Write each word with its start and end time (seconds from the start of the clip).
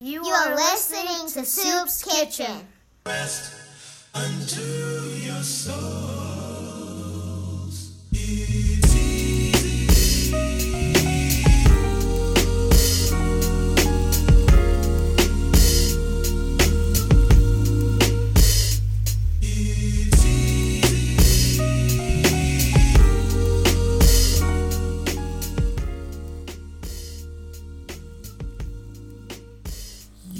You 0.00 0.22
are 0.22 0.54
listening 0.54 1.26
to 1.28 1.40
Soops 1.46 2.04
Kitchen. 2.04 2.68
Unto 4.14 4.75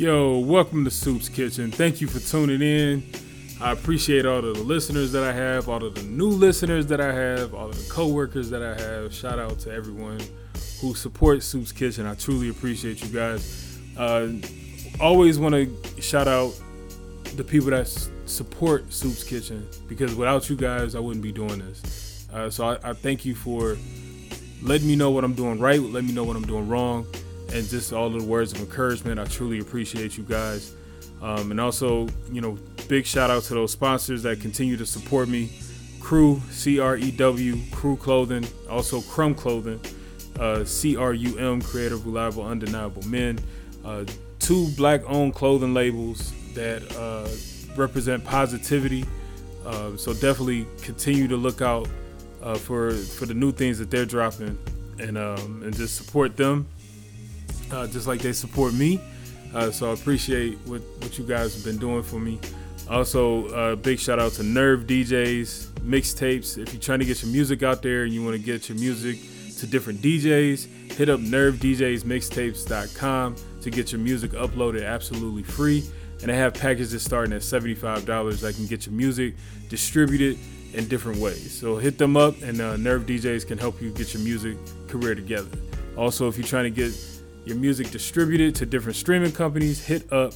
Yo, 0.07 0.39
welcome 0.39 0.85
to 0.85 0.91
Soops 0.91 1.29
Kitchen. 1.29 1.73
Thank 1.73 2.01
you 2.01 2.07
for 2.07 2.21
tuning 2.21 2.63
in. 2.63 3.03
I 3.61 3.73
appreciate 3.73 4.25
all 4.25 4.39
of 4.39 4.55
the 4.57 4.63
listeners 4.63 5.11
that 5.11 5.25
I 5.25 5.33
have, 5.33 5.69
all 5.69 5.83
of 5.83 5.97
the 5.97 6.03
new 6.05 6.29
listeners 6.29 6.87
that 6.87 7.01
I 7.01 7.13
have, 7.13 7.55
all 7.55 7.71
of 7.71 7.77
the 7.77 7.93
coworkers 7.93 8.49
that 8.51 8.63
I 8.63 8.81
have. 8.81 9.13
Shout 9.13 9.41
out 9.41 9.59
to 9.59 9.73
everyone 9.73 10.21
who 10.81 10.95
supports 10.95 11.53
Soops 11.53 11.75
Kitchen. 11.75 12.07
I 12.07 12.15
truly 12.15 12.51
appreciate 12.51 13.03
you 13.03 13.09
guys. 13.09 13.81
Uh, 13.97 14.29
always 15.01 15.41
want 15.41 15.57
to 15.57 16.01
shout 16.01 16.29
out 16.29 16.55
the 17.35 17.43
people 17.43 17.71
that 17.71 17.89
support 18.27 18.91
Soops 18.91 19.27
Kitchen 19.27 19.67
because 19.89 20.15
without 20.15 20.49
you 20.49 20.55
guys, 20.55 20.95
I 20.95 21.01
wouldn't 21.01 21.25
be 21.25 21.33
doing 21.33 21.59
this. 21.59 22.29
Uh, 22.33 22.49
so 22.49 22.65
I, 22.69 22.91
I 22.91 22.93
thank 22.93 23.25
you 23.25 23.35
for 23.35 23.77
letting 24.63 24.87
me 24.87 24.95
know 24.95 25.11
what 25.11 25.25
I'm 25.25 25.35
doing 25.35 25.59
right, 25.59 25.81
let 25.81 26.05
me 26.05 26.13
know 26.13 26.23
what 26.23 26.37
I'm 26.37 26.47
doing 26.47 26.69
wrong, 26.69 27.09
and 27.53 27.67
just 27.69 27.93
all 27.93 28.11
the 28.11 28.23
words 28.23 28.53
of 28.53 28.61
encouragement. 28.61 29.19
I 29.21 29.25
truly 29.25 29.61
appreciate 29.61 30.17
you 30.17 30.25
guys. 30.25 30.75
Um, 31.23 31.51
and 31.51 31.61
also, 31.61 32.09
you 32.31 32.41
know, 32.41 32.59
big 32.89 33.07
shout 33.07 33.31
out 33.31 33.43
to 33.45 33.55
those 33.55 33.73
sponsors 33.73 34.23
that 34.25 34.41
continue 34.41 34.77
to 34.77 34.87
support 34.87 35.29
me. 35.29 35.51
Crew, 36.01 36.41
C 36.51 36.79
R 36.79 36.97
E 36.97 37.11
W, 37.11 37.57
Crew 37.73 37.97
Clothing, 37.97 38.47
also 38.71 39.01
Crumb 39.01 39.35
Clothing, 39.35 39.81
uh, 40.39 40.65
C 40.65 40.97
R 40.97 41.15
U 41.15 41.39
M, 41.39 41.61
Creative, 41.63 42.05
Reliable, 42.07 42.45
Undeniable 42.45 43.03
Men. 43.09 43.39
Uh, 43.85 44.05
two 44.39 44.69
black 44.77 45.03
owned 45.07 45.35
clothing 45.35 45.75
labels 45.75 46.33
that 46.55 46.83
uh, 46.97 47.29
represent 47.77 48.25
positivity. 48.25 49.05
Uh, 49.65 49.97
so 49.97 50.13
definitely 50.13 50.67
continue 50.83 51.27
to 51.27 51.37
look 51.37 51.61
out 51.61 51.89
uh, 52.43 52.55
for 52.55 52.93
for 52.93 53.27
the 53.27 53.35
new 53.35 53.51
things 53.51 53.79
that 53.79 53.91
they're 53.91 54.07
dropping 54.07 54.57
and 55.01 55.19
um, 55.19 55.63
and 55.65 55.75
just 55.75 55.97
support 55.97 56.37
them 56.37 56.67
uh, 57.73 57.87
just 57.87 58.07
like 58.07 58.21
they 58.21 58.33
support 58.33 58.75
me. 58.75 59.01
Uh, 59.55 59.71
so 59.71 59.91
I 59.91 59.95
appreciate 59.95 60.59
what, 60.67 60.83
what 60.99 61.19
you 61.19 61.25
guys 61.25 61.55
have 61.55 61.65
been 61.65 61.79
doing 61.79 62.03
for 62.03 62.19
me. 62.19 62.39
Also, 62.89 63.49
uh, 63.49 63.77
big 63.77 63.99
shout 63.99 64.21
out 64.21 64.33
to 64.33 64.43
Nerve 64.43 64.87
DJs, 64.87 65.69
mixtapes. 65.81 66.59
If 66.59 66.73
you're 66.73 66.81
trying 66.81 67.01
to 67.01 67.05
get 67.05 67.23
your 67.23 67.31
music 67.33 67.63
out 67.63 67.83
there 67.83 68.05
and 68.05 68.13
you 68.13 68.25
want 68.25 68.37
to 68.37 68.43
get 68.43 68.69
your 68.69 68.79
music 68.79 69.19
to 69.59 69.67
different 69.67 70.01
DJs, 70.01 70.93
hit 70.93 71.09
up 71.09 71.21
nervedjsmixtapes.com 71.21 73.37
to 73.63 73.71
get 73.71 73.93
your 73.93 74.01
music 74.01 74.33
uploaded 74.33 74.87
absolutely 74.87 75.43
free. 75.43 75.83
And 76.21 76.31
they 76.31 76.37
have 76.37 76.55
packages 76.55 77.03
starting 77.03 77.33
at 77.35 77.43
$75 77.43 78.41
that 78.41 78.55
can 78.55 78.67
get 78.67 78.87
your 78.87 78.95
music 78.95 79.35
distributed 79.69 80.39
in 80.73 80.89
different 80.89 81.19
ways. 81.19 81.53
So 81.59 81.77
hit 81.77 81.99
them 81.99 82.17
up, 82.17 82.41
and 82.43 82.61
uh, 82.61 82.77
Nerve 82.77 83.07
DJs 83.07 83.47
can 83.47 83.59
help 83.59 83.83
you 83.83 83.91
get 83.91 84.15
your 84.15 84.23
music 84.23 84.57
career 84.89 85.15
together. 85.15 85.51
Also, 85.97 86.29
if 86.29 86.37
you're 86.37 86.47
trying 86.47 86.65
to 86.65 86.71
get 86.71 86.93
your 87.47 87.57
music 87.57 87.91
distributed 87.91 88.57
to 88.57 88.67
different 88.67 88.97
streaming 88.97 89.33
companies, 89.33 89.83
hit 89.83 90.13
up 90.13 90.35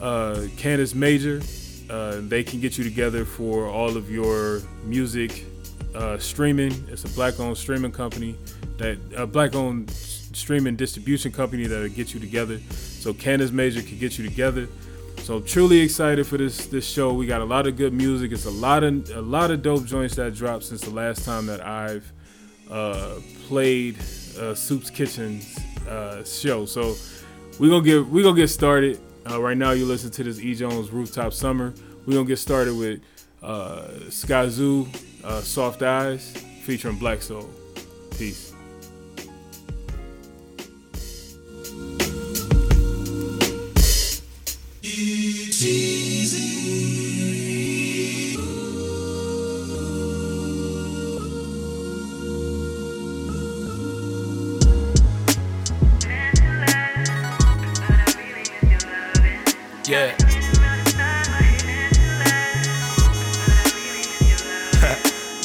uh, 0.00 0.42
Candace 0.58 0.94
Major. 0.94 1.40
Uh, 1.88 2.20
they 2.20 2.44
can 2.44 2.60
get 2.60 2.76
you 2.78 2.84
together 2.84 3.24
for 3.24 3.66
all 3.66 3.96
of 3.96 4.10
your 4.10 4.60
music 4.84 5.46
uh, 5.94 6.18
streaming. 6.18 6.72
It's 6.88 7.04
a 7.04 7.08
black-owned 7.08 7.56
streaming 7.56 7.92
company 7.92 8.36
that 8.76 8.98
a 9.16 9.26
black-owned 9.26 9.90
streaming 9.90 10.76
distribution 10.76 11.32
company 11.32 11.66
that'll 11.66 11.88
get 11.88 12.12
you 12.12 12.20
together. 12.20 12.58
So 12.70 13.14
Candace 13.14 13.50
Major 13.50 13.80
can 13.80 13.98
get 13.98 14.18
you 14.18 14.28
together. 14.28 14.68
So 15.18 15.40
truly 15.40 15.80
excited 15.80 16.26
for 16.26 16.36
this 16.36 16.66
this 16.66 16.86
show. 16.86 17.14
We 17.14 17.26
got 17.26 17.40
a 17.40 17.46
lot 17.46 17.66
of 17.66 17.76
good 17.76 17.94
music. 17.94 18.32
It's 18.32 18.44
a 18.44 18.50
lot 18.50 18.84
of 18.84 19.08
a 19.10 19.22
lot 19.22 19.50
of 19.50 19.62
dope 19.62 19.86
joints 19.86 20.16
that 20.16 20.34
dropped 20.34 20.64
since 20.64 20.82
the 20.82 20.90
last 20.90 21.24
time 21.24 21.46
that 21.46 21.64
I've 21.64 22.12
uh, 22.70 23.14
played 23.46 23.96
uh, 23.96 24.52
Soops 24.52 24.92
Kitchen's 24.92 25.58
uh, 25.88 26.24
show. 26.24 26.66
So 26.66 26.96
we're 27.58 27.70
gonna 27.70 27.84
get 27.84 28.06
we 28.06 28.22
gonna 28.22 28.36
get 28.36 28.48
started. 28.48 29.00
Uh, 29.28 29.40
right 29.40 29.56
now, 29.56 29.70
you 29.70 29.86
listen 29.86 30.10
to 30.10 30.24
this 30.24 30.38
E 30.38 30.54
Jones 30.54 30.90
Rooftop 30.90 31.32
Summer. 31.32 31.72
We're 32.06 32.14
gonna 32.14 32.26
get 32.26 32.38
started 32.38 32.76
with 32.76 33.00
uh, 33.42 33.88
Skyzoo, 34.08 34.88
uh, 35.24 35.40
Soft 35.40 35.82
Eyes, 35.82 36.36
featuring 36.62 36.98
Blakk 36.98 37.22
Soul. 37.22 37.48
Peace. 38.18 38.52
It's 44.82 45.64
easy. 45.64 46.53
Yeah. 59.86 60.16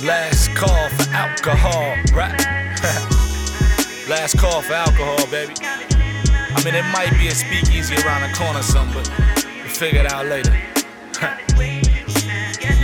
Last 0.01 0.55
call 0.55 0.89
for 0.89 1.09
alcohol, 1.11 1.97
right? 2.13 2.39
Last 4.07 4.37
call 4.37 4.61
for 4.61 4.73
alcohol, 4.73 5.17
baby. 5.29 5.55
I 5.61 6.63
mean, 6.63 6.73
it 6.73 6.85
might 6.93 7.11
be 7.19 7.27
a 7.27 7.31
speakeasy 7.31 7.95
around 8.05 8.29
the 8.29 8.37
corner, 8.37 8.61
some, 8.61 8.93
but 8.93 9.11
we'll 9.43 9.67
figure 9.67 9.99
it 9.99 10.11
out 10.13 10.25
later. 10.27 10.55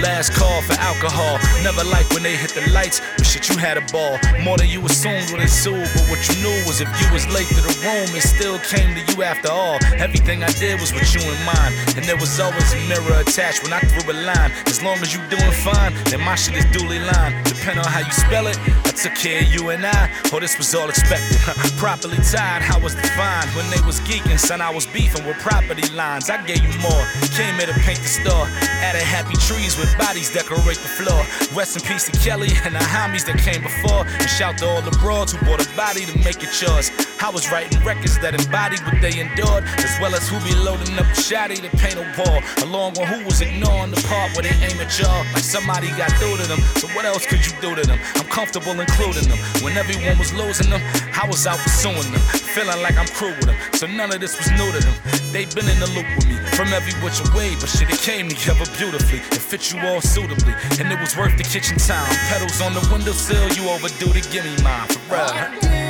Last 0.01 0.33
call 0.33 0.61
for 0.63 0.73
alcohol. 0.79 1.39
Never 1.63 1.83
liked 1.83 2.13
when 2.13 2.23
they 2.23 2.35
hit 2.35 2.51
the 2.51 2.69
lights, 2.71 3.01
but 3.17 3.25
shit, 3.25 3.47
you 3.49 3.57
had 3.57 3.77
a 3.77 3.85
ball. 3.91 4.19
More 4.43 4.57
than 4.57 4.67
you 4.67 4.83
assumed 4.85 5.31
would 5.31 5.41
ensue, 5.41 5.79
but 5.95 6.05
what 6.11 6.19
you 6.27 6.35
knew 6.43 6.57
was 6.67 6.81
if 6.81 6.89
you 6.99 7.07
was 7.13 7.25
late 7.31 7.47
to 7.47 7.61
the 7.63 7.75
room, 7.79 8.11
it 8.11 8.23
still 8.23 8.59
came 8.59 8.93
to 8.95 9.01
you 9.13 9.23
after 9.23 9.49
all. 9.49 9.79
Everything 9.95 10.43
I 10.43 10.51
did 10.59 10.79
was 10.81 10.91
with 10.91 11.07
you 11.15 11.21
in 11.21 11.39
mind, 11.45 11.73
and 11.95 12.03
there 12.05 12.17
was 12.17 12.39
always 12.39 12.73
a 12.73 12.79
mirror 12.87 13.21
attached 13.21 13.63
when 13.63 13.71
I 13.71 13.79
threw 13.79 14.11
a 14.11 14.15
line. 14.27 14.51
As 14.67 14.83
long 14.83 14.97
as 14.99 15.13
you 15.13 15.21
doing 15.29 15.55
fine, 15.63 15.93
then 16.11 16.21
my 16.21 16.35
shit 16.35 16.55
is 16.55 16.65
duly 16.75 16.99
lined. 16.99 17.45
Depend 17.45 17.79
on 17.79 17.85
how 17.85 17.99
you 17.99 18.11
spell 18.11 18.47
it, 18.47 18.59
I 18.85 18.91
took 18.91 19.15
care 19.15 19.41
of 19.41 19.47
you 19.47 19.69
and 19.69 19.85
I. 19.85 20.11
Oh, 20.33 20.39
this 20.39 20.57
was 20.57 20.75
all 20.75 20.89
expected. 20.89 21.39
Properly 21.77 22.17
tied, 22.17 22.61
how 22.61 22.79
was 22.79 22.95
defined. 22.95 23.49
When 23.55 23.69
they 23.71 23.79
was 23.85 23.99
geeking, 24.01 24.39
son, 24.39 24.61
I 24.61 24.69
was 24.73 24.85
beefing 24.85 25.25
with 25.25 25.37
property 25.39 25.87
lines. 25.95 26.29
I 26.29 26.43
gave 26.45 26.63
you 26.63 26.75
more. 26.79 27.03
Came 27.35 27.55
here 27.55 27.67
to 27.67 27.77
paint 27.83 27.99
the 27.99 28.07
store. 28.07 28.47
Added 28.83 29.01
happy 29.01 29.35
trees 29.35 29.77
with 29.77 29.84
bodies 29.97 30.29
decorate 30.31 30.77
the 30.77 30.91
floor. 30.99 31.25
Rest 31.53 31.77
in 31.77 31.83
peace 31.83 32.09
to 32.09 32.17
Kelly 32.19 32.49
and 32.63 32.75
the 32.75 32.79
homies 32.79 33.25
that 33.25 33.37
came 33.37 33.61
before. 33.61 34.05
And 34.05 34.29
shout 34.29 34.57
to 34.59 34.65
all 34.65 34.81
the 34.81 34.95
broads 34.99 35.33
who 35.33 35.45
bought 35.45 35.65
a 35.65 35.69
body 35.75 36.05
to 36.05 36.17
make 36.19 36.43
it 36.43 36.53
yours. 36.61 36.91
I 37.25 37.29
was 37.33 37.49
writing 37.49 37.81
records 37.81 38.21
that 38.21 38.37
embodied 38.37 38.85
what 38.85 39.01
they 39.01 39.17
endured, 39.17 39.65
as 39.81 39.97
well 39.97 40.13
as 40.13 40.29
who 40.29 40.37
be 40.45 40.53
loading 40.61 40.93
up 41.01 41.09
shotty 41.17 41.57
to 41.57 41.73
paint 41.81 41.97
a 41.97 42.05
wall. 42.21 42.37
Along 42.61 42.93
with 42.93 43.09
who 43.09 43.25
was 43.25 43.41
ignoring 43.41 43.89
the 43.89 43.97
part 44.05 44.29
where 44.37 44.45
they 44.45 44.53
aim 44.61 44.77
at 44.77 44.93
y'all. 45.01 45.25
Like 45.33 45.41
somebody 45.41 45.89
got 45.97 46.13
through 46.21 46.37
to 46.37 46.45
them. 46.45 46.61
So 46.77 46.85
what 46.93 47.01
else 47.01 47.25
could 47.25 47.41
you 47.41 47.49
do 47.65 47.73
to 47.73 47.81
them? 47.81 47.97
I'm 48.21 48.29
comfortable 48.29 48.77
including 48.77 49.25
them. 49.25 49.41
When 49.65 49.73
everyone 49.73 50.21
was 50.21 50.37
losing 50.37 50.69
them, 50.69 50.85
I 51.17 51.25
was 51.25 51.49
out 51.49 51.57
pursuing 51.65 52.13
them. 52.13 52.21
Feeling 52.53 52.77
like 52.85 52.93
I'm 52.93 53.09
crew 53.17 53.33
with 53.33 53.49
them. 53.49 53.57
So 53.73 53.89
none 53.89 54.13
of 54.13 54.21
this 54.21 54.37
was 54.37 54.45
new 54.53 54.69
to 54.69 54.85
them. 54.85 54.93
They've 55.33 55.49
been 55.49 55.65
in 55.65 55.81
the 55.81 55.89
loop 55.97 56.05
with 56.13 56.29
me 56.29 56.37
from 56.53 56.77
every 56.77 56.93
which 57.01 57.17
way, 57.33 57.57
but 57.57 57.73
shit, 57.73 57.89
it 57.89 58.05
came 58.05 58.29
together 58.29 58.69
beautifully. 58.77 59.25
It 59.33 59.41
fit 59.41 59.73
you 59.73 59.81
all 59.81 59.97
suitably, 59.97 60.53
and 60.77 60.93
it 60.93 61.01
was 61.01 61.17
worth 61.17 61.33
the 61.41 61.47
kitchen 61.49 61.81
time. 61.81 62.05
Pedals 62.29 62.61
on 62.61 62.77
the 62.77 62.85
windowsill, 62.93 63.49
you 63.57 63.65
overdue 63.73 64.13
to 64.13 64.21
give 64.29 64.45
me 64.45 64.53
mine 64.61 64.85
for 64.93 65.01
real. 65.09 65.84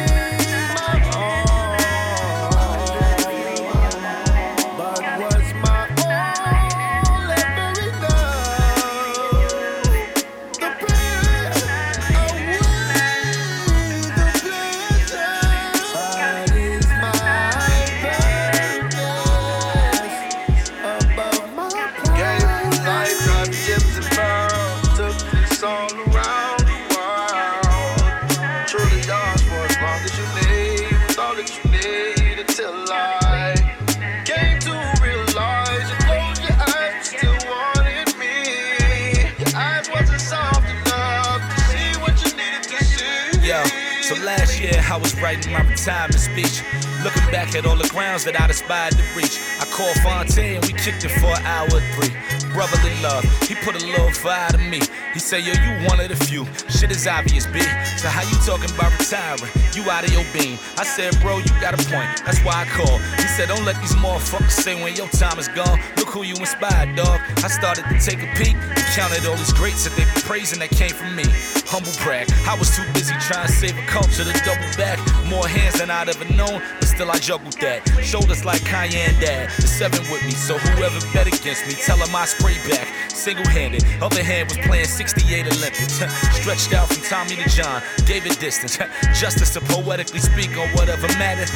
That 48.25 48.39
I'd 48.41 48.49
aspired 48.49 48.93
to 48.93 49.03
reach. 49.15 49.37
I 49.61 49.65
called 49.65 49.95
Fontaine 50.01 50.61
we 50.61 50.73
kicked 50.73 51.05
it 51.05 51.13
for 51.21 51.29
an 51.29 51.45
hour 51.45 51.69
or 51.69 51.81
three. 51.93 52.11
Brotherly 52.53 52.93
love, 53.01 53.23
he 53.47 53.55
put 53.55 53.75
a 53.81 53.85
little 53.85 54.11
fire 54.11 54.49
to 54.49 54.57
me. 54.57 54.81
He 55.13 55.19
said, 55.19 55.45
Yo, 55.45 55.53
you 55.53 55.87
one 55.87 55.99
of 55.99 56.09
the 56.09 56.15
few. 56.25 56.45
Shit 56.69 56.91
is 56.91 57.07
obvious, 57.07 57.45
B. 57.47 57.61
So 57.97 58.09
how 58.09 58.23
you 58.23 58.37
talking 58.45 58.73
about 58.73 58.97
retiring? 58.97 59.51
You 59.73 59.89
out 59.89 60.03
of 60.05 60.11
your 60.11 60.25
beam. 60.33 60.57
I 60.77 60.83
said, 60.83 61.19
Bro, 61.21 61.39
you 61.39 61.53
got 61.61 61.73
a 61.73 61.81
point. 61.89 62.09
That's 62.25 62.43
why 62.43 62.63
I 62.63 62.65
called. 62.65 63.01
He 63.21 63.27
said, 63.27 63.49
Don't 63.49 63.65
let 63.65 63.79
these 63.79 63.95
motherfuckers 63.95 64.51
say 64.51 64.81
when 64.81 64.95
your 64.95 65.07
time 65.09 65.37
is 65.39 65.47
gone. 65.49 65.79
Look 65.97 66.09
who 66.09 66.23
you 66.23 66.35
inspired, 66.35 66.95
dog. 66.95 67.21
I 67.43 67.47
started 67.47 67.85
to 67.85 67.99
take 67.99 68.23
a 68.23 68.31
peek 68.35 68.55
counted 68.95 69.25
all 69.25 69.35
these 69.35 69.51
greats 69.51 69.83
that 69.83 69.91
they 69.99 70.05
be 70.05 70.21
praising 70.21 70.59
that 70.59 70.69
came 70.69 70.95
from 70.95 71.13
me. 71.17 71.25
Humble 71.67 71.91
brag. 72.01 72.31
I 72.47 72.55
was 72.57 72.73
too 72.77 72.87
busy 72.93 73.13
trying 73.19 73.47
to 73.47 73.51
save 73.51 73.77
a 73.77 73.85
culture 73.91 74.23
to 74.23 74.31
double 74.47 74.71
back. 74.79 74.95
More 75.27 75.45
hands 75.45 75.79
than 75.79 75.91
I'd 75.91 76.07
ever 76.07 76.23
known, 76.31 76.63
still 76.95 77.11
I 77.11 77.19
juggled 77.19 77.59
that. 77.59 77.83
Shoulders 78.01 78.45
like 78.45 78.61
Kanye 78.61 79.03
and 79.11 79.19
Dad. 79.19 79.51
The 79.57 79.67
seven 79.67 79.99
with 80.09 80.23
me, 80.23 80.31
so 80.31 80.57
whoever 80.57 80.99
bet 81.11 81.27
against 81.27 81.67
me, 81.67 81.73
tell 81.73 81.97
him 81.97 82.15
I 82.15 82.25
spray 82.25 82.55
back. 82.69 82.87
Single 83.11 83.45
handed. 83.47 83.83
Other 84.01 84.23
hand 84.23 84.47
was 84.49 84.57
playing 84.65 84.85
68 84.85 85.47
Olympics. 85.47 85.99
Stretched 86.39 86.73
out 86.73 86.87
from 86.87 87.03
Tommy 87.03 87.35
to 87.35 87.49
John. 87.49 87.83
Gave 88.05 88.25
it 88.25 88.39
distance. 88.39 88.79
Justice 89.19 89.53
to 89.53 89.61
poetically 89.61 90.19
speak 90.19 90.55
on 90.57 90.69
whatever 90.69 91.07
mattered. 91.19 91.51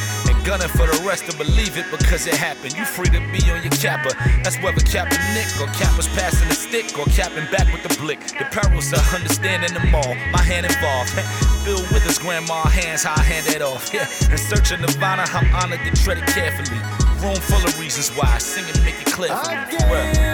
Gunning 0.49 0.67
for 0.69 0.87
the 0.87 1.03
rest 1.05 1.29
to 1.29 1.37
believe 1.37 1.77
it 1.77 1.85
because 1.91 2.25
it 2.25 2.33
happened. 2.33 2.73
You 2.73 2.83
free 2.83 3.05
to 3.13 3.21
be 3.29 3.37
on 3.51 3.61
your 3.61 3.69
capper. 3.77 4.09
That's 4.41 4.57
whether 4.63 4.81
capping 4.81 5.21
Nick 5.37 5.45
or 5.61 5.69
cappers 5.77 6.07
passing 6.17 6.49
the 6.49 6.55
stick 6.55 6.97
or 6.97 7.05
capping 7.13 7.45
back 7.53 7.71
with 7.71 7.83
the 7.85 7.93
blick. 8.01 8.19
The 8.19 8.49
perils 8.49 8.91
of 8.91 9.13
understanding 9.13 9.75
them 9.75 9.93
all. 9.93 10.15
My 10.33 10.41
hand 10.41 10.65
involved. 10.65 11.13
Bill 11.65 11.77
Withers, 11.93 12.17
grandma 12.17 12.65
hands, 12.65 13.03
how 13.03 13.13
I 13.13 13.21
hand 13.21 13.45
it 13.45 13.61
off. 13.61 13.93
Yeah. 13.93 14.09
In 14.31 14.39
search 14.39 14.71
of 14.71 14.79
Nirvana, 14.79 15.25
I'm 15.29 15.53
honored 15.53 15.85
to 15.85 15.91
tread 16.01 16.17
it 16.17 16.25
carefully. 16.25 16.81
Room 17.21 17.35
full 17.35 17.61
of 17.61 17.79
reasons 17.79 18.09
why 18.17 18.39
sing 18.39 18.65
it, 18.67 18.81
make 18.81 18.99
it 18.99 19.13
clear 19.13 19.29
for 19.37 19.53
me. 19.53 20.28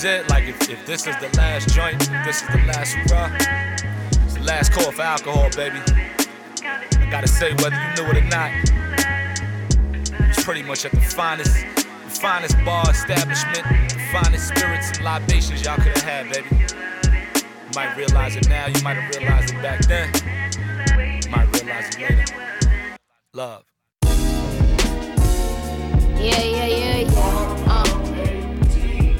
Is 0.00 0.04
it, 0.04 0.30
like 0.30 0.44
if, 0.44 0.70
if 0.70 0.86
this 0.86 1.06
is 1.06 1.14
the 1.16 1.28
last 1.36 1.68
joint, 1.74 1.98
this 2.24 2.40
is 2.40 2.48
the 2.48 2.64
last 2.66 2.94
hurrah, 2.94 3.30
it's 4.24 4.34
the 4.34 4.40
last 4.40 4.72
call 4.72 4.90
for 4.90 5.02
alcohol, 5.02 5.50
baby. 5.50 5.76
I 6.62 7.08
gotta 7.10 7.28
say, 7.28 7.52
whether 7.54 7.76
you 7.76 7.88
knew 7.96 8.10
it 8.10 8.16
or 8.16 8.28
not, 8.28 8.50
it's 10.30 10.42
pretty 10.42 10.62
much 10.62 10.86
at 10.86 10.92
the 10.92 11.02
finest, 11.02 11.52
the 11.76 12.10
finest 12.10 12.56
bar 12.64 12.88
establishment, 12.88 13.62
the 13.90 14.00
finest 14.10 14.48
spirits 14.48 14.96
and 14.96 15.04
libations 15.04 15.62
y'all 15.64 15.76
could 15.76 15.98
have 15.98 16.02
had, 16.02 16.32
baby. 16.32 16.48
You 17.44 17.70
might 17.74 17.94
realize 17.94 18.36
it 18.36 18.48
now, 18.48 18.68
you 18.68 18.82
might 18.82 18.96
have 18.96 19.14
realized 19.14 19.52
it 19.52 19.60
back 19.60 19.80
then. 19.86 20.10
You 21.24 21.30
might 21.30 21.52
realize 21.60 21.94
it 21.94 22.00
later. 22.00 22.24
Love. 23.34 23.64
Yeah, 26.18 26.42
yeah, 26.42 26.66
yeah, 26.66 26.96
yeah. 27.00 27.39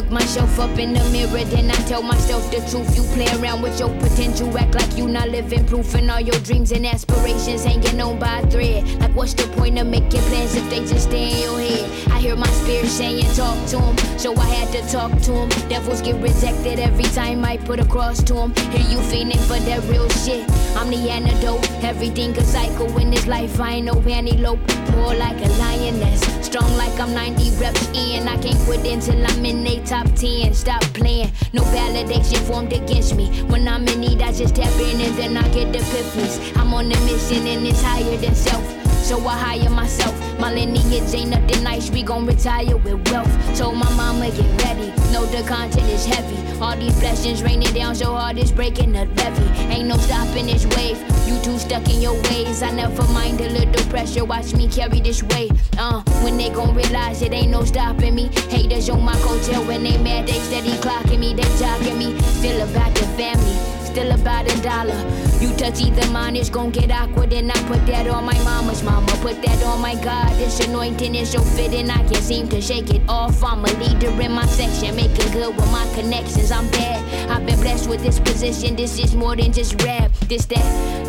Look 0.00 0.10
myself 0.10 0.58
up 0.58 0.78
in 0.78 0.94
the 0.94 1.04
mirror, 1.10 1.44
then 1.44 1.70
I 1.70 1.74
tell 1.84 2.00
myself 2.02 2.50
the 2.50 2.60
truth. 2.70 2.96
You 2.96 3.02
play 3.12 3.28
around 3.38 3.60
with 3.60 3.78
your 3.78 3.90
potential, 4.00 4.56
act 4.56 4.74
like 4.74 4.96
you 4.96 5.06
not 5.06 5.28
living 5.28 5.66
proof, 5.66 5.94
and 5.94 6.10
all 6.10 6.20
your 6.20 6.38
dreams 6.40 6.72
and 6.72 6.86
aspirations 6.86 7.64
hanging 7.64 8.00
on 8.00 8.18
by 8.18 8.38
a 8.38 8.50
thread. 8.50 8.88
Like, 8.98 9.14
what's 9.14 9.34
the 9.34 9.46
point 9.58 9.78
of 9.78 9.88
making 9.88 10.22
plans 10.22 10.54
if 10.54 10.70
they 10.70 10.80
just 10.86 11.08
stay 11.08 11.32
in 11.32 11.38
your 11.42 11.60
head? 11.60 12.12
I 12.12 12.18
hear 12.18 12.34
my 12.34 12.48
spirit 12.48 12.86
saying, 12.86 13.26
talk 13.34 13.58
to 13.68 13.78
him, 13.78 14.18
so 14.18 14.34
I 14.36 14.46
had 14.46 14.72
to 14.72 14.90
talk 14.90 15.12
to 15.20 15.32
him. 15.32 15.48
Devils 15.68 16.00
get 16.00 16.16
rejected 16.22 16.78
every 16.78 17.04
time 17.12 17.44
I 17.44 17.58
put 17.58 17.78
a 17.78 17.84
cross 17.84 18.22
to 18.22 18.34
him. 18.36 18.54
Hear 18.72 18.88
you 18.88 19.02
feeling 19.02 19.38
for 19.40 19.58
that 19.60 19.82
real 19.90 20.08
shit. 20.08 20.48
I'm 20.76 20.88
the 20.88 21.10
antidote. 21.10 21.68
Everything 21.84 22.30
a 22.38 22.44
cycle 22.44 22.96
in 22.96 23.10
this 23.10 23.26
life. 23.26 23.60
I 23.60 23.74
ain't 23.74 23.86
no 23.86 24.00
antelope. 24.00 24.60
More 24.92 25.14
like 25.14 25.36
a 25.44 25.48
lioness. 25.58 26.20
Strong 26.46 26.74
like 26.76 26.98
I'm 26.98 27.12
90 27.12 27.50
reps 27.60 27.86
in. 27.88 28.26
I 28.26 28.40
can't 28.40 28.58
quit 28.60 28.86
until 28.86 29.26
I'm 29.26 29.44
in 29.44 29.62
they 29.62 29.84
top 29.90 30.06
10. 30.14 30.54
Stop 30.54 30.82
playing. 30.94 31.32
No 31.52 31.62
validation 31.62 32.38
formed 32.46 32.72
against 32.72 33.16
me. 33.16 33.26
When 33.50 33.66
I'm 33.66 33.88
in 33.88 34.00
need, 34.00 34.22
I 34.22 34.32
just 34.32 34.54
tap 34.54 34.72
in 34.80 35.00
and 35.00 35.16
then 35.16 35.36
I 35.36 35.42
get 35.52 35.72
the 35.72 35.78
epiphanies. 35.78 36.56
I'm 36.56 36.72
on 36.72 36.86
a 36.86 37.00
mission 37.06 37.44
and 37.44 37.66
it's 37.66 37.82
higher 37.82 38.16
than 38.18 38.34
self. 38.36 38.79
So 39.10 39.18
I 39.26 39.36
hire 39.36 39.70
myself. 39.70 40.14
My 40.38 40.54
lineage 40.54 41.12
ain't 41.12 41.30
nothing 41.30 41.64
nice. 41.64 41.90
We 41.90 42.04
gon' 42.04 42.26
retire 42.26 42.76
with 42.76 43.10
wealth. 43.10 43.58
Told 43.58 43.76
my 43.76 43.92
mama 43.96 44.30
get 44.30 44.62
ready. 44.62 44.86
Know 45.10 45.26
the 45.26 45.42
content 45.48 45.90
is 45.90 46.06
heavy. 46.06 46.38
All 46.60 46.76
these 46.76 46.96
blessings 47.00 47.42
raining 47.42 47.74
down 47.74 47.96
so 47.96 48.14
hard 48.14 48.38
it's 48.38 48.52
breaking 48.52 48.92
the 48.92 49.06
levee. 49.06 49.74
Ain't 49.74 49.88
no 49.88 49.96
stopping 49.96 50.46
this 50.46 50.64
wave. 50.76 50.96
You 51.26 51.42
too 51.42 51.58
stuck 51.58 51.90
in 51.92 52.00
your 52.00 52.14
ways. 52.30 52.62
I 52.62 52.70
never 52.70 53.02
mind 53.12 53.40
a 53.40 53.48
little 53.48 53.90
pressure. 53.90 54.24
Watch 54.24 54.54
me 54.54 54.68
carry 54.68 55.00
this 55.00 55.24
weight. 55.24 55.50
Uh, 55.76 56.02
when 56.22 56.36
they 56.36 56.50
gon' 56.50 56.72
realize 56.72 57.20
it 57.20 57.32
ain't 57.32 57.50
no 57.50 57.64
stopping 57.64 58.14
me. 58.14 58.28
Haters 58.48 58.88
on 58.90 59.02
my 59.02 59.16
coattail 59.26 59.66
when 59.66 59.82
they 59.82 59.98
mad, 59.98 60.28
they 60.28 60.38
steady 60.38 60.70
clocking 60.78 61.18
me. 61.18 61.34
They 61.34 61.50
jocking 61.58 61.98
me. 61.98 62.16
Still 62.38 62.62
about 62.62 62.94
the 62.94 63.06
family. 63.18 63.79
Still 64.00 64.18
about 64.18 64.50
a 64.50 64.62
dollar. 64.62 64.96
You 65.40 65.54
touch 65.56 65.82
either 65.82 66.10
mine, 66.10 66.34
it's 66.34 66.48
gon' 66.48 66.70
get 66.70 66.90
awkward. 66.90 67.34
And 67.34 67.52
I 67.52 67.62
put 67.68 67.84
that 67.84 68.06
on 68.08 68.24
my 68.24 68.38
mama's 68.44 68.82
mama. 68.82 69.06
Put 69.20 69.42
that 69.42 69.62
on 69.62 69.82
my 69.82 69.94
God. 70.02 70.30
This 70.38 70.58
anointing 70.60 71.14
is 71.14 71.32
so 71.32 71.42
fitting, 71.42 71.90
I 71.90 71.98
can't 72.08 72.16
seem 72.16 72.48
to 72.48 72.62
shake 72.62 72.88
it 72.94 73.02
off. 73.10 73.44
I'm 73.44 73.62
a 73.62 73.70
leader 73.74 74.08
in 74.22 74.32
my 74.32 74.46
section, 74.46 74.96
making 74.96 75.30
good 75.32 75.54
with 75.54 75.70
my 75.70 75.86
connections. 75.94 76.50
I'm 76.50 76.66
bad. 76.70 77.30
I've 77.30 77.44
been 77.44 77.60
blessed 77.60 77.90
with 77.90 78.02
this 78.02 78.18
position. 78.18 78.74
This 78.74 78.98
is 78.98 79.14
more 79.14 79.36
than 79.36 79.52
just 79.52 79.82
rap. 79.82 80.10
This 80.28 80.46
that 80.46 80.64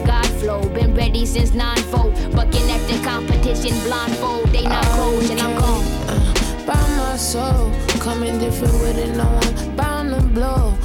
God 0.06 0.28
flow. 0.42 0.68
Been 0.68 0.94
ready 0.94 1.26
since 1.26 1.52
9-4. 1.52 2.36
Bucking 2.36 2.70
at 2.72 2.86
the 2.90 3.02
competition, 3.08 3.72
blindfold. 3.88 4.50
They 4.50 4.64
not 4.64 4.84
close, 4.84 5.30
and 5.30 5.40
I'm 5.40 5.58
gone. 5.58 5.86
uh, 6.10 6.66
by 6.68 6.82
my 6.98 7.16
soul. 7.16 7.72
Coming 8.02 8.38
different 8.38 8.74
with 8.74 8.98
it, 8.98 9.16
no 9.16 9.24
I'm 9.24 9.76
bound 9.78 10.10
to 10.10 10.22
blow. 10.28 10.78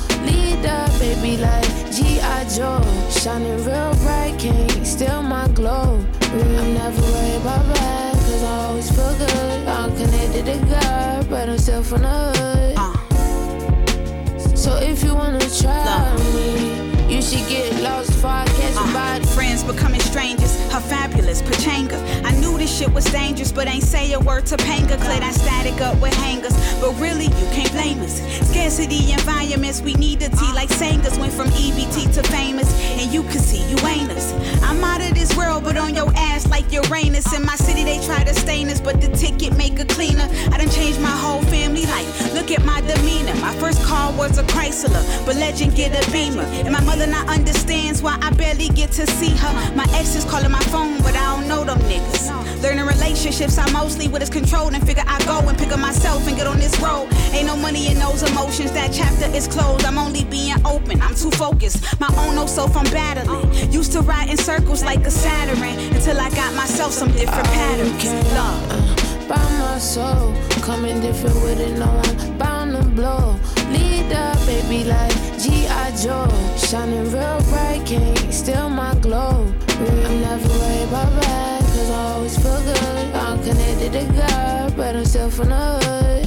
Leader, 0.67 0.99
baby, 0.99 1.37
like 1.37 1.93
G.I. 1.93 2.45
Joe. 2.49 2.83
Shining 3.11 3.65
real 3.65 3.95
bright, 4.03 4.35
can't 4.39 4.87
steal 4.87 5.23
my 5.23 5.47
glow. 5.49 6.05
I'm 6.23 6.75
never 6.75 7.03
worried 7.03 7.41
about 7.41 7.65
bad, 7.75 8.15
cause 8.15 8.43
I 8.43 8.65
always 8.67 8.91
feel 8.91 9.15
good. 9.17 9.69
I'm 9.69 9.95
connected 9.97 10.47
to 10.47 10.67
God, 10.67 11.31
but 11.31 11.49
I'm 11.49 11.59
still 11.59 11.83
from 11.83 12.03
the 12.03 12.09
hood. 12.09 12.75
Uh. 12.77 14.57
So 14.57 14.77
if 14.79 15.05
you 15.05 15.15
wanna 15.15 15.39
try 15.41 16.17
me, 16.35 16.86
you 17.09 17.23
should 17.23 17.49
get 17.49 17.81
lost 17.83 18.11
before 18.11 18.31
I 18.31 18.45
catch 18.47 18.75
a 18.75 18.81
uh, 18.81 18.93
body. 18.93 19.25
Friends 19.27 19.63
becoming 19.63 20.01
strangers, 20.01 20.57
her 20.73 20.81
fabulous 20.81 21.41
pachanga. 21.43 21.99
I 22.25 22.33
knew 22.41 22.59
this 22.59 22.77
shit 22.77 22.93
was 22.93 23.05
dangerous, 23.05 23.53
but 23.53 23.69
ain't 23.69 23.85
say 23.85 24.13
a 24.13 24.21
word 24.21 24.47
to 24.47 24.57
Panga. 24.57 24.97
Clear 24.97 25.21
that 25.21 25.35
static 25.35 25.81
up 25.81 26.01
with 26.01 26.15
hangers, 26.15 26.55
but 26.81 26.93
really 27.01 27.27
you 27.27 27.47
can't 27.53 27.71
blame 27.73 28.01
us. 28.01 28.21
Scarcity 28.51 29.13
environments, 29.13 29.81
we 29.81 29.95
need 29.95 30.21
the 30.21 30.31
tea 30.31 30.51
uh. 30.51 30.55
like 30.55 30.71
singers. 30.71 31.19
Went 31.19 31.33
from 31.33 31.49
EBT 31.49 32.13
to 32.15 32.23
famous, 32.25 32.73
and 32.99 33.13
you 33.13 33.23
can 33.25 33.39
see 33.39 33.63
you 33.71 33.79
ain't 33.87 34.11
us. 34.11 34.33
I'm 34.63 34.83
out 34.83 35.01
of 35.01 35.15
this 35.15 35.37
world, 35.37 35.63
but 35.65 35.77
on 35.77 35.95
your 35.95 36.11
ass 36.17 36.49
like 36.49 36.73
Uranus. 36.73 37.33
In 37.33 37.45
my 37.45 37.57
city, 37.57 37.85
they 37.85 38.05
try 38.05 38.25
to 38.25 38.35
stain 38.35 38.69
us, 38.69 38.81
but 38.81 39.01
the 39.01 39.09
ticket 39.17 39.57
make 39.57 39.79
a 39.79 39.85
cleaner. 39.85 40.29
I 40.53 40.59
done 40.59 40.71
changed 40.71 41.01
my 41.01 41.17
whole 41.23 41.43
family 41.43 41.87
life. 41.87 42.35
Look 42.35 42.51
at 42.51 42.65
my 42.65 42.81
demeanor. 42.81 43.35
My 43.37 43.55
first 43.57 43.83
car 43.85 44.13
was 44.13 44.39
a 44.39 44.43
Chrysler, 44.45 45.05
but 45.25 45.37
legend 45.37 45.77
get 45.77 45.93
a 45.95 46.11
Beamer. 46.11 46.43
And 46.43 46.73
my 46.73 46.81
mother 46.81 46.96
not 47.05 47.29
understands 47.29 48.03
why 48.03 48.19
I 48.23 48.31
barely 48.31 48.69
get 48.69 48.93
to 48.93 49.07
see 49.07 49.37
her. 49.37 49.75
My 49.75 49.87
ex 49.93 50.15
is 50.15 50.25
calling 50.25 50.51
my 50.51 50.65
phone, 50.73 50.99
but 51.03 51.15
I 51.15 51.37
don't 51.37 51.49
know 51.49 51.65
them 51.65 51.79
niggas. 51.81 52.63
Learning 52.63 52.87
relationships, 52.87 53.59
I 53.59 53.71
mostly 53.73 54.07
with 54.07 54.17
what 54.17 54.23
is 54.23 54.31
controlled 54.31 54.73
and 54.73 54.87
figure 54.87 55.05
I 55.07 55.23
go 55.27 55.47
and 55.47 55.59
pick 55.59 55.73
up 55.73 55.79
myself 55.79 56.27
and 56.27 56.37
get 56.37 56.47
on 56.47 56.59
this 56.59 56.79
road. 56.81 57.09
Ain't 57.33 57.47
no 57.47 57.57
money 57.57 57.89
in 57.89 57.99
those 57.99 58.23
emotions, 58.23 58.73
that 58.73 58.93
chapter 58.95 59.27
is 59.37 59.47
closed. 59.47 59.85
I'm 59.85 59.99
only 59.99 60.25
being 60.25 60.57
open, 60.65 61.03
I'm 61.03 61.15
too 61.15 61.31
focused. 61.31 62.01
My 62.01 62.09
own 62.17 62.35
no 62.35 62.47
self, 62.47 62.75
I'm 62.77 62.85
battling. 62.85 63.71
Used 63.71 63.93
to 63.93 64.01
ride 64.01 64.31
in 64.31 64.39
circles 64.39 64.83
like 64.83 65.01
a 65.01 65.11
Saturn 65.11 65.63
until 65.95 66.19
I 66.19 66.31
got 66.31 66.55
myself 66.55 66.93
some 66.93 67.13
different 67.13 67.49
patterns. 67.49 68.05
Love. 68.33 68.71
Uh, 68.71 69.29
by 69.29 69.59
my 69.59 69.79
soul, 69.79 70.33
coming 70.63 71.01
different 71.01 71.37
with 71.43 71.61
it, 71.61 71.79
no 71.79 71.91
bound 72.39 72.56
to 72.56 72.56
blow. 72.97 73.39
Lead 73.71 74.13
up, 74.13 74.39
baby, 74.47 74.85
like 74.85 75.13
G.I. 75.39 75.95
Joe. 76.03 76.29
Shining 76.57 77.13
real 77.13 77.41
bright, 77.51 77.83
can't 77.85 78.33
steal 78.33 78.71
my 78.71 78.95
glow. 78.97 79.47
I'm 79.69 80.21
never 80.21 80.49
worried 80.49 80.89
about 80.89 81.13
bad, 81.21 81.61
cause 81.63 81.91
I 81.91 82.03
always 82.15 82.37
feel 82.43 82.61
good. 82.63 83.15
I'm 83.15 83.39
connected 83.45 83.93
to 83.93 84.05
God, 84.17 84.77
but 84.77 84.97
I'm 84.97 85.05
still 85.05 85.31
from 85.31 85.51
the 85.51 85.67
hood. 85.85 86.25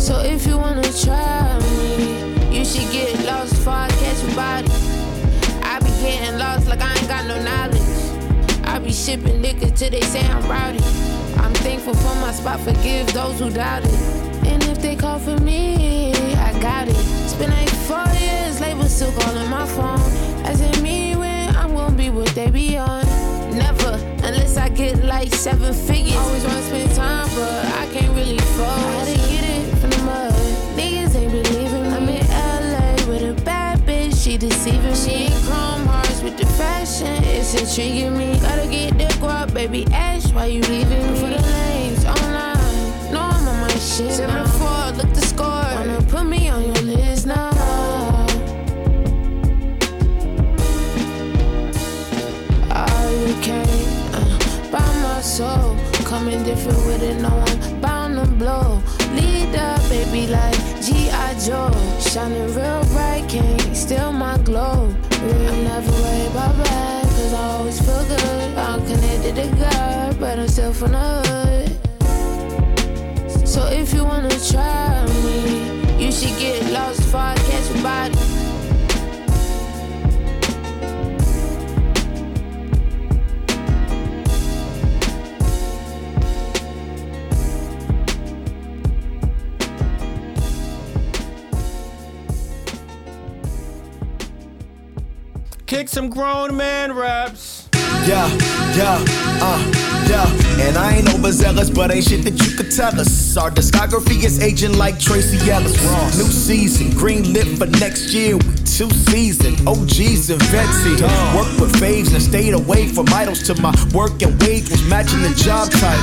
So 0.00 0.20
if 0.20 0.46
you 0.46 0.58
wanna 0.58 0.92
try 1.04 1.58
me, 1.58 2.56
you 2.56 2.64
should 2.64 2.90
get 2.92 3.24
lost 3.24 3.54
before 3.54 3.72
I 3.72 3.88
catch 3.88 4.22
your 4.22 4.34
body. 4.36 4.70
I 5.62 5.80
be 5.80 5.90
getting 6.02 6.38
lost 6.38 6.68
like 6.68 6.82
I 6.82 6.92
ain't 6.98 7.08
got 7.08 7.26
no 7.26 7.42
knowledge. 7.42 7.80
I 8.64 8.78
be 8.78 8.92
shipping 8.92 9.40
liquor 9.40 9.70
till 9.70 9.90
they 9.90 10.02
say 10.02 10.24
I'm 10.26 10.44
rowdy. 10.48 10.84
I'm 11.38 11.54
thankful 11.64 11.94
for 11.94 12.14
my 12.20 12.32
spot, 12.32 12.60
forgive 12.60 13.12
those 13.14 13.38
who 13.38 13.50
doubted. 13.50 14.31
And 14.52 14.62
if 14.64 14.82
they 14.82 14.94
call 14.96 15.18
for 15.18 15.38
me, 15.40 16.12
I 16.36 16.52
got 16.60 16.86
it. 16.86 16.96
It's 17.24 17.34
been 17.34 17.50
like 17.50 17.70
four 17.88 18.04
years, 18.20 18.60
label 18.60 18.84
still 18.84 19.12
calling 19.12 19.48
my 19.48 19.66
phone. 19.66 19.98
Asking 20.44 20.82
me 20.82 21.16
when 21.16 21.56
I'm 21.56 21.74
gonna 21.74 21.96
be 21.96 22.10
what 22.10 22.28
they 22.34 22.50
be 22.50 22.76
on. 22.76 23.04
Never, 23.56 23.92
unless 24.22 24.58
I 24.58 24.68
get 24.68 25.04
like 25.04 25.32
seven 25.34 25.72
figures. 25.72 26.16
Always 26.16 26.44
wanna 26.44 26.62
spend 26.62 26.94
time, 26.94 27.28
but 27.34 27.64
I 27.82 27.86
can't 27.94 28.14
really 28.14 28.38
fall. 28.56 28.66
I 28.66 28.90
had 28.96 29.08
to 29.08 29.18
get 29.32 29.44
it 29.56 29.78
from 29.78 29.90
the 29.90 30.02
mud. 30.04 30.32
Niggas 30.76 31.16
ain't 31.16 31.32
believing 31.32 31.82
me. 31.82 31.88
I'm 31.96 32.08
in 32.08 32.26
LA 32.28 32.92
with 33.08 33.22
a 33.22 33.42
bad 33.44 33.80
bitch, 33.86 34.22
she 34.22 34.36
deceiving 34.36 34.90
me. 34.90 34.94
She 34.94 35.10
ain't 35.24 35.44
chrome 35.46 35.86
hearts 35.86 36.20
with 36.22 36.36
the 36.36 36.46
fashion, 36.60 37.24
it's 37.24 37.54
intriguing 37.54 38.16
me. 38.18 38.38
Gotta 38.40 38.68
get 38.68 38.98
the 38.98 39.08
guap, 39.22 39.54
baby 39.54 39.86
Ash, 39.92 40.30
why 40.32 40.46
you 40.46 40.60
leaving 40.62 41.02
me? 41.12 41.18
For 41.18 41.28
the 41.28 41.51
shit. 44.08 44.12
Seven 44.12 44.46
four, 44.58 44.92
look 44.98 45.14
the 45.14 45.20
score. 45.20 45.46
Wanna 45.46 46.02
put 46.08 46.24
me 46.24 46.48
on 46.48 46.62
your 46.62 46.82
list 46.82 47.26
now. 47.26 47.50
Oh, 52.74 53.26
you 53.26 53.34
uh, 54.14 54.70
buy 54.70 54.78
my 55.02 55.20
soul. 55.20 55.76
Coming 56.04 56.42
different 56.44 56.78
with 56.86 57.02
it, 57.02 57.20
no 57.22 57.28
I'm 57.28 57.80
bound 57.80 58.16
to 58.16 58.26
blow. 58.26 58.82
Lead 59.14 59.54
up, 59.56 59.80
baby, 59.88 60.26
like 60.26 60.56
G.I. 60.82 61.38
Joe. 61.46 61.72
Shining 62.00 62.54
real 62.54 62.84
bright, 62.92 63.24
can't 63.28 63.76
steal 63.76 64.12
my 64.12 64.36
glow. 64.38 64.94
I'm 65.10 65.64
never 65.64 65.90
worried 65.90 66.30
about 66.32 66.56
bad, 66.58 67.04
cause 67.04 67.32
I 67.32 67.42
always 67.56 67.80
feel 67.80 68.04
good. 68.04 68.58
I'm 68.58 68.80
connected 68.86 69.34
to 69.36 69.56
God, 69.56 70.20
but 70.20 70.38
I'm 70.38 70.48
still 70.48 70.72
from 70.72 70.92
the 70.92 70.98
hood. 70.98 71.61
So 73.52 73.66
if 73.66 73.92
you 73.92 74.02
wanna 74.02 74.30
try 74.50 75.04
me, 75.04 76.02
you 76.02 76.10
should 76.10 76.38
get 76.38 76.72
lost 76.72 77.00
before 77.00 77.20
I 77.20 77.34
catch 77.34 77.74
your 77.74 77.82
body. 77.82 78.18
Kick 95.66 95.90
some 95.90 96.08
grown 96.08 96.56
man 96.56 96.94
raps. 96.94 97.61
Yeah, 98.06 98.28
yeah, 98.74 99.04
uh, 99.40 99.58
yeah. 100.08 100.66
And 100.66 100.76
I 100.76 100.96
ain't 100.96 101.14
overzealous, 101.14 101.70
but 101.70 101.92
ain't 101.92 102.04
shit 102.04 102.24
that 102.24 102.38
you 102.44 102.56
could 102.56 102.70
tell 102.70 102.98
us. 103.00 103.36
Our 103.36 103.50
discography 103.50 104.24
is 104.24 104.40
aging 104.42 104.76
like 104.76 104.98
Tracee 104.98 105.50
Ellis. 105.50 105.76
New 106.18 106.24
season, 106.24 106.90
green 106.90 107.32
lit 107.32 107.58
for 107.58 107.66
next 107.66 108.12
year. 108.12 108.36
We 108.36 108.62
two 108.72 108.90
season, 109.12 109.54
OGs 109.68 110.30
and 110.30 110.40
Betsy. 110.50 110.96
Work 111.36 111.50
with 111.60 111.72
faves 111.76 112.12
and 112.14 112.22
stayed 112.22 112.54
away 112.54 112.88
from 112.88 113.06
idols 113.12 113.42
till 113.42 113.56
my 113.56 113.72
work 113.92 114.22
and 114.22 114.32
wage 114.42 114.70
was 114.70 114.82
matching 114.88 115.20
the 115.20 115.34
job 115.36 115.70
title. 115.70 116.02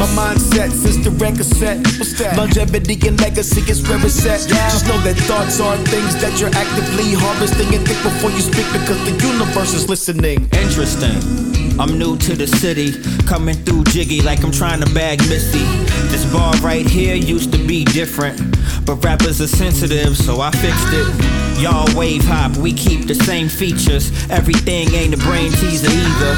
My 0.00 0.08
mindset 0.16 0.70
since 0.70 0.96
the 1.04 1.10
record 1.12 1.44
set. 1.44 1.76
What's 1.98 2.18
that? 2.18 2.36
Longevity 2.36 2.96
and 3.06 3.20
legacy 3.20 3.60
is 3.70 3.86
where 3.86 4.00
it's 4.04 4.24
at. 4.24 4.48
Just 4.48 4.86
know 4.86 4.98
that 5.02 5.16
thoughts 5.28 5.60
are 5.60 5.76
things 5.92 6.16
that 6.22 6.40
you're 6.40 6.54
actively 6.54 7.12
harvesting 7.12 7.74
and 7.74 7.86
think 7.86 8.02
before 8.02 8.30
you 8.30 8.40
speak 8.40 8.66
because 8.72 8.98
the 9.04 9.14
universe 9.26 9.74
is 9.74 9.88
listening. 9.88 10.48
Interesting. 10.52 11.35
I'm 11.78 11.98
new 11.98 12.16
to 12.16 12.34
the 12.34 12.46
city, 12.46 12.92
coming 13.26 13.54
through 13.54 13.84
jiggy 13.84 14.22
like 14.22 14.42
I'm 14.42 14.50
trying 14.50 14.80
to 14.80 14.94
bag 14.94 15.18
Missy. 15.28 15.64
This 16.08 16.24
bar 16.32 16.54
right 16.56 16.86
here 16.86 17.14
used 17.14 17.52
to 17.52 17.58
be 17.58 17.84
different, 17.84 18.40
but 18.86 19.04
rappers 19.04 19.40
are 19.40 19.46
sensitive, 19.46 20.16
so 20.16 20.40
I 20.40 20.50
fixed 20.52 20.88
it. 20.92 21.60
Y'all 21.60 21.86
wave 21.96 22.24
hop, 22.24 22.56
we 22.56 22.72
keep 22.72 23.06
the 23.06 23.14
same 23.14 23.48
features. 23.48 24.10
Everything 24.30 24.92
ain't 24.94 25.14
a 25.14 25.18
brain 25.18 25.52
teaser 25.52 25.90
either. 25.90 26.34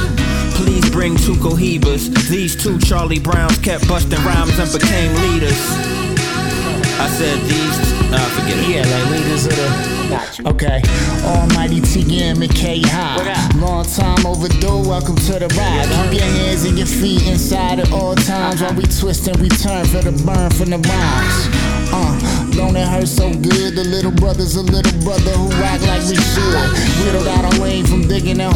Please 0.57 0.91
bring 0.91 1.17
two 1.17 1.35
cohibas. 1.35 2.09
These 2.29 2.61
two 2.61 2.79
Charlie 2.81 3.21
Browns 3.21 3.59
kept 3.59 3.87
busting 3.89 4.23
rhymes 4.25 4.59
and 4.59 4.73
became 4.73 5.15
leaders. 5.31 6.08
I 7.01 7.07
said 7.07 7.39
these, 7.47 8.11
nah, 8.11 8.19
forget 8.35 8.59
it. 8.59 8.69
Yeah, 8.69 8.83
like 8.83 9.11
leaders 9.11 9.47
of 9.47 9.55
the. 9.55 9.99
Okay. 10.47 10.81
Almighty 11.25 11.81
TM 11.81 12.43
and 12.43 12.55
K 12.55 12.81
High. 12.83 13.19
Long 13.59 13.85
time 13.85 14.25
overdue, 14.27 14.83
welcome 14.89 15.17
to 15.17 15.39
the 15.39 15.49
ride. 15.59 15.87
Keep 15.87 16.21
your 16.21 16.31
hands 16.31 16.65
and 16.65 16.79
your 16.79 16.87
feet 16.87 17.27
inside 17.27 17.79
at 17.81 17.93
all 17.93 18.15
times 18.15 18.63
while 18.63 18.75
we 18.75 18.83
twist 18.85 19.29
and 19.29 19.39
return 19.39 19.85
for 19.87 20.03
the 20.03 20.13
burn 20.25 20.51
from 20.51 20.71
the 20.71 20.79
rhymes. 20.79 21.39
Uh, 21.93 22.51
don't 22.57 22.77
it 22.77 22.87
hurt 22.89 23.07
so 23.07 23.31
good? 23.33 23.75
The 23.77 23.85
little 23.85 24.13
brother's 24.13 24.57
a 24.57 24.63
little 24.63 24.99
brother 25.03 25.33
who 25.33 25.53
act 25.63 25.87
like 25.87 26.03
we 26.09 26.17
should. 26.17 26.69
Whittled 27.05 27.29
out 27.29 27.45
a 27.55 27.63
lane 27.63 27.87
from 27.87 28.09
digging 28.09 28.41
in 28.41 28.51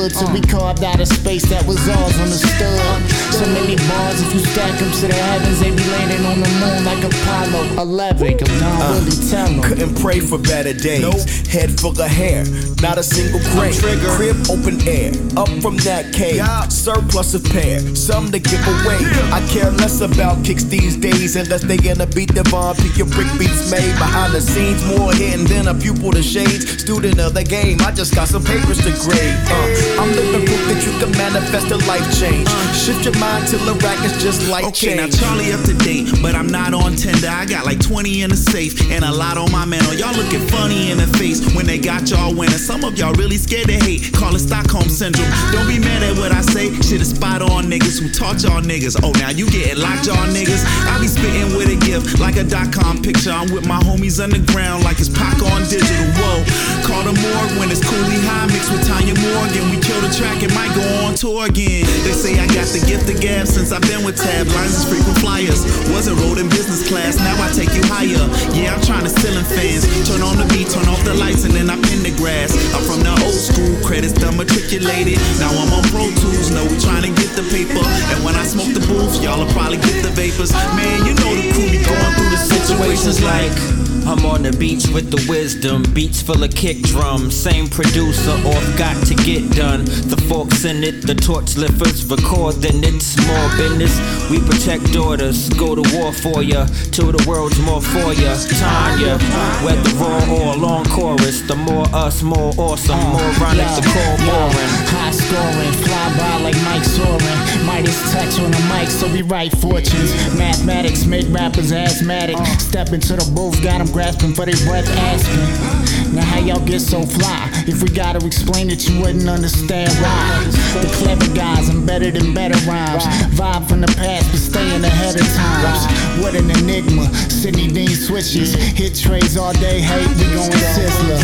hardwood 0.00 0.18
till 0.18 0.32
we 0.32 0.40
carved 0.40 0.84
out 0.84 1.00
a 1.00 1.06
space 1.06 1.48
that 1.48 1.64
was 1.66 1.76
ours 1.88 2.18
on 2.20 2.28
the 2.28 2.38
stud. 2.38 3.10
So 3.32 3.46
many 3.46 3.76
bars, 3.88 4.20
if 4.20 4.34
you 4.34 4.40
stack 4.40 4.78
them 4.78 4.90
to 4.92 5.06
the 5.06 5.14
heavens, 5.14 5.60
they 5.60 5.70
be 5.70 5.84
landing 5.90 6.24
on 6.26 6.40
the 6.40 6.48
moon 6.60 6.84
like 6.84 7.02
Apollo 7.04 7.82
11. 7.82 8.38
Cause 8.38 8.60
don't 8.60 9.04
really 9.04 9.30
tell 9.30 9.48
them. 9.48 9.62
Couldn't 9.62 9.94
pray 10.00 10.20
for 10.20 10.38
better 10.38 10.72
days. 10.72 11.48
Head 11.48 11.80
full 11.80 11.92
of 11.92 12.10
hair, 12.10 12.44
not 12.82 12.98
a 12.98 13.02
single 13.02 13.40
grain. 13.52 13.74
Crib 14.16 14.36
open 14.50 14.80
air, 14.86 15.12
up 15.36 15.48
from 15.62 15.76
that 15.88 16.12
cave. 16.12 16.44
Surplus 16.70 17.34
of 17.34 17.44
pair, 17.44 17.80
some 17.94 18.30
to 18.30 18.38
give 18.38 18.60
away. 18.60 19.00
I 19.32 19.46
care 19.50 19.70
less 19.70 20.00
about 20.00 20.44
kicks 20.44 20.64
these 20.64 20.96
days 20.96 21.36
unless 21.36 21.62
they 21.62 21.76
gonna 21.76 22.06
beat 22.06 22.34
the 22.34 22.44
bomb. 22.50 22.76
Pick 22.76 22.96
your 22.96 23.08
brick 23.08 23.28
beats 23.38 23.70
made 23.70 23.92
behind 23.98 24.32
the 24.32 24.40
scenes, 24.40 24.84
more 24.96 25.12
hidden 25.12 25.46
than 25.46 25.68
a 25.68 25.74
pupil 25.74 26.12
to 26.12 26.22
shades. 26.22 26.80
Student 26.82 27.18
of 27.20 27.34
the 27.34 27.44
game, 27.44 27.78
I 27.80 27.92
just 27.92 28.14
got 28.14 28.28
some 28.28 28.44
papers 28.44 28.78
to 28.78 28.92
grade. 29.04 29.36
Uh, 29.48 29.89
I'm 29.98 30.10
living 30.12 30.46
proof 30.46 30.62
that 30.68 30.80
you 30.86 30.92
can 31.00 31.10
manifest 31.16 31.70
a 31.72 31.78
life 31.88 32.06
change. 32.18 32.48
Shift 32.76 33.04
your 33.04 33.16
mind 33.18 33.48
till 33.48 33.60
the 33.64 33.74
rack 33.82 33.98
is 34.04 34.14
just 34.22 34.48
like 34.48 34.64
Okay, 34.66 34.96
now. 34.96 35.08
Charlie 35.08 35.52
up 35.52 35.62
to 35.66 35.74
date, 35.74 36.08
but 36.22 36.34
I'm 36.34 36.46
not 36.46 36.74
on 36.74 36.94
Tinder. 36.96 37.28
I 37.28 37.46
got 37.46 37.64
like 37.64 37.80
20 37.80 38.22
in 38.22 38.30
the 38.30 38.36
safe 38.36 38.78
and 38.90 39.04
a 39.04 39.12
lot 39.12 39.38
on 39.38 39.50
my 39.50 39.64
mantle. 39.64 39.94
Y'all 39.94 40.14
looking 40.14 40.46
funny 40.48 40.90
in 40.90 40.98
the 40.98 41.08
face 41.18 41.40
when 41.54 41.66
they 41.66 41.78
got 41.78 42.10
y'all 42.10 42.34
winning. 42.34 42.60
Some 42.60 42.84
of 42.84 42.98
y'all 42.98 43.14
really 43.14 43.36
scared 43.36 43.68
to 43.68 43.78
hate, 43.80 44.12
call 44.12 44.34
it 44.34 44.40
Stockholm 44.40 44.88
syndrome. 44.88 45.30
Don't 45.52 45.66
be 45.66 45.78
mad 45.78 46.02
at 46.02 46.16
what 46.16 46.32
I 46.32 46.42
say. 46.42 46.70
Shit 46.82 47.00
is 47.00 47.10
spot 47.10 47.42
on 47.42 47.64
niggas 47.64 47.98
who 48.00 48.08
taught 48.12 48.42
y'all 48.42 48.62
niggas. 48.62 49.00
Oh, 49.02 49.12
now 49.18 49.30
you 49.30 49.48
getting 49.50 49.82
locked, 49.82 50.06
y'all 50.06 50.28
niggas. 50.30 50.62
I 50.86 51.00
be 51.00 51.08
spitting 51.08 51.56
with 51.56 51.68
a 51.68 51.78
gift 51.84 52.20
like 52.20 52.36
a 52.36 52.44
dot 52.44 52.72
com 52.72 53.02
picture. 53.02 53.30
I'm 53.30 53.50
with 53.52 53.66
my 53.66 53.80
homies 53.80 54.22
underground 54.22 54.84
like 54.84 55.00
it's 55.00 55.08
Pac 55.08 55.40
on 55.42 55.62
digital. 55.68 56.06
Whoa, 56.16 56.44
call 56.86 57.02
the 57.04 57.14
morgue 57.16 57.52
when 57.58 57.68
it's 57.70 57.80
Kooley 57.80 58.20
High 58.24 58.46
mixed 58.46 58.70
with 58.70 58.86
Tanya 58.86 59.14
Morgan. 59.18 59.70
We 59.70 59.78
kill 59.90 60.00
the 60.06 60.14
track 60.14 60.38
and 60.46 60.54
might 60.54 60.70
go 60.78 60.86
on 61.02 61.18
tour 61.18 61.50
again. 61.50 61.82
They 62.06 62.14
say 62.14 62.38
I 62.38 62.46
got 62.54 62.70
the 62.70 62.78
gift 62.86 63.10
of 63.10 63.18
gab 63.18 63.50
since 63.50 63.74
I've 63.74 63.82
been 63.90 64.06
with 64.06 64.14
Tab. 64.14 64.46
Lines 64.54 64.78
is 64.78 64.86
frequent 64.86 65.18
flyers. 65.18 65.66
Wasn't 65.90 66.14
rolled 66.22 66.38
in 66.38 66.46
business 66.46 66.86
class, 66.86 67.18
now 67.18 67.34
I 67.42 67.50
take 67.50 67.74
you 67.74 67.82
higher. 67.90 68.22
Yeah, 68.54 68.78
I'm 68.78 68.82
trying 68.86 69.02
to 69.02 69.10
ceiling 69.10 69.42
fans. 69.50 69.82
Turn 70.06 70.22
on 70.22 70.38
the 70.38 70.46
beat, 70.54 70.70
turn 70.70 70.86
off 70.86 71.02
the 71.02 71.14
lights, 71.18 71.42
and 71.42 71.50
then 71.50 71.66
I 71.66 71.74
pin 71.90 72.06
the 72.06 72.14
grass. 72.22 72.54
I'm 72.70 72.86
from 72.86 73.02
the 73.02 73.10
old 73.26 73.34
school, 73.34 73.74
credits 73.82 74.14
done 74.14 74.38
matriculated. 74.38 75.18
Now 75.42 75.50
I'm 75.50 75.74
on 75.74 75.82
Pro 75.90 76.06
Tools, 76.22 76.54
know 76.54 76.62
we 76.70 76.78
trying 76.78 77.02
to 77.02 77.12
get 77.18 77.34
the 77.34 77.42
paper. 77.50 77.82
And 78.14 78.22
when 78.22 78.38
I 78.38 78.46
smoke 78.46 78.70
the 78.70 78.84
booth, 78.86 79.18
y'all 79.18 79.42
will 79.42 79.50
probably 79.50 79.82
get 79.82 80.06
the 80.06 80.14
vapors. 80.14 80.54
Man, 80.78 81.02
you 81.02 81.18
know 81.18 81.34
the 81.34 81.50
crew 81.50 81.66
be 81.66 81.82
going 81.82 82.12
through 82.14 82.30
the 82.30 82.38
situations 82.38 83.18
like. 83.26 83.89
I'm 84.06 84.24
on 84.26 84.42
the 84.42 84.52
beach 84.52 84.86
with 84.88 85.10
the 85.10 85.24
wisdom, 85.28 85.82
beats 85.94 86.22
full 86.22 86.42
of 86.42 86.54
kick 86.54 86.82
drums. 86.82 87.34
Same 87.36 87.68
producer, 87.68 88.32
off 88.46 88.78
got 88.78 88.96
to 89.06 89.14
get 89.14 89.50
done. 89.52 89.84
The 89.84 90.16
forks 90.28 90.64
in 90.64 90.82
it, 90.82 91.06
the 91.06 91.14
torch 91.14 91.56
lifters, 91.56 92.04
record 92.06 92.56
then 92.56 92.82
it's 92.84 93.16
more 93.26 93.48
business. 93.56 93.94
We 94.30 94.40
protect 94.40 94.92
daughters, 94.92 95.48
go 95.50 95.74
to 95.74 95.84
war 95.96 96.12
for 96.12 96.42
ya, 96.42 96.66
till 96.90 97.12
the 97.12 97.22
world's 97.28 97.58
more 97.60 97.80
for 97.80 98.12
ya. 98.14 98.34
Tanya, 98.58 99.18
whether 99.64 99.90
raw 99.98 100.20
or 100.30 100.56
long 100.56 100.84
chorus, 100.86 101.42
the 101.42 101.56
more 101.56 101.86
us, 101.94 102.22
more 102.22 102.52
awesome, 102.58 102.98
uh, 102.98 103.12
more 103.12 103.32
ronic, 103.38 103.68
the 103.76 103.84
core 103.90 104.18
boring. 104.26 104.72
High 104.90 105.12
scoring, 105.12 105.74
fly 105.84 106.06
by 106.16 106.42
like 106.42 106.58
Mike 106.64 106.84
Soren. 106.84 107.66
Midas 107.66 108.12
touch 108.12 108.38
on 108.40 108.50
the 108.50 108.60
mic, 108.72 108.88
so 108.88 109.06
we 109.12 109.22
write 109.22 109.52
fortunes. 109.58 110.10
Mathematics 110.36 111.04
make 111.04 111.26
rappers 111.30 111.72
asthmatic. 111.72 112.36
Uh. 112.36 112.44
Step 112.58 112.92
into 112.92 113.14
the 113.16 113.30
booth, 113.34 113.62
got 113.62 113.78
them 113.78 113.89
grasping 113.92 114.34
for 114.34 114.46
their 114.46 114.58
breath, 114.66 114.88
asking. 114.88 116.14
Now, 116.14 116.24
how 116.24 116.40
y'all 116.40 116.64
get 116.64 116.80
so 116.80 117.02
fly? 117.02 117.48
If 117.66 117.82
we 117.82 117.88
gotta 117.88 118.24
explain 118.26 118.70
it, 118.70 118.88
you 118.88 119.00
wouldn't 119.00 119.28
understand 119.28 119.92
why. 120.02 120.44
The 120.80 120.90
clever 120.98 121.32
guys 121.34 121.68
embedded 121.68 122.16
in 122.16 122.34
better 122.34 122.58
than 122.58 122.64
better 122.64 122.70
rhymes. 122.70 123.04
Vibe 123.36 123.68
from 123.68 123.80
the 123.80 123.92
past, 123.94 124.30
but 124.30 124.40
staying 124.40 124.84
ahead 124.84 125.14
of 125.14 125.26
times. 125.34 125.86
What 126.20 126.34
an 126.34 126.50
enigma. 126.50 127.06
Sidney 127.30 127.68
Deane 127.68 127.88
switches. 127.88 128.54
Hit 128.54 128.94
trays 128.96 129.36
all 129.36 129.52
day, 129.54 129.80
hate, 129.80 130.08
we 130.18 130.26
going 130.34 130.50
Sizzler. 130.50 131.20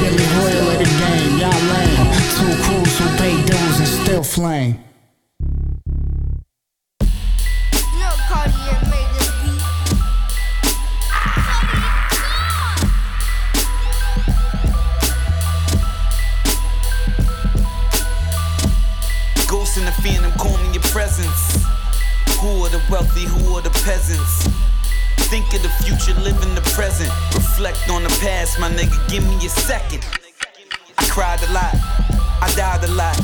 Billy 0.00 0.24
Hoyle 0.34 0.70
of 0.70 0.78
the 0.78 0.88
game, 0.88 1.38
y'all 1.38 1.62
lame. 1.72 2.06
Two 2.38 2.52
crews 2.64 2.98
who 2.98 3.06
pay 3.18 3.36
dues 3.44 3.78
and 3.78 3.88
still 3.88 4.22
flame. 4.22 4.89
Presence. 20.90 21.62
Who 22.42 22.64
are 22.64 22.68
the 22.68 22.82
wealthy, 22.90 23.24
who 23.24 23.54
are 23.54 23.62
the 23.62 23.70
peasants? 23.86 24.46
Think 25.30 25.46
of 25.54 25.62
the 25.62 25.70
future, 25.86 26.18
live 26.20 26.42
in 26.42 26.54
the 26.54 26.66
present. 26.74 27.10
Reflect 27.34 27.88
on 27.90 28.02
the 28.02 28.10
past, 28.20 28.58
my 28.58 28.68
nigga, 28.68 28.98
give 29.08 29.22
me 29.22 29.36
a 29.46 29.48
second. 29.48 30.04
I 30.98 31.06
cried 31.06 31.38
a 31.46 31.52
lot, 31.52 31.74
I 32.42 32.52
died 32.56 32.82
a 32.82 32.92
lot. 32.92 33.18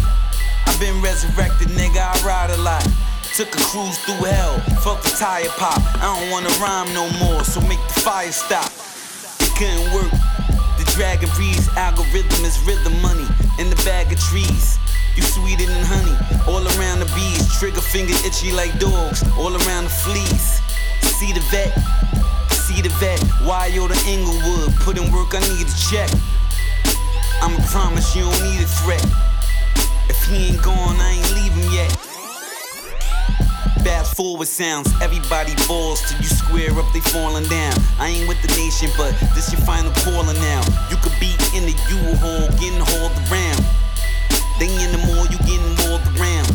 I've 0.66 0.78
been 0.78 1.02
resurrected, 1.02 1.68
nigga, 1.74 1.98
I 1.98 2.14
ride 2.24 2.50
a 2.50 2.60
lot. 2.62 2.86
Took 3.34 3.52
a 3.52 3.62
cruise 3.66 3.98
through 3.98 4.30
hell, 4.30 4.60
felt 4.82 5.02
the 5.02 5.10
tire 5.10 5.50
pop. 5.58 5.82
I 5.98 6.06
don't 6.14 6.30
wanna 6.30 6.50
rhyme 6.62 6.94
no 6.94 7.10
more, 7.18 7.42
so 7.42 7.60
make 7.62 7.82
the 7.88 8.00
fire 8.00 8.30
stop. 8.30 8.70
It 9.42 9.50
couldn't 9.58 9.92
work. 9.92 10.12
The 10.78 10.86
dragon 10.94 11.28
breeze 11.34 11.68
algorithm 11.74 12.44
is 12.44 12.60
rhythm 12.60 12.94
money 13.02 13.26
in 13.58 13.70
the 13.70 13.76
bag 13.84 14.12
of 14.12 14.18
trees. 14.20 14.78
You 15.16 15.22
sweeter 15.22 15.66
than 15.66 15.84
honey, 15.84 16.16
all 16.46 16.64
around 16.76 17.00
the 17.00 17.10
bees. 17.16 17.40
Trigger 17.58 17.80
finger 17.80 18.14
itchy 18.24 18.52
like 18.52 18.78
dogs, 18.78 19.24
all 19.38 19.54
around 19.54 19.84
the 19.84 19.94
fleas. 20.04 20.60
See 21.00 21.32
the 21.32 21.40
vet, 21.48 21.72
see 22.52 22.82
the 22.82 22.92
vet. 23.00 23.20
Why 23.46 23.66
yo 23.66 23.88
the 23.88 23.96
Inglewood? 24.06 24.74
Put 24.80 24.98
in 24.98 25.10
work, 25.10 25.34
I 25.34 25.40
need 25.48 25.66
a 25.66 25.76
check. 25.88 26.10
I'ma 27.40 27.58
promise 27.68 28.14
you 28.14 28.22
don't 28.22 28.42
need 28.44 28.60
a 28.60 28.68
threat. 28.84 29.04
If 30.08 30.22
he 30.28 30.52
ain't 30.52 30.62
gone, 30.62 31.00
I 31.00 31.12
ain't 31.16 31.34
leave 31.34 31.52
him 31.52 31.72
yet. 31.72 32.15
Fast 33.86 34.16
forward 34.16 34.48
sounds, 34.48 34.90
everybody 35.00 35.54
balls 35.68 36.02
till 36.10 36.18
you 36.18 36.26
square 36.26 36.74
up, 36.76 36.92
they 36.92 36.98
falling 36.98 37.46
down. 37.46 37.72
I 38.00 38.08
ain't 38.08 38.26
with 38.26 38.42
the 38.42 38.48
nation, 38.58 38.90
but 38.98 39.14
this 39.30 39.52
your 39.52 39.62
final 39.62 39.92
calling 40.02 40.34
now. 40.42 40.60
You 40.90 40.96
could 40.96 41.14
be 41.22 41.30
in 41.54 41.70
the 41.70 41.76
U-Haul, 41.94 42.50
getting 42.58 42.82
hauled 42.82 43.14
around. 43.30 43.62
Then 44.58 44.74
in 44.82 44.90
the 44.90 44.98
mall, 45.06 45.22
you 45.30 45.38
getting 45.46 45.70
mauled 45.86 46.02
around. 46.18 46.50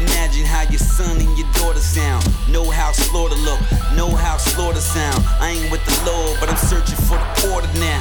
Imagine 0.00 0.46
how 0.46 0.62
your 0.72 0.80
son 0.80 1.20
and 1.20 1.36
your 1.36 1.46
daughter 1.60 1.78
sound. 1.78 2.24
Know 2.48 2.64
how 2.70 2.92
slaughter 2.92 3.36
look, 3.44 3.60
know 3.92 4.08
how 4.08 4.38
slaughter 4.38 4.80
sound. 4.80 5.22
I 5.44 5.50
ain't 5.50 5.70
with 5.70 5.84
the 5.84 6.10
law, 6.10 6.40
but 6.40 6.48
I'm 6.48 6.56
searching 6.56 6.96
for 7.04 7.20
the 7.20 7.52
order 7.52 7.68
now. 7.84 8.00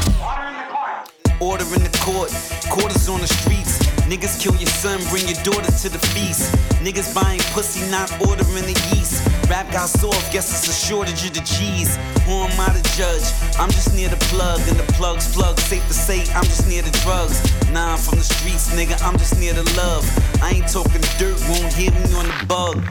Order 1.41 1.67
in 1.75 1.83
the 1.83 1.91
court, 1.99 2.31
quarters 2.71 3.09
on 3.09 3.19
the 3.19 3.27
streets. 3.27 3.90
Niggas 4.11 4.41
kill 4.41 4.53
your 4.55 4.67
son, 4.67 4.99
bring 5.07 5.23
your 5.23 5.39
daughter 5.41 5.71
to 5.71 5.87
the 5.87 5.97
feast. 6.11 6.51
Niggas 6.83 7.15
buying 7.15 7.39
pussy, 7.55 7.89
not 7.89 8.11
ordering 8.19 8.67
the 8.67 8.75
yeast. 8.91 9.25
Rap 9.49 9.71
got 9.71 9.87
soft, 9.87 10.33
guess 10.33 10.51
it's 10.51 10.67
a 10.67 10.85
shortage 10.85 11.23
of 11.23 11.33
the 11.33 11.39
cheese. 11.47 11.95
Who 12.27 12.43
am 12.43 12.59
I 12.59 12.75
to 12.75 12.83
judge? 12.91 13.23
I'm 13.57 13.71
just 13.71 13.95
near 13.95 14.09
the 14.09 14.19
plug, 14.27 14.59
and 14.67 14.77
the 14.77 14.83
plug's 14.99 15.33
plug. 15.33 15.57
Safe 15.61 15.87
to 15.87 15.93
say, 15.93 16.27
I'm 16.35 16.43
just 16.43 16.67
near 16.67 16.81
the 16.81 16.91
drugs. 16.99 17.39
Nah, 17.71 17.93
I'm 17.93 17.99
from 17.99 18.17
the 18.17 18.25
streets, 18.25 18.67
nigga, 18.75 19.01
I'm 19.01 19.17
just 19.17 19.39
near 19.39 19.53
the 19.53 19.63
love. 19.79 20.03
I 20.43 20.59
ain't 20.59 20.67
talking 20.67 20.99
dirt, 21.17 21.39
won't 21.47 21.71
hit 21.71 21.93
me 21.93 22.11
on 22.19 22.27
the 22.27 22.45
bug. 22.49 22.83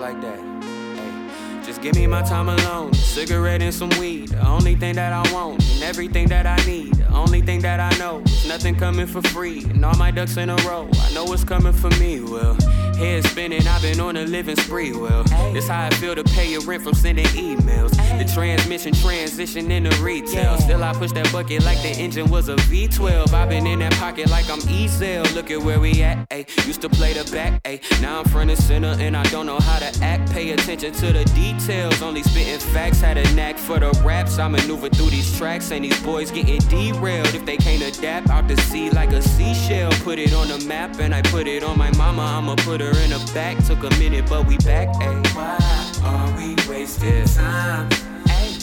Like 0.00 0.20
that. 0.22 0.38
Hey, 0.38 1.62
just 1.64 1.82
give 1.82 1.94
me 1.94 2.06
my 2.06 2.22
time 2.22 2.48
alone. 2.48 2.94
Cigarette 2.94 3.60
and 3.60 3.74
some 3.74 3.90
weed. 3.98 4.28
The 4.28 4.46
only 4.46 4.74
thing 4.74 4.94
that 4.94 5.12
I 5.12 5.32
want 5.32 5.62
and 5.74 5.82
everything 5.82 6.28
that 6.28 6.46
I 6.46 6.56
need. 6.64 6.94
The 6.94 7.12
only 7.12 7.42
thing 7.42 7.60
that 7.60 7.80
I 7.80 7.96
know 7.98 8.20
is 8.20 8.48
nothing 8.48 8.76
coming 8.76 9.06
for 9.06 9.20
free. 9.28 9.64
And 9.64 9.84
all 9.84 9.94
my 9.96 10.10
ducks 10.10 10.36
in 10.38 10.48
a 10.48 10.56
row. 10.56 10.88
I 11.02 11.12
know 11.12 11.24
what's 11.24 11.44
coming 11.44 11.74
for 11.74 11.90
me. 11.98 12.22
Well, 12.22 12.54
head 12.96 13.24
spinning. 13.24 13.66
I've 13.66 13.82
been 13.82 14.00
on 14.00 14.16
a 14.16 14.24
living 14.24 14.56
spree. 14.56 14.92
Well, 14.92 15.24
this 15.52 15.68
how 15.68 15.86
I 15.86 15.90
feel 15.90 16.14
to 16.14 16.24
pay 16.24 16.50
your 16.50 16.62
rent 16.62 16.82
from 16.82 16.94
sending 16.94 17.26
emails. 17.26 17.90
The 18.18 18.32
transmission 18.32 18.94
transition 18.94 19.70
into 19.70 19.94
retail. 20.02 20.56
Still, 20.58 20.82
I 20.82 20.94
push 20.94 21.12
that 21.12 21.30
bucket 21.30 21.62
like 21.64 21.82
the 21.82 21.90
engine 21.90 22.30
was 22.30 22.48
a 22.48 22.56
V12. 22.56 23.34
I've 23.34 23.50
been 23.50 23.66
in 23.66 23.80
that 23.80 23.92
pocket 23.94 24.30
like 24.30 24.48
I'm 24.48 24.60
E-Cell. 24.68 25.24
Look 25.34 25.50
at 25.50 25.60
where 25.60 25.78
we 25.78 26.02
at. 26.02 26.19
Ay. 26.40 26.66
Used 26.66 26.80
to 26.82 26.88
play 26.88 27.12
the 27.12 27.30
back. 27.30 27.60
Ay. 27.64 27.80
Now 28.00 28.18
I'm 28.20 28.24
front 28.26 28.50
and 28.50 28.58
center 28.58 28.96
and 28.98 29.16
I 29.16 29.22
don't 29.24 29.46
know 29.46 29.58
how 29.58 29.78
to 29.78 29.90
act. 30.02 30.32
Pay 30.32 30.50
attention 30.52 30.92
to 30.92 31.12
the 31.12 31.24
details. 31.34 32.00
Only 32.02 32.22
spitting 32.22 32.58
facts. 32.72 33.00
Had 33.00 33.18
a 33.18 33.34
knack 33.34 33.58
for 33.58 33.78
the 33.78 33.90
raps. 34.04 34.38
I 34.38 34.48
maneuver 34.48 34.88
through 34.88 35.10
these 35.10 35.36
tracks 35.36 35.70
and 35.70 35.84
these 35.84 36.00
boys 36.02 36.30
getting 36.30 36.60
derailed. 36.68 37.34
If 37.34 37.44
they 37.44 37.56
can't 37.56 37.82
adapt, 37.82 38.30
out 38.30 38.48
to 38.48 38.56
sea 38.56 38.90
like 38.90 39.12
a 39.12 39.22
seashell. 39.22 39.90
Put 40.04 40.18
it 40.18 40.32
on 40.32 40.48
the 40.48 40.64
map 40.66 40.98
and 41.00 41.14
I 41.14 41.22
put 41.22 41.46
it 41.46 41.62
on 41.62 41.76
my 41.78 41.90
mama. 41.96 42.22
I'ma 42.22 42.56
put 42.56 42.80
her 42.80 42.96
in 43.04 43.10
the 43.10 43.30
back. 43.34 43.62
Took 43.64 43.84
a 43.84 43.90
minute, 43.98 44.26
but 44.28 44.46
we 44.46 44.56
back. 44.58 44.88
Ay. 45.00 45.22
Why 45.34 45.58
are 46.04 46.36
we 46.36 46.56
wasting 46.68 47.24
time? 47.26 47.88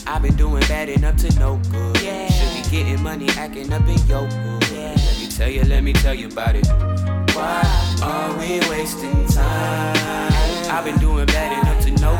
I've 0.08 0.22
been 0.22 0.36
doing 0.36 0.62
bad 0.68 0.90
enough 0.90 1.18
to 1.18 1.40
no 1.40 1.60
good. 1.70 2.02
Yeah. 2.02 2.30
Should 2.30 2.64
be 2.64 2.78
getting 2.78 3.04
money, 3.04 3.28
acting 3.32 3.72
up 3.74 3.82
in 3.82 3.98
your 4.08 4.26
hood. 4.26 4.70
Yeah. 4.72 4.96
Let 4.96 5.20
me 5.20 5.28
tell 5.28 5.50
you, 5.50 5.64
let 5.64 5.84
me 5.84 5.94
tell 5.94 6.14
you 6.14 6.28
about 6.28 6.56
it. 6.56 6.97
Why 7.38 7.62
are 8.02 8.36
we 8.40 8.60
wasting 8.68 9.28
time? 9.28 10.34
I've 10.72 10.84
been 10.84 10.98
doing 10.98 11.28
bad 11.28 11.52
enough 11.62 11.84
to 11.86 11.92
no 12.02 12.12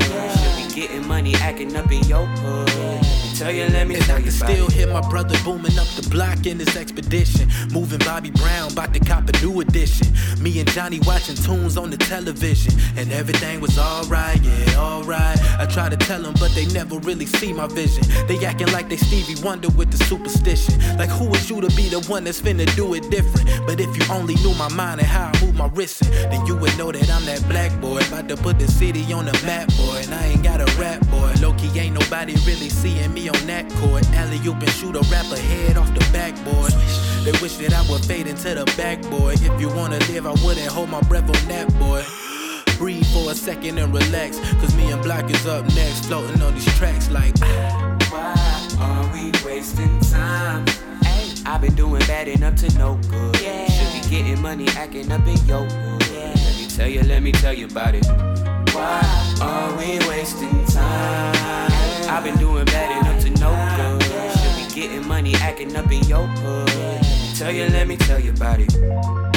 good. 0.00 0.30
Should 0.38 0.68
be 0.68 0.80
getting 0.80 1.08
money, 1.08 1.34
acting 1.36 1.74
up 1.74 1.90
in 1.90 2.04
your 2.04 2.26
hood. 2.26 3.05
Tell 3.36 3.52
you, 3.52 3.68
let 3.68 3.86
me 3.86 3.96
And 3.96 4.04
tell 4.04 4.16
I 4.16 4.20
you 4.20 4.24
can 4.24 4.32
still 4.32 4.70
hear 4.70 4.86
my 4.86 5.06
brother 5.10 5.36
booming 5.44 5.78
up 5.78 5.86
the 5.88 6.08
block 6.08 6.46
in 6.46 6.58
his 6.58 6.74
expedition. 6.74 7.50
Moving 7.70 7.98
Bobby 7.98 8.30
Brown, 8.30 8.72
about 8.72 8.94
to 8.94 9.00
cop 9.00 9.28
a 9.28 9.32
new 9.44 9.60
edition. 9.60 10.06
Me 10.40 10.58
and 10.58 10.66
Johnny 10.70 11.00
watching 11.00 11.36
tunes 11.36 11.76
on 11.76 11.90
the 11.90 11.98
television. 11.98 12.72
And 12.96 13.12
everything 13.12 13.60
was 13.60 13.78
alright, 13.78 14.40
yeah, 14.42 14.80
alright. 14.80 15.38
I 15.60 15.66
try 15.66 15.90
to 15.90 15.98
tell 15.98 16.22
them, 16.22 16.32
but 16.40 16.54
they 16.54 16.64
never 16.72 16.96
really 17.00 17.26
see 17.26 17.52
my 17.52 17.66
vision. 17.66 18.04
They 18.26 18.42
acting 18.42 18.72
like 18.72 18.88
they 18.88 18.96
Stevie 18.96 19.42
Wonder 19.44 19.68
with 19.68 19.90
the 19.90 20.02
superstition. 20.04 20.80
Like, 20.96 21.10
who 21.10 21.28
is 21.34 21.50
you 21.50 21.60
to 21.60 21.68
be 21.76 21.90
the 21.90 22.00
one 22.08 22.24
that's 22.24 22.40
finna 22.40 22.64
do 22.74 22.94
it 22.94 23.10
different? 23.10 23.50
But 23.66 23.80
if 23.80 23.94
you 23.98 24.14
only 24.14 24.36
knew 24.36 24.54
my 24.54 24.68
mind 24.72 25.00
and 25.00 25.08
how 25.08 25.30
I 25.34 25.44
move 25.44 25.56
my 25.56 25.68
wrist, 25.74 26.00
then 26.04 26.46
you 26.46 26.56
would 26.56 26.76
know 26.78 26.90
that 26.90 27.10
I'm 27.10 27.26
that 27.26 27.46
black 27.50 27.78
boy. 27.82 27.98
About 27.98 28.28
to 28.28 28.36
put 28.38 28.58
the 28.58 28.66
city 28.66 29.12
on 29.12 29.26
the 29.26 29.38
map, 29.44 29.68
boy. 29.76 30.00
And 30.04 30.14
I 30.14 30.24
ain't 30.24 30.42
got 30.42 30.62
a 30.62 30.80
rap, 30.80 31.06
boy. 31.08 31.34
Low 31.42 31.52
key, 31.52 31.78
ain't 31.78 32.00
nobody 32.00 32.32
really 32.46 32.70
seeing 32.70 33.12
me 33.12 33.25
be 33.26 33.38
on 33.38 33.46
that 33.46 33.68
court. 33.80 34.06
Alley 34.12 34.38
oop 34.46 34.60
and 34.60 34.70
shoot 34.70 34.94
a 34.96 35.00
rapper 35.10 35.36
head 35.36 35.76
off 35.76 35.92
the 35.94 36.00
backboard. 36.12 36.72
They 37.24 37.32
wish 37.42 37.56
that 37.56 37.72
I 37.74 37.82
would 37.90 38.04
fade 38.04 38.26
into 38.26 38.54
the 38.54 38.64
backboard. 38.76 39.40
If 39.40 39.60
you 39.60 39.68
wanna 39.68 39.98
live, 40.10 40.26
I 40.26 40.34
wouldn't 40.44 40.68
hold 40.68 40.90
my 40.90 41.00
breath 41.02 41.28
on 41.28 41.48
that 41.48 41.66
boy. 41.78 42.04
Breathe 42.78 43.06
for 43.06 43.30
a 43.30 43.34
second 43.34 43.78
and 43.78 43.92
relax. 43.92 44.38
Cause 44.60 44.74
me 44.76 44.90
and 44.92 45.02
Black 45.02 45.30
is 45.30 45.46
up 45.46 45.64
next, 45.74 46.06
floating 46.06 46.40
on 46.42 46.54
these 46.54 46.78
tracks 46.78 47.10
like. 47.10 47.36
Why 48.10 48.34
are 48.80 49.12
we 49.12 49.32
wasting 49.44 49.98
time? 50.00 50.66
Hey, 51.02 51.32
I've 51.46 51.60
been 51.60 51.74
doing 51.74 52.02
bad 52.06 52.28
enough 52.28 52.56
to 52.56 52.78
no 52.78 52.98
good. 53.08 53.40
Yeah. 53.40 53.66
Should 53.66 54.02
be 54.02 54.08
getting 54.08 54.40
money, 54.42 54.68
acting 54.76 55.10
up 55.10 55.26
in 55.26 55.38
your 55.46 55.64
hood. 55.64 56.06
Yeah. 56.12 56.34
Let 56.36 56.56
me 56.58 56.66
tell 56.68 56.88
you, 56.88 57.02
let 57.02 57.22
me 57.22 57.32
tell 57.32 57.54
you 57.54 57.66
about 57.66 57.94
it. 57.94 58.06
Why 58.72 59.00
are 59.40 59.76
we 59.78 59.98
wasting 60.06 60.64
time? 60.66 61.72
I've 62.08 62.22
been 62.22 62.36
doing 62.38 62.64
bad 62.66 62.90
enough 62.92 63.05
to 63.05 63.05
no 63.52 63.98
good. 63.98 64.38
Should 64.38 64.56
be 64.56 64.80
getting 64.80 65.06
money, 65.06 65.34
acting 65.36 65.74
up 65.76 65.90
in 65.90 66.02
your 66.04 66.26
hood. 66.26 67.36
Tell 67.36 67.52
you, 67.52 67.68
let 67.68 67.86
me 67.86 67.96
tell 67.96 68.18
you 68.18 68.30
about 68.30 68.60
it. 68.60 69.35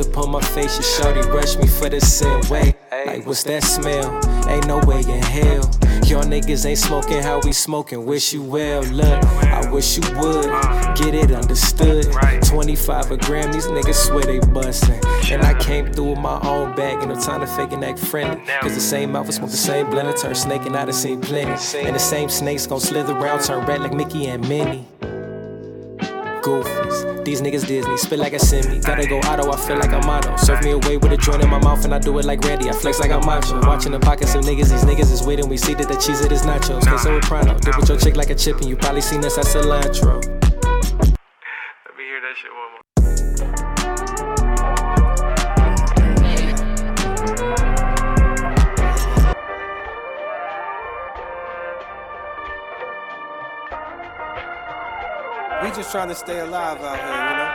Upon 0.00 0.30
my 0.30 0.40
face, 0.40 0.76
your 0.76 0.84
shorty 0.84 1.28
rush 1.28 1.56
me 1.56 1.66
for 1.66 1.88
the 1.88 2.00
same 2.00 2.40
way. 2.48 2.76
like 3.04 3.26
what's 3.26 3.42
that 3.44 3.64
smell? 3.64 4.14
Ain't 4.48 4.66
no 4.66 4.78
way 4.80 5.00
in 5.00 5.22
hell. 5.22 5.68
Y'all 6.06 6.22
niggas 6.22 6.64
ain't 6.64 6.78
smoking 6.78 7.20
how 7.20 7.40
we 7.40 7.52
smoking. 7.52 8.06
Wish 8.06 8.32
you 8.32 8.42
well, 8.42 8.82
look. 8.84 9.24
I 9.44 9.68
wish 9.72 9.96
you 9.96 10.02
would 10.18 10.46
get 10.96 11.14
it 11.14 11.32
understood. 11.32 12.06
25 12.44 13.10
a 13.10 13.16
gram, 13.16 13.52
these 13.52 13.66
niggas 13.66 14.06
swear 14.06 14.22
they 14.24 14.38
bustin'. 14.38 15.00
And 15.32 15.42
I 15.42 15.58
came 15.58 15.92
through 15.92 16.10
with 16.10 16.20
my 16.20 16.40
own 16.46 16.76
bag, 16.76 17.02
and 17.02 17.12
no 17.12 17.20
time 17.20 17.40
to 17.40 17.46
fake 17.46 17.72
and 17.72 17.84
act 17.84 17.98
friendly. 17.98 18.40
Cause 18.60 18.74
the 18.74 18.80
same 18.80 19.12
mouth 19.12 19.26
will 19.26 19.32
smoke 19.32 19.50
the 19.50 19.56
same 19.56 19.86
blender, 19.86 20.18
turn 20.18 20.34
snake, 20.34 20.62
and 20.62 20.76
I 20.76 20.84
done 20.84 20.94
seen 20.94 21.20
plenty. 21.20 21.50
And 21.78 21.94
the 21.94 22.00
same 22.00 22.28
snakes 22.28 22.66
gon' 22.68 22.80
slither 22.80 23.14
around, 23.14 23.42
turn 23.42 23.66
red 23.66 23.80
like 23.80 23.92
Mickey 23.92 24.28
and 24.28 24.48
Minnie. 24.48 24.86
Goofies, 26.40 27.17
these 27.28 27.42
niggas 27.42 27.66
Disney, 27.66 27.96
spit 27.98 28.18
like 28.18 28.32
a 28.32 28.38
semi. 28.38 28.78
Gotta 28.80 29.06
go 29.06 29.18
auto, 29.18 29.52
I 29.52 29.56
feel 29.56 29.76
like 29.76 29.92
I'm 29.92 30.08
auto. 30.08 30.34
Serve 30.36 30.64
me 30.64 30.70
away 30.70 30.96
with 30.96 31.12
a 31.12 31.16
joint 31.16 31.42
in 31.42 31.50
my 31.50 31.58
mouth, 31.58 31.84
and 31.84 31.94
I 31.94 31.98
do 31.98 32.18
it 32.18 32.24
like 32.24 32.40
Randy. 32.42 32.70
I 32.70 32.72
flex 32.72 33.00
like 33.00 33.10
I'm 33.10 33.24
macho. 33.26 33.60
Watching 33.66 33.92
the 33.92 34.00
pockets 34.00 34.34
of 34.34 34.44
niggas, 34.44 34.70
these 34.70 34.84
niggas 34.84 35.12
is 35.12 35.20
and 35.20 35.50
we 35.50 35.58
see 35.58 35.74
that 35.74 35.88
the 35.88 35.96
cheese 35.96 36.22
it 36.22 36.32
is 36.32 36.42
nachos. 36.42 36.86
Cause 36.86 37.02
so 37.02 37.20
soprano, 37.20 37.58
dip 37.58 37.76
with 37.76 37.88
your 37.88 37.98
chick 37.98 38.16
like 38.16 38.30
a 38.30 38.34
chip, 38.34 38.56
and 38.56 38.66
you 38.66 38.76
probably 38.76 39.02
seen 39.02 39.22
us 39.24 39.36
at 39.36 39.44
cilantro. 39.44 40.24
Let 40.24 41.96
me 41.98 42.04
hear 42.04 42.20
that 42.22 42.34
shit 42.36 42.50
one 42.50 42.72
more. 42.72 42.87
We 55.68 55.74
just 55.74 55.92
trying 55.92 56.08
to 56.08 56.14
stay 56.14 56.40
alive 56.40 56.80
out 56.80 56.96
here, 56.96 57.08
you 57.08 57.36
know? 57.36 57.52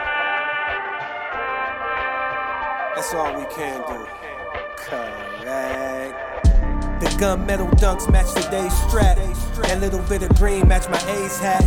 That's 2.94 3.12
all 3.16 3.34
we 3.34 3.46
can 3.56 3.82
do. 3.88 4.08
Correct. 4.78 6.33
The 7.04 7.10
gunmetal 7.20 7.70
dunks 7.72 8.10
match 8.10 8.32
today's 8.34 8.74
strap. 8.88 9.18
That 9.64 9.82
little 9.82 10.00
bit 10.04 10.24
of 10.24 10.34
green 10.38 10.70
match 10.70 10.88
my 10.88 10.98
A's 11.12 11.38
hat. 11.38 11.62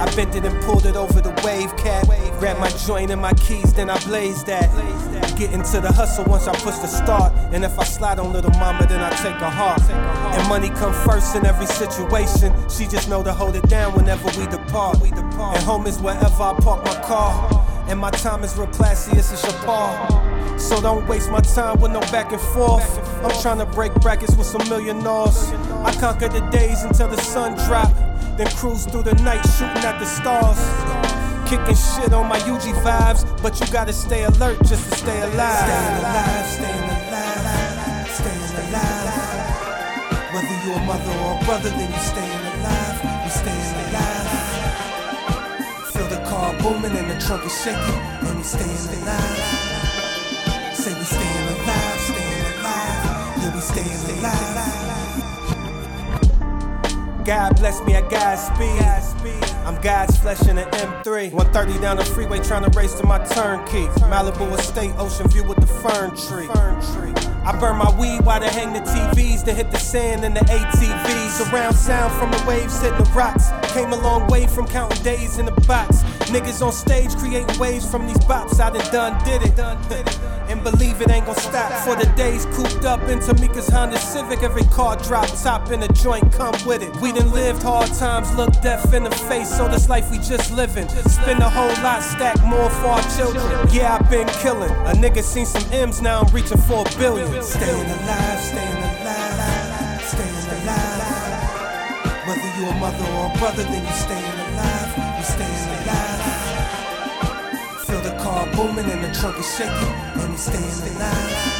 I 0.00 0.10
bent 0.16 0.34
it 0.34 0.46
and 0.46 0.64
pulled 0.64 0.86
it 0.86 0.96
over 0.96 1.20
the 1.20 1.28
wave 1.44 1.76
cap. 1.76 2.06
Grabbed 2.38 2.58
my 2.58 2.70
joint 2.86 3.10
and 3.10 3.20
my 3.20 3.34
keys, 3.34 3.74
then 3.74 3.90
I 3.90 3.98
blazed 4.04 4.46
that. 4.46 4.66
Get 5.36 5.52
into 5.52 5.82
the 5.82 5.92
hustle 5.92 6.24
once 6.24 6.48
I 6.48 6.54
push 6.54 6.76
the 6.76 6.86
start. 6.86 7.34
And 7.52 7.66
if 7.66 7.78
I 7.78 7.84
slide 7.84 8.18
on 8.18 8.32
little 8.32 8.50
mama, 8.52 8.86
then 8.86 9.00
I 9.00 9.10
take 9.10 9.36
her 9.36 9.50
heart. 9.50 9.82
And 9.90 10.48
money 10.48 10.70
come 10.70 10.94
first 11.06 11.36
in 11.36 11.44
every 11.44 11.66
situation. 11.66 12.54
She 12.70 12.86
just 12.86 13.10
know 13.10 13.22
to 13.22 13.32
hold 13.34 13.56
it 13.56 13.68
down 13.68 13.92
whenever 13.92 14.24
we 14.40 14.46
depart. 14.46 15.02
And 15.02 15.64
home 15.64 15.86
is 15.86 15.98
wherever 15.98 16.42
I 16.42 16.58
park 16.60 16.82
my 16.86 16.94
car. 17.02 17.57
And 17.88 17.98
my 17.98 18.10
time 18.10 18.44
is 18.44 18.56
real 18.56 18.66
classy, 18.68 19.16
it's 19.16 19.32
a 19.32 19.36
Chapar. 19.46 20.58
So 20.58 20.80
don't 20.80 21.06
waste 21.08 21.30
my 21.30 21.40
time 21.40 21.80
with 21.80 21.92
no 21.92 22.00
back 22.12 22.32
and 22.32 22.40
forth. 22.40 22.98
I'm 23.24 23.30
trying 23.40 23.58
to 23.58 23.66
break 23.66 23.94
brackets 23.94 24.36
with 24.36 24.46
some 24.46 24.68
millionaires. 24.68 25.50
I 25.84 25.94
conquer 25.98 26.28
the 26.28 26.40
days 26.50 26.82
until 26.82 27.08
the 27.08 27.16
sun 27.16 27.54
drop. 27.66 27.90
Then 28.36 28.46
cruise 28.48 28.84
through 28.84 29.04
the 29.04 29.14
night 29.24 29.42
shooting 29.56 29.84
at 29.84 29.98
the 29.98 30.04
stars. 30.04 30.58
Kicking 31.48 31.74
shit 31.74 32.12
on 32.12 32.28
my 32.28 32.38
UG 32.40 32.76
vibes, 32.84 33.24
but 33.42 33.58
you 33.58 33.66
gotta 33.72 33.92
stay 33.94 34.24
alert 34.24 34.58
just 34.64 34.90
to 34.90 34.98
stay 34.98 35.20
alive. 35.22 35.64
Staying 35.64 35.98
alive, 35.98 36.46
staying 36.46 36.88
alive, 36.92 38.10
staying 38.10 38.52
alive. 38.68 39.48
Whether 40.34 40.56
you're 40.66 40.76
a 40.76 40.84
mother 40.84 41.12
or 41.24 41.40
a 41.40 41.44
brother, 41.46 41.70
then 41.70 41.90
you 41.90 41.98
staying 42.00 42.46
alive. 42.60 43.24
We 43.24 43.30
staying 43.30 43.74
alive. 43.74 43.87
Booming 46.62 46.96
and 46.96 47.10
the 47.10 47.18
trunk 47.24 47.44
is 47.46 47.54
shaking, 47.62 47.80
and 47.80 48.36
we 48.36 48.42
staying 48.42 49.02
alive. 49.02 49.74
Say 50.74 50.92
we 50.94 51.04
staying 51.04 51.48
alive, 51.48 52.00
staying 52.00 52.42
alive. 52.60 53.36
Yeah, 53.38 53.54
we 53.54 53.60
staying 53.60 54.18
alive. 54.18 54.84
God 57.24 57.56
bless 57.56 57.80
me 57.84 57.94
at 57.94 58.08
God's 58.10 58.40
speed. 58.42 59.44
I'm 59.66 59.80
God's 59.82 60.16
flesh 60.18 60.40
in 60.48 60.56
an 60.56 60.68
M3. 60.70 61.30
130 61.30 61.78
down 61.80 61.98
the 61.98 62.04
freeway 62.04 62.38
trying 62.40 62.64
to 62.68 62.78
race 62.78 62.94
to 62.94 63.06
my 63.06 63.18
turnkey. 63.26 63.86
Malibu 64.08 64.58
estate, 64.58 64.94
ocean 64.96 65.28
view 65.28 65.44
with 65.44 65.60
the 65.60 65.66
fern 65.66 66.16
tree. 66.16 66.48
I 67.44 67.58
burn 67.58 67.76
my 67.76 67.90
weed 67.98 68.24
while 68.24 68.40
they 68.40 68.48
hang 68.48 68.72
the 68.72 68.80
TVs, 68.80 69.44
then 69.44 69.56
hit 69.56 69.70
the 69.70 69.78
sand 69.78 70.24
and 70.24 70.36
the 70.36 70.40
ATVs. 70.40 71.30
Surround 71.30 71.76
sound 71.76 72.12
from 72.14 72.30
the 72.30 72.44
waves 72.48 72.80
hitting 72.80 72.98
the 72.98 73.10
rocks. 73.10 73.50
Came 73.72 73.92
a 73.92 73.96
long 73.96 74.26
way 74.28 74.46
from 74.46 74.66
counting 74.66 75.02
days 75.02 75.38
in 75.38 75.46
the 75.46 75.52
box. 75.66 76.02
Niggas 76.30 76.64
on 76.64 76.72
stage 76.72 77.14
creating 77.16 77.58
waves 77.58 77.90
from 77.90 78.06
these 78.06 78.18
bops. 78.18 78.60
I 78.60 78.70
done 78.70 78.92
done 78.92 79.24
did 79.24 79.42
it. 79.42 80.37
And 80.48 80.62
believe 80.64 81.00
it 81.02 81.10
ain't 81.10 81.26
gon' 81.26 81.36
stop. 81.36 81.70
For 81.84 81.94
the 81.94 82.10
days 82.16 82.46
cooped 82.46 82.84
up 82.86 83.02
in 83.02 83.18
Tamika's 83.18 83.68
Honda 83.68 83.98
Civic. 83.98 84.42
Every 84.42 84.64
car 84.64 84.96
drop 84.96 85.28
top 85.42 85.70
in 85.70 85.82
a 85.82 85.88
joint, 85.88 86.32
come 86.32 86.54
with 86.64 86.82
it. 86.82 86.94
We 87.02 87.12
done 87.12 87.30
lived 87.32 87.62
hard 87.62 87.92
times, 87.94 88.34
look 88.34 88.52
death 88.62 88.94
in 88.94 89.04
the 89.04 89.10
face. 89.10 89.54
So 89.54 89.68
this 89.68 89.88
life 89.90 90.10
we 90.10 90.16
just 90.18 90.50
living. 90.50 90.88
Spend 90.88 91.40
a 91.40 91.50
whole 91.50 91.74
lot, 91.82 92.02
stack 92.02 92.42
more 92.44 92.70
for 92.70 92.86
our 92.86 93.02
children. 93.16 93.44
Yeah, 93.70 93.98
I've 94.00 94.10
been 94.10 94.28
killing. 94.40 94.70
A 94.70 94.92
nigga 94.92 95.22
seen 95.22 95.44
some 95.44 95.70
M's, 95.70 96.00
now 96.00 96.22
I'm 96.22 96.32
reaching 96.34 96.58
for 96.58 96.86
a 96.86 96.98
billion. 96.98 97.42
Staying 97.42 97.86
alive, 97.86 98.40
staying 98.40 98.76
alive, 98.76 100.02
staying 100.02 100.62
alive. 100.62 102.26
Whether 102.26 102.50
you 102.58 102.68
a 102.68 102.74
mother 102.74 103.04
or 103.16 103.26
a 103.34 103.38
brother, 103.38 103.64
then 103.64 103.84
you 103.84 103.92
staying 103.92 104.24
alive. 104.24 105.18
You 105.18 105.24
staying 105.24 105.82
alive. 105.82 106.27
Car 108.18 108.46
booming 108.52 108.90
and 108.90 109.04
the 109.04 109.10
trunk 109.18 109.38
is 109.38 109.56
shaking, 109.56 109.94
and 110.20 110.30
we 110.30 110.36
staying 110.36 110.96
alive. 110.96 111.58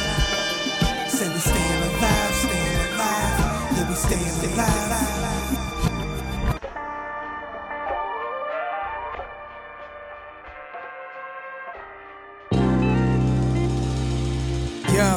Say 1.09 1.27
we 1.29 1.39
staying 1.39 1.83
alive, 1.83 2.35
staying 2.35 2.79
alive. 2.93 3.37
Yeah, 3.75 3.87
we 3.87 3.95
staying 3.95 4.53
alive. 4.53 5.09
Yo. 14.93 15.09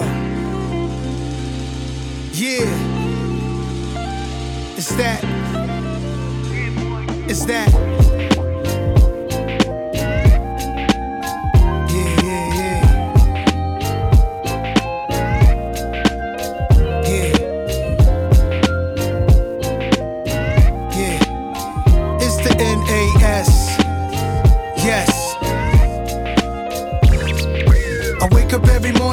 Yeah. 2.32 2.70
It's 4.76 4.92
that. 4.96 5.20
It's 7.28 7.44
that. 7.46 7.91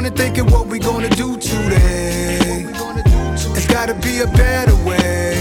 Up 0.09 0.17
thinking 0.17 0.45
what 0.51 0.67
we 0.67 0.79
gonna 0.79 1.09
do 1.09 1.37
today. 1.37 2.65
It's 3.55 3.67
gotta 3.67 3.93
be 3.93 4.19
a 4.19 4.27
better 4.27 4.75
way 4.85 5.33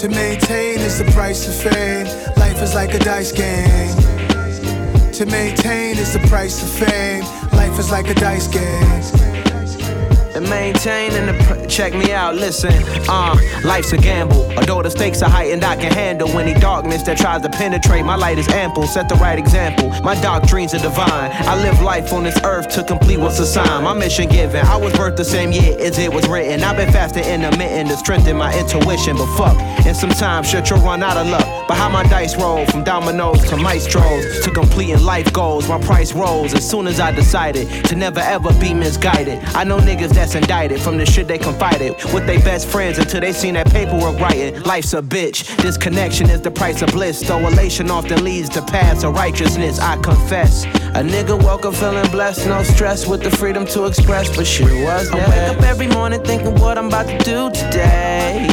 to 0.00 0.08
maintain 0.08 0.78
is 0.80 0.98
the 0.98 1.10
price 1.12 1.46
of 1.48 1.54
fame. 1.54 2.06
Life 2.36 2.62
is 2.62 2.74
like 2.74 2.94
a 2.94 2.98
dice 2.98 3.32
game. 3.32 3.94
To 5.12 5.26
maintain 5.26 5.98
is 5.98 6.12
the 6.12 6.26
price 6.28 6.62
of 6.62 6.68
fame. 6.86 7.24
Life 7.52 7.78
is 7.78 7.90
like 7.90 8.08
a 8.08 8.14
dice 8.14 8.48
game. 8.48 9.23
And 10.34 10.48
maintaining 10.50 11.26
the 11.26 11.44
pr- 11.44 11.66
check 11.66 11.94
me 11.94 12.12
out 12.12 12.34
listen 12.34 12.72
uh 13.08 13.36
life's 13.64 13.92
a 13.92 13.96
gamble. 13.96 14.44
Although 14.58 14.82
the 14.82 14.90
stakes 14.90 15.22
are 15.22 15.30
heightened 15.30 15.64
i 15.64 15.76
can 15.76 15.92
handle 15.92 16.28
any 16.38 16.58
darkness 16.58 17.02
that 17.04 17.16
tries 17.16 17.42
to 17.42 17.48
penetrate. 17.48 18.04
My 18.04 18.16
light 18.16 18.38
is 18.38 18.48
ample 18.48 18.86
set 18.86 19.08
the 19.08 19.14
right 19.16 19.38
example. 19.38 19.90
My 20.02 20.20
doctrines 20.20 20.74
are 20.74 20.80
divine. 20.80 21.30
I 21.32 21.54
live 21.62 21.80
life 21.80 22.12
on 22.12 22.24
this 22.24 22.38
earth 22.44 22.68
to 22.70 22.82
complete 22.82 23.18
what's 23.18 23.38
assigned. 23.38 23.84
My 23.84 23.94
mission 23.94 24.28
given 24.28 24.64
i 24.66 24.76
was 24.76 24.92
birthed 24.94 25.16
the 25.16 25.24
same 25.24 25.52
year 25.52 25.76
as 25.78 25.98
it 25.98 26.12
was 26.12 26.26
written. 26.28 26.62
I've 26.62 26.76
been 26.76 26.92
fasting 26.92 27.24
intermittent 27.24 27.90
to 27.90 27.96
strengthen 27.96 28.36
my 28.36 28.56
intuition 28.58 29.16
but 29.16 29.36
fuck 29.36 29.56
and 29.86 29.96
sometimes 29.96 30.48
shit 30.48 30.68
you'll 30.70 30.80
run 30.80 31.02
out 31.02 31.16
of 31.16 31.26
luck. 31.28 31.46
But 31.68 31.76
how 31.76 31.88
my 31.88 32.02
dice 32.04 32.36
roll 32.36 32.66
from 32.66 32.84
dominoes 32.84 33.42
to 33.50 33.56
maestros 33.56 34.40
to 34.44 34.50
completing 34.50 35.02
life 35.02 35.32
goals 35.32 35.68
my 35.68 35.80
price 35.80 36.12
rose 36.12 36.54
as 36.54 36.68
soon 36.68 36.86
as 36.86 37.00
i 37.00 37.10
decided 37.12 37.84
to 37.86 37.94
never 37.94 38.20
ever 38.20 38.52
be 38.54 38.74
misguided. 38.74 39.38
I 39.54 39.64
know 39.64 39.78
niggas 39.78 40.16
that's 40.24 40.36
indicted 40.36 40.80
from 40.80 40.96
the 40.96 41.04
shit 41.04 41.28
they 41.28 41.36
confided 41.36 41.92
with 42.14 42.26
their 42.26 42.38
best 42.40 42.66
friends 42.66 42.96
until 42.96 43.20
they 43.20 43.30
seen 43.30 43.52
that 43.52 43.70
paperwork 43.70 44.18
writing. 44.18 44.58
Life's 44.62 44.94
a 44.94 45.02
bitch. 45.02 45.54
This 45.58 45.76
connection 45.76 46.30
is 46.30 46.40
the 46.40 46.50
price 46.50 46.80
of 46.80 46.92
bliss. 46.92 47.20
Though 47.20 47.46
elation 47.46 47.90
often 47.90 48.24
leads 48.24 48.48
to 48.50 48.62
paths 48.62 49.04
of 49.04 49.14
righteousness. 49.14 49.78
I 49.78 49.98
confess 49.98 50.64
a 50.64 51.02
nigga 51.04 51.36
woke 51.44 51.66
up 51.66 51.74
feeling 51.74 52.10
blessed. 52.10 52.46
No 52.46 52.62
stress 52.62 53.06
with 53.06 53.22
the 53.22 53.30
freedom 53.30 53.66
to 53.66 53.84
express 53.84 54.34
but 54.34 54.46
shit 54.46 54.64
was 54.82 55.10
i 55.10 55.16
wake 55.16 55.56
up 55.56 55.62
every 55.62 55.88
morning 55.88 56.22
thinking 56.24 56.54
what 56.58 56.78
i'm 56.78 56.86
about 56.86 57.06
to 57.06 57.18
do 57.18 57.50
today. 57.50 58.46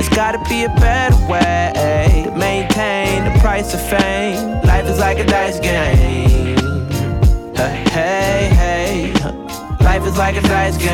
It's 0.00 0.08
gotta 0.08 0.42
be 0.48 0.64
a 0.64 0.68
better 0.80 1.14
way 1.30 2.24
to 2.24 2.36
maintain 2.36 3.32
the 3.32 3.38
price 3.38 3.74
of 3.74 3.80
fame. 3.88 4.60
Life 4.62 4.86
is 4.86 4.98
like 4.98 5.18
a 5.18 5.24
dice 5.24 5.60
game. 5.60 6.56
Hey, 7.54 7.84
hey, 7.92 8.48
hey. 8.56 9.47
Life 9.88 10.06
is 10.06 10.18
like 10.18 10.36
a 10.36 10.42
dice 10.42 10.76
game. 10.76 10.86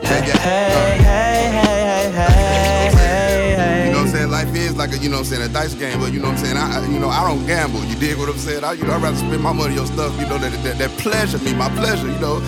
Hey, 0.00 0.24
hey, 0.24 0.96
hey, 1.04 1.50
hey, 1.52 2.10
hey, 2.16 2.90
hey, 2.96 3.54
hey. 3.60 3.84
You 3.84 3.92
know 3.92 3.98
what 3.98 4.06
I'm 4.06 4.08
saying? 4.08 4.30
Life 4.30 4.56
is 4.56 4.74
like 4.74 4.92
a, 4.92 4.98
you 4.98 5.10
know 5.10 5.16
what 5.16 5.26
I'm 5.28 5.36
saying, 5.36 5.42
a 5.42 5.52
dice 5.52 5.74
game, 5.74 6.00
but 6.00 6.14
you 6.14 6.18
know 6.18 6.30
what 6.30 6.38
I'm 6.38 6.44
saying? 6.44 6.56
I, 6.56 6.86
you 6.86 6.98
know, 6.98 7.10
I 7.10 7.28
don't 7.28 7.46
gamble. 7.46 7.84
You 7.84 7.94
dig 7.96 8.16
what 8.16 8.30
I'm 8.30 8.38
saying? 8.38 8.64
I, 8.64 8.72
you 8.72 8.84
know, 8.84 8.94
I'd 8.94 9.02
rather 9.02 9.18
spend 9.18 9.42
my 9.42 9.52
money 9.52 9.76
on 9.76 9.86
stuff, 9.86 10.18
you 10.18 10.26
know, 10.28 10.38
that, 10.38 10.50
that, 10.64 10.78
that 10.78 10.90
pleasure 10.96 11.36
me, 11.44 11.52
my 11.52 11.68
pleasure, 11.76 12.08
you 12.08 12.18
know. 12.20 12.40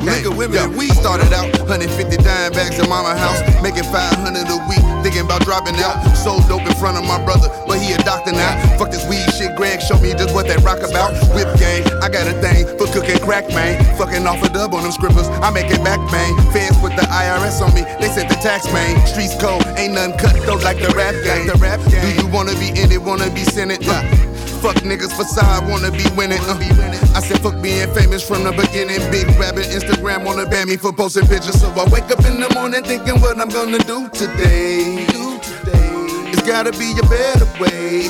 Liquor, 0.00 0.32
women, 0.32 0.58
and 0.58 0.76
weed 0.76 0.92
started 0.96 1.32
out 1.32 1.52
150 1.60 2.16
dime 2.24 2.52
bags 2.52 2.78
in 2.78 2.88
mama 2.88 3.12
house, 3.16 3.40
making 3.60 3.84
500 3.84 4.48
a 4.48 4.58
week, 4.64 4.80
thinking 5.04 5.28
about 5.28 5.44
dropping 5.44 5.76
out. 5.76 6.00
Sold 6.16 6.48
dope 6.48 6.64
in 6.64 6.74
front 6.80 6.96
of 6.96 7.04
my 7.04 7.20
brother, 7.24 7.52
but 7.68 7.78
he 7.78 7.92
a 7.92 7.98
doctor 7.98 8.32
now. 8.32 8.56
Fuck 8.78 8.90
this 8.90 9.04
weed 9.08 9.28
shit, 9.36 9.54
Greg 9.56 9.80
show 9.82 9.98
me 10.00 10.12
just 10.12 10.34
what 10.34 10.48
that 10.48 10.64
rock 10.64 10.80
about. 10.80 11.12
Whip 11.36 11.52
game, 11.60 11.84
I 12.00 12.08
got 12.08 12.24
a 12.24 12.34
thing 12.40 12.64
for 12.80 12.88
cooking 12.88 13.20
crack, 13.20 13.48
man. 13.50 13.76
Fucking 13.96 14.26
off 14.26 14.42
a 14.42 14.48
dub 14.48 14.72
on 14.74 14.82
them 14.82 14.92
scribblers, 14.92 15.28
I 15.44 15.50
make 15.50 15.68
it 15.68 15.84
back, 15.84 16.00
man. 16.10 16.32
Feds 16.52 16.80
with 16.80 16.96
the 16.96 17.04
IRS 17.04 17.60
on 17.60 17.74
me, 17.76 17.84
they 18.00 18.08
sent 18.08 18.28
the 18.28 18.40
tax, 18.40 18.64
man. 18.72 18.96
Streets 19.06 19.36
cold, 19.36 19.64
ain't 19.76 19.94
nothing 19.94 20.16
cut 20.16 20.34
though 20.46 20.60
like 20.64 20.80
the 20.80 20.92
rap 20.96 21.12
game. 21.24 21.46
The 21.46 21.60
rap 21.60 21.80
game. 21.92 22.00
Do 22.00 22.24
you 22.24 22.28
wanna 22.32 22.56
be 22.56 22.72
in 22.72 22.90
it, 22.90 23.02
wanna 23.02 23.28
be 23.30 23.44
Senate? 23.44 23.84
Uh, 23.84 24.29
Fuck 24.60 24.76
niggas 24.84 25.16
facade, 25.16 25.66
wanna 25.68 25.90
be 25.90 26.04
winning. 26.16 26.38
Uh. 26.42 26.58
I 27.14 27.20
said 27.20 27.40
fuck 27.40 27.60
being 27.62 27.88
famous 27.94 28.26
from 28.26 28.44
the 28.44 28.52
beginning. 28.52 29.00
Big 29.10 29.26
rabbit, 29.40 29.64
Instagram 29.66 30.22
wanna 30.24 30.44
ban 30.44 30.68
me 30.68 30.76
for 30.76 30.92
posting 30.92 31.26
pictures. 31.26 31.58
So 31.58 31.68
I 31.70 31.88
wake 31.88 32.10
up 32.10 32.22
in 32.26 32.38
the 32.40 32.52
morning 32.54 32.84
thinking 32.84 33.18
what 33.22 33.40
I'm 33.40 33.48
gonna 33.48 33.78
do 33.78 34.08
today. 34.10 35.06
It's 36.32 36.42
gotta 36.42 36.72
be 36.72 36.92
a 36.92 37.02
better 37.08 37.48
way. 37.58 38.08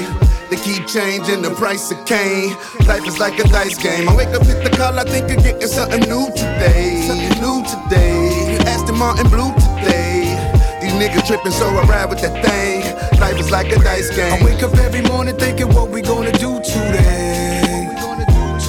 They 0.51 0.57
keep 0.57 0.89
changing 0.89 1.43
the 1.43 1.55
price 1.55 1.93
of 1.93 2.05
cane. 2.05 2.57
Life 2.89 3.07
is 3.07 3.21
like 3.21 3.39
a 3.39 3.45
dice 3.45 3.79
game. 3.79 4.09
I 4.09 4.17
wake 4.17 4.35
up, 4.35 4.45
hit 4.45 4.65
the 4.65 4.71
call, 4.71 4.99
I 4.99 5.05
think 5.05 5.31
of 5.31 5.45
getting 5.45 5.69
something 5.69 6.01
new 6.01 6.27
today. 6.35 7.07
Something 7.07 7.41
new 7.41 7.63
today. 7.63 8.59
Aston 8.67 8.99
Martin 8.99 9.29
Blue 9.31 9.55
today. 9.55 10.10
Niggas 11.01 11.27
tripping, 11.27 11.51
so 11.51 11.67
I 11.67 11.83
ride 11.85 12.11
with 12.11 12.21
that 12.21 12.45
thing. 12.45 12.85
Life 13.19 13.41
is 13.41 13.51
like 13.51 13.73
a 13.73 13.79
dice 13.79 14.15
game. 14.15 14.35
I 14.35 14.45
wake 14.45 14.63
up 14.63 14.77
every 14.77 15.01
morning 15.01 15.35
thinking 15.35 15.73
what 15.73 15.89
we 15.89 16.03
gonna 16.03 16.31
do 16.31 16.61
today. 16.61 17.89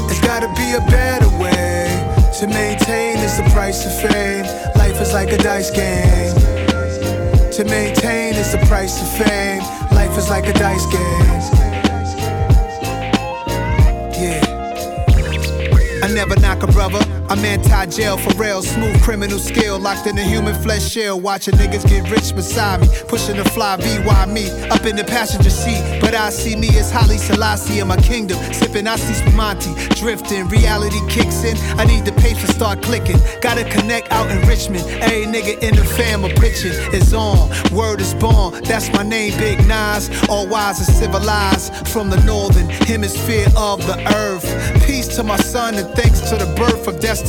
It's 0.08 0.22
gotta 0.22 0.48
be 0.56 0.72
a 0.72 0.80
better 0.90 1.28
way 1.44 1.92
to 2.40 2.48
maintain 2.48 3.18
is 3.18 3.36
the 3.36 3.44
price 3.52 3.86
of 3.86 3.92
fame. 4.10 4.46
Life 4.78 5.02
is 5.02 5.12
like 5.12 5.34
a 5.34 5.38
dice 5.40 5.72
game. 5.72 6.34
To 7.52 7.66
maintain 7.66 8.36
is 8.36 8.54
the 8.54 8.64
price 8.66 8.96
of 9.02 9.10
fame. 9.28 9.62
Life 9.92 10.18
is 10.18 10.30
like 10.30 10.48
a 10.48 10.54
dice 10.54 10.86
game. 10.86 11.42
Yeah. 14.24 14.40
I 16.02 16.08
never 16.14 16.40
knock 16.40 16.64
a 16.64 16.68
brother. 16.68 17.21
I'm 17.32 17.46
anti-jail 17.46 18.18
for 18.18 18.38
real. 18.38 18.62
Smooth 18.62 19.02
criminal 19.02 19.40
skill 19.40 19.80
locked 19.80 20.06
in 20.06 20.18
a 20.18 20.22
human 20.22 20.54
flesh 20.62 20.86
shell. 20.86 21.18
Watching 21.18 21.54
niggas 21.54 21.88
get 21.88 22.12
rich 22.12 22.36
beside 22.36 22.82
me. 22.82 22.90
Pushing 23.08 23.38
the 23.38 23.46
fly 23.46 23.78
VY 23.78 24.26
me 24.26 24.50
up 24.70 24.86
in 24.86 24.98
the 24.98 25.06
passenger 25.06 25.50
seat. 25.50 26.02
But 26.02 26.14
I 26.14 26.30
see 26.30 26.58
me 26.58 26.68
as 26.78 26.92
Haile 26.92 27.18
Selassie 27.18 27.80
in 27.80 27.88
my 27.88 27.96
kingdom. 27.96 28.38
Sipping 28.52 28.86
Asti 28.86 29.14
Spumante. 29.14 29.72
Drifting. 29.96 30.50
Reality 30.50 31.00
kicks 31.08 31.46
in. 31.46 31.56
I 31.80 31.86
need 31.86 32.04
the 32.04 32.12
paper 32.20 32.46
start 32.52 32.82
clicking. 32.82 33.22
Gotta 33.40 33.64
connect 33.64 34.12
out 34.12 34.30
in 34.30 34.46
Richmond. 34.46 34.84
Every 35.02 35.26
nigga 35.26 35.58
in 35.64 35.78
the 35.78 35.86
fam 35.86 36.26
a 36.26 36.30
pitching 36.36 36.74
is 36.92 37.14
on. 37.14 37.50
Word 37.72 38.02
is 38.02 38.14
born. 38.14 38.62
That's 38.66 38.92
my 38.92 39.04
name, 39.04 39.38
Big 39.40 39.66
Nas. 39.70 40.10
All 40.28 40.48
wise 40.50 40.86
and 40.86 40.98
civilized 40.98 41.88
from 41.88 42.10
the 42.10 42.22
northern 42.26 42.68
hemisphere 42.68 43.48
of 43.56 43.80
the 43.88 43.98
earth. 44.18 44.44
Peace 44.86 45.08
to 45.16 45.24
my 45.24 45.38
son 45.38 45.76
and 45.76 45.88
thanks 45.96 46.20
to 46.30 46.36
the 46.36 46.54
birth 46.58 46.90
of 46.90 47.00
destiny. 47.00 47.21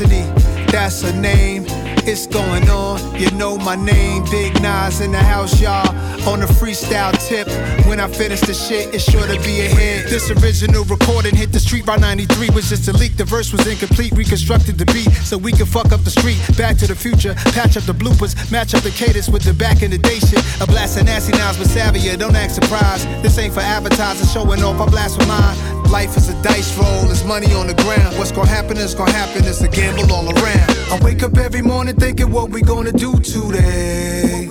That's 0.68 1.02
her 1.02 1.12
name. 1.12 1.81
It's 2.04 2.26
going 2.26 2.68
on, 2.68 2.98
you 3.14 3.30
know 3.32 3.56
my 3.56 3.76
name, 3.76 4.24
Big 4.24 4.60
Nas 4.60 5.00
in 5.00 5.12
the 5.12 5.22
house, 5.22 5.60
y'all. 5.60 5.88
On 6.28 6.40
the 6.40 6.46
freestyle 6.46 7.12
tip, 7.28 7.46
when 7.86 8.00
I 8.00 8.08
finish 8.08 8.40
the 8.40 8.54
shit, 8.54 8.92
it's 8.92 9.08
sure 9.08 9.22
to 9.22 9.38
be 9.42 9.60
a 9.60 9.68
hit. 9.68 10.10
This 10.10 10.28
original 10.30 10.82
recording 10.84 11.36
hit 11.36 11.52
the 11.52 11.60
street 11.60 11.86
by 11.86 11.96
93, 11.96 12.50
was 12.50 12.68
just 12.68 12.88
a 12.88 12.92
leak. 12.92 13.16
The 13.16 13.24
verse 13.24 13.52
was 13.52 13.64
incomplete, 13.68 14.12
reconstructed 14.12 14.78
the 14.78 14.86
beat 14.86 15.10
so 15.22 15.38
we 15.38 15.52
can 15.52 15.66
fuck 15.66 15.92
up 15.92 16.02
the 16.02 16.10
street. 16.10 16.38
Back 16.58 16.76
to 16.78 16.88
the 16.88 16.94
future, 16.96 17.34
patch 17.54 17.76
up 17.76 17.84
the 17.84 17.94
bloopers, 17.94 18.34
match 18.50 18.74
up 18.74 18.82
the 18.82 18.90
cadence 18.90 19.28
with 19.28 19.44
the 19.44 19.54
back 19.54 19.82
in 19.82 19.92
the 19.92 19.98
day 19.98 20.18
shit. 20.18 20.42
A 20.60 20.66
blast 20.66 20.98
of 20.98 21.06
nasty 21.06 21.32
nines 21.38 21.56
with 21.58 21.68
Savia, 21.68 22.18
don't 22.18 22.34
act 22.34 22.52
surprised. 22.52 23.06
This 23.22 23.38
ain't 23.38 23.54
for 23.54 23.60
advertising, 23.60 24.26
showing 24.26 24.62
off, 24.64 24.80
I 24.80 24.86
blast 24.90 25.18
with 25.18 25.28
mine. 25.28 25.82
Life 25.90 26.16
is 26.16 26.28
a 26.30 26.42
dice 26.42 26.76
roll, 26.78 27.04
there's 27.04 27.24
money 27.24 27.52
on 27.54 27.66
the 27.66 27.74
ground. 27.74 28.16
What's 28.18 28.32
gonna 28.32 28.48
happen 28.48 28.76
is 28.76 28.94
gonna 28.94 29.12
happen, 29.12 29.44
it's 29.44 29.60
a 29.60 29.68
gamble 29.68 30.10
all 30.12 30.24
around. 30.24 30.70
I 30.90 30.98
wake 31.02 31.22
up 31.22 31.36
every 31.36 31.62
morning 31.62 31.91
thinking 31.92 32.30
what 32.30 32.50
we 32.50 32.62
gonna 32.62 32.92
do 32.92 33.12
today. 33.20 34.48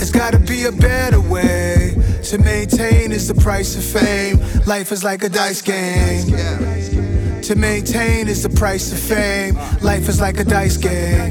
It's 0.00 0.10
gotta 0.10 0.38
be 0.38 0.64
a 0.64 0.72
better 0.72 1.20
way 1.20 1.96
to 2.24 2.38
maintain 2.38 3.12
is 3.12 3.28
the 3.28 3.34
price 3.34 3.76
of 3.76 3.84
fame. 3.84 4.38
Life 4.66 4.92
is 4.92 5.04
like 5.04 5.22
a 5.22 5.28
dice 5.28 5.62
game. 5.62 6.26
To 7.42 7.54
maintain 7.54 8.28
is 8.28 8.42
the 8.42 8.48
price 8.48 8.92
of 8.92 8.98
fame. 8.98 9.56
Life 9.82 10.08
is 10.08 10.20
like 10.20 10.38
a 10.40 10.44
dice 10.44 10.76
game. 10.76 11.30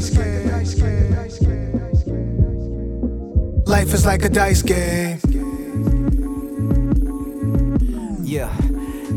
Life 3.65 3.93
is 3.93 4.05
like 4.05 4.23
a 4.23 4.29
dice 4.29 4.61
game. 4.61 5.19
Yeah, 8.23 8.49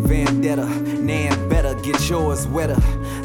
vendetta, 0.08 0.66
nan 1.00 1.35
get 1.82 2.08
yours 2.08 2.46
wetter. 2.48 2.74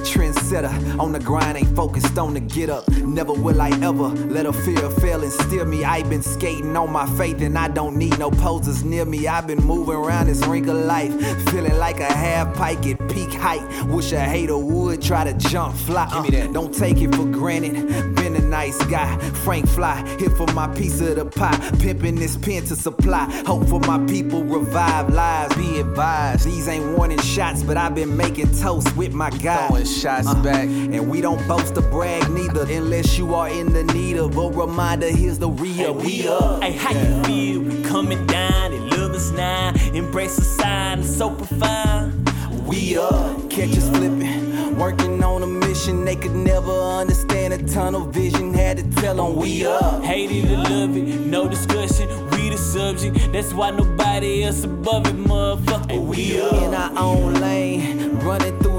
Trendsetter 0.01 0.99
on 0.99 1.11
the 1.11 1.19
grind, 1.19 1.57
ain't 1.57 1.75
focused 1.75 2.17
on 2.17 2.33
the 2.33 2.39
get 2.39 2.69
up. 2.69 2.87
Never 2.89 3.33
will 3.33 3.61
I 3.61 3.69
ever 3.81 4.09
let 4.09 4.45
a 4.45 4.53
fear 4.53 4.89
fail 4.89 5.23
and 5.23 5.31
steer 5.31 5.65
me. 5.65 5.83
I've 5.83 6.09
been 6.09 6.23
skating 6.23 6.75
on 6.75 6.91
my 6.91 7.05
faith 7.17 7.41
and 7.41 7.57
I 7.57 7.67
don't 7.67 7.95
need 7.97 8.17
no 8.19 8.31
posers 8.31 8.83
near 8.83 9.05
me. 9.05 9.27
I've 9.27 9.47
been 9.47 9.63
moving 9.63 9.95
around 9.95 10.27
this 10.27 10.45
ring 10.45 10.67
of 10.69 10.77
life, 10.77 11.13
feeling 11.49 11.77
like 11.77 11.99
a 11.99 12.11
half 12.11 12.55
pike 12.55 12.85
at 12.87 12.99
peak 13.09 13.31
height. 13.33 13.61
Wish 13.85 14.11
a 14.11 14.19
hater 14.19 14.57
would 14.57 15.01
try 15.01 15.23
to 15.23 15.33
jump 15.33 15.75
fly. 15.75 16.07
That. 16.29 16.49
Uh, 16.49 16.51
don't 16.51 16.73
take 16.73 16.97
it 17.01 17.13
for 17.15 17.25
granted. 17.25 18.15
Been 18.15 18.35
a 18.35 18.41
nice 18.41 18.83
guy, 18.85 19.17
Frank 19.43 19.67
Fly, 19.67 20.03
here 20.19 20.29
for 20.31 20.47
my 20.53 20.67
piece 20.73 20.99
of 21.01 21.15
the 21.15 21.25
pie. 21.25 21.57
Pimping 21.79 22.15
this 22.15 22.37
pen 22.37 22.63
to 22.65 22.75
supply. 22.75 23.25
Hope 23.45 23.67
for 23.67 23.79
my 23.81 24.03
people 24.05 24.43
revive 24.43 25.09
lives. 25.09 25.55
Be 25.55 25.79
advised, 25.79 26.45
these 26.45 26.67
ain't 26.67 26.97
warning 26.97 27.19
shots, 27.19 27.63
but 27.63 27.77
I've 27.77 27.95
been 27.95 28.15
making 28.17 28.40
toast 28.47 28.95
with 28.95 29.13
my 29.13 29.29
guy. 29.29 29.67
Throwing 29.67 29.85
shots 29.85 30.27
uh-huh. 30.27 30.43
back, 30.43 30.67
and 30.67 31.09
we 31.09 31.21
don't 31.21 31.45
boast 31.47 31.75
to 31.75 31.81
brag 31.81 32.29
neither, 32.29 32.63
unless 32.63 33.17
you 33.17 33.33
are 33.35 33.49
in 33.49 33.73
the 33.73 33.83
need 33.83 34.17
of 34.17 34.37
a 34.37 34.49
reminder. 34.49 35.09
Here's 35.09 35.39
the 35.39 35.49
real. 35.49 35.93
we 35.93 36.27
up. 36.27 36.63
Hey, 36.63 36.73
how 36.73 36.91
you 36.91 37.23
feel? 37.23 37.61
We 37.61 37.83
coming 37.83 38.25
down, 38.27 38.71
they 38.71 38.79
love 38.97 39.11
us 39.13 39.31
now. 39.31 39.73
Embrace 39.93 40.35
the 40.35 40.43
sign, 40.43 40.99
it's 40.99 41.15
so 41.15 41.29
profound. 41.33 42.29
We 42.65 42.97
up, 42.97 43.49
catch 43.49 43.77
us 43.77 43.89
flipping. 43.89 44.77
Working 44.77 45.23
on 45.23 45.43
a 45.43 45.47
mission 45.47 46.05
they 46.05 46.15
could 46.15 46.35
never 46.35 46.71
understand. 46.71 47.53
A 47.53 47.67
tunnel 47.67 48.05
vision 48.07 48.53
had 48.53 48.77
to 48.77 49.01
tell 49.01 49.15
them 49.15 49.35
we 49.35 49.65
up. 49.65 50.03
Hate 50.03 50.31
it 50.31 50.49
or 50.51 50.57
love 50.57 50.95
it, 50.95 51.19
no 51.19 51.47
discussion. 51.47 52.30
The 52.51 52.57
subject, 52.57 53.31
that's 53.31 53.53
why 53.53 53.71
nobody 53.71 54.43
else 54.43 54.65
above 54.65 55.07
it, 55.07 55.15
motherfucker. 55.15 56.05
we 56.05 56.41
up. 56.41 56.51
In 56.51 56.73
our 56.73 56.91
own 56.97 57.35
lane, 57.35 58.19
running 58.19 58.59
through 58.59 58.70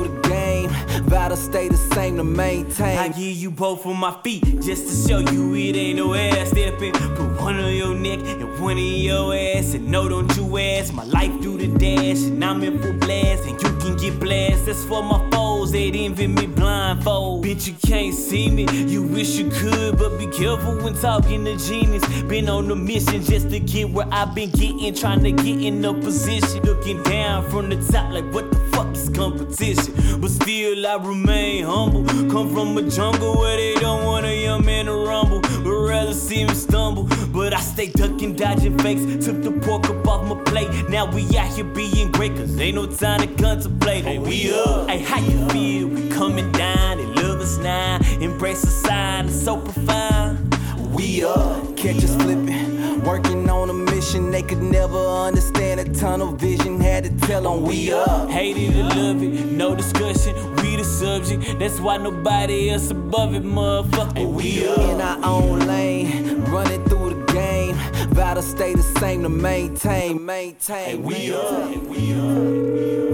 to 1.13 1.37
stay 1.37 1.69
the 1.69 1.77
same 1.77 2.17
to 2.17 2.25
maintain. 2.25 2.99
I 2.99 3.09
give 3.09 3.37
you 3.37 3.51
both 3.51 3.87
on 3.87 3.97
my 3.99 4.13
feet 4.23 4.45
just 4.61 4.89
to 4.89 5.09
show 5.09 5.19
you 5.19 5.55
it 5.55 5.77
ain't 5.77 5.99
no 5.99 6.15
ass 6.15 6.51
stepping. 6.51 6.93
Put 6.93 7.41
one 7.41 7.59
on 7.59 7.75
your 7.75 7.95
neck 7.95 8.21
and 8.21 8.61
one 8.61 8.79
in 8.79 9.03
your 9.03 9.35
ass. 9.35 9.75
And 9.75 9.89
no, 9.89 10.09
don't 10.09 10.35
you 10.37 10.59
ask. 10.59 10.93
My 10.93 11.05
life 11.05 11.33
do 11.41 11.57
the 11.57 11.69
dash, 11.79 12.23
and 12.25 12.45
I'm 12.45 12.63
in 12.63 12.81
full 12.81 12.93
blast. 12.95 13.45
And 13.45 13.61
you 13.63 13.71
can 13.79 13.97
get 13.97 14.21
blast. 14.21 14.67
That's 14.67 14.85
for 14.85 15.03
my 15.03 15.31
foes, 15.31 15.73
they 15.73 15.91
envy 15.91 16.27
me 16.27 16.47
blindfold. 16.47 17.45
Bitch, 17.45 17.67
you 17.69 17.75
can't 17.87 18.15
see 18.15 18.51
me. 18.51 18.67
You 18.87 19.03
wish 19.03 19.37
you 19.37 19.51
could, 19.51 19.99
but 19.99 20.19
be 20.19 20.27
careful 20.27 20.77
when 20.83 20.95
talking 20.95 21.45
to 21.45 21.57
genius. 21.57 22.05
Been 22.23 22.49
on 22.49 22.71
a 22.71 22.77
mission 22.77 23.23
just 23.23 23.51
to 23.51 23.59
get 23.61 23.91
where 23.91 24.07
I've 24.11 24.35
been 24.35 24.51
getting. 24.51 24.95
Trying 24.95 25.23
to 25.25 25.33
get 25.33 25.61
in 25.61 25.85
a 25.85 25.95
position. 25.95 26.63
Looking 26.63 27.03
down 27.03 27.49
from 27.51 27.69
the 27.69 27.77
top, 27.91 28.13
like 28.13 28.25
what 28.33 28.51
the 28.51 28.62
fuck 28.83 28.95
is 28.95 29.09
competition? 29.11 30.21
But 30.21 30.31
still, 30.31 30.87
I 30.87 30.97
remain 30.97 31.65
humble. 31.65 32.05
Come 32.31 32.53
from 32.53 32.77
a 32.77 32.89
jungle 32.89 33.37
where 33.37 33.57
they 33.57 33.75
don't 33.75 34.05
want 34.05 34.27
a 34.27 34.35
young 34.35 34.65
man 34.65 34.87
to 34.87 34.93
rumble, 34.93 35.41
but 35.41 35.71
rather 35.71 36.15
see 36.15 36.45
me 36.45 36.55
stumble. 36.55 37.09
But 37.33 37.55
I 37.55 37.61
stay 37.61 37.89
ducking, 37.89 38.37
dodging 38.37 38.79
fakes. 38.79 39.03
Took 39.25 39.43
the 39.43 39.53
pork 39.53 39.89
up 39.89 40.07
off 40.07 40.27
my 40.27 40.43
plate. 40.45 40.69
Now 40.89 41.11
we 41.11 41.25
out 41.37 41.53
here 41.55 41.65
being 41.65 42.11
great, 42.13 42.37
cause 42.37 42.59
ain't 42.59 42.77
no 42.77 42.87
time 42.87 43.21
to 43.21 43.43
contemplate. 43.43 44.05
Hey, 44.05 44.19
oh, 44.19 44.23
we 44.23 44.53
up. 44.53 44.89
Hey, 44.89 45.01
how 45.01 45.21
you 45.21 45.49
feel? 45.51 45.89
We 45.89 46.09
coming 46.11 46.51
down, 46.53 46.99
they 46.99 47.23
love 47.23 47.41
us 47.41 47.59
now. 47.59 47.99
Embrace 48.21 48.63
the 48.63 48.71
sign, 48.71 49.27
it's 49.27 49.43
so 49.43 49.57
profound. 49.57 50.57
We 50.93 51.25
up, 51.25 51.77
catch 51.77 52.05
us 52.05 52.15
flipping. 52.17 53.03
Working 53.05 53.49
on 53.51 53.71
a 53.71 53.73
mission 53.73 54.31
they 54.31 54.43
could 54.43 54.63
never 54.63 54.99
understand. 54.99 55.72
A 56.03 56.05
tunnel 56.05 56.33
vision 56.33 56.81
had 56.81 57.05
to 57.05 57.27
tell 57.29 57.43
them 57.43 57.63
we 57.63 57.93
up. 57.93 58.29
Hate 58.29 58.57
it 58.57 58.75
or 58.75 58.83
love 58.83 59.23
it, 59.23 59.53
no 59.53 59.77
discussion. 59.77 60.35
We 60.57 60.75
the 60.75 60.83
subject, 60.83 61.61
that's 61.61 61.79
why 61.79 61.97
nobody 61.97 62.71
else 62.71 62.91
above 62.91 63.37
it, 63.37 63.45
motherfucker. 63.45 64.27
we 64.27 64.67
up. 64.67 64.79
In 64.79 65.01
our 65.01 65.25
own 65.25 65.61
lane, 65.61 66.43
running 66.47 66.85
through 66.87 67.15
the 67.15 67.33
game. 67.33 67.77
Vow 68.15 68.35
to 68.35 68.43
stay 68.43 68.75
the 68.75 68.83
same 68.83 69.23
to 69.23 69.29
maintain, 69.29 70.27
maintain. 70.27 71.05
we 71.05 71.33
up. 71.33 71.77
we 71.85 72.15
up. 72.15 73.12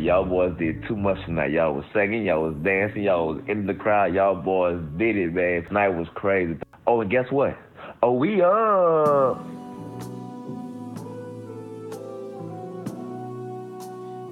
Y'all 0.00 0.24
boys 0.24 0.56
did 0.58 0.82
too 0.88 0.96
much 0.96 1.18
tonight. 1.26 1.50
Y'all 1.50 1.74
was 1.74 1.84
singing, 1.92 2.24
y'all 2.24 2.42
was 2.42 2.54
dancing, 2.64 3.02
y'all 3.02 3.34
was 3.34 3.42
in 3.48 3.66
the 3.66 3.74
crowd. 3.74 4.14
Y'all 4.14 4.34
boys 4.34 4.80
did 4.96 5.14
it, 5.16 5.34
man. 5.34 5.62
Tonight 5.66 5.90
was 5.90 6.08
crazy. 6.14 6.56
Oh, 6.86 7.02
and 7.02 7.10
guess 7.10 7.26
what? 7.30 7.56
Oh, 8.02 8.12
we 8.12 8.40
up. 8.40 9.44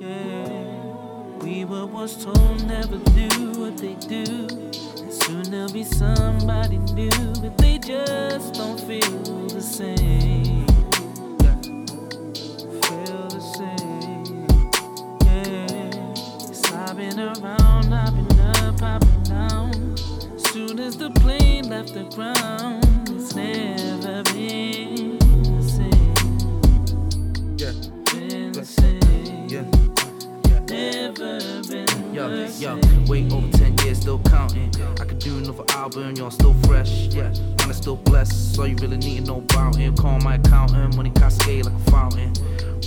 Yeah, 0.00 1.37
we 1.42 1.66
were 1.66 1.85
once 1.85 2.24
told 2.24 2.66
never 2.66 2.96
do 2.96 3.52
what 3.61 3.76
they 3.76 3.94
do. 3.94 4.48
And 5.02 5.12
soon 5.12 5.42
there'll 5.50 5.70
be 5.70 5.85
somebody 5.85 6.78
new, 6.78 7.11
but 7.42 7.59
they 7.59 7.78
just 7.78 8.54
don't 8.54 8.81
feel 8.81 9.46
the 9.48 9.61
same. 9.61 10.58
I've 16.88 16.96
been 16.96 17.20
around, 17.20 17.92
I've 17.92 18.14
been 18.14 18.40
up, 18.40 18.83
I've 18.83 19.01
been 19.01 19.22
down. 19.24 19.96
Soon 20.38 20.81
as 20.81 20.96
the 20.96 21.11
plane 21.11 21.68
left 21.68 21.92
the 21.92 22.05
ground, 22.05 22.83
it's 23.11 23.35
never 23.35 24.22
been 24.33 25.18
the 25.18 25.62
same. 25.68 26.14
Yeah. 27.59 27.72
Been 28.11 28.53
the 28.53 28.64
same. 28.64 29.48
Yeah. 29.48 29.66
Never 30.70 31.62
been 31.68 32.14
Yo, 32.14 32.31
the 32.31 32.46
yo, 32.59 32.81
same. 32.81 33.05
wait 33.05 33.31
over 33.35 33.48
10 33.48 33.58
years, 33.58 33.58
still 34.01 34.19
counting. 34.21 34.71
I 35.01 35.05
could 35.05 35.19
do 35.19 35.39
another 35.39 35.65
album, 35.71 36.15
y'all 36.17 36.31
still 36.31 36.55
fresh. 36.65 37.09
Yeah, 37.09 37.31
man, 37.59 37.75
still 37.75 37.97
blessed. 37.97 38.55
So 38.55 38.65
you 38.65 38.77
really 38.77 38.97
need 38.97 39.27
no 39.27 39.41
about. 39.41 39.97
Call 39.97 40.19
my 40.21 40.37
accountant, 40.37 40.97
money 40.97 41.11
cascade 41.11 41.67
like 41.67 41.75
a 41.75 41.91
fountain. 41.91 42.33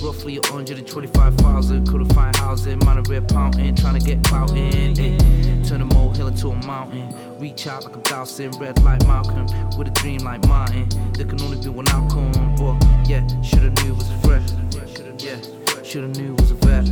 Roughly 0.02 0.39
125,000, 0.39 1.88
couldn't 1.88 2.13
find 2.13 2.36
housing. 2.36 2.82
A 2.88 3.02
red 3.04 3.32
fountain, 3.32 3.76
trying 3.76 4.00
to 4.00 4.06
get 4.06 4.24
clout 4.24 4.52
in. 4.52 5.00
eh. 5.00 5.63
Turn 5.67 5.82
a 5.82 5.86
molehill 5.86 6.28
into 6.28 6.50
a 6.50 6.56
mountain. 6.65 7.13
Reach 7.39 7.67
out 7.67 7.84
like 7.86 7.95
a 7.95 8.00
dowsing, 8.00 8.52
red 8.60 8.82
like 8.84 9.06
Malcolm. 9.08 9.45
With 9.78 9.88
a 9.88 9.91
dream 9.91 10.19
like 10.21 10.45
Martin. 10.47 10.88
There 11.13 11.26
can 11.26 11.41
only 11.41 11.58
be 11.58 11.69
one 11.69 11.88
outcome. 11.89 12.32
But 12.58 13.08
yeah, 13.08 13.26
shoulda 13.41 13.69
knew 13.82 13.93
it 13.93 13.97
was 13.97 14.10
fresh. 14.24 14.50
Yeah, 15.24 15.39
shoulda 15.84 16.08
knew 16.19 16.34
it 16.34 16.41
was 16.41 16.52
a 16.52 16.56
vet. 16.56 16.86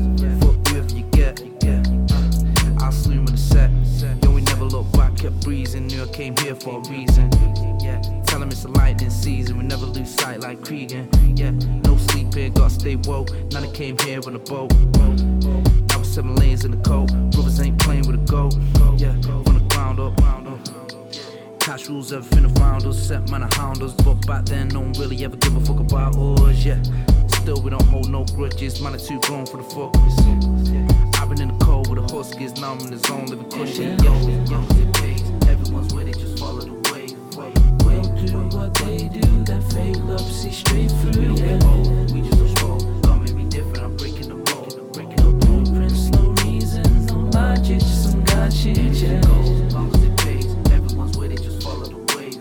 Kept 5.19 5.41
breezing. 5.41 5.87
Knew 5.87 6.03
I 6.03 6.07
came 6.07 6.35
here 6.37 6.55
for 6.55 6.79
a 6.79 6.89
reason. 6.89 7.29
Yeah, 7.81 8.01
tell 8.25 8.41
him 8.41 8.49
it's 8.49 8.63
a 8.63 8.69
lightning 8.69 9.09
season. 9.09 9.57
We 9.57 9.65
never 9.65 9.85
lose 9.85 10.13
sight 10.15 10.39
like 10.39 10.61
Cregan. 10.63 11.09
Yeah, 11.35 11.51
no 11.83 11.97
sleeping, 11.97 12.53
gotta 12.53 12.73
stay 12.73 12.95
woke. 12.95 13.29
Now 13.51 13.61
I 13.61 13.67
came 13.67 13.97
here 13.99 14.21
on 14.25 14.35
a 14.35 14.39
boat. 14.39 14.73
Now 14.93 15.97
we're 15.97 16.03
seven 16.03 16.35
lanes 16.35 16.63
in 16.63 16.71
the 16.71 16.77
coat. 16.77 17.11
Brothers 17.31 17.59
ain't 17.59 17.79
playing 17.79 18.07
with 18.07 18.15
a 18.15 18.25
goat. 18.31 18.55
Yeah, 18.97 19.13
from 19.21 19.55
the 19.55 19.65
ground 19.69 19.99
up. 19.99 20.15
Cash 21.59 21.89
rules 21.89 22.13
everything 22.13 22.45
around 22.57 22.85
us. 22.85 22.97
Set 23.07 23.29
man 23.29 23.43
a 23.43 23.55
hound 23.55 23.83
us. 23.83 23.93
But 23.93 24.25
back 24.25 24.45
then, 24.45 24.69
no 24.69 24.79
one 24.79 24.93
really 24.93 25.23
ever 25.25 25.35
give 25.35 25.55
a 25.55 25.59
fuck 25.59 25.79
about 25.79 26.15
us. 26.15 26.65
Yeah, 26.65 26.81
still 27.27 27.61
we 27.61 27.69
don't 27.69 27.83
hold 27.83 28.09
no 28.09 28.23
grudges. 28.23 28.79
Mine 28.79 28.95
are 28.95 28.99
too 28.99 29.19
grown 29.21 29.45
for 29.45 29.57
the 29.57 29.63
focus. 29.63 30.19
I've 31.19 31.27
been 31.29 31.41
in 31.41 31.49
the 31.49 31.65
cold 31.65 31.88
a 32.19 32.35
gets 32.35 32.59
numb 32.59 32.77
in 32.79 32.91
the 32.91 32.97
zone, 32.97 33.27
living 33.27 33.49
cushy. 33.49 33.83
Yo, 33.83 33.95
yo, 34.03 34.59
everyone's 35.47 35.93
with 35.93 36.09
it, 36.09 36.17
just 36.19 36.37
follow 36.37 36.59
the 36.59 36.73
wave. 36.91 37.15
Do 38.27 38.37
what 38.57 38.73
they 38.75 39.07
do, 39.07 39.43
that 39.45 39.63
fake 39.71 39.95
love, 40.03 40.29
see 40.29 40.51
straight 40.51 40.91
through. 40.99 41.21
We 41.21 41.25
don't 41.27 41.35
get 41.37 41.63
old, 41.63 42.11
we 42.11 42.21
just 42.21 42.37
made 43.21 43.35
me 43.35 43.45
different, 43.45 43.79
I'm 43.79 43.95
breaking 43.95 44.27
the 44.27 44.35
mold. 44.35 44.91
Breaking 44.91 45.15
the 45.15 45.31
blueprints, 45.45 46.09
no 46.09 46.35
reason, 46.43 47.05
no 47.05 47.19
logic, 47.31 47.79
just 47.79 48.11
some 48.11 48.23
God 48.25 48.51
shit. 48.51 48.77
Yeah. 48.77 49.19
As 49.19 49.73
long 49.73 49.87
as 49.95 50.03
it 50.03 50.17
pays, 50.17 50.53
everyone's 50.71 51.17
with 51.17 51.31
it, 51.31 51.41
just 51.41 51.63
follow 51.63 51.85
the 51.85 51.99
wave. 52.17 52.35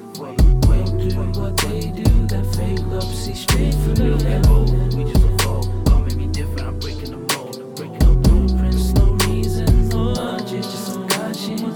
What 1.37 1.57
they 1.59 1.93
do, 1.93 2.27
that 2.27 2.45
fake 2.57 2.81
love, 2.87 3.15
see 3.15 3.35
straight 3.35 3.75
through. 3.75 3.95
We 3.95 4.11
don't 4.11 4.23
get 4.23 4.49
old, 4.49 4.95
we 4.95 5.05
just 5.05 5.18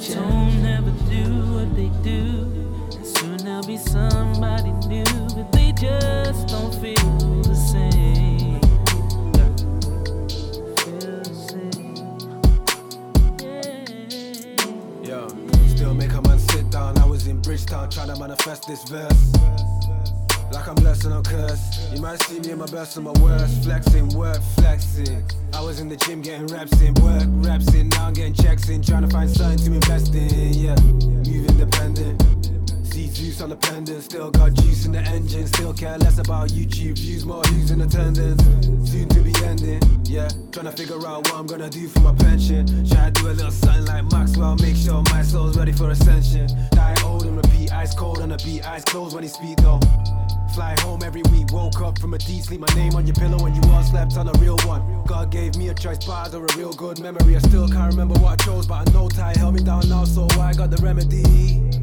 Yeah. 0.03 0.17
Don't 0.17 0.63
never 0.63 0.91
do 1.09 1.25
what 1.55 1.77
they 1.77 1.89
do. 2.03 2.51
And 2.97 3.07
soon 3.07 3.37
there'll 3.37 3.63
be 3.65 3.77
somebody 3.77 4.73
new, 4.89 5.05
but 5.37 5.53
they 5.53 5.71
just 5.73 6.49
don't 6.49 6.75
feel 6.75 6.95
the 7.43 7.55
same. 7.55 8.61
Feel 10.79 11.23
the 11.23 11.35
same. 11.47 11.95
Yo, 15.05 15.29
still 15.69 15.95
make 15.95 16.13
a 16.13 16.23
man 16.23 16.39
sit 16.41 16.69
down. 16.71 16.99
I 16.99 17.05
was 17.05 17.29
in 17.29 17.41
Bridgetown 17.41 17.89
trying 17.91 18.09
to 18.09 18.19
manifest 18.19 18.67
this 18.67 18.83
verse. 18.89 19.33
Like 20.51 20.67
I'm 20.67 20.75
blessed 20.75 21.05
and 21.05 21.15
I'm 21.15 21.23
cursed. 21.23 21.82
You 21.95 22.01
might 22.01 22.23
see 22.23 22.41
me 22.41 22.53
in 22.53 22.59
my 22.59 22.67
best 22.67 22.97
and 22.97 23.05
my 23.05 23.13
worst. 23.21 23.65
Flexing, 23.65 24.09
work, 24.17 24.41
flexing. 24.57 25.25
I 25.53 25.61
was 25.61 25.79
in 25.79 25.89
the 25.89 25.97
gym 25.97 26.23
getting 26.23 26.47
reps 26.47 26.81
in, 26.81 26.95
work, 26.95 27.25
reps 27.27 27.75
in. 27.75 27.91
Now 27.91 28.07
I'm 28.07 28.15
getting 28.15 28.33
checks 28.33 28.71
in, 28.71 28.83
trying 28.83 29.03
to 29.03 29.09
find 29.09 29.31
something 29.31 29.59
to 29.59 29.75
invest 29.75 30.15
in. 30.15 30.55
Yeah, 30.55 30.75
move 30.81 31.49
independent. 31.49 32.62
See 32.93 33.09
Zeus 33.09 33.41
on 33.41 33.49
the 33.49 33.57
pendant, 33.57 34.03
still 34.03 34.31
got 34.31 34.53
juice 34.53 34.85
in 34.85 34.93
the 34.93 34.99
engine. 34.99 35.47
Still 35.47 35.73
care 35.73 35.97
less 35.97 36.19
about 36.19 36.51
YouTube 36.51 36.99
views, 36.99 37.25
more 37.25 37.41
who's 37.45 37.71
in 37.71 37.81
attendance. 37.81 38.43
Soon 38.85 39.09
to 39.09 39.21
be 39.23 39.33
ending, 39.47 39.81
yeah. 40.05 40.29
Trying 40.53 40.67
to 40.67 40.73
figure 40.73 41.01
out 41.07 41.25
what 41.25 41.33
I'm 41.33 41.47
gonna 41.47 41.71
do 41.71 41.89
for 41.89 42.01
my 42.01 42.15
pension. 42.15 42.67
Try 42.87 43.07
to 43.07 43.11
do 43.13 43.29
a 43.29 43.33
little 43.33 43.51
something 43.51 43.87
like 43.87 44.13
Maxwell, 44.13 44.57
make 44.57 44.77
sure 44.77 45.03
my 45.11 45.23
soul's 45.23 45.57
ready 45.57 45.73
for 45.73 45.89
ascension. 45.89 46.47
Die 46.73 46.95
old 47.03 47.25
and 47.25 47.35
repeat, 47.35 47.73
ice 47.73 47.95
cold 47.95 48.21
on 48.21 48.29
the 48.29 48.37
beat, 48.45 48.63
eyes 48.69 48.85
closed 48.85 49.15
when 49.15 49.23
he 49.23 49.31
speak 49.31 49.57
though. 49.57 49.81
Fly 50.55 50.77
home 50.81 51.01
every 51.03 51.23
week, 51.33 51.51
woke 51.51 51.81
up 51.81 51.99
from 51.99 52.13
a 52.13 52.19
deep 52.19 52.45
sleep. 52.45 52.61
My 52.61 52.75
name 52.75 52.95
on 52.95 53.07
your 53.07 53.15
pillow 53.15 53.43
when 53.43 53.55
you 53.55 53.63
all 53.73 53.83
slept 53.83 54.19
on 54.19 54.29
a 54.29 54.33
real 54.33 54.59
one. 54.67 55.03
God 55.07 55.31
gave 55.31 55.57
me 55.57 55.71
a 55.71 55.75
choice, 55.75 56.05
bars 56.05 56.35
or 56.35 56.45
a 56.45 56.57
real 56.59 56.75
good 56.75 57.01
memory. 57.01 57.37
I 57.37 57.39
still 57.39 57.69
can't 57.69 57.91
remember 57.91 58.21
what 58.21 58.39
I 58.39 58.45
chose, 58.45 58.67
but 58.67 58.87
I 58.87 58.93
know 58.93 59.09
Ty 59.09 59.33
held 59.39 59.55
me 59.55 59.63
down 59.65 59.89
now, 59.89 60.05
so 60.05 60.29
I 60.39 60.53
got 60.53 60.71
the 60.71 60.77
remedy. 60.83 61.82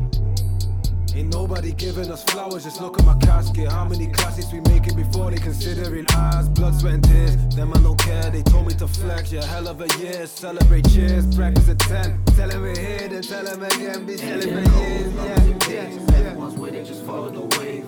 Ain't 1.16 1.34
nobody 1.34 1.72
giving 1.74 2.12
us 2.12 2.24
flowers, 2.24 2.64
just 2.64 2.82
look 2.82 2.99
at 2.99 3.05
my 3.05 3.18
casket. 3.18 3.72
How 3.72 3.86
many 3.86 4.07
classics 4.07 4.51
we 4.53 4.60
making 4.62 4.95
before 4.95 5.32
they 5.32 5.38
considering 5.38 6.05
ours? 6.16 6.47
Blood, 6.49 6.76
sweat, 6.80 6.93
and 6.95 7.03
tears. 7.03 7.36
Them 7.55 7.74
I 7.74 7.80
don't 7.80 7.99
care, 7.99 8.30
they 8.30 8.43
told 8.43 8.68
me 8.68 8.74
to 8.76 8.88
flex. 8.88 9.32
Yeah, 9.32 9.43
hell 9.45 9.68
of 9.68 9.82
a 9.82 9.88
year, 9.99 10.28
celebrate 10.28 10.88
cheers. 10.89 11.36
Practice 11.36 11.70
at 11.70 11.80
10. 11.80 12.24
Tell 12.36 12.49
him 12.49 12.62
we're 12.62 12.78
here, 12.80 13.07
then 13.07 13.22
tell 13.22 13.45
him 13.45 13.64
again, 13.64 14.05
be 14.05 14.18
celebrating. 14.18 15.16
Yeah, 15.16 15.43
yeah, 15.70 16.18
Everyone's 16.18 16.55
with 16.57 16.74
it, 16.76 16.86
just 16.86 17.03
follow 17.05 17.30
the 17.30 17.57
wave. 17.60 17.86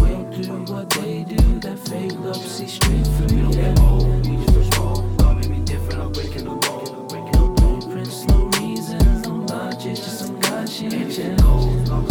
We'll 0.00 0.30
do 0.30 0.72
what 0.72 0.90
they 0.90 1.24
do, 1.24 1.60
that 1.60 1.78
fake 1.88 2.12
love, 2.20 2.36
see 2.36 2.66
straight 2.66 3.06
through. 3.06 3.36
We 3.36 3.42
don't 3.42 3.52
get 3.52 3.80
old, 3.80 4.26
we 4.26 4.36
just 4.46 4.76
roll. 4.78 5.02
God 5.18 5.36
made 5.40 5.50
me 5.50 5.60
different, 5.64 6.00
I'm 6.00 6.12
breaking 6.12 6.44
the 6.44 6.50
mold. 6.50 7.08
Breaking 7.08 7.32
the 7.32 7.48
blueprints, 7.56 8.24
no 8.26 8.46
reason, 8.60 9.22
no 9.22 9.30
logic, 9.54 9.96
just 9.96 10.18
some 10.20 10.38
God 10.40 10.68
shit. 10.68 10.92
Yeah. 10.92 11.34
As 11.34 11.42
long 11.42 11.68
as 11.68 11.80
it 11.80 11.88
pays, 11.88 12.07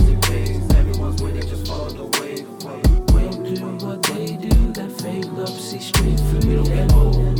straight 5.80 6.20
through. 6.20 6.50
We 6.50 6.56
don't 6.56 6.66
get 6.66 6.94
old, 6.94 7.37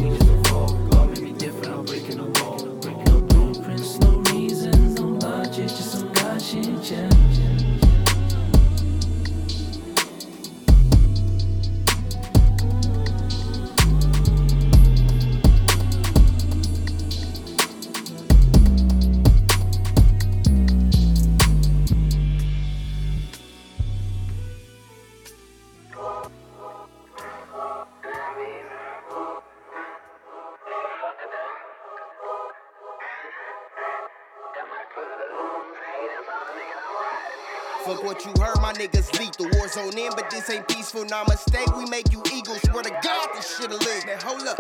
niggas 38.78 39.18
lethal. 39.20 39.48
War 39.58 39.68
zone 39.68 39.98
in, 39.98 40.12
but 40.16 40.30
this 40.30 40.50
ain't 40.50 40.68
peaceful. 40.68 41.06
Nah, 41.06 41.24
mistake, 41.26 41.76
we 41.76 41.86
make 41.86 42.12
you 42.12 42.22
eagles. 42.34 42.62
Swear 42.62 42.84
to 42.84 42.92
God, 43.04 43.30
this 43.36 43.58
shit 43.58 43.70
live. 43.70 44.06
Man, 44.06 44.20
hold 44.22 44.48
up. 44.48 44.60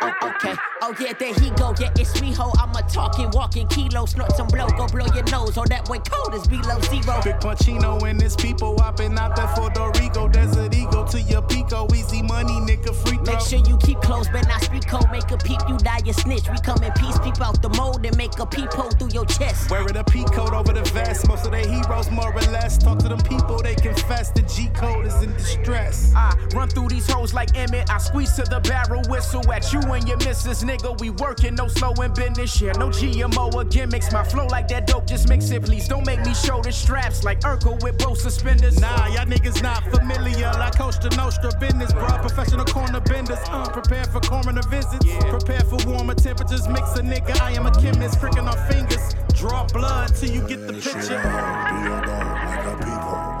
Oh, 0.00 0.12
okay. 0.22 0.54
Oh 0.82 0.94
yeah, 0.98 1.12
there 1.18 1.34
he 1.34 1.50
go. 1.50 1.74
Yeah, 1.78 1.90
it's 1.96 2.20
me, 2.20 2.32
ho. 2.32 2.52
I'm 2.58 2.74
a 2.74 2.82
talking, 2.88 3.30
walking 3.32 3.68
kilo, 3.68 4.06
snort 4.06 4.32
some 4.36 4.48
blow, 4.48 4.66
go 4.76 4.86
blow 4.88 5.06
your 5.14 5.24
nose. 5.24 5.56
Oh, 5.56 5.64
that 5.68 5.88
way 5.88 5.98
cold 6.10 6.34
is 6.34 6.46
below 6.46 6.80
zero. 6.80 7.20
Big 7.22 7.38
Pacino 7.40 8.02
and 8.08 8.20
his 8.20 8.36
people 8.36 8.76
hopping 8.78 9.18
out 9.18 9.36
there 9.36 9.48
for 9.48 9.70
Rico. 10.00 10.28
Desert 10.28 10.74
Eagle 10.74 11.04
to 11.06 11.20
your 11.20 11.42
Pico. 11.42 11.86
Easy 11.94 12.22
money, 12.22 12.54
nigga, 12.60 12.94
free 12.94 13.16
throw. 13.18 13.34
Make 13.34 13.40
sure 13.40 13.58
you 13.60 13.76
keep 13.78 14.00
close, 14.00 14.28
but 14.28 14.46
not 14.48 14.62
speak 14.62 14.86
cold. 14.86 15.06
Make 15.10 15.30
a 15.30 15.36
peep, 15.36 15.60
you 15.68 15.76
die, 15.78 16.00
you 16.04 16.12
snitch. 16.12 16.48
We 16.50 16.58
come 16.58 16.82
in 16.82 16.92
peace, 16.92 17.18
peep 17.20 17.40
out 17.40 17.60
the 17.62 17.70
mold 17.70 18.04
and 18.04 18.16
make 18.16 18.38
a 18.38 18.46
peep 18.46 18.72
hole 18.72 18.90
through 18.90 19.10
your 19.12 19.26
chest. 19.26 19.70
Wearing 19.70 19.96
a 19.96 20.04
P 20.04 20.24
coat 20.24 20.52
over 20.52 20.72
the 20.72 20.82
vest. 20.90 21.28
Most 21.28 21.46
of 21.46 21.52
their 21.52 21.66
heroes, 21.66 22.10
more 22.10 22.32
or 22.32 22.40
less. 22.52 22.78
Talk 22.78 22.98
to 23.00 23.08
them 23.08 23.20
people, 23.20 23.62
they 23.62 23.74
confess 23.74 24.30
the 24.30 24.42
G 24.42 24.68
code 24.74 25.06
is 25.06 25.22
in 25.22 25.32
distress. 25.34 26.12
I 26.16 26.36
run 26.54 26.68
through 26.68 26.88
these 26.88 27.08
hoes 27.10 27.34
like 27.34 27.56
Emmett. 27.56 27.90
I 27.90 27.98
squeeze 27.98 28.32
to 28.34 28.42
the 28.42 28.60
barrel, 28.60 29.02
whistle 29.08 29.50
at 29.52 29.71
you 29.71 29.71
and 29.80 30.06
your 30.06 30.18
missus, 30.18 30.62
nigga. 30.62 30.98
We 31.00 31.10
working, 31.10 31.54
no 31.54 31.68
slowing 31.68 32.12
business. 32.12 32.60
Yeah, 32.60 32.72
no 32.72 32.88
GMO 32.88 33.54
or 33.54 33.64
gimmicks. 33.64 34.12
My 34.12 34.22
flow 34.22 34.46
like 34.46 34.68
that 34.68 34.86
dope, 34.86 35.06
just 35.06 35.28
mix 35.28 35.50
it, 35.50 35.64
please. 35.64 35.88
Don't 35.88 36.06
make 36.06 36.24
me 36.24 36.34
show 36.34 36.60
the 36.60 36.72
straps 36.72 37.24
like 37.24 37.40
Urkel 37.40 37.82
with 37.82 37.98
both 37.98 38.18
suspenders. 38.18 38.80
Nah, 38.80 39.06
y'all 39.06 39.24
niggas 39.24 39.62
not 39.62 39.82
familiar. 39.84 40.50
Like 40.58 40.76
Cosa 40.76 41.08
Nostra 41.16 41.50
business, 41.58 41.92
bro. 41.92 42.06
Professional 42.06 42.64
corner 42.66 43.00
benders. 43.00 43.38
Uh, 43.48 43.68
prepare 43.68 44.04
for 44.04 44.20
coroner 44.20 44.62
visits. 44.68 45.06
Prepare 45.30 45.60
for 45.60 45.78
warmer 45.86 46.14
temperatures. 46.14 46.68
Mix 46.68 46.96
a 46.96 47.02
nigga. 47.02 47.40
I 47.40 47.52
am 47.52 47.66
a 47.66 47.70
chemist. 47.80 48.18
Pricking 48.20 48.46
our 48.46 48.70
fingers. 48.70 49.14
Draw 49.34 49.66
blood 49.68 50.14
till 50.14 50.30
you 50.30 50.46
get 50.46 50.66
the 50.66 50.74
picture. 50.74 51.00
Do 51.00 51.76
your 51.88 52.00
dog 52.04 52.44
like 52.44 52.66
a 52.66 52.76
pico. 52.78 53.32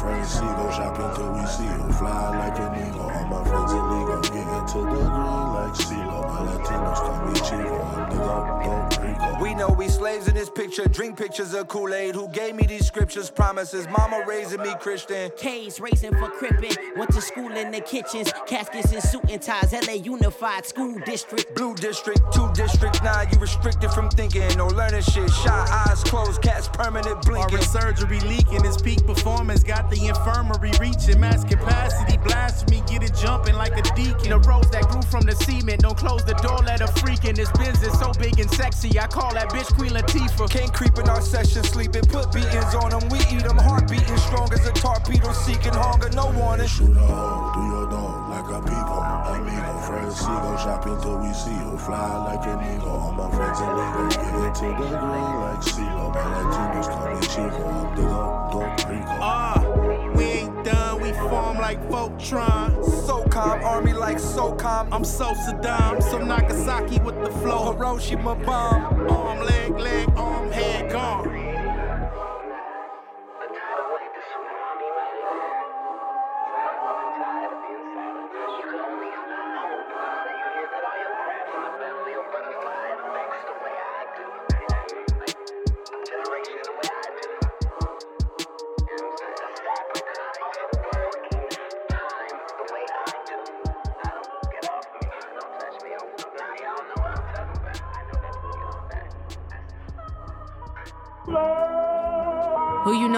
Friends, 0.00 0.28
see 0.30 0.40
go 0.40 0.70
shopping 0.70 1.14
till 1.14 1.32
we 1.34 1.44
see 1.44 1.64
you. 1.64 1.92
Fly 1.92 2.38
like 2.38 2.58
an 2.58 2.88
eagle. 2.88 3.02
All 3.02 3.26
my 3.26 3.44
friends 3.44 3.72
illegal. 3.72 4.19
Latinos 7.40 7.69
know 9.60 9.68
we 9.68 9.88
slaves 9.88 10.26
in 10.26 10.34
this 10.34 10.48
picture. 10.48 10.86
Drink 10.88 11.18
pictures 11.18 11.52
of 11.52 11.68
Kool 11.68 11.92
Aid. 11.92 12.14
Who 12.14 12.28
gave 12.28 12.54
me 12.54 12.64
these 12.64 12.86
scriptures? 12.86 13.30
Promises. 13.30 13.86
Mama 13.88 14.24
raising 14.26 14.62
me 14.62 14.72
Christian. 14.80 15.30
K's 15.36 15.78
raising 15.78 16.12
for 16.12 16.30
crippin'. 16.30 16.74
Went 16.96 17.12
to 17.12 17.20
school 17.20 17.52
in 17.52 17.70
the 17.70 17.80
kitchens. 17.80 18.32
Caskets 18.46 18.92
and 18.92 19.02
suit 19.02 19.30
and 19.30 19.42
ties. 19.42 19.72
LA 19.86 19.94
Unified 19.94 20.64
School 20.64 20.98
District. 21.04 21.54
Blue 21.54 21.74
district, 21.74 22.20
two 22.32 22.50
districts. 22.54 23.02
Now 23.02 23.20
you 23.30 23.38
restricted 23.38 23.90
from 23.90 24.08
thinking 24.08 24.58
or 24.58 24.70
learning 24.70 25.02
shit. 25.02 25.30
Shot 25.30 25.68
eyes 25.68 26.02
closed, 26.04 26.40
cats 26.40 26.68
permanent 26.68 27.20
blinking. 27.26 27.58
Our 27.58 27.62
surgery 27.62 28.20
leaking. 28.20 28.64
His 28.64 28.80
peak 28.80 29.04
performance 29.06 29.62
got 29.62 29.90
the 29.90 30.06
infirmary 30.06 30.72
reaching 30.80 31.20
mass 31.20 31.44
capacity. 31.44 32.16
Blasphemy, 32.16 32.82
get 32.86 33.02
it 33.02 33.14
jumping 33.14 33.56
like 33.56 33.76
a 33.76 33.82
deacon. 33.94 34.30
The 34.30 34.38
rose 34.38 34.70
that 34.70 34.88
grew 34.88 35.02
from 35.02 35.22
the 35.22 35.36
cement. 35.36 35.82
Don't 35.82 35.98
close 35.98 36.24
the 36.24 36.34
door, 36.34 36.60
let 36.64 36.80
her 36.80 36.92
freak 37.02 37.26
in. 37.26 37.34
This 37.34 37.52
Benz 37.52 37.82
is 37.82 37.98
so 37.98 38.12
big 38.18 38.40
and 38.40 38.50
sexy. 38.52 38.98
I 38.98 39.06
call 39.06 39.34
that 39.34 39.49
bitch 39.52 39.74
Queen 39.76 39.90
Latifah. 39.92 40.50
Can't 40.50 40.72
creep 40.72 40.98
in 40.98 41.08
our 41.08 41.20
session, 41.20 41.62
sleeping. 41.64 42.02
Put 42.02 42.32
beatings 42.32 42.74
on 42.74 42.90
them, 42.90 43.08
we 43.10 43.18
eat 43.30 43.44
them. 43.44 43.58
Heart 43.58 43.90
beating 43.90 44.16
strong 44.16 44.52
as 44.52 44.66
a 44.66 44.72
torpedo, 44.72 45.32
seeking 45.32 45.74
hunger, 45.74 46.10
no 46.10 46.30
warning. 46.32 46.66
Shoot 46.66 46.96
a 46.96 47.00
hole 47.00 47.52
through 47.52 47.70
your 47.70 47.90
dog 47.90 48.30
like 48.30 48.46
a 48.46 48.62
people, 48.62 49.02
Amigo, 49.02 49.78
friends, 49.86 50.20
go 50.22 50.56
shopping 50.56 51.00
till 51.02 51.18
we 51.18 51.32
see 51.34 51.50
you. 51.50 51.76
Fly 51.78 52.16
like 52.24 52.46
an 52.46 52.76
eagle. 52.76 52.88
All 52.88 53.12
my 53.12 53.28
friends 53.34 53.60
are 53.60 53.74
lingo. 53.76 54.08
Get 54.08 54.34
into 54.46 54.66
the 54.82 54.88
green 54.98 55.34
like 55.44 55.60
CeeLo. 55.60 56.14
My 56.14 56.22
Latinos 56.34 56.88
call 56.88 57.14
me 57.14 57.26
Chico. 57.26 57.62
I'm 57.68 57.96
the 57.96 58.02
Don 58.52 58.70
Rico. 58.88 59.16
Ah, 59.20 59.60
uh, 59.60 60.12
we 60.14 60.24
ain't 60.24 60.64
done. 60.64 61.00
We 61.00 61.12
form 61.12 61.58
like 61.58 61.80
Voltron. 61.88 62.84
So 63.06 63.19
SOCOM, 63.40 63.64
army 63.64 63.92
like 63.94 64.18
SOCOM. 64.18 64.88
I'm 64.92 65.02
so 65.02 65.32
Saddam, 65.32 66.02
so 66.02 66.18
Nagasaki 66.18 67.00
with 67.00 67.18
the 67.24 67.30
flow, 67.40 67.72
Hiroshima 67.72 68.34
bomb. 68.34 69.08
Arm, 69.10 69.46
leg, 69.46 69.78
leg, 69.78 70.08
arm, 70.14 70.50
head, 70.52 70.92
gone. 70.92 71.49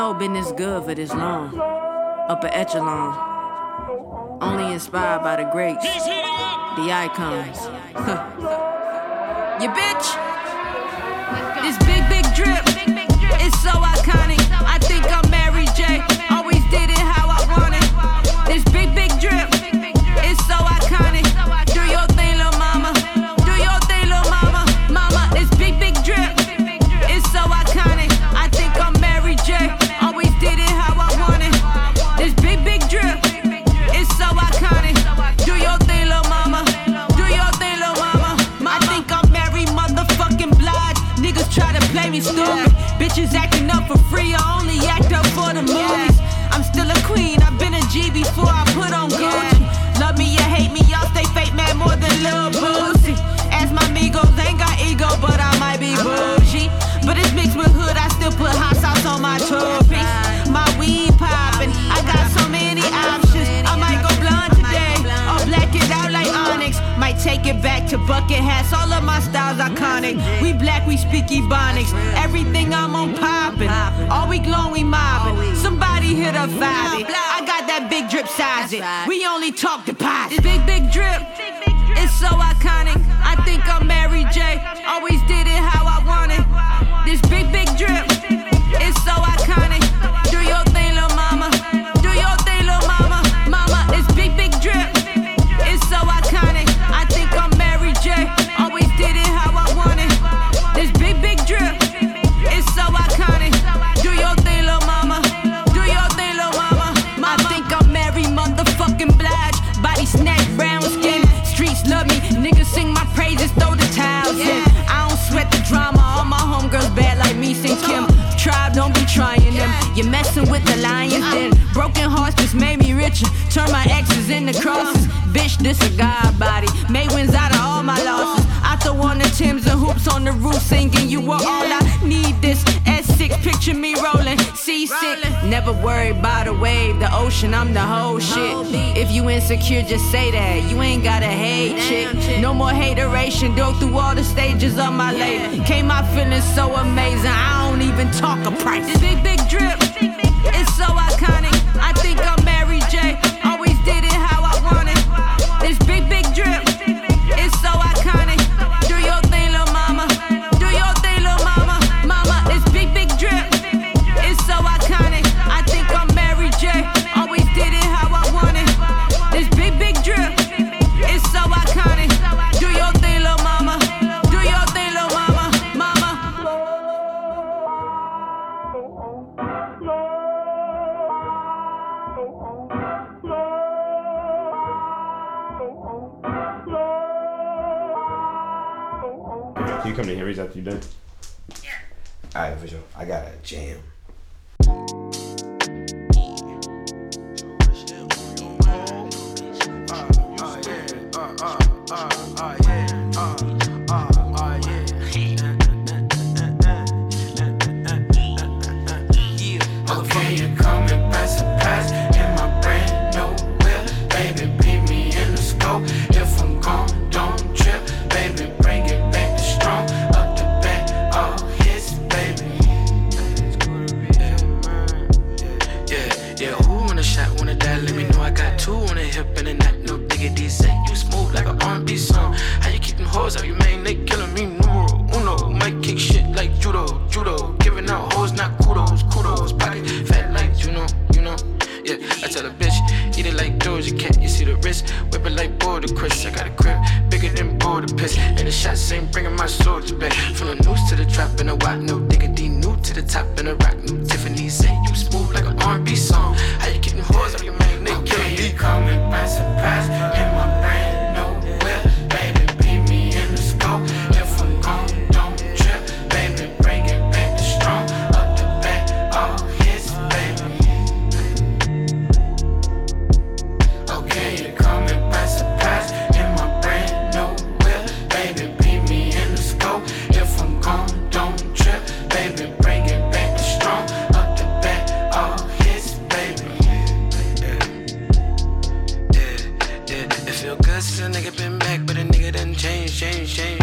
know 0.02 0.12
been 0.12 0.32
this 0.32 0.50
good 0.50 0.82
for 0.82 0.94
this 0.96 1.14
long. 1.14 1.56
Upper 2.28 2.48
echelon. 2.48 3.10
Only 4.42 4.72
inspired 4.72 5.22
by 5.22 5.36
the 5.36 5.48
greats, 5.52 5.84
the 5.84 6.86
icons. 6.90 7.58
you 9.62 9.68
bitch. 9.78 10.06
This 11.62 11.78
big, 11.86 12.02
big 12.10 12.26
drip. 12.34 12.64
It's 13.44 13.62
so 13.62 13.70
iconic. 13.70 14.42
I 14.74 14.81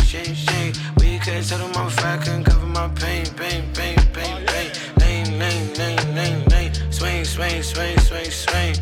shame, 0.09 0.33
shame. 0.33 0.73
We 0.97 1.19
couldn't 1.19 1.43
tell 1.43 1.59
them 1.59 1.71
I'm 1.75 2.19
couldn't 2.19 2.43
cover 2.43 2.65
my 2.65 2.87
pain, 2.95 3.25
pain, 3.37 3.63
pain, 3.75 3.97
pain, 4.11 4.45
pain. 4.47 4.69
Lane, 4.97 5.37
lane, 5.37 5.73
lane, 5.75 6.15
lane, 6.15 6.45
lane. 6.45 6.73
Swing, 6.91 7.23
swing, 7.23 7.61
swing, 7.61 7.99
swing, 7.99 8.31
swing. 8.31 8.75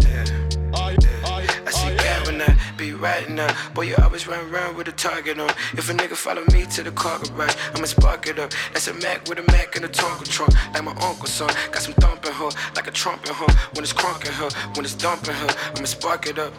Yeah. 0.00 0.24
I 0.72 1.70
see 1.70 1.94
God 1.94 2.26
when 2.26 2.40
I 2.40 2.56
be 2.78 2.94
riding 2.94 3.38
up. 3.38 3.54
Boy, 3.74 3.82
you 3.82 3.96
always 4.02 4.26
run 4.26 4.42
around 4.50 4.78
with 4.78 4.88
a 4.88 4.92
target 4.92 5.38
on. 5.38 5.50
If 5.74 5.90
a 5.90 5.92
nigga 5.92 6.16
follow 6.16 6.44
me 6.54 6.64
to 6.76 6.82
the 6.82 6.92
car 6.92 7.18
garage, 7.18 7.54
I'ma 7.74 7.84
spark 7.84 8.28
it 8.28 8.38
up. 8.38 8.52
That's 8.72 8.88
a 8.88 8.94
Mac 8.94 9.28
with 9.28 9.40
a 9.40 9.52
Mac 9.52 9.76
and 9.76 9.84
a 9.84 9.88
Tonka 9.88 10.24
trunk. 10.24 10.54
Like 10.72 10.84
my 10.84 10.92
uncle's 10.92 11.32
son, 11.32 11.50
got 11.70 11.82
some 11.82 11.94
thumping, 11.94 12.32
her, 12.32 12.50
like 12.76 12.86
a 12.86 12.90
trumpet, 12.90 13.28
in 13.28 13.34
her. 13.34 13.52
When 13.74 13.84
it's 13.84 13.92
crunking 13.92 14.32
her, 14.40 14.48
when 14.74 14.86
it's 14.86 14.94
dumping 14.94 15.34
her, 15.34 15.50
I'ma 15.76 15.84
spark 15.84 16.26
it 16.26 16.38
up. 16.38 16.54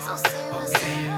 So 0.00 1.15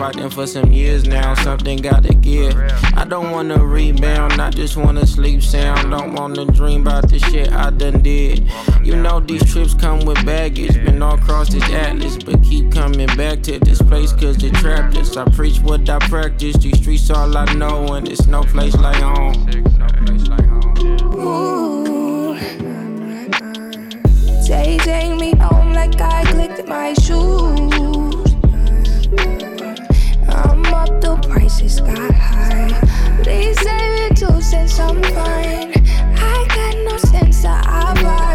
Fighting 0.00 0.30
for 0.30 0.46
some 0.46 0.72
years 0.72 1.04
now, 1.04 1.34
something 1.34 1.76
gotta 1.76 2.14
give. 2.14 2.56
I 2.96 3.04
don't 3.04 3.32
wanna 3.32 3.62
rebound, 3.62 4.40
I 4.40 4.48
just 4.48 4.78
wanna 4.78 5.06
sleep 5.06 5.42
sound. 5.42 5.90
Don't 5.90 6.14
wanna 6.14 6.46
dream 6.46 6.86
about 6.86 7.10
the 7.10 7.18
shit 7.18 7.52
I 7.52 7.68
done 7.68 8.00
did. 8.00 8.50
You 8.82 8.96
know 8.96 9.20
these 9.20 9.44
trips 9.52 9.74
come 9.74 10.06
with 10.06 10.24
baggage, 10.24 10.72
been 10.72 11.02
all 11.02 11.16
across 11.16 11.50
this 11.50 11.68
atlas, 11.70 12.16
but 12.16 12.42
keep 12.42 12.72
coming 12.72 13.08
back 13.08 13.42
to 13.42 13.58
this 13.58 13.82
place 13.82 14.14
cause 14.14 14.38
they 14.38 14.48
trapped 14.48 14.96
us. 14.96 15.18
I 15.18 15.28
preach 15.32 15.60
what 15.60 15.86
I 15.90 15.98
practice, 16.08 16.56
these 16.56 16.78
streets 16.78 17.10
all 17.10 17.36
I 17.36 17.44
know, 17.52 17.92
and 17.92 18.08
it's 18.08 18.24
no 18.24 18.42
place 18.42 18.74
like 18.76 19.02
home. 19.02 19.36
Ooh. 21.14 22.38
Take 24.46 25.20
me 25.20 25.36
home 25.36 25.74
like 25.74 26.00
I 26.00 26.24
clicked 26.24 26.66
my 26.66 26.94
shoes. 26.94 27.89
The 31.00 31.16
prices 31.28 31.80
got 31.80 32.14
high. 32.14 32.70
Please 33.22 33.58
save 33.60 34.10
it 34.10 34.16
two 34.16 34.40
cents, 34.40 34.78
I'm 34.78 35.02
fine. 35.02 35.72
I 36.16 36.46
got 36.48 36.74
no 36.84 36.96
sense, 36.98 37.44
I 37.44 37.94
vibe 37.96 38.29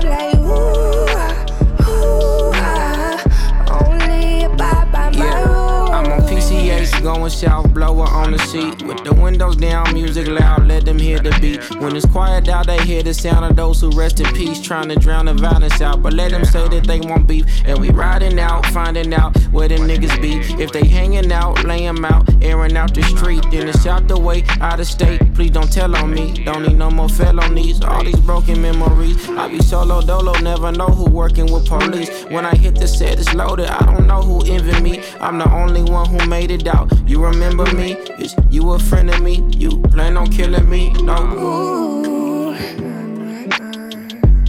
going 7.05 7.29
south, 7.29 7.71
blower 7.71 8.07
on 8.07 8.31
the 8.31 8.39
seat. 8.39 8.81
With 8.81 9.03
the 9.03 9.13
windows 9.13 9.55
down, 9.57 9.93
music 9.93 10.27
loud, 10.27 10.65
let 10.65 10.85
them 10.85 10.97
hear 10.97 11.19
the 11.19 11.37
beat. 11.39 11.61
When 11.79 11.95
it's 11.95 12.07
quiet 12.07 12.49
out, 12.49 12.65
they 12.65 12.83
hear 12.83 13.03
the 13.03 13.13
sound 13.13 13.45
of 13.45 13.55
those 13.55 13.79
who 13.79 13.91
rest 13.91 14.19
in 14.19 14.25
peace. 14.33 14.59
Trying 14.59 14.89
to 14.89 14.95
drown 14.95 15.27
the 15.27 15.35
violence 15.35 15.81
out, 15.81 16.01
but 16.01 16.13
let 16.13 16.31
them 16.31 16.43
say 16.43 16.67
that 16.67 16.87
they 16.87 16.99
want 17.01 17.27
beef. 17.27 17.45
And 17.63 17.77
we 17.79 17.91
riding 17.91 18.39
out, 18.39 18.65
finding 18.77 19.13
out 19.13 19.37
where 19.51 19.67
them 19.67 19.81
niggas 19.81 20.19
be. 20.19 20.33
If 20.59 20.71
they 20.71 20.83
hanging 20.83 21.31
out, 21.31 21.63
lay 21.63 21.85
'em 21.85 22.03
out, 22.05 22.27
airing 22.41 22.75
out 22.75 22.95
the 22.95 23.03
street. 23.03 23.45
Then 23.51 23.69
it's 23.69 23.85
out 23.85 24.07
the 24.07 24.19
way, 24.19 24.43
out 24.59 24.79
of 24.79 24.87
state. 24.87 25.21
Please 25.35 25.51
don't 25.51 25.71
tell 25.71 25.95
on 25.95 26.11
me. 26.11 26.33
Don't 26.43 26.63
need 26.63 26.79
no 26.79 26.89
more 26.89 27.09
felonies. 27.09 27.83
All 27.83 28.03
these 28.03 28.19
broken 28.19 28.59
memories. 28.63 29.29
I 29.29 29.47
be 29.47 29.61
solo 29.61 30.01
dolo, 30.01 30.33
never 30.39 30.71
know 30.71 30.87
who 30.87 31.05
working 31.05 31.53
with 31.53 31.67
police. 31.67 32.09
When 32.31 32.47
I 32.47 32.55
hit 32.55 32.73
the 32.79 32.87
set, 32.87 33.19
it's 33.19 33.31
loaded. 33.35 33.67
I 33.67 33.85
don't 33.91 34.07
know 34.07 34.23
who 34.23 34.43
envy 34.51 34.81
me. 34.81 35.03
I'm 35.21 35.37
the 35.37 35.51
only 35.53 35.83
one 35.83 36.07
who 36.09 36.25
made 36.27 36.49
it 36.49 36.65
out. 36.65 36.94
You 37.05 37.23
remember 37.23 37.65
me? 37.73 37.93
Is 38.19 38.35
you 38.49 38.71
a 38.71 38.79
friend 38.79 39.09
of 39.09 39.21
me? 39.21 39.43
You 39.57 39.81
plan 39.93 40.17
on 40.17 40.27
killing 40.27 40.69
me? 40.69 40.91
No. 41.03 41.15
Ooh. 41.37 42.55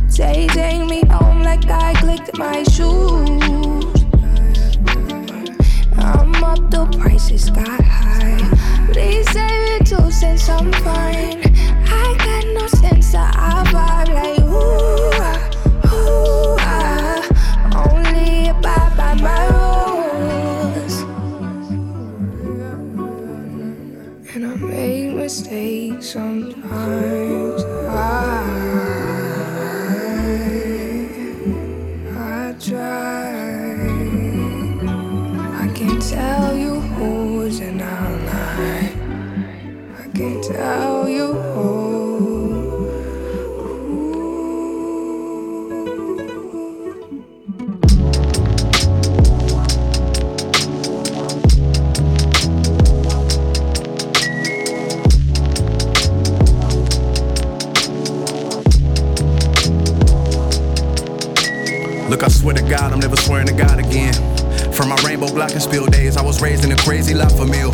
Say, 0.08 0.46
take 0.48 0.88
me 0.88 1.04
home 1.06 1.42
like 1.42 1.68
I 1.68 1.92
clicked 1.94 2.38
my 2.38 2.62
shoes. 2.62 4.04
I'm 5.98 6.34
up, 6.42 6.70
the 6.70 6.88
prices 6.98 7.50
got 7.50 7.80
high. 7.82 8.38
Please 8.92 9.28
save 9.30 9.80
it 9.80 9.86
two 9.86 10.10
cents, 10.10 10.48
I'm 10.48 10.72
fine. 10.72 11.42
I 11.88 12.14
got 12.18 12.46
no 12.54 12.66
sense, 12.68 13.14
I 13.14 13.62
vibe 13.66 14.14
like 14.14 14.40
ooh, 14.40 15.10
ah, 15.20 15.92
ooh, 15.92 16.56
ah. 16.60 17.90
Only 17.90 18.48
abide 18.48 18.96
by 18.96 19.14
my. 19.14 19.65
Make 25.26 25.32
mistakes 25.32 26.10
sometimes. 26.12 27.64
I, 27.88 28.44
I 32.14 32.54
try. 32.60 33.32
I 35.62 35.68
can't 35.74 36.02
tell 36.02 36.56
you 36.56 36.74
who's 36.94 37.58
in 37.58 37.80
our 37.80 38.10
line. 38.28 38.92
I 39.98 40.08
can't 40.16 40.44
tell 40.44 41.08
you 41.08 41.34
swear 62.46 62.54
to 62.54 62.70
God, 62.70 62.92
I'm 62.92 63.00
never 63.00 63.16
swearing 63.16 63.48
to 63.48 63.52
God 63.52 63.80
again. 63.80 64.14
From 64.72 64.90
my 64.90 64.96
rainbow 65.04 65.26
block 65.34 65.50
and 65.50 65.60
spill 65.60 65.86
days, 65.86 66.16
I 66.16 66.22
was 66.22 66.40
raised 66.40 66.64
in 66.64 66.70
a 66.70 66.76
crazy 66.76 67.12
La 67.12 67.26
Famille. 67.26 67.72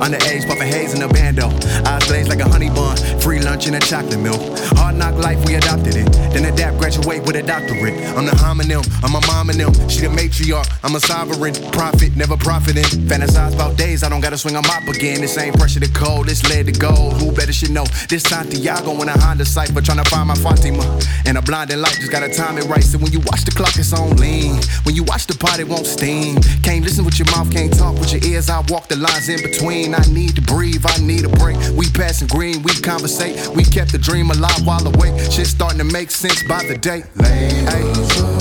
Underage, 0.00 0.48
puffin' 0.48 0.66
haze 0.66 0.94
in 0.94 1.02
a 1.02 1.08
bando. 1.08 1.48
Eyes 1.84 2.06
glazed 2.06 2.30
like 2.30 2.40
a 2.40 2.48
honey 2.48 2.70
bun. 2.70 2.96
Free 3.28 3.40
lunch 3.40 3.66
and 3.66 3.76
a 3.76 3.80
chocolate 3.80 4.20
milk. 4.20 4.40
Hard 4.80 4.96
knock 4.96 5.12
life, 5.16 5.36
we 5.44 5.54
adopted 5.54 5.94
it. 5.96 6.10
Then 6.32 6.46
adapt, 6.46 6.78
graduate 6.78 7.26
with 7.26 7.36
a 7.36 7.42
doctorate. 7.42 7.92
I'm 8.16 8.24
the 8.24 8.32
homonym, 8.32 8.80
I'm 9.04 9.14
a 9.14 9.20
mom 9.26 9.50
and 9.50 9.60
them. 9.60 9.74
She 9.86 10.00
the 10.00 10.08
matriarch, 10.08 10.64
I'm 10.82 10.94
a 10.94 11.00
sovereign. 11.00 11.52
Prophet, 11.70 12.16
never 12.16 12.38
profiting. 12.38 12.88
Fantasize 13.04 13.52
about 13.52 13.76
days, 13.76 14.02
I 14.02 14.08
don't 14.08 14.22
gotta 14.22 14.38
swing 14.38 14.56
a 14.56 14.62
mop 14.62 14.88
again. 14.88 15.20
This 15.20 15.36
ain't 15.36 15.58
pressure 15.58 15.78
to 15.78 15.92
cold, 15.92 16.24
this 16.24 16.42
lead 16.48 16.72
to 16.72 16.72
gold. 16.72 17.20
Who 17.20 17.30
better 17.30 17.52
should 17.52 17.70
know? 17.70 17.84
This 18.08 18.22
Santiago 18.22 18.92
in 19.02 19.10
a 19.10 19.20
Honda 19.20 19.44
Cypher, 19.44 19.82
trying 19.82 20.02
to 20.02 20.08
find 20.08 20.28
my 20.28 20.34
Fatima. 20.34 20.88
And 21.26 21.36
a 21.36 21.42
blinding 21.42 21.82
light, 21.82 22.00
just 22.00 22.10
gotta 22.10 22.32
time 22.32 22.56
it 22.56 22.64
right. 22.64 22.82
So 22.82 22.96
when 22.96 23.12
you 23.12 23.20
watch 23.28 23.44
the 23.44 23.50
clock, 23.50 23.76
it's 23.76 23.92
on 23.92 24.16
lean. 24.16 24.56
When 24.84 24.94
you 24.94 25.04
watch 25.04 25.26
the 25.26 25.36
pot, 25.36 25.60
it 25.60 25.68
won't 25.68 25.84
steam. 25.84 26.40
Can't 26.62 26.82
listen 26.82 27.04
with 27.04 27.18
your 27.18 27.28
mouth, 27.36 27.52
can't 27.52 27.76
talk 27.76 27.92
with 28.00 28.10
your 28.10 28.24
ears. 28.24 28.48
I 28.48 28.64
walk 28.72 28.88
the 28.88 28.96
lines 28.96 29.28
in 29.28 29.42
between. 29.42 29.94
I 29.94 30.00
need 30.08 30.34
to 30.36 30.40
breathe, 30.40 30.86
I 30.88 30.96
need 31.04 31.26
a 31.26 31.28
break. 31.28 31.58
We 31.76 31.90
passing 31.90 32.28
green, 32.28 32.62
we 32.62 32.72
We 33.18 33.64
kept 33.64 33.90
the 33.90 33.98
dream 33.98 34.30
alive 34.30 34.64
while 34.64 34.86
awake. 34.86 35.18
Shit 35.30 35.48
starting 35.48 35.78
to 35.78 35.84
make 35.84 36.10
sense 36.10 36.42
by 36.44 36.64
the 36.64 36.78
day. 36.78 37.02
Hey. 37.18 38.37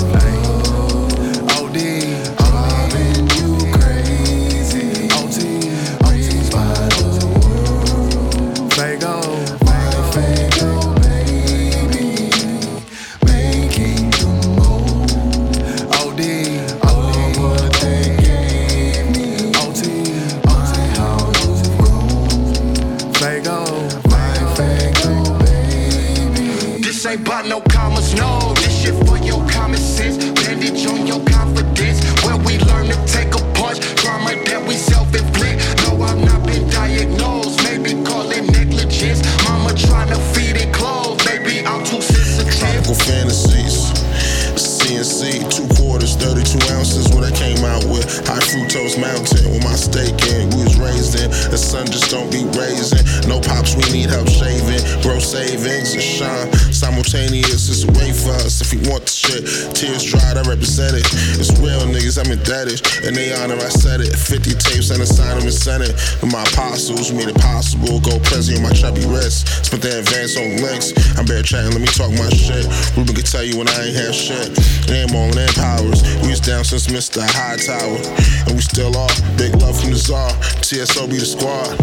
Fructose 48.78 49.02
mountain 49.02 49.52
with 49.52 49.64
my 49.64 49.74
steak 49.74 50.14
in. 50.30 50.50
We 50.54 50.64
was 50.64 50.78
raised 50.78 51.20
in. 51.20 51.32
The 51.50 51.58
sun 51.58 51.88
just 51.88 52.12
don't 52.12 52.32
be 52.32 52.46
raising. 52.54 53.02
No 53.28 53.40
pops, 53.42 53.76
we 53.76 53.82
need 53.92 54.10
help 54.10 54.30
shaving. 54.30 54.82
Grow 55.02 55.18
savings 55.18 55.94
and 55.94 56.04
shine. 56.04 56.54
Simultaneous, 56.72 57.70
is 57.70 57.84
a 57.86 57.92
way 57.98 58.14
for 58.14 58.32
us 58.46 58.62
if 58.62 58.74
we 58.74 58.88
want 58.90 59.06
the 59.06 59.17
shit. 59.28 59.44
Tears 59.76 60.04
dried, 60.08 60.40
I 60.40 60.44
represent 60.48 60.96
it. 60.96 61.04
It's 61.36 61.52
real 61.60 61.84
niggas, 61.92 62.16
I'm 62.16 62.32
indebted. 62.32 62.80
And 63.04 63.16
they 63.16 63.36
honor, 63.36 63.60
I 63.60 63.68
said 63.68 64.00
it. 64.00 64.16
50 64.16 64.56
tapes 64.56 64.90
and 64.90 65.04
a 65.04 65.06
sign 65.06 65.38
of 65.38 65.44
in 65.44 65.52
Senate. 65.52 65.92
With 66.24 66.32
my 66.32 66.44
apostles, 66.56 67.12
made 67.12 67.28
it 67.28 67.40
possible. 67.40 68.00
Go 68.00 68.20
present 68.24 68.60
on 68.60 68.64
my 68.64 68.72
chubby 68.72 69.04
wrist. 69.06 69.68
Spent 69.68 69.84
the 69.84 70.00
advance 70.00 70.40
on 70.40 70.64
links. 70.64 70.96
I'm 71.20 71.26
bare 71.28 71.44
chatting, 71.44 71.76
let 71.76 71.84
me 71.84 71.92
talk 71.92 72.12
my 72.16 72.32
shit. 72.32 72.66
Ruben 72.96 73.14
can 73.14 73.28
tell 73.28 73.44
you 73.44 73.60
when 73.60 73.68
I 73.68 73.92
ain't 73.92 73.98
have 74.00 74.16
shit. 74.16 74.56
Name 74.88 75.12
on 75.12 75.36
and 75.36 75.54
powers. 75.56 76.02
We 76.24 76.32
was 76.32 76.40
down 76.40 76.64
since 76.64 76.88
Mr. 76.88 77.22
High 77.22 77.60
Tower. 77.60 78.00
And 78.48 78.56
we 78.56 78.64
still 78.64 78.96
are. 78.96 79.12
Big 79.36 79.54
love 79.60 79.76
from 79.76 79.92
the 79.92 80.00
czar. 80.00 80.32
TSO 80.64 81.08
be 81.08 81.20
the 81.20 81.28
squad. 81.28 81.76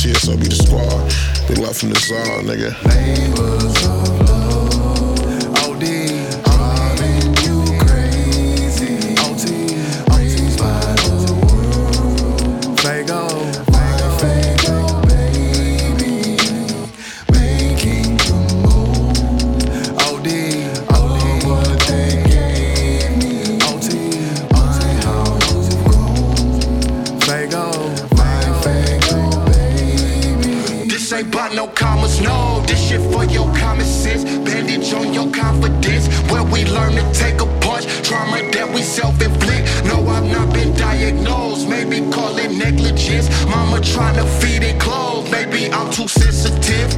TSO 0.00 0.36
be 0.40 0.48
the 0.48 0.56
squad. 0.56 1.04
Big 1.48 1.58
love 1.58 1.76
from 1.76 1.90
the 1.90 2.00
czar, 2.00 2.40
nigga. 2.42 2.72
Oh. 3.84 4.01
Negligence. 43.12 43.44
Mama 43.46 43.80
trying 43.80 44.14
to 44.16 44.24
feed 44.24 44.62
it 44.62 44.80
clothes. 44.80 45.32
I'm 45.32 45.90
too 45.92 46.08
sensitive. 46.08 46.92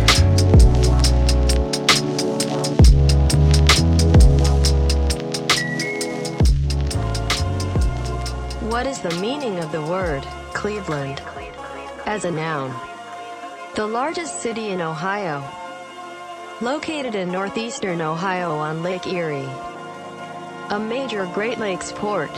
What 8.62 8.86
is 8.86 9.00
the 9.00 9.14
meaning 9.20 9.58
of 9.58 9.70
the 9.72 9.82
word 9.82 10.22
Cleveland 10.52 11.20
as 12.06 12.24
a 12.24 12.30
noun? 12.30 12.74
The 13.76 13.86
largest 13.86 14.40
city 14.40 14.68
in 14.68 14.80
Ohio, 14.80 15.44
located 16.60 17.14
in 17.14 17.30
northeastern 17.30 18.00
Ohio 18.00 18.52
on 18.52 18.82
Lake 18.82 19.06
Erie, 19.06 19.48
a 20.70 20.78
major 20.78 21.26
Great 21.34 21.58
Lakes 21.58 21.92
port. 21.92 22.30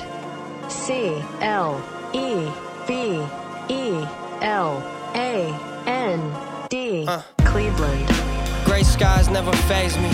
C 0.68 1.22
L 1.40 1.80
E 2.12 2.50
V 2.86 3.22
E 3.68 4.06
L 4.42 4.82
A 5.14 5.52
N 5.86 6.68
D 6.68 7.04
uh. 7.06 7.22
Cleveland. 7.44 8.06
Gray 8.64 8.82
skies 8.82 9.28
never 9.28 9.52
phase 9.68 9.96
me. 9.98 10.10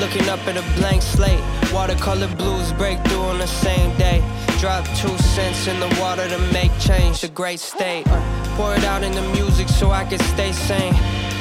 Looking 0.00 0.28
up 0.28 0.40
at 0.48 0.56
a 0.56 0.80
blank 0.80 1.02
slate. 1.02 1.42
Watercolor 1.72 2.28
blues 2.36 2.72
break 2.72 2.98
through 3.04 3.22
on 3.22 3.38
the 3.38 3.46
same 3.46 3.96
day. 3.98 4.22
Drop 4.58 4.84
two 4.96 5.16
cents 5.18 5.66
in 5.66 5.78
the 5.78 5.88
water 6.00 6.28
to 6.28 6.38
make 6.52 6.72
change. 6.78 7.20
The 7.20 7.28
great 7.28 7.60
state. 7.60 8.06
Uh, 8.08 8.56
pour 8.56 8.74
it 8.74 8.84
out 8.84 9.02
in 9.02 9.12
the 9.12 9.22
music 9.34 9.68
so 9.68 9.90
I 9.90 10.04
can 10.04 10.18
stay 10.18 10.52
sane. 10.52 10.94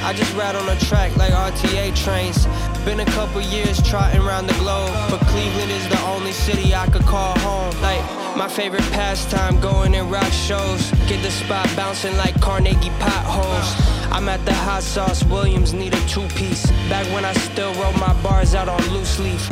I 0.03 0.13
just 0.13 0.33
ride 0.35 0.55
on 0.55 0.69
a 0.69 0.79
track 0.79 1.15
like 1.17 1.31
RTA 1.31 1.95
trains. 1.95 2.45
Been 2.85 2.99
a 2.99 3.05
couple 3.17 3.41
years 3.41 3.81
trotting 3.81 4.21
around 4.21 4.47
the 4.47 4.53
globe, 4.53 4.91
but 5.09 5.19
Cleveland 5.27 5.71
is 5.71 5.87
the 5.89 5.99
only 6.01 6.31
city 6.31 6.73
I 6.73 6.87
could 6.87 7.03
call 7.03 7.37
home. 7.39 7.73
Like 7.81 8.03
my 8.39 8.47
favorite 8.47 8.89
pastime, 8.93 9.59
going 9.59 9.93
in 9.93 10.09
rock 10.09 10.31
shows. 10.31 10.91
Get 11.09 11.21
the 11.21 11.29
spot 11.29 11.69
bouncing 11.75 12.15
like 12.15 12.39
Carnegie 12.39 12.89
potholes. 12.91 13.69
I'm 14.13 14.29
at 14.29 14.45
the 14.45 14.53
hot 14.53 14.81
sauce, 14.81 15.25
Williams 15.25 15.73
need 15.73 15.93
a 15.93 15.99
two 16.07 16.25
piece. 16.39 16.65
Back 16.87 17.05
when 17.13 17.25
I 17.25 17.33
still 17.33 17.73
wrote 17.73 17.99
my 17.99 18.13
bars 18.23 18.55
out 18.55 18.69
on 18.69 18.81
loose 18.93 19.19
leaf. 19.19 19.43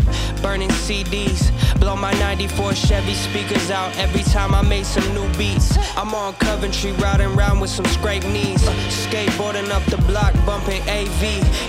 Burning 0.41 0.69
CDs, 0.69 1.51
blow 1.81 1.97
my 1.97 2.13
94 2.13 2.75
Chevy 2.75 3.13
speakers 3.13 3.69
out 3.71 3.93
every 3.97 4.23
time 4.23 4.55
I 4.55 4.61
made 4.61 4.85
some 4.85 5.13
new 5.13 5.27
beats. 5.37 5.77
I'm 5.97 6.15
on 6.15 6.33
Coventry, 6.35 6.93
riding 6.93 7.35
around 7.35 7.59
with 7.59 7.69
some 7.69 7.85
scraped 7.87 8.25
knees. 8.27 8.63
Skateboarding 9.03 9.69
up 9.69 9.83
the 9.87 9.97
block, 10.07 10.33
bumping 10.45 10.81
AV. 10.83 11.23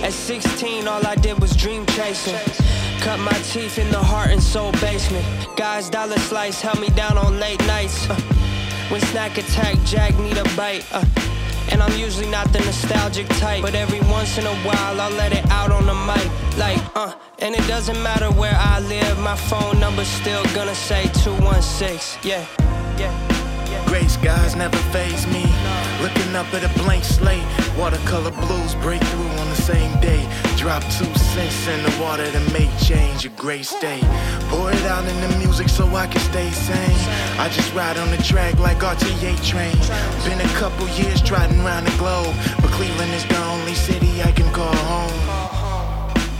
At 0.05 0.13
16, 0.13 0.87
all 0.87 1.05
I 1.05 1.15
did 1.15 1.37
was 1.41 1.53
dream 1.53 1.85
chasing. 1.87 2.39
Cut 3.01 3.19
my 3.19 3.31
teeth 3.51 3.79
in 3.79 3.89
the 3.91 3.97
heart 3.97 4.29
and 4.29 4.43
soul 4.43 4.71
basement. 4.73 5.25
Guys, 5.55 5.89
dollar 5.89 6.19
slice 6.19 6.61
held 6.61 6.79
me 6.81 6.89
down 6.89 7.17
on 7.17 7.39
late 7.39 7.59
nights. 7.65 8.09
Uh, 8.09 8.15
when 8.89 8.99
snack 9.01 9.37
attack, 9.37 9.77
Jack 9.85 10.17
need 10.19 10.37
a 10.37 10.43
bite. 10.55 10.85
Uh, 10.91 11.05
and 11.71 11.81
I'm 11.81 11.97
usually 11.97 12.29
not 12.29 12.51
the 12.51 12.59
nostalgic 12.59 13.27
type. 13.39 13.61
But 13.61 13.73
every 13.73 14.01
once 14.11 14.37
in 14.37 14.45
a 14.45 14.55
while, 14.67 14.99
I'll 14.99 15.11
let 15.11 15.31
it 15.31 15.49
out 15.49 15.71
on 15.71 15.85
the 15.85 15.93
mic. 15.93 16.57
Like, 16.57 16.79
uh, 16.95 17.13
and 17.39 17.55
it 17.55 17.65
doesn't 17.67 18.01
matter 18.03 18.31
where 18.31 18.55
I 18.55 18.79
live, 18.81 19.17
my 19.19 19.35
phone 19.35 19.79
number's 19.79 20.07
still 20.07 20.43
gonna 20.53 20.75
say 20.75 21.03
216. 21.23 22.19
Yeah, 22.29 22.45
yeah. 22.97 23.39
Skies 24.09 24.55
never 24.55 24.77
phase 24.91 25.27
me. 25.27 25.43
Looking 26.01 26.35
up 26.35 26.51
at 26.53 26.63
a 26.63 26.83
blank 26.83 27.03
slate. 27.03 27.43
Watercolor 27.77 28.31
blues 28.31 28.73
break 28.75 29.01
through 29.01 29.29
on 29.41 29.49
the 29.49 29.55
same. 29.55 29.98
Drop 30.59 30.83
two 30.83 31.05
cents 31.15 31.67
in 31.69 31.81
the 31.83 32.01
water 32.01 32.29
to 32.29 32.39
make 32.51 32.69
change 32.79 33.25
a 33.25 33.29
great 33.29 33.63
state. 33.63 34.03
Pour 34.49 34.69
it 34.69 34.83
out 34.83 35.07
in 35.07 35.21
the 35.21 35.37
music 35.37 35.69
so 35.69 35.87
I 35.95 36.05
can 36.05 36.19
stay 36.19 36.49
sane. 36.51 36.99
I 37.39 37.47
just 37.47 37.73
ride 37.73 37.97
on 37.97 38.11
the 38.11 38.17
track 38.17 38.59
like 38.59 38.79
RTA 38.79 39.41
train. 39.41 39.77
Been 40.25 40.45
a 40.45 40.53
couple 40.59 40.85
years 40.89 41.21
trotting 41.21 41.61
around 41.61 41.85
the 41.85 41.97
globe. 41.97 42.35
But 42.61 42.71
Cleveland 42.71 43.13
is 43.13 43.25
the 43.27 43.41
only 43.45 43.73
city 43.73 44.21
I 44.21 44.33
can 44.33 44.51
call 44.51 44.75
home. 44.75 45.38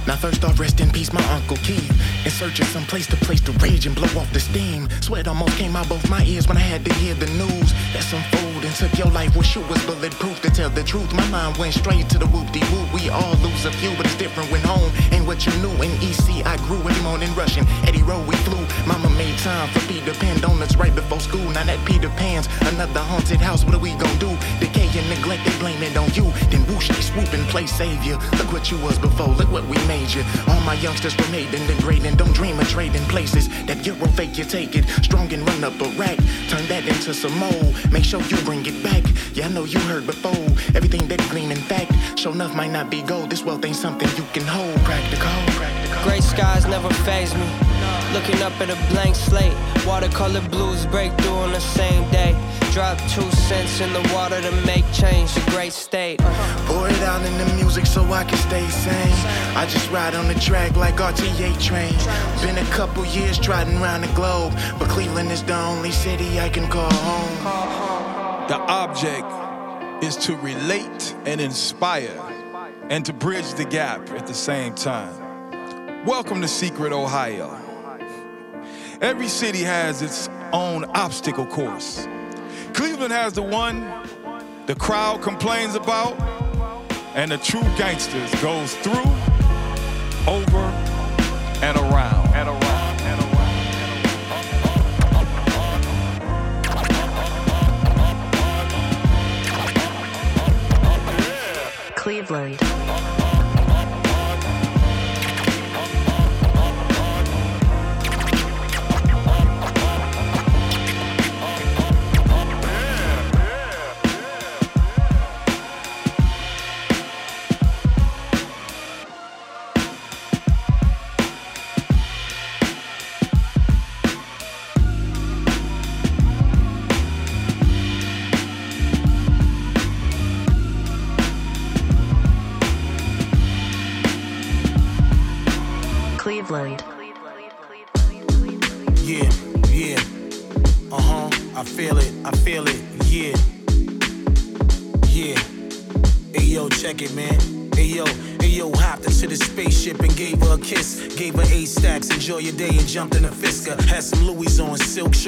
Now 0.09 0.15
first 0.15 0.43
off, 0.43 0.59
rest 0.59 0.79
in 0.79 0.89
peace, 0.89 1.13
my 1.13 1.23
Uncle 1.35 1.57
Keith. 1.57 1.87
In 2.25 2.31
search 2.31 2.59
of 2.59 2.65
some 2.65 2.83
place 2.85 3.05
to 3.13 3.15
place 3.17 3.41
the 3.41 3.51
rage 3.61 3.85
and 3.85 3.95
blow 3.95 4.09
off 4.19 4.33
the 4.33 4.39
steam. 4.39 4.89
Sweat 5.01 5.27
almost 5.27 5.55
came 5.59 5.75
out 5.75 5.87
both 5.87 6.09
my 6.09 6.23
ears 6.23 6.47
when 6.47 6.57
I 6.57 6.61
had 6.61 6.83
to 6.85 6.93
hear 6.95 7.13
the 7.13 7.27
news. 7.37 7.69
That 7.93 8.01
some 8.01 8.23
food 8.33 8.65
and 8.65 8.73
took 8.73 8.97
your 8.97 9.11
life, 9.13 9.35
wish 9.35 9.55
it 9.55 9.69
was 9.69 9.77
bulletproof 9.85 10.41
to 10.41 10.49
tell 10.49 10.71
the 10.71 10.81
truth. 10.81 11.13
My 11.13 11.27
mind 11.29 11.57
went 11.57 11.75
straight 11.75 12.09
to 12.09 12.17
the 12.17 12.25
whoop-de-whoop. 12.25 12.91
We 12.91 13.09
all 13.09 13.35
lose 13.45 13.65
a 13.65 13.71
few, 13.71 13.95
but 13.97 14.07
it's 14.07 14.15
different 14.15 14.51
when 14.51 14.61
home 14.61 14.91
ain't 15.11 15.27
what 15.27 15.45
you 15.45 15.53
knew. 15.61 15.75
In 15.77 15.91
EC, 16.01 16.41
I 16.43 16.57
grew 16.65 16.79
every 16.79 17.03
morning 17.03 17.29
rushing. 17.35 17.67
Eddy 17.85 18.01
Road, 18.01 18.27
we 18.27 18.35
flew. 18.37 18.65
Mama 18.87 19.11
made 19.11 19.37
time 19.37 19.69
for 19.69 19.81
Peter 19.87 20.15
Pan 20.15 20.39
donuts 20.41 20.75
right 20.75 20.95
before 20.95 21.19
school. 21.19 21.47
Now 21.51 21.65
that 21.65 21.85
Peter 21.85 22.09
Pan's 22.17 22.49
another 22.61 23.01
haunted 23.01 23.41
house. 23.41 23.63
What 23.63 23.75
are 23.75 23.79
we 23.79 23.91
gonna 23.91 24.17
do? 24.17 24.35
Decay 24.59 24.89
and 24.97 25.07
neglect, 25.09 25.45
they 25.45 25.55
blame 25.59 25.83
it 25.83 25.95
on 25.95 26.09
you. 26.17 26.25
Then 26.49 26.65
whoosh, 26.65 26.87
they 26.87 27.01
swoop 27.01 27.31
and 27.31 27.45
play 27.53 27.67
savior. 27.67 28.17
Look 28.39 28.51
what 28.51 28.71
you 28.71 28.77
was 28.79 28.97
before, 28.97 29.35
look 29.35 29.51
what 29.51 29.67
we 29.67 29.77
made 29.85 29.98
you. 30.15 30.23
All 30.47 30.59
my 30.61 30.73
youngsters 30.75 31.15
and 31.17 31.67
degrading. 31.67 32.15
Don't 32.15 32.33
dream 32.33 32.59
of 32.59 32.67
trading 32.69 33.03
places. 33.03 33.49
That 33.65 33.85
Euro 33.85 34.07
fake, 34.09 34.37
you 34.37 34.43
take 34.43 34.75
it. 34.75 34.85
Strong 35.03 35.33
and 35.33 35.45
run 35.47 35.63
up 35.63 35.79
a 35.81 35.89
rack. 35.97 36.17
Turn 36.49 36.65
that 36.67 36.87
into 36.87 37.13
some 37.13 37.37
more. 37.37 37.73
Make 37.91 38.03
sure 38.03 38.21
you 38.21 38.37
bring 38.43 38.65
it 38.65 38.83
back. 38.83 39.03
Yeah, 39.33 39.47
I 39.47 39.49
know 39.49 39.65
you 39.65 39.79
heard 39.81 40.05
before. 40.05 40.45
Everything 40.75 41.07
that 41.07 41.19
gleam 41.29 41.51
in 41.51 41.57
fact. 41.57 41.91
Show 42.17 42.31
enough 42.31 42.55
might 42.55 42.71
not 42.71 42.89
be 42.89 43.01
gold. 43.01 43.29
This 43.29 43.43
wealth 43.43 43.65
ain't 43.65 43.75
something 43.75 44.07
you 44.17 44.25
can 44.33 44.45
hold. 44.45 44.75
Practical, 44.83 45.29
practical. 45.57 46.03
Gray 46.03 46.21
skies 46.21 46.65
never 46.65 46.89
phase 47.05 47.33
me. 47.35 47.68
Looking 48.13 48.41
up 48.41 48.59
at 48.59 48.71
a 48.71 48.91
blank 48.91 49.15
slate. 49.15 49.53
Watercolor 49.85 50.41
blues 50.49 50.87
break 50.87 51.13
through 51.19 51.35
on 51.45 51.51
the 51.51 51.59
same 51.59 52.09
day. 52.09 52.35
Drop 52.71 52.97
two 53.09 53.29
cents 53.29 53.81
in 53.81 53.93
the 53.93 54.01
water 54.11 54.41
to 54.41 54.51
make 54.65 54.83
change. 54.91 55.29
A 55.37 55.51
great 55.51 55.73
state. 55.73 56.19
Pour 56.65 56.89
it 56.89 57.01
out 57.03 57.23
in 57.23 57.37
the 57.37 57.53
music 57.53 57.85
so 57.85 58.03
I 58.05 58.23
can 58.23 58.39
stay 58.39 58.67
sane. 58.69 59.13
I 59.55 59.67
just 59.69 59.91
ride 59.91 60.15
on 60.15 60.27
the 60.27 60.33
track 60.33 60.75
like 60.75 60.95
RTA 60.95 61.61
train. 61.61 61.93
Been 62.41 62.57
a 62.57 62.69
couple 62.71 63.05
years 63.05 63.37
trotting 63.37 63.77
around 63.77 64.01
the 64.01 64.13
globe, 64.13 64.53
but 64.79 64.89
Cleveland 64.89 65.31
is 65.31 65.43
the 65.43 65.55
only 65.55 65.91
city 65.91 66.39
I 66.39 66.49
can 66.49 66.67
call 66.67 66.91
home. 66.91 68.47
The 68.47 68.57
object 68.57 70.03
is 70.03 70.15
to 70.25 70.35
relate 70.37 71.15
and 71.25 71.39
inspire 71.39 72.19
and 72.89 73.05
to 73.05 73.13
bridge 73.13 73.53
the 73.53 73.65
gap 73.65 74.09
at 74.09 74.25
the 74.25 74.33
same 74.33 74.73
time. 74.73 76.05
Welcome 76.05 76.41
to 76.41 76.47
Secret 76.47 76.91
Ohio. 76.91 77.68
Every 79.01 79.29
city 79.29 79.59
has 79.59 80.01
its 80.01 80.27
own 80.51 80.83
obstacle 80.93 81.45
course. 81.45 82.05
Cleveland 82.73 83.13
has 83.13 83.31
the 83.31 83.41
one 83.41 83.89
the 84.65 84.75
crowd 84.75 85.21
complains 85.21 85.75
about, 85.75 86.19
and 87.15 87.31
the 87.31 87.37
true 87.37 87.63
gangsters 87.77 88.29
goes 88.41 88.75
through, 88.75 89.09
over, 90.27 90.57
and 91.63 91.77
around. 91.77 92.27
And 92.35 92.49
around. 92.49 92.79
Cleveland. 101.95 102.78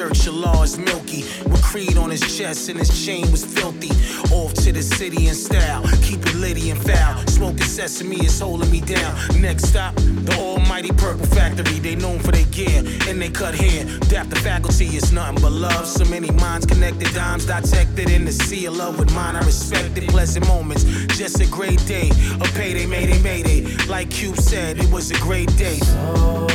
Shirt, 0.02 0.14
Shalars 0.14 0.78
milky. 0.78 1.24
With 1.50 1.62
Creed 1.64 1.98
on 1.98 2.10
his 2.10 2.22
chest, 2.38 2.70
and 2.70 2.80
his 2.80 3.06
chain 3.06 3.30
was 3.32 3.44
filthy. 3.46 3.92
Off 4.34 4.54
to 4.64 4.72
the 4.72 4.82
city 4.82 5.28
in 5.28 5.36
style, 5.36 5.84
keep 6.02 6.26
it 6.26 6.36
litty 6.36 6.72
and 6.72 6.82
foul. 6.82 7.26
Smoking 7.28 7.64
sesame 7.64 8.26
is 8.26 8.40
holding 8.40 8.72
me 8.72 8.82
down. 8.82 9.16
Next 9.40 9.66
stop, 9.66 9.96
the 9.96 10.36
almighty 10.40 10.92
Purple 10.92 11.26
Factory. 11.28 11.80
They 11.80 11.96
known 11.96 12.20
for 12.20 12.32
their 12.32 12.46
gear 12.46 12.84
and 13.08 13.22
they 13.22 13.30
cut 13.30 13.54
hair. 13.54 13.86
Dap 14.10 14.30
the 14.30 14.38
faculty 14.38 14.86
is 14.86 15.12
nothing 15.12 15.42
but 15.42 15.52
love. 15.52 15.86
So 15.86 16.06
many 16.06 16.32
minds 16.32 16.66
connected, 16.66 17.14
dimes 17.14 17.46
dissected 17.46 18.10
in 18.10 18.26
the 18.26 18.32
sea 18.32 18.66
of 18.66 18.78
love 18.78 18.98
with 18.98 19.14
mine. 19.14 19.36
I 19.36 19.46
respect 19.46 19.98
it, 19.98 20.10
pleasant 20.10 20.48
moments. 20.48 20.84
Just 21.18 21.40
a 21.42 21.48
great 21.48 21.86
day, 21.86 22.10
a 22.40 22.48
payday, 22.60 22.86
mayday, 22.86 23.22
mayday. 23.22 23.62
Like 23.88 24.10
Cube 24.10 24.38
said, 24.38 24.78
it 24.80 24.90
was 24.92 25.12
a 25.12 25.20
great 25.20 25.56
day. 25.58 25.78
So 25.78 26.48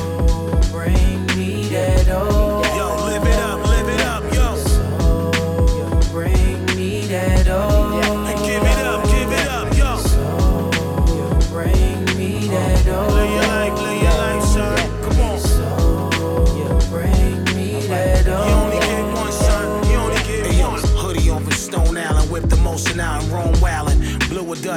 bring 0.73 1.27
me 1.37 1.69
that 1.69 2.09
old. 2.09 2.56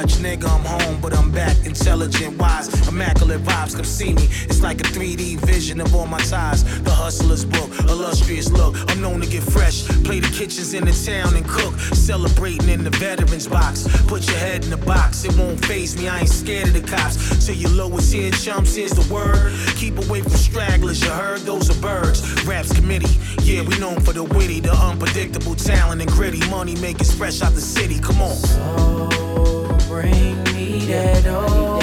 Nigga, 0.08 0.44
I'm 0.44 0.64
home, 0.64 1.00
but 1.02 1.12
I'm 1.14 1.30
back. 1.30 1.54
Intelligent, 1.66 2.38
wise, 2.38 2.68
immaculate 2.88 3.42
vibes, 3.42 3.76
come 3.76 3.84
see 3.84 4.14
me. 4.14 4.28
It's 4.48 4.62
like 4.62 4.80
a 4.80 4.84
3D 4.84 5.38
vision 5.40 5.78
of 5.80 5.94
all 5.94 6.06
my 6.06 6.20
ties. 6.20 6.64
The 6.82 6.90
hustler's 6.90 7.44
book, 7.44 7.68
illustrious 7.80 8.50
look. 8.50 8.76
I'm 8.90 9.02
known 9.02 9.20
to 9.20 9.28
get 9.28 9.42
fresh, 9.42 9.86
play 10.04 10.20
the 10.20 10.28
kitchens 10.28 10.72
in 10.72 10.86
the 10.86 10.92
town 10.92 11.36
and 11.36 11.46
cook. 11.46 11.78
Celebrating 11.94 12.70
in 12.70 12.82
the 12.82 12.90
veterans 12.90 13.46
box. 13.46 13.86
Put 14.06 14.26
your 14.26 14.38
head 14.38 14.64
in 14.64 14.70
the 14.70 14.78
box, 14.78 15.24
it 15.24 15.36
won't 15.36 15.62
phase 15.64 15.98
me. 15.98 16.08
I 16.08 16.20
ain't 16.20 16.28
scared 16.30 16.68
of 16.68 16.74
the 16.74 16.80
cops. 16.80 17.44
Till 17.44 17.56
your 17.56 17.70
lowest 17.70 18.12
here, 18.12 18.30
chumps, 18.30 18.76
here's 18.76 18.92
the 18.92 19.12
word. 19.12 19.52
Keep 19.76 19.98
away 19.98 20.22
from 20.22 20.32
stragglers, 20.32 21.02
you 21.02 21.10
heard? 21.10 21.40
Those 21.40 21.68
are 21.68 21.80
birds. 21.82 22.22
Raps 22.44 22.72
committee, 22.72 23.18
yeah, 23.42 23.62
we 23.62 23.78
known 23.78 24.00
for 24.00 24.14
the 24.14 24.24
witty, 24.24 24.60
the 24.60 24.72
unpredictable 24.72 25.54
talent 25.54 26.00
and 26.00 26.10
gritty. 26.10 26.40
Money 26.48 26.76
makers 26.76 27.14
fresh 27.14 27.42
out 27.42 27.52
the 27.52 27.60
city, 27.60 27.98
come 27.98 28.22
on. 28.22 29.19
Bring 29.90 30.44
me 30.44 30.86
that 30.86 31.26
old. 31.26 31.79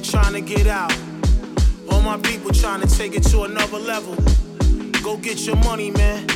People, 0.00 0.20
trying 0.20 0.32
to 0.32 0.40
get 0.40 0.66
out. 0.66 0.92
All 1.90 2.00
my 2.00 2.16
people 2.18 2.50
trying 2.50 2.80
to 2.80 2.86
take 2.86 3.14
it 3.14 3.22
to 3.24 3.42
another 3.42 3.78
level. 3.78 4.14
Go 5.02 5.16
get 5.16 5.46
your 5.46 5.56
money, 5.56 5.90
man. 5.90 6.26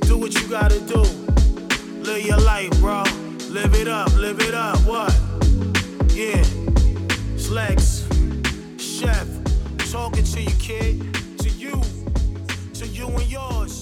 Do 0.00 0.18
what 0.18 0.34
you 0.34 0.48
gotta 0.48 0.80
do. 0.80 1.02
Live 2.02 2.24
your 2.24 2.38
life, 2.38 2.70
bro. 2.80 3.04
Live 3.50 3.74
it 3.74 3.88
up, 3.88 4.14
live 4.16 4.40
it 4.40 4.54
up. 4.54 4.78
What? 4.86 5.14
Yeah. 6.14 6.42
Lex, 7.50 8.06
Chef, 8.78 9.28
talking 9.90 10.24
to 10.24 10.40
you, 10.40 10.56
kid. 10.58 11.14
To 11.38 11.50
you, 11.50 11.82
to 12.74 12.86
you 12.86 13.08
and 13.08 13.30
yours. 13.30 13.81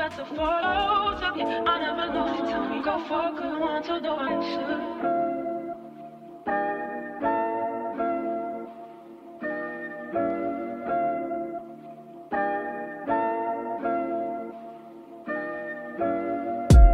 Better 0.00 0.24
photos. 0.24 1.20
I 1.22 1.78
never 1.78 2.06
know 2.14 2.82
go 2.82 2.94
for 3.06 3.30
good, 3.36 3.60
want 3.60 3.84
to 3.84 4.00
I. 4.00 4.16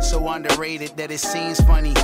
So 0.01 0.29
underrated 0.29 0.97
that 0.97 1.13
it 1.13 1.21
seems 1.21 1.61
funny. 1.61 1.95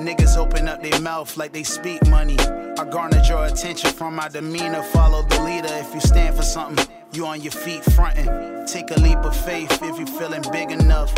Niggas 0.00 0.38
open 0.38 0.68
up 0.68 0.82
their 0.82 0.98
mouth 1.02 1.36
like 1.36 1.52
they 1.52 1.64
speak 1.64 2.06
money. 2.06 2.38
I 2.38 2.84
garner 2.90 3.22
your 3.28 3.44
attention 3.44 3.90
from 3.90 4.16
my 4.16 4.28
demeanor. 4.28 4.82
Follow 4.84 5.20
the 5.20 5.38
leader 5.42 5.68
if 5.72 5.92
you 5.92 6.00
stand 6.00 6.34
for 6.34 6.42
something. 6.42 6.95
You 7.16 7.24
on 7.24 7.40
your 7.40 7.52
feet 7.52 7.82
frontin'. 7.82 8.66
Take 8.66 8.90
a 8.90 9.00
leap 9.00 9.16
of 9.20 9.34
faith 9.34 9.72
if 9.82 9.98
you 9.98 10.04
feeling 10.04 10.44
big 10.52 10.70
enough. 10.70 11.14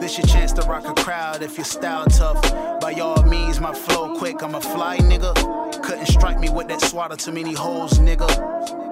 This 0.00 0.16
your 0.16 0.24
chance 0.28 0.52
to 0.52 0.62
rock 0.62 0.86
a 0.86 0.94
crowd 0.94 1.42
if 1.42 1.58
your 1.58 1.64
style 1.64 2.06
tough. 2.06 2.40
By 2.80 2.92
all 3.00 3.20
means, 3.24 3.58
my 3.58 3.74
flow 3.74 4.16
quick. 4.16 4.44
I'm 4.44 4.54
a 4.54 4.60
fly 4.60 4.98
nigga. 4.98 5.34
Couldn't 5.82 6.06
strike 6.06 6.38
me 6.38 6.50
with 6.50 6.68
that 6.68 6.80
swatter 6.80 7.16
too 7.16 7.32
many 7.32 7.52
holes, 7.52 7.98
nigga. 7.98 8.28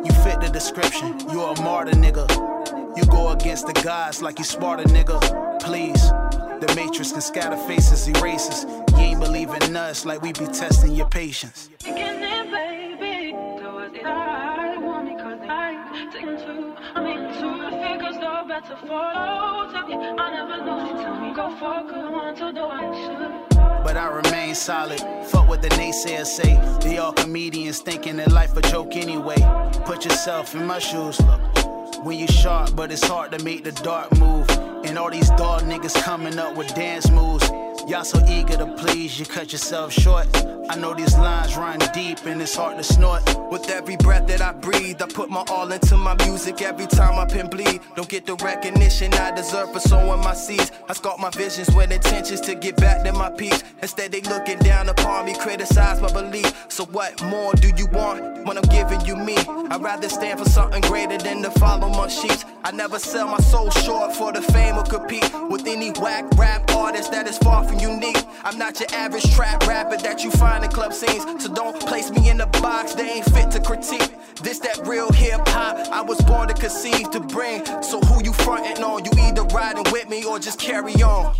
You 0.04 0.12
fit 0.24 0.40
the 0.40 0.48
description. 0.48 1.20
You 1.30 1.42
a 1.42 1.62
martyr, 1.62 1.92
nigga. 1.92 2.26
You 2.96 3.04
go 3.04 3.28
against 3.28 3.68
the 3.68 3.80
gods 3.84 4.20
like 4.20 4.40
you 4.40 4.44
smarter, 4.44 4.82
nigga. 4.82 5.20
Please. 5.60 6.10
The 6.10 6.72
matrix 6.74 7.12
can 7.12 7.20
scatter 7.20 7.56
faces, 7.68 8.08
erases. 8.08 8.64
You 8.64 8.98
ain't 8.98 9.20
believing 9.20 9.76
us 9.76 10.04
like 10.04 10.22
we 10.22 10.32
be 10.32 10.46
testing 10.46 10.92
your 10.92 11.08
patience. 11.08 11.70
Photos 18.66 19.74
of. 19.74 20.18
I 20.18 20.30
never 20.32 20.64
know 20.64 20.86
you 20.86 21.02
tell 21.02 21.20
me 21.20 21.34
go 21.34 21.54
for 21.56 21.82
good, 21.88 22.10
want 22.10 22.36
to 22.38 22.60
I 22.60 22.92
should. 22.94 23.84
But 23.84 23.96
I 23.96 24.08
remain 24.08 24.54
solid. 24.54 25.00
Fuck 25.26 25.48
what 25.48 25.62
the 25.62 25.68
naysayers 25.70 26.26
say. 26.26 26.58
They 26.80 26.98
all 26.98 27.12
comedians 27.12 27.80
thinking 27.80 28.16
that 28.16 28.32
life 28.32 28.56
a 28.56 28.62
joke 28.62 28.96
anyway. 28.96 29.36
Put 29.84 30.04
yourself 30.04 30.54
in 30.54 30.66
my 30.66 30.78
shoes. 30.78 31.20
Look. 31.20 32.04
When 32.04 32.18
you 32.18 32.28
sharp, 32.28 32.76
but 32.76 32.92
it's 32.92 33.06
hard 33.06 33.32
to 33.32 33.42
make 33.44 33.64
the 33.64 33.72
dark 33.72 34.16
move. 34.18 34.48
And 34.84 34.98
all 34.98 35.10
these 35.10 35.30
dog 35.30 35.62
niggas 35.62 36.00
coming 36.02 36.38
up 36.38 36.56
with 36.56 36.72
dance 36.74 37.10
moves. 37.10 37.50
Y'all 37.88 38.04
so 38.04 38.22
eager 38.28 38.54
to 38.58 38.66
please, 38.76 39.18
you 39.18 39.24
cut 39.24 39.50
yourself 39.50 39.90
short. 39.90 40.26
I 40.68 40.76
know 40.76 40.92
these 40.92 41.16
lines 41.16 41.56
run 41.56 41.78
deep 41.94 42.18
and 42.26 42.42
it's 42.42 42.54
hard 42.54 42.76
to 42.76 42.84
snort. 42.84 43.22
With 43.50 43.70
every 43.70 43.96
breath 43.96 44.26
that 44.26 44.42
I 44.42 44.52
breathe, 44.52 45.00
I 45.00 45.06
put 45.06 45.30
my 45.30 45.42
all 45.48 45.72
into 45.72 45.96
my 45.96 46.14
music. 46.26 46.60
Every 46.60 46.86
time 46.86 47.18
I 47.18 47.24
pen 47.24 47.48
bleed, 47.48 47.80
don't 47.96 48.06
get 48.06 48.26
the 48.26 48.34
recognition 48.34 49.14
I 49.14 49.30
deserve 49.30 49.72
for 49.72 49.80
sowing 49.80 50.20
my 50.20 50.34
seeds. 50.34 50.70
I 50.86 50.92
sculpt 50.92 51.18
my 51.18 51.30
visions 51.30 51.74
with 51.74 51.90
intentions 51.90 52.42
to 52.42 52.54
get 52.54 52.76
back 52.76 53.04
to 53.04 53.12
my 53.14 53.30
peace. 53.30 53.64
Instead, 53.80 54.12
they 54.12 54.20
looking 54.20 54.58
down 54.58 54.90
upon 54.90 55.24
me, 55.24 55.34
criticize 55.34 56.02
my 56.02 56.12
belief. 56.12 56.66
So 56.68 56.84
what 56.84 57.22
more 57.22 57.54
do 57.54 57.72
you 57.74 57.86
want 57.86 58.46
when 58.46 58.58
I'm 58.58 58.68
giving 58.68 59.00
you 59.06 59.16
me? 59.16 59.38
I'd 59.38 59.80
rather 59.80 60.10
stand 60.10 60.40
for 60.40 60.48
something 60.48 60.82
greater 60.82 61.16
than 61.16 61.42
to 61.42 61.50
follow 61.52 61.88
my 61.88 62.08
sheets. 62.08 62.44
I 62.64 62.70
never 62.70 62.98
sell 62.98 63.26
my 63.26 63.38
soul 63.38 63.70
short 63.70 64.14
for 64.14 64.30
the 64.30 64.42
fame 64.42 64.76
or 64.76 64.84
compete 64.84 65.30
with 65.48 65.66
any 65.66 65.92
whack 65.92 66.26
rap 66.36 66.70
artist 66.72 67.12
that 67.12 67.26
is 67.26 67.38
far 67.38 67.64
from 67.64 67.77
unique. 67.78 68.24
I'm 68.44 68.58
not 68.58 68.78
your 68.80 68.88
average 68.92 69.34
trap 69.34 69.66
rapper 69.66 69.96
that 69.98 70.24
you 70.24 70.30
find 70.30 70.64
in 70.64 70.70
club 70.70 70.92
scenes. 70.92 71.24
So 71.42 71.52
don't 71.52 71.78
place 71.80 72.10
me 72.10 72.30
in 72.30 72.40
a 72.40 72.46
box, 72.46 72.94
they 72.94 73.08
ain't 73.10 73.26
fit 73.26 73.50
to 73.52 73.60
critique. 73.60 74.14
This 74.42 74.58
that 74.60 74.86
real 74.86 75.10
hip 75.12 75.46
hop, 75.48 75.76
I 75.92 76.02
was 76.02 76.20
born 76.22 76.48
to 76.48 76.54
conceive, 76.54 77.10
to 77.10 77.20
bring. 77.20 77.64
So 77.82 78.00
who 78.00 78.22
you 78.24 78.32
frontin' 78.32 78.82
on? 78.82 79.04
You 79.04 79.10
either 79.18 79.42
riding 79.44 79.84
with 79.92 80.08
me 80.08 80.24
or 80.24 80.38
just 80.38 80.58
carry 80.58 80.94
on. 81.02 81.34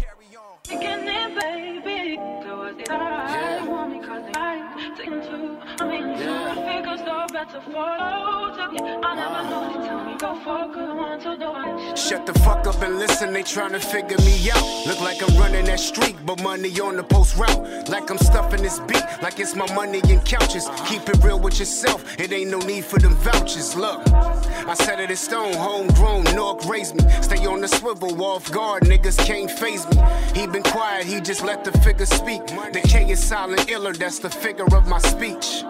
Shut 11.97 12.27
the 12.27 12.33
fuck 12.41 12.67
up 12.67 12.81
and 12.83 12.99
listen, 12.99 13.33
they 13.33 13.43
tryna 13.43 13.81
figure 13.81 14.17
me 14.19 14.51
out. 14.51 14.87
Look 14.87 15.01
like 15.01 15.23
I'm 15.23 15.37
running 15.37 15.67
that 15.67 15.81
streak, 15.81 16.17
but 16.25 16.43
money 16.43 16.81
on 16.81 16.97
the 16.97 17.03
post 17.03 17.37
route. 17.37 17.89
Like 17.89 18.11
I'm 18.11 18.19
stuffing 18.19 18.63
this 18.63 18.81
beat, 18.81 19.05
like 19.23 19.39
it's 19.39 19.55
my 19.55 19.73
money 19.75 20.01
in 20.09 20.21
couches. 20.21 20.69
Keep 20.87 21.09
it 21.09 21.23
real 21.23 21.39
with 21.39 21.59
yourself, 21.59 22.19
it 22.19 22.33
ain't 22.33 22.51
no 22.51 22.59
need 22.59 22.85
for 22.85 22.99
them 22.99 23.15
vouchers. 23.17 23.77
Look, 23.77 24.01
I 24.13 24.75
said 24.75 25.01
it 25.01 25.11
in 25.11 25.17
stone, 25.17 25.55
homegrown, 25.55 26.25
Nork 26.35 26.65
raised 26.67 26.95
me. 26.97 27.05
Stay 27.23 27.47
on 27.47 27.61
the 27.61 27.69
swivel, 27.69 28.23
off 28.23 28.51
guard, 28.51 28.85
niggas 28.85 29.19
can't 29.25 29.51
phase 29.51 29.87
me. 29.91 30.03
He 30.35 30.47
been 30.47 30.63
quiet, 30.63 31.07
he 31.07 31.21
just 31.21 31.43
let 31.43 31.65
the 31.65 31.73
figure 31.81 32.07
speak. 32.07 32.47
The 32.47 32.81
K 32.89 33.11
is 33.11 33.23
silent 33.23 33.71
iller, 33.71 33.93
that's 33.93 34.18
the 34.19 34.31
figure 34.31 34.65
of 34.75 34.89
my 34.89 34.99
speech. 34.99 35.63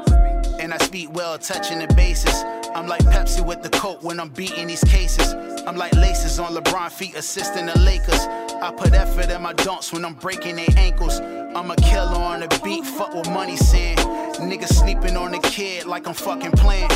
And 0.59 0.72
I 0.72 0.78
speak 0.78 1.12
well, 1.12 1.38
touching 1.38 1.78
the 1.78 1.92
bases. 1.94 2.42
I'm 2.74 2.86
like 2.86 3.03
Pepsi 3.03 3.44
with 3.44 3.62
the 3.62 3.68
coke 3.68 4.03
when 4.03 4.18
I'm 4.18 4.30
beating 4.30 4.68
these 4.68 4.84
cases. 4.84 5.34
I'm 5.66 5.76
like 5.76 5.92
laces 5.94 6.38
on 6.38 6.55
LeBron 6.55 6.90
feet, 6.90 7.14
assisting 7.16 7.66
the 7.66 7.78
Lakers. 7.80 8.26
I 8.62 8.72
put 8.76 8.92
effort 8.92 9.30
in 9.30 9.42
my 9.42 9.55
dunks 9.55 9.92
when 9.92 10.05
I'm 10.05 10.14
breaking 10.14 10.57
their 10.57 10.68
ankles. 10.76 11.20
I'm 11.20 11.70
a 11.70 11.76
killer 11.76 12.16
on 12.16 12.40
the 12.40 12.61
beat, 12.64 12.84
fuck 12.84 13.14
what 13.14 13.28
money 13.30 13.57
saying. 13.57 13.99
Niggas 13.99 14.72
sleeping 14.72 15.16
on 15.16 15.32
the 15.32 15.38
kid 15.38 15.86
like 15.86 16.07
I'm 16.07 16.14
fucking 16.14 16.53
playing. 16.53 16.90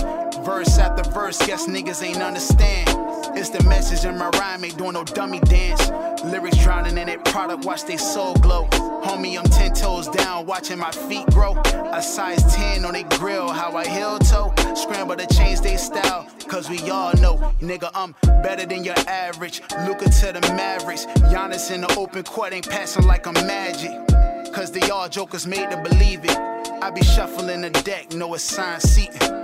Verse 0.44 0.76
after 0.78 1.08
verse, 1.10 1.38
guess 1.46 1.68
niggas 1.68 2.02
ain't 2.02 2.20
understand. 2.20 2.88
It's 3.36 3.50
the 3.50 3.62
message 3.62 4.04
in 4.04 4.18
my 4.18 4.28
rhyme, 4.30 4.64
ain't 4.64 4.76
doing 4.76 4.94
no 4.94 5.04
dummy 5.04 5.38
dance. 5.40 5.88
Lyrics 6.24 6.58
drowning 6.58 6.98
in 6.98 7.06
that 7.06 7.24
product, 7.24 7.64
watch 7.64 7.84
they 7.84 7.96
soul 7.96 8.34
glow. 8.34 8.66
Homie, 9.04 9.38
I'm 9.38 9.44
10 9.44 9.74
toes 9.74 10.08
down, 10.08 10.46
watching 10.46 10.80
my 10.80 10.90
feet 10.90 11.26
grow. 11.28 11.56
A 11.92 12.02
size 12.02 12.42
10 12.54 12.84
on 12.84 12.94
they 12.94 13.04
grill, 13.04 13.48
how 13.48 13.76
I 13.76 13.86
heel 13.86 14.18
toe. 14.18 14.52
Scramble 14.74 15.16
to 15.16 15.26
change 15.28 15.60
they 15.60 15.76
style, 15.76 16.26
cause 16.48 16.68
we 16.68 16.78
all 16.90 17.14
know, 17.14 17.36
nigga, 17.60 17.90
I'm 17.94 18.14
better 18.42 18.66
than 18.66 18.82
your 18.82 18.98
average. 19.06 19.62
Luka 19.86 20.10
to 20.10 20.32
the 20.32 20.40
Mavericks. 20.56 21.06
Giannis 21.30 21.70
in 21.70 21.82
the 21.82 21.94
open 21.96 22.24
court 22.24 22.52
ain't 22.52 22.68
passing 22.68 23.06
like 23.06 23.28
I'm 23.28 23.34
magic. 23.46 23.92
Cause 24.52 24.72
they 24.72 24.90
all 24.90 25.08
jokers 25.08 25.46
made 25.46 25.70
to 25.70 25.76
believe 25.76 26.24
it. 26.24 26.36
I 26.82 26.90
be 26.90 27.02
shuffling 27.02 27.60
the 27.60 27.70
deck, 27.70 28.12
no 28.12 28.34
assigned 28.34 28.82
seating. 28.82 29.42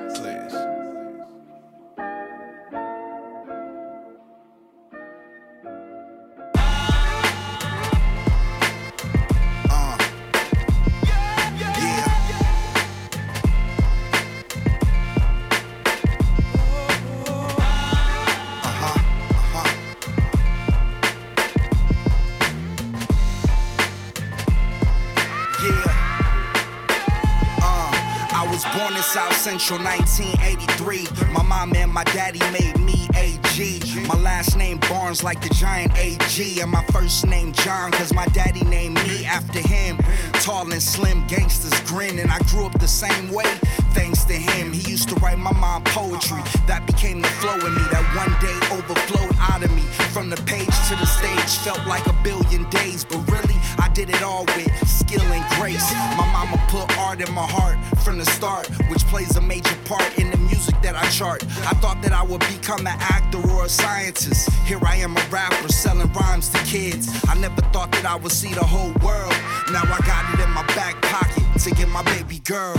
Central 29.49 29.79
1983. 29.79 31.33
My 31.33 31.43
mom 31.43 31.75
and 31.75 31.91
my 31.91 32.05
daddy 32.05 32.39
made 32.53 32.79
me 32.81 33.09
AG. 33.17 33.81
My 34.07 34.15
last 34.21 34.59
name 34.59 34.77
Barnes 34.91 35.25
like 35.25 35.41
the 35.41 35.49
giant 35.55 35.97
AG. 35.97 36.61
And 36.61 36.71
my 36.71 36.85
first 36.93 37.27
name 37.27 37.53
John, 37.53 37.91
cause 37.93 38.13
my 38.13 38.27
daddy 38.27 38.63
named 38.65 38.97
me 39.09 39.25
after 39.25 39.61
him. 39.61 39.97
Tall 40.45 40.71
and 40.71 40.83
slim, 40.83 41.27
gangsters 41.29 41.81
grin. 41.89 42.19
And 42.19 42.31
I 42.31 42.41
grew 42.51 42.67
up 42.67 42.79
the 42.79 42.87
same 42.87 43.33
way, 43.33 43.51
thanks 43.97 44.25
to 44.25 44.35
him. 44.35 44.71
He 44.71 44.91
used 44.91 45.09
to 45.09 45.15
write 45.15 45.39
my 45.39 45.55
mom 45.55 45.83
poetry. 45.85 46.43
That 46.67 46.87
became 46.87 47.23
the 47.23 47.29
flow 47.41 47.57
in 47.57 47.75
me 47.75 47.85
that 47.91 48.05
one 48.15 48.35
day 48.45 48.59
overflowed 48.77 49.35
out 49.41 49.65
of. 49.65 49.68
From 50.13 50.31
the 50.31 50.37
page 50.47 50.67
to 50.89 50.97
the 50.97 51.07
stage, 51.07 51.59
felt 51.65 51.87
like 51.87 52.07
a 52.07 52.13
billion 52.25 52.69
days. 52.71 53.05
But 53.05 53.19
really, 53.31 53.55
I 53.79 53.89
did 53.93 54.11
it 54.11 54.23
all 54.23 54.45
with 54.57 54.89
skill 54.89 55.23
and 55.23 55.45
grace. 55.57 55.93
My 56.17 56.27
mama 56.33 56.57
put 56.69 56.97
art 56.99 57.21
in 57.21 57.33
my 57.33 57.47
heart 57.47 57.79
from 58.03 58.19
the 58.19 58.25
start, 58.25 58.69
which 58.91 59.05
plays 59.07 59.37
a 59.37 59.41
major 59.41 59.77
part 59.85 60.19
in 60.19 60.31
the 60.31 60.37
music 60.39 60.75
that 60.83 60.97
I 60.97 61.09
chart. 61.11 61.45
I 61.67 61.75
thought 61.75 62.03
that 62.03 62.13
I 62.13 62.23
would 62.23 62.41
become 62.41 62.81
an 62.81 62.99
actor 62.99 63.39
or 63.51 63.67
a 63.67 63.69
scientist. 63.69 64.51
Here 64.67 64.81
I 64.85 64.97
am, 64.97 65.17
a 65.17 65.21
rapper 65.31 65.69
selling 65.69 66.13
rhymes 66.13 66.49
to 66.51 66.59
kids. 66.65 67.09
I 67.29 67.35
never 67.35 67.63
thought 67.73 67.93
that 67.93 68.07
I 68.07 68.17
would 68.17 68.33
see 68.33 68.53
the 68.55 68.65
whole 68.65 68.93
world. 69.05 69.35
Now 69.73 69.83
I 69.85 69.99
got 70.07 70.35
it 70.35 70.43
in 70.43 70.51
my 70.51 70.67
back 70.75 71.01
pocket 71.03 71.45
to 71.61 71.71
get 71.71 71.89
my 71.89 72.03
baby 72.03 72.41
girl. 72.41 72.75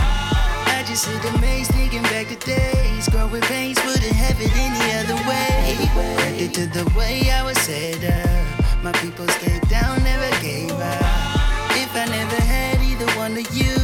I 0.80 0.82
just 0.82 1.04
the 1.04 1.38
maze 1.42 1.68
thinking 1.68 2.00
back 2.04 2.28
to 2.28 2.36
days. 2.36 3.06
Growing 3.10 3.42
pains 3.42 3.78
wouldn't 3.84 4.16
have 4.16 4.40
it 4.40 4.50
any 4.56 4.96
other 4.96 5.14
way. 5.28 5.76
Credit 5.92 6.54
to 6.54 6.66
the 6.68 6.90
way 6.96 7.30
I 7.30 7.42
was 7.44 7.58
set 7.58 8.02
up. 8.02 8.82
My 8.82 8.90
people 8.92 9.28
stayed 9.28 9.60
down, 9.68 10.02
never 10.02 10.30
gave 10.40 10.72
up. 10.72 11.76
If 11.76 11.94
I 11.94 12.06
never 12.08 12.40
had 12.40 12.80
either 12.80 13.12
one 13.18 13.32
of 13.32 13.54
you, 13.54 13.76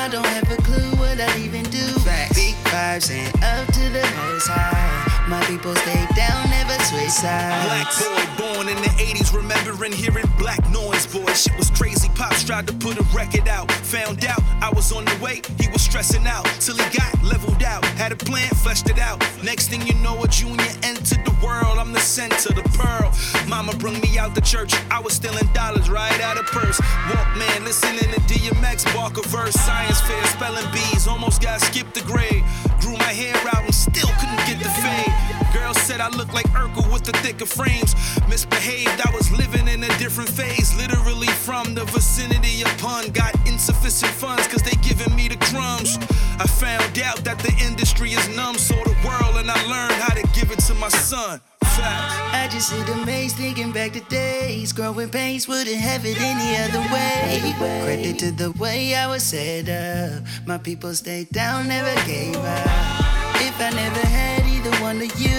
I 0.00 0.08
don't 0.10 0.24
have 0.24 0.50
a 0.50 0.56
clue 0.62 0.96
what 0.96 1.20
I'd 1.20 1.38
even 1.40 1.64
do. 1.64 1.84
Big 2.32 2.54
vibes 2.72 3.10
and 3.10 3.28
up 3.44 3.66
to 3.74 3.80
the 3.90 4.00
most 4.16 4.48
high. 4.48 5.13
My 5.26 5.42
people 5.44 5.74
stay 5.76 6.06
down, 6.14 6.50
never 6.50 6.74
switch 6.84 7.08
sides. 7.08 7.64
Black 7.64 7.88
boy 7.98 8.44
born 8.44 8.68
in 8.68 8.76
the 8.82 8.90
80s, 9.00 9.34
remembering 9.34 9.92
hearing 9.92 10.26
black 10.38 10.60
noise, 10.70 11.06
boy. 11.06 11.32
Shit 11.32 11.56
was 11.56 11.70
crazy. 11.70 12.10
Pops 12.14 12.44
tried 12.44 12.66
to 12.66 12.74
put 12.74 12.98
a 12.98 13.02
record 13.16 13.48
out. 13.48 13.72
Found 13.72 14.24
out 14.26 14.40
I 14.60 14.70
was 14.74 14.92
on 14.92 15.06
the 15.06 15.18
way, 15.22 15.40
he 15.58 15.68
was 15.68 15.80
stressing 15.80 16.26
out. 16.26 16.44
Till 16.60 16.76
he 16.76 16.84
got 16.96 17.10
leveled 17.22 17.62
out. 17.62 17.84
Had 17.96 18.12
a 18.12 18.16
plan, 18.16 18.50
fleshed 18.50 18.90
it 18.90 18.98
out. 18.98 19.18
Next 19.42 19.68
thing 19.68 19.86
you 19.86 19.94
know, 19.94 20.22
a 20.22 20.28
junior 20.28 20.72
entered 20.82 21.24
the 21.24 21.34
world. 21.42 21.78
I'm 21.78 21.92
the 21.92 22.00
center, 22.00 22.52
the 22.52 22.62
pearl. 22.76 23.10
Mama 23.48 23.72
brung 23.76 23.98
me 24.00 24.18
out 24.18 24.34
the 24.34 24.42
church. 24.42 24.74
I 24.90 25.00
was 25.00 25.14
stealing 25.14 25.48
dollars 25.54 25.88
right 25.88 26.20
out 26.20 26.36
of 26.36 26.44
purse. 26.46 26.78
Walkman, 27.08 27.64
listening 27.64 28.12
to 28.12 28.20
DMX, 28.28 28.84
bark 28.94 29.16
a 29.16 29.26
verse. 29.28 29.54
Science 29.54 30.02
fair, 30.02 30.24
spelling 30.26 30.70
bees. 30.72 31.06
Almost 31.08 31.40
got 31.40 31.62
skipped 31.62 31.94
the 31.94 32.02
grade. 32.02 32.44
Grew 32.80 32.96
my 32.98 33.12
hair 33.12 33.36
out 33.54 33.64
and 33.64 33.74
still 33.74 34.10
couldn't 34.20 34.44
get 34.46 34.58
the 34.58 34.68
fade. 34.68 35.23
Girls 35.54 35.80
said 35.82 36.00
I 36.00 36.08
looked 36.08 36.34
like 36.34 36.46
Urkel 36.50 36.92
with 36.92 37.04
the 37.04 37.12
thicker 37.22 37.46
frames. 37.46 37.94
Misbehaved, 38.28 39.00
I 39.06 39.10
was 39.14 39.30
living 39.30 39.68
in 39.68 39.84
a 39.84 39.98
different 39.98 40.28
phase. 40.28 40.74
Literally 40.76 41.28
from 41.46 41.74
the 41.74 41.84
vicinity 41.86 42.62
of 42.62 42.76
pun. 42.78 43.10
Got 43.12 43.34
insufficient 43.46 44.12
funds 44.12 44.48
cause 44.48 44.62
they 44.62 44.76
giving 44.82 45.14
me 45.14 45.28
the 45.28 45.36
crumbs. 45.36 45.96
I 46.42 46.46
found 46.46 46.98
out 46.98 47.22
that 47.24 47.38
the 47.38 47.54
industry 47.64 48.10
is 48.10 48.36
numb, 48.36 48.58
so 48.58 48.74
the 48.74 48.96
world, 49.06 49.36
and 49.36 49.48
I 49.48 49.60
learned 49.70 49.94
how 50.02 50.14
to 50.14 50.22
give 50.34 50.50
it 50.50 50.58
to 50.66 50.74
my 50.74 50.88
son. 50.88 51.40
I 51.76 52.48
just 52.50 52.70
see 52.70 52.82
the 52.82 52.96
maze 53.06 53.32
thinking 53.34 53.72
back 53.72 53.92
to 53.92 54.00
days. 54.00 54.72
Growing 54.72 55.08
pains 55.08 55.48
wouldn't 55.48 55.76
have 55.76 56.04
it 56.04 56.20
any 56.20 56.56
other 56.62 56.80
way. 56.92 57.54
Credit 57.58 58.18
to 58.18 58.30
the 58.32 58.50
way 58.52 58.94
I 58.94 59.06
was 59.06 59.22
set 59.22 59.68
up. 59.68 60.24
My 60.46 60.58
people 60.58 60.92
stayed 60.94 61.30
down, 61.30 61.68
never 61.68 61.94
gave 62.06 62.36
up. 62.36 63.04
If 63.36 63.60
I 63.60 63.70
never 63.70 64.06
had 64.06 64.43
of 64.82 65.20
you, 65.20 65.38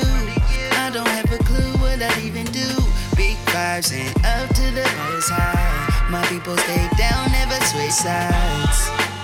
I 0.77 0.89
don't 0.93 1.07
have 1.07 1.31
a 1.31 1.37
clue 1.43 1.71
what 1.79 2.01
I'd 2.01 2.23
even 2.23 2.45
do. 2.45 2.67
Big 3.15 3.37
vibes 3.47 3.91
and 3.91 4.15
up 4.25 4.49
to 4.55 4.61
the 4.71 4.87
most 4.97 5.29
high. 5.29 6.09
My 6.09 6.25
people 6.27 6.55
stay 6.57 6.87
down, 6.97 7.31
never 7.31 7.59
switch 7.65 7.91
sides. 7.91 9.14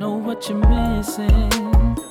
Know 0.00 0.12
what 0.14 0.48
you're 0.48 0.56
missing. 0.56 2.09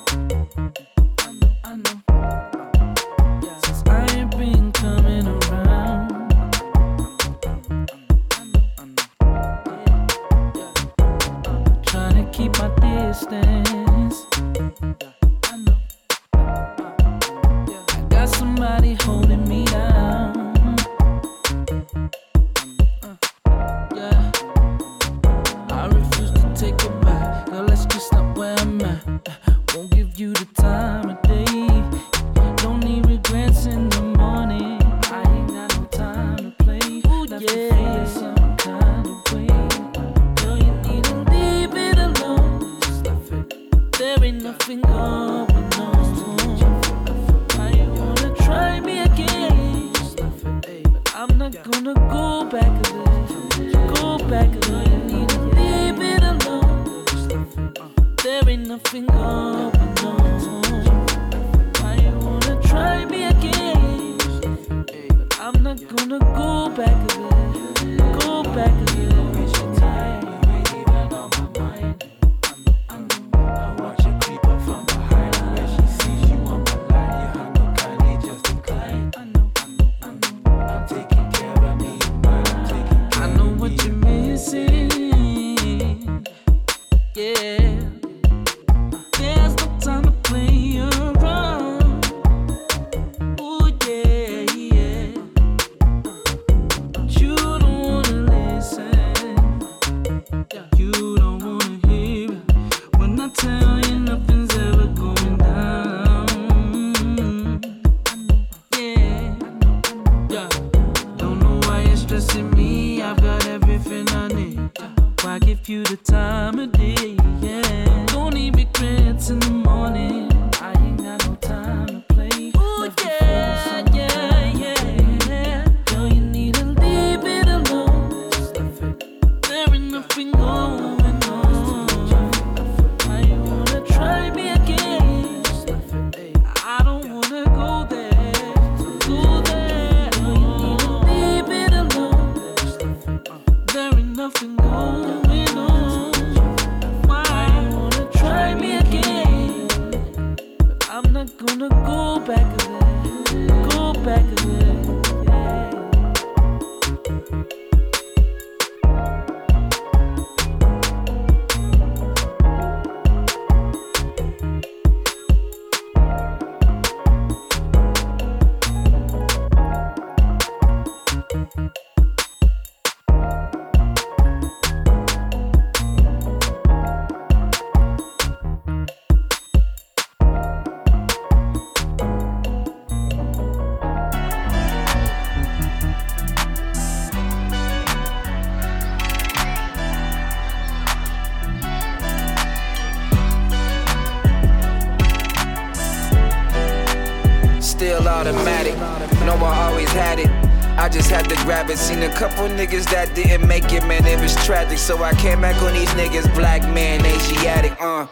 Seen 201.76 202.04
a 202.04 202.10
couple 202.14 202.48
niggas 202.48 202.90
that 202.91 203.14
didn't 203.16 203.48
make 203.48 203.72
it, 203.72 203.86
man, 203.86 204.06
it 204.06 204.20
was 204.20 204.36
tragic. 204.46 204.78
So 204.78 205.02
I 205.04 205.14
came 205.14 205.41
back 205.41 205.62
on 205.62 205.74
these 205.74 205.90
niggas, 205.90 206.32
black 206.36 206.62
man, 206.74 207.06
Asiatic, 207.06 207.76
uh. 207.80 208.06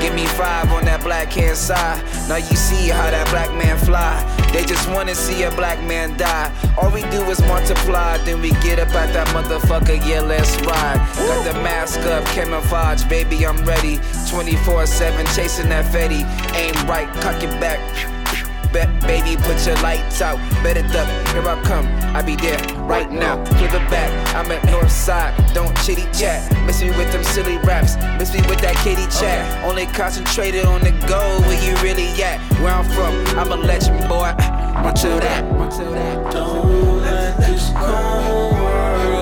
Give 0.00 0.14
me 0.14 0.26
five 0.26 0.70
on 0.72 0.84
that 0.84 1.02
black 1.02 1.32
hand 1.32 1.56
side. 1.56 2.02
Now 2.28 2.36
you 2.36 2.56
see 2.56 2.88
how 2.88 3.10
that 3.10 3.28
black 3.28 3.52
man 3.52 3.76
fly. 3.78 4.16
They 4.52 4.64
just 4.64 4.88
wanna 4.90 5.14
see 5.14 5.42
a 5.42 5.50
black 5.50 5.82
man 5.82 6.16
die. 6.16 6.52
All 6.78 6.90
we 6.90 7.02
do 7.10 7.20
is 7.28 7.40
multiply, 7.42 8.18
then 8.24 8.40
we 8.40 8.50
get 8.62 8.78
up 8.78 8.94
at 8.94 9.12
that 9.12 9.26
motherfucker, 9.28 9.98
yeah, 10.06 10.20
let's 10.20 10.54
ride. 10.62 11.00
Got 11.16 11.52
the 11.52 11.54
mask 11.60 12.00
up, 12.00 12.24
camouflage, 12.26 13.04
baby, 13.08 13.44
I'm 13.44 13.62
ready. 13.64 13.98
24 14.30 14.86
7, 14.86 15.26
chasing 15.34 15.68
that 15.70 15.84
Fetty. 15.92 16.22
Aim 16.54 16.74
right, 16.86 17.08
cock 17.20 17.42
it 17.42 17.50
back. 17.60 17.80
Baby, 18.72 19.36
put 19.42 19.66
your 19.66 19.76
lights 19.82 20.20
out. 20.20 20.38
Better 20.62 20.82
duck, 20.92 21.08
here 21.32 21.48
I 21.48 21.60
come. 21.64 21.86
I 22.14 22.22
be 22.22 22.36
there 22.36 22.77
right 22.88 23.10
now. 23.12 23.36
Give 23.60 23.72
it 23.74 23.90
back, 23.90 24.34
I'm 24.34 24.50
at 24.50 24.64
north 24.70 24.90
side. 24.90 25.34
Don't 25.54 25.76
chitty 25.84 26.06
chat. 26.18 26.40
Miss 26.66 26.80
me 26.82 26.88
with 26.88 27.12
them 27.12 27.22
silly 27.22 27.58
raps. 27.58 27.96
Miss 28.18 28.32
me 28.32 28.40
with 28.48 28.60
that 28.60 28.76
kitty 28.82 29.06
chat. 29.20 29.64
Only 29.64 29.86
concentrated 29.86 30.64
on 30.64 30.80
the 30.80 30.92
goal. 31.06 31.40
Where 31.42 31.62
you 31.62 31.76
really 31.82 32.08
at? 32.22 32.40
Where 32.60 32.72
I'm 32.72 32.84
from, 32.84 33.14
I'm 33.38 33.52
a 33.52 33.56
legend, 33.56 34.00
boy. 34.08 34.32
Run 34.82 34.94
to 34.94 35.08
that. 35.08 35.44
Run 35.52 35.70
to 35.70 35.84
that. 35.84 36.32
Don't 36.32 37.02
let 37.02 37.36
this 37.36 37.70
cold 37.76 38.52
world 38.54 39.17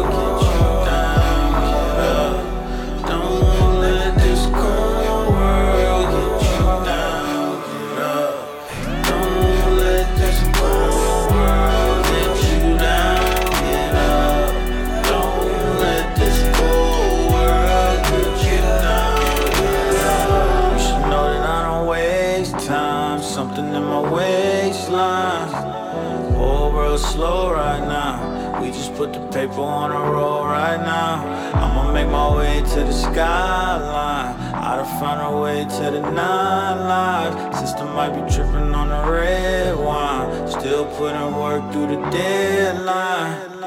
put 29.07 29.13
the 29.13 29.27
paper 29.39 29.61
on 29.61 29.91
the 29.91 30.13
roll 30.13 30.45
right 30.45 30.79
now. 30.79 31.25
I'ma 31.55 31.93
make 31.93 32.09
my 32.09 32.37
way 32.37 32.61
to 32.61 32.81
the 32.81 32.93
skyline. 32.93 34.35
Have 34.77 35.01
found 35.01 35.35
a 35.35 35.41
way 35.41 35.65
to 35.65 35.91
the 35.91 36.01
nine 36.01 36.79
lives. 36.87 37.59
System 37.59 37.95
might 37.95 38.11
be 38.11 38.21
tripping 38.31 38.75
on 38.75 38.89
the 38.89 39.11
red 39.11 39.77
wine. 39.77 40.49
Still 40.49 40.85
putting 40.97 41.35
work 41.37 41.73
through 41.73 41.87
the 41.87 42.11
deadline. 42.11 43.61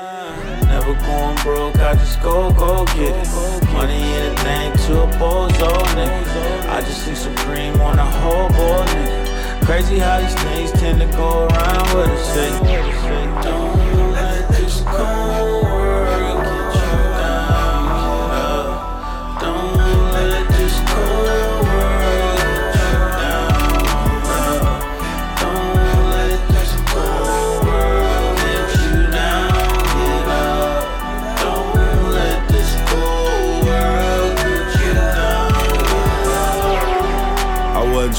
Never 0.67 0.93
going 0.93 1.35
broke, 1.37 1.77
I 1.77 1.95
just 1.95 2.21
go, 2.21 2.51
go 2.53 2.85
get 2.85 3.15
it. 3.15 3.73
Money 3.73 4.03
anything 4.21 4.71
to 4.85 5.03
a 5.03 5.07
bozo, 5.17 5.71
nigga. 5.97 6.69
I 6.69 6.81
just 6.81 7.05
see 7.05 7.15
Supreme 7.15 7.81
on 7.81 7.97
a 7.97 8.05
whole 8.05 8.49
boy, 8.49 8.85
nigga. 8.85 9.65
Crazy 9.65 9.97
how 9.97 10.21
these 10.21 10.35
things 10.35 10.71
tend 10.73 10.99
to 10.99 11.07
go 11.17 11.47
around 11.47 11.97
with 11.97 12.09
us, 12.09 12.33
say. 12.33 13.68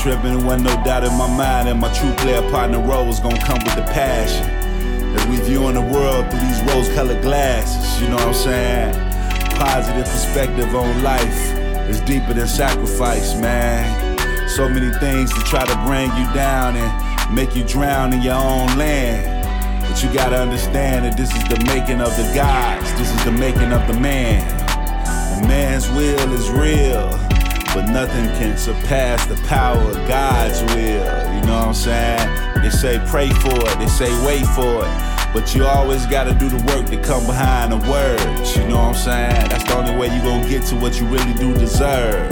Tripping, 0.01 0.47
wasn't 0.47 0.65
no 0.65 0.83
doubt 0.83 1.05
in 1.05 1.13
my 1.19 1.29
mind 1.29 1.69
that 1.69 1.77
my 1.77 1.93
true 1.93 2.13
player 2.25 2.41
partner 2.51 2.81
role 2.81 3.07
was 3.07 3.21
gonna 3.21 3.39
come 3.45 3.59
with 3.65 3.77
the 3.77 3.85
passion. 3.93 4.49
As 5.15 5.27
we 5.27 5.37
viewing 5.45 5.75
the 5.75 5.83
world 5.83 6.31
through 6.31 6.41
these 6.41 6.63
rose 6.63 6.89
colored 6.95 7.21
glasses, 7.21 8.01
you 8.01 8.09
know 8.09 8.17
what 8.17 8.29
I'm 8.29 8.35
saying? 8.35 8.95
Positive 9.57 10.05
perspective 10.05 10.75
on 10.75 11.03
life 11.03 11.53
is 11.91 12.01
deeper 12.01 12.33
than 12.33 12.49
sacrifice, 12.49 13.39
man. 13.39 13.85
So 14.49 14.71
many 14.71 14.91
things 15.01 15.35
to 15.35 15.41
try 15.41 15.67
to 15.67 15.77
bring 15.85 16.09
you 16.17 16.25
down 16.33 16.77
and 16.77 17.35
make 17.35 17.55
you 17.55 17.63
drown 17.65 18.15
in 18.15 18.23
your 18.23 18.41
own 18.41 18.69
land. 18.79 19.45
But 19.83 20.03
you 20.03 20.11
gotta 20.15 20.41
understand 20.41 21.05
that 21.05 21.17
this 21.19 21.29
is 21.37 21.45
the 21.45 21.63
making 21.67 22.01
of 22.01 22.17
the 22.17 22.25
gods, 22.35 22.91
this 22.95 23.13
is 23.13 23.25
the 23.27 23.33
making 23.33 23.73
of 23.73 23.87
the 23.87 24.01
man. 24.01 24.49
The 25.43 25.47
man's 25.47 25.91
will 25.91 26.33
is 26.33 26.49
real, 26.49 27.20
but 27.75 27.89
nothing 27.89 28.27
can 28.39 28.57
surpass 28.57 29.27
the 29.27 29.37
power 29.47 29.81
of 29.81 29.97
God's 30.09 30.63
will. 30.75 31.35
You 31.35 31.41
know 31.47 31.59
what 31.59 31.69
I'm 31.69 31.75
saying? 31.75 32.63
They 32.63 32.71
say 32.71 33.01
pray 33.07 33.31
for 33.31 33.55
it, 33.55 33.79
they 33.79 33.87
say 33.87 34.11
wait 34.27 34.47
for 34.47 34.85
it. 34.85 35.11
But 35.33 35.55
you 35.55 35.65
always 35.65 36.07
gotta 36.07 36.35
do 36.35 36.49
the 36.49 36.63
work 36.65 36.87
to 36.87 37.01
come 37.03 37.25
behind 37.27 37.73
the 37.73 37.91
words. 37.91 38.57
You 38.57 38.67
know 38.67 38.77
what 38.77 38.89
I'm 38.89 38.95
saying? 38.95 39.49
That's 39.49 39.65
the 39.65 39.77
only 39.77 39.97
way 39.97 40.15
you 40.15 40.21
gonna 40.23 40.49
get 40.49 40.65
to 40.67 40.77
what 40.77 41.01
you 41.01 41.07
really 41.07 41.35
do 41.35 41.55
deserve. 41.55 42.29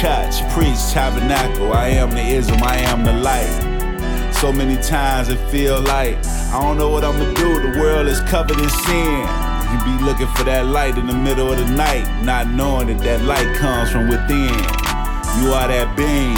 Church, 0.00 0.40
preach, 0.52 0.78
tabernacle. 0.90 1.72
I 1.72 1.88
am 1.88 2.10
the 2.10 2.22
ism, 2.22 2.62
I 2.62 2.76
am 2.76 3.04
the 3.04 3.12
light. 3.12 4.32
So 4.34 4.52
many 4.52 4.80
times 4.82 5.28
it 5.28 5.38
feel 5.50 5.80
like 5.80 6.16
I 6.24 6.62
don't 6.62 6.78
know 6.78 6.88
what 6.88 7.04
I'm 7.04 7.18
gonna 7.18 7.34
do. 7.34 7.72
The 7.72 7.80
world 7.80 8.06
is 8.06 8.20
covered 8.22 8.58
in 8.58 8.70
sin. 8.70 9.47
You 9.70 9.78
be 9.84 10.04
looking 10.04 10.28
for 10.28 10.44
that 10.44 10.66
light 10.66 10.96
in 10.96 11.06
the 11.06 11.14
middle 11.14 11.52
of 11.52 11.58
the 11.58 11.66
night, 11.66 12.06
not 12.22 12.48
knowing 12.48 12.86
that 12.88 12.98
that 13.00 13.22
light 13.22 13.56
comes 13.56 13.90
from 13.90 14.08
within. 14.08 14.54
You 15.40 15.52
are 15.52 15.68
that 15.68 15.94
being. 15.96 16.36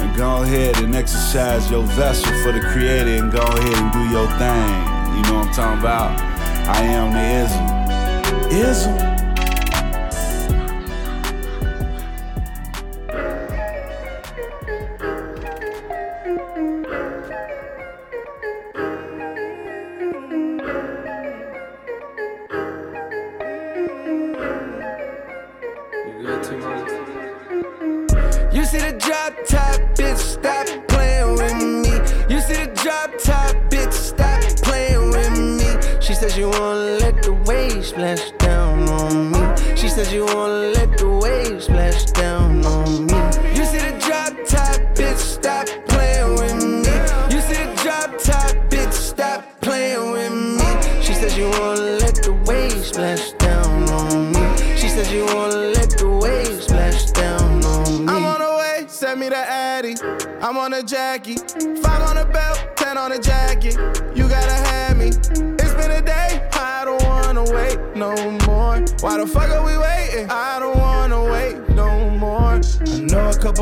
And 0.00 0.16
go 0.16 0.42
ahead 0.42 0.76
and 0.78 0.94
exercise 0.94 1.70
your 1.70 1.82
vessel 1.82 2.32
for 2.42 2.52
the 2.52 2.60
creator 2.60 3.22
and 3.22 3.30
go 3.30 3.42
ahead 3.42 3.78
and 3.78 3.92
do 3.92 4.04
your 4.08 4.28
thing. 4.38 4.72
You 5.16 5.22
know 5.24 5.38
what 5.38 5.48
I'm 5.48 5.54
talking 5.54 5.80
about? 5.80 6.20
I 6.68 6.82
am 6.82 7.12
the 7.12 7.24
ism. 7.44 8.96
Ism. 8.96 9.15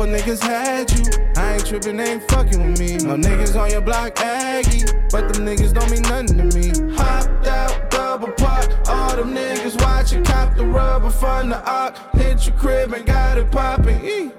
Know 0.05 0.17
niggas 0.17 0.41
had 0.41 0.91
you. 0.91 1.05
I 1.35 1.53
ain't 1.53 1.65
tripping, 1.65 1.97
they 1.97 2.13
ain't 2.13 2.23
fucking 2.29 2.71
with 2.71 2.79
me. 2.79 2.97
No 2.97 3.15
niggas 3.15 3.59
on 3.59 3.69
your 3.71 3.81
block, 3.81 4.19
Aggie. 4.19 4.85
But 5.11 5.33
them 5.33 5.45
niggas 5.45 5.73
don't 5.73 5.89
mean 5.89 6.01
nothing 6.03 6.49
to 6.49 6.57
me. 6.57 6.95
Hopped 6.95 7.47
out, 7.47 7.89
double 7.89 8.31
park. 8.33 8.69
All 8.87 9.15
them 9.15 9.33
niggas 9.33 9.81
watching, 9.81 10.23
cop 10.23 10.55
the 10.55 10.65
rubber 10.65 11.09
from 11.09 11.49
the 11.49 11.59
arc. 11.69 11.95
Hit 12.15 12.45
your 12.47 12.55
crib 12.55 12.93
and 12.93 13.05
got 13.05 13.37
it 13.37 13.51
popping. 13.51 13.99
Eh. 14.03 14.29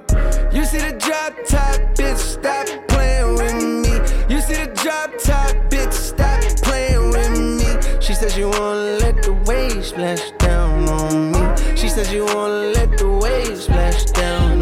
You 0.52 0.64
see 0.64 0.78
the 0.78 0.97
drop 0.98 1.34
top, 1.47 1.80
bitch, 1.94 2.18
stop 2.18 2.66
playing 2.88 3.34
with 3.34 3.55
me. 3.55 4.34
You 4.34 4.40
see 4.40 4.55
the 4.55 4.72
drop 4.82 5.10
top, 5.18 5.55
bitch, 5.70 5.93
stop 5.93 6.40
playing 6.62 7.10
with 7.10 7.38
me. 7.38 8.01
She 8.01 8.14
says 8.14 8.36
you 8.36 8.48
wanna 8.48 8.98
let 9.01 9.22
the 9.22 9.32
waves 9.47 9.88
splash 9.88 10.30
down 10.38 10.88
on 10.88 11.32
me. 11.32 11.76
She 11.76 11.88
says 11.88 12.12
you 12.12 12.24
wanna 12.24 12.72
let 12.72 12.97
the 12.98 13.09
waves 13.09 13.64
splash 13.64 14.05
down 14.06 14.56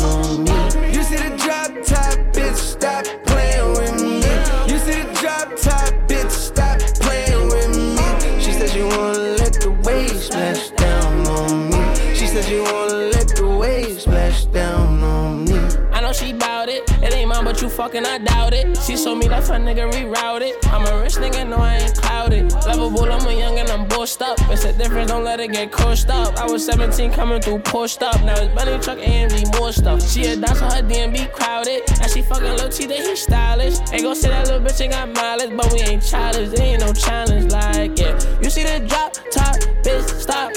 says 12.34 12.50
you 12.50 12.64
wanna 12.64 12.94
let 13.14 13.28
the 13.28 13.46
waves 13.46 14.02
splash 14.02 14.46
down 14.46 15.00
on 15.04 15.44
me. 15.44 15.56
I 15.92 16.00
know 16.00 16.12
she 16.12 16.32
bout 16.32 16.68
it. 16.68 16.82
It 17.00 17.14
ain't 17.14 17.28
mine, 17.28 17.44
but 17.44 17.62
you 17.62 17.68
fucking, 17.68 18.04
I 18.04 18.18
doubt 18.18 18.52
it. 18.52 18.76
She 18.78 18.96
told 18.96 19.18
me 19.18 19.28
that's 19.28 19.50
her 19.50 19.54
nigga 19.54 19.88
rerouted. 19.92 20.54
I'm 20.72 20.84
a 20.84 21.00
rich 21.00 21.14
nigga, 21.14 21.48
no, 21.48 21.58
I 21.58 21.76
ain't 21.76 21.96
clouded. 21.96 22.52
Lovable, 22.66 23.04
I'm 23.04 23.24
a 23.24 23.32
young 23.32 23.60
and 23.60 23.68
I'm 23.68 23.86
bossed 23.86 24.20
up. 24.20 24.36
It's 24.50 24.64
a 24.64 24.72
difference, 24.72 25.12
don't 25.12 25.22
let 25.22 25.38
it 25.38 25.52
get 25.52 25.70
crushed 25.70 26.10
up. 26.10 26.36
I 26.36 26.46
was 26.50 26.66
17 26.66 27.12
coming 27.12 27.40
through 27.40 27.60
pushed 27.60 28.02
up. 28.02 28.20
Now 28.24 28.34
it's 28.34 28.52
Benny 28.52 28.82
truck, 28.82 28.98
AMG, 28.98 29.56
more 29.56 29.72
stuff. 29.72 30.02
She 30.02 30.24
a 30.24 30.34
dance 30.34 30.60
on 30.60 30.72
her 30.72 30.82
DMB 30.82 31.30
crowded. 31.32 31.82
And 32.02 32.10
she 32.10 32.22
fucking 32.22 32.56
Lil 32.56 32.68
T, 32.68 32.86
that 32.86 32.98
he 32.98 33.14
stylish. 33.14 33.78
Ain't 33.92 34.02
gon' 34.02 34.16
say 34.16 34.30
that 34.30 34.48
little 34.48 34.60
bitch 34.60 34.80
ain't 34.80 34.92
got 34.92 35.08
mileage, 35.14 35.56
but 35.56 35.72
we 35.72 35.78
ain't 35.82 36.02
childish. 36.02 36.48
There 36.48 36.66
ain't 36.66 36.80
no 36.80 36.92
challenge, 36.92 37.52
like, 37.52 37.96
yeah. 37.96 38.18
You 38.42 38.50
see 38.50 38.64
the 38.64 38.84
drop 38.88 39.12
top, 39.30 39.54
bitch, 39.84 40.08
stop 40.20 40.52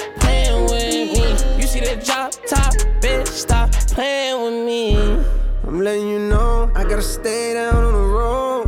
top, 2.48 2.74
bitch, 3.02 3.28
stop 3.28 3.72
playing 3.72 4.42
with 4.42 4.66
me. 4.66 4.96
I'm 5.68 5.82
letting 5.82 6.08
you 6.08 6.20
know 6.20 6.72
I 6.76 6.84
gotta 6.84 7.02
stay 7.02 7.54
down 7.54 7.84
on 7.84 7.94
the 7.94 8.00
road. 8.00 8.68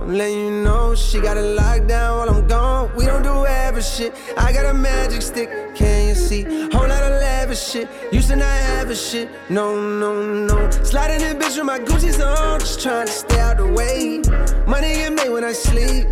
I'm 0.00 0.14
letting 0.16 0.38
you 0.38 0.50
know 0.64 0.94
she 0.94 1.20
got 1.20 1.36
it 1.36 1.56
locked 1.56 1.86
down 1.86 2.18
while 2.18 2.30
I'm 2.30 2.48
gone. 2.48 2.90
We 2.96 3.06
don't 3.06 3.22
do 3.22 3.46
average 3.46 3.86
shit. 3.86 4.12
I 4.36 4.52
got 4.52 4.66
a 4.66 4.74
magic 4.74 5.22
stick, 5.22 5.48
can 5.76 6.08
you 6.08 6.14
see? 6.14 6.42
Whole 6.72 6.88
lot 6.88 7.02
of 7.02 7.20
lavish 7.20 7.62
shit. 7.62 7.88
Used 8.12 8.28
to 8.28 8.36
not 8.36 8.46
have 8.46 8.90
a 8.90 8.96
shit. 8.96 9.28
No, 9.50 9.74
no, 9.74 10.46
no. 10.46 10.70
Sliding 10.70 11.20
in 11.22 11.38
bitch 11.38 11.56
with 11.56 11.64
my 11.64 11.78
Gucci's 11.78 12.20
on, 12.20 12.60
just 12.60 12.82
trying 12.82 13.06
to 13.06 13.12
stay 13.12 13.38
out 13.38 13.58
the 13.58 13.66
way. 13.66 14.20
Money 14.66 14.94
get 14.94 15.12
made 15.12 15.30
when 15.30 15.44
I 15.44 15.52
sleep. 15.52 16.06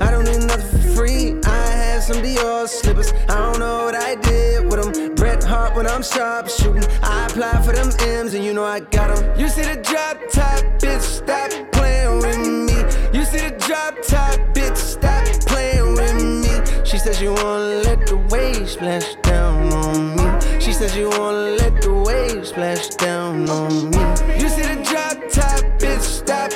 I 0.00 0.10
don't 0.10 0.24
need 0.24 0.46
nothing 0.46 0.80
for 0.80 0.88
free. 0.96 1.40
I 1.44 1.66
had 1.66 2.02
some 2.02 2.16
Dior 2.16 2.68
slippers. 2.68 3.12
I 3.28 3.36
don't 3.36 3.58
know 3.60 3.84
what 3.84 3.94
I 3.94 4.16
did 4.16 4.64
with 4.64 4.82
them. 4.82 5.19
Bret 5.50 5.58
Hart 5.58 5.76
when 5.76 5.86
I'm 5.86 6.02
sharp 6.02 6.48
shooting. 6.48 6.84
I 7.02 7.26
apply 7.26 7.62
for 7.62 7.72
them 7.72 7.90
M's 8.00 8.34
and 8.34 8.44
you 8.44 8.54
know 8.54 8.64
I 8.64 8.80
got 8.80 9.14
them. 9.14 9.38
You 9.38 9.48
see 9.48 9.62
the 9.62 9.80
drop 9.82 10.18
top, 10.30 10.62
bitch, 10.78 11.00
stop 11.00 11.50
playing 11.72 12.18
with 12.18 12.38
me. 12.38 13.18
You 13.18 13.24
see 13.24 13.38
the 13.48 13.56
drop 13.58 13.96
top, 14.02 14.38
bitch, 14.54 14.76
stop 14.76 15.24
playing 15.46 15.94
with 15.94 16.16
me. 16.42 16.84
She 16.84 16.98
says 16.98 17.20
you 17.20 17.32
wanna 17.32 17.82
let 17.86 18.06
the 18.06 18.16
waves 18.30 18.72
splash 18.72 19.16
down 19.22 19.72
on 19.72 20.16
me. 20.16 20.60
She 20.60 20.72
says 20.72 20.96
you 20.96 21.08
wanna 21.10 21.56
let 21.62 21.82
the 21.82 21.94
waves 21.94 22.50
splash 22.50 22.88
down 22.90 23.48
on 23.50 23.90
me. 23.90 23.98
You 24.40 24.48
see 24.48 24.62
the 24.62 24.78
drop 24.88 25.18
top, 25.30 25.62
bitch, 25.80 26.02
stop 26.02 26.52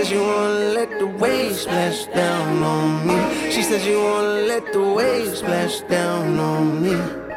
says 0.00 0.12
you 0.12 0.22
wanna 0.22 0.72
let 0.78 0.98
the 0.98 1.06
waves 1.06 1.60
splash 1.60 2.06
down 2.06 2.62
on 2.62 3.06
me. 3.06 3.50
She 3.50 3.62
said 3.62 3.82
she 3.82 3.94
wanna 3.94 4.46
let 4.52 4.72
the 4.72 4.82
waves 4.82 5.40
splash 5.40 5.80
down 5.82 6.38
on 6.38 6.82
me. 6.82 7.29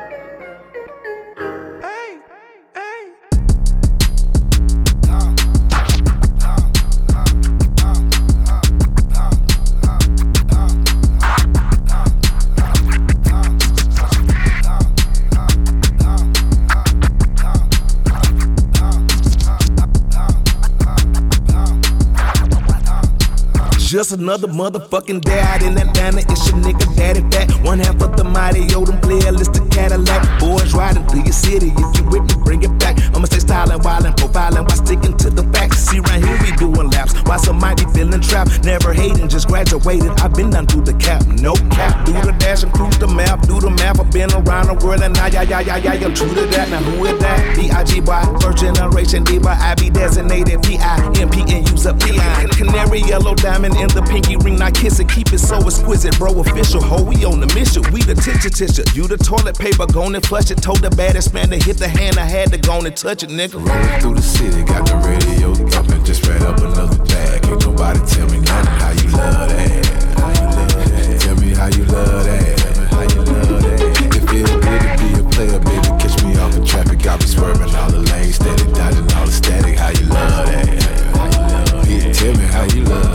Just 23.94 24.12
another 24.12 24.48
motherfucking 24.48 25.22
day 25.22 25.40
out 25.40 25.62
in 25.62 25.78
Atlanta. 25.78 26.22
It's 26.22 26.50
your 26.50 26.58
nigga 26.58 26.96
daddy 26.96 27.22
fat. 27.30 27.52
One 27.64 27.78
half 27.78 28.02
of 28.02 28.18
the 28.18 28.24
mighty 28.24 28.62
Odom 28.70 29.00
playlist 29.02 29.62
of 29.62 29.70
Cadillac. 29.70 30.40
Boys 30.40 30.74
riding 30.74 31.06
through 31.06 31.26
your 31.26 31.32
city. 31.32 31.72
If 31.78 31.98
you 32.00 32.04
with 32.06 32.24
me, 32.24 32.44
bring 32.44 32.64
it 32.64 32.76
back. 32.80 32.98
I'ma 33.24 33.30
stay 33.32 33.40
styling, 33.40 33.80
wildin', 33.80 34.16
profiling 34.18 34.68
while 34.68 34.76
sticking 34.76 35.16
to 35.16 35.30
the 35.30 35.44
facts. 35.56 35.78
See, 35.88 36.00
right 36.00 36.22
here 36.22 36.38
we 36.44 36.52
doing 36.58 36.90
laps. 36.90 37.14
While 37.24 37.40
some 37.40 37.58
might 37.58 37.78
be 37.78 37.86
feeling 37.96 38.20
trapped. 38.20 38.66
Never 38.66 38.92
hating, 38.92 39.30
just 39.30 39.48
graduated. 39.48 40.12
I've 40.20 40.34
been 40.34 40.50
done 40.50 40.68
through 40.68 40.84
the 40.84 40.94
cap. 40.96 41.26
No 41.28 41.56
cap. 41.72 42.06
Do 42.06 42.12
the 42.12 42.36
dash 42.38 42.64
and 42.64 42.74
cruise 42.74 42.98
the 42.98 43.08
map. 43.08 43.48
Do 43.48 43.62
the 43.62 43.70
map. 43.70 44.02
I've 44.02 44.12
been 44.12 44.28
around 44.34 44.68
the 44.68 44.86
world 44.86 45.04
and 45.04 45.14
now, 45.14 45.28
yeah, 45.28 45.44
yeah, 45.44 45.62
yeah, 45.62 45.78
yeah, 45.78 46.06
I'm 46.06 46.14
true 46.14 46.36
to 46.36 46.46
that. 46.52 46.68
Now 46.68 46.84
who 46.84 47.06
is 47.06 47.18
that? 47.22 47.56
B.I.G. 47.56 48.02
boy, 48.02 48.24
first 48.42 48.58
generation 48.58 49.24
diva. 49.24 49.56
I 49.56 49.76
be 49.76 49.90
designated 49.90 50.62
P.I.M.P. 50.62 51.42
and 51.48 51.70
use 51.70 51.86
a 51.86 51.94
P.I. 51.94 52.48
Canary 52.58 53.04
yellow 53.08 53.36
diamond 53.36 53.78
in 53.78 53.88
the 53.96 54.02
pinky 54.04 54.36
ring, 54.36 54.62
I 54.62 54.72
kiss 54.72 55.00
it, 55.00 55.08
keep 55.08 55.32
it 55.32 55.40
so 55.40 55.64
exquisite, 55.64 56.18
bro. 56.20 56.42
Official, 56.42 56.84
ho, 56.84 57.02
we 57.02 57.24
on 57.24 57.40
the 57.40 57.48
mission. 57.56 57.84
We 57.94 58.02
the 58.02 58.16
tissue 58.16 58.50
tissue. 58.50 58.84
You 58.94 59.08
the 59.08 59.16
toilet 59.16 59.58
paper, 59.58 59.86
gone 59.88 60.14
and 60.14 60.26
flush 60.26 60.52
it. 60.52 60.62
Told 60.62 60.82
the 60.82 60.90
baddest 60.90 61.34
man 61.34 61.50
to 61.52 61.58
hit 61.58 61.78
the 61.78 61.88
hand, 61.88 62.20
I 62.20 62.26
had 62.26 62.52
to 62.52 62.58
go 62.58 62.82
and 62.82 62.96
touch 62.98 63.13
it, 63.22 63.30
nigga. 63.30 63.62
Rolling 63.62 64.02
through 64.02 64.16
the 64.16 64.22
city, 64.22 64.64
got 64.64 64.88
the 64.88 64.96
radio 65.06 65.54
thumping, 65.54 66.04
just 66.04 66.26
read 66.26 66.42
up 66.42 66.58
another 66.58 66.98
bag. 67.04 67.46
Ain't 67.46 67.62
nobody 67.62 68.00
tell 68.08 68.28
me 68.30 68.40
nothing. 68.40 68.74
How 68.82 68.92
you 68.92 69.10
love 69.12 69.50
that? 69.50 69.86
How 70.18 70.30
you 70.34 70.48
love 70.50 70.74
that? 70.90 71.22
Tell 71.22 71.36
me 71.36 71.54
how 71.54 71.68
you 71.68 71.86
love 71.86 72.26
that. 72.26 72.60
How 72.90 73.02
you 73.04 73.22
love 73.22 73.62
that? 73.62 74.18
It 74.18 74.24
feels 74.30 74.50
good 74.50 74.82
to 74.82 74.98
be 74.98 75.10
a 75.20 75.24
player, 75.30 75.60
baby. 75.60 75.90
Catch 76.02 76.24
me 76.24 76.38
off 76.42 76.56
in 76.58 76.66
traffic, 76.66 77.04
got 77.04 77.20
me 77.20 77.28
swerving 77.28 77.76
all 77.76 77.92
the 77.92 78.00
lanes, 78.00 78.36
steady 78.36 78.66
dodging 78.74 79.12
all 79.14 79.26
the 79.28 79.32
static. 79.32 79.78
How 79.78 79.90
you 79.90 80.06
love 80.08 80.48
that? 80.48 80.66
How 81.14 81.26
you 81.30 81.42
love 81.70 81.86
that? 81.86 82.16
Tell 82.16 82.34
me 82.34 82.46
how 82.50 82.64
you 82.74 82.84
love 82.86 83.13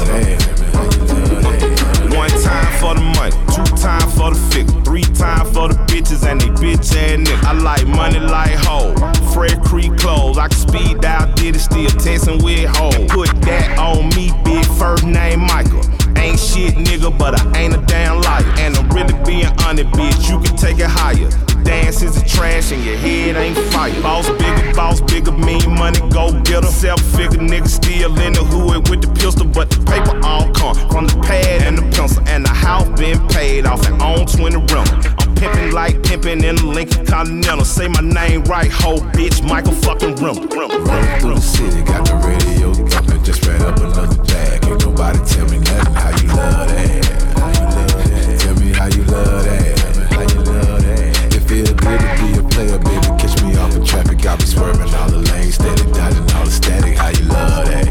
for 2.78 2.94
the 2.94 3.00
money, 3.00 3.34
two 3.54 3.64
time 3.76 4.08
for 4.10 4.30
the 4.32 4.40
figure, 4.54 4.80
three 4.82 5.02
time 5.02 5.46
for 5.52 5.68
the 5.68 5.74
bitches 5.86 6.26
and 6.26 6.40
they 6.40 6.48
bitch 6.48 6.94
ass 6.94 7.18
niggas. 7.18 7.44
I 7.44 7.52
like 7.52 7.86
money 7.86 8.20
like 8.20 8.54
hoe, 8.54 8.94
Fred 9.32 9.62
Creek 9.64 9.96
clothes. 9.98 10.38
I 10.38 10.48
can 10.48 10.58
speed 10.58 11.00
dial, 11.00 11.32
did 11.34 11.56
it 11.56 11.60
still 11.60 11.90
texting 11.90 12.42
with 12.42 12.68
hoe. 12.76 13.06
Put 13.08 13.30
that 13.42 13.78
on 13.78 14.08
me, 14.10 14.30
big 14.44 14.64
first 14.78 15.04
name 15.04 15.40
Michael. 15.40 15.82
Ain't 16.16 16.38
shit, 16.38 16.74
nigga, 16.74 17.16
but 17.16 17.38
I 17.38 17.58
ain't 17.58 17.74
a 17.74 17.78
damn 17.86 18.20
liar. 18.22 18.44
And 18.58 18.76
I'm 18.76 18.88
really 18.90 19.14
being 19.24 19.52
honest, 19.64 19.88
bitch. 19.92 20.30
You 20.30 20.40
can 20.40 20.56
take 20.56 20.78
it 20.78 20.88
higher. 20.88 21.28
Dance 21.68 22.02
is 22.02 22.16
a 22.16 22.26
trash 22.26 22.72
and 22.72 22.82
your 22.82 22.96
head 22.96 23.36
ain't 23.36 23.58
fire. 23.72 23.92
Boss 24.00 24.26
bigger, 24.30 24.72
boss 24.74 25.02
bigger, 25.02 25.32
mean 25.32 25.68
money, 25.74 26.00
go 26.10 26.32
get 26.42 26.64
her. 26.64 26.70
Self 26.70 27.00
figure, 27.00 27.38
nigga 27.38 27.68
still 27.68 28.18
in 28.20 28.32
the 28.32 28.42
hood 28.42 28.88
with 28.88 29.02
the 29.02 29.08
pistol, 29.08 29.46
but 29.46 29.68
the 29.68 29.76
paper 29.84 30.18
all 30.24 30.50
come 30.54 30.74
from 30.88 31.06
the 31.06 31.18
pad 31.20 31.62
and 31.62 31.76
the 31.76 31.82
pencil. 31.94 32.22
And 32.26 32.44
the 32.44 32.50
house 32.50 32.88
been 32.98 33.18
paid 33.28 33.66
off 33.66 33.86
and 33.86 34.00
on 34.00 34.24
20 34.24 34.56
rental. 34.72 35.12
I'm 35.20 35.34
pimping 35.34 35.72
like 35.72 36.02
pimping 36.02 36.42
in 36.42 36.56
the 36.56 36.66
Lincoln 36.66 37.04
Continental. 37.04 37.66
Say 37.66 37.88
my 37.88 38.00
name 38.00 38.44
right, 38.44 38.70
ho, 38.70 38.96
bitch, 39.12 39.46
Michael 39.46 39.72
fucking 39.72 40.16
Rimble. 40.16 40.48
Rolling 40.48 41.20
through 41.20 41.34
the 41.34 41.40
city, 41.40 41.82
got 41.82 42.06
the 42.06 42.14
radio 42.26 42.72
thumping, 42.88 43.22
just 43.24 43.44
read 43.44 43.60
up 43.60 43.76
another 43.78 44.27
Ain't 44.68 44.84
nobody 44.84 45.18
tell 45.24 45.48
me 45.48 45.58
nothing. 45.60 45.94
How 45.94 46.10
you 46.20 46.28
love 46.28 46.68
that? 46.68 48.38
Tell 48.38 48.54
me 48.60 48.72
how 48.72 48.86
you 48.86 49.02
love 49.04 49.44
that. 49.44 49.78
How 50.12 50.20
you 50.20 50.40
love 50.44 50.82
that? 50.84 51.34
It 51.34 51.40
feel 51.48 51.72
good 51.72 52.00
to 52.04 52.08
be 52.20 52.36
a 52.36 52.42
player, 52.52 52.76
baby. 52.76 53.08
Catch 53.16 53.42
me 53.42 53.56
off 53.56 53.74
in 53.74 53.82
traffic, 53.82 54.20
got 54.20 54.38
me 54.38 54.44
swerving 54.44 54.92
all 54.92 55.08
the 55.08 55.24
lanes, 55.32 55.54
steady 55.54 55.90
dodging 55.92 56.28
all 56.36 56.44
the 56.44 56.50
static. 56.50 56.98
How 56.98 57.08
you 57.08 57.24
love 57.32 57.64
that? 57.64 57.88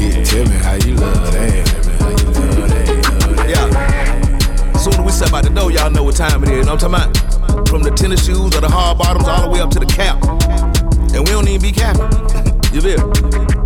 Yeah, 0.00 0.24
tell 0.24 0.44
me 0.48 0.56
how 0.64 0.76
you 0.80 0.94
love 0.96 1.30
that. 1.30 1.68
How 2.00 2.08
you 2.08 2.24
love 2.32 2.68
that? 2.70 3.48
Yeah. 3.52 4.72
Soon 4.78 4.94
as 4.94 5.00
we 5.00 5.12
step 5.12 5.34
out 5.34 5.44
the 5.44 5.50
door, 5.50 5.70
y'all 5.70 5.90
know 5.90 6.04
what 6.04 6.16
time 6.16 6.42
it 6.42 6.48
is. 6.48 6.56
You 6.56 6.64
know 6.64 6.72
what 6.72 6.84
I'm 6.84 6.90
talking 6.90 7.20
about? 7.20 7.68
From 7.68 7.82
the 7.82 7.90
tennis 7.90 8.24
shoes 8.24 8.56
or 8.56 8.62
the 8.62 8.70
hard 8.70 8.96
bottoms 8.96 9.28
all 9.28 9.42
the 9.42 9.50
way 9.50 9.60
up 9.60 9.68
to 9.72 9.78
the 9.78 9.84
cap. 9.84 10.24
And 11.12 11.20
we 11.20 11.32
don't 11.36 11.46
even 11.48 11.60
be 11.60 11.70
capping. 11.70 12.08
you 12.72 12.80
feel? 12.80 13.59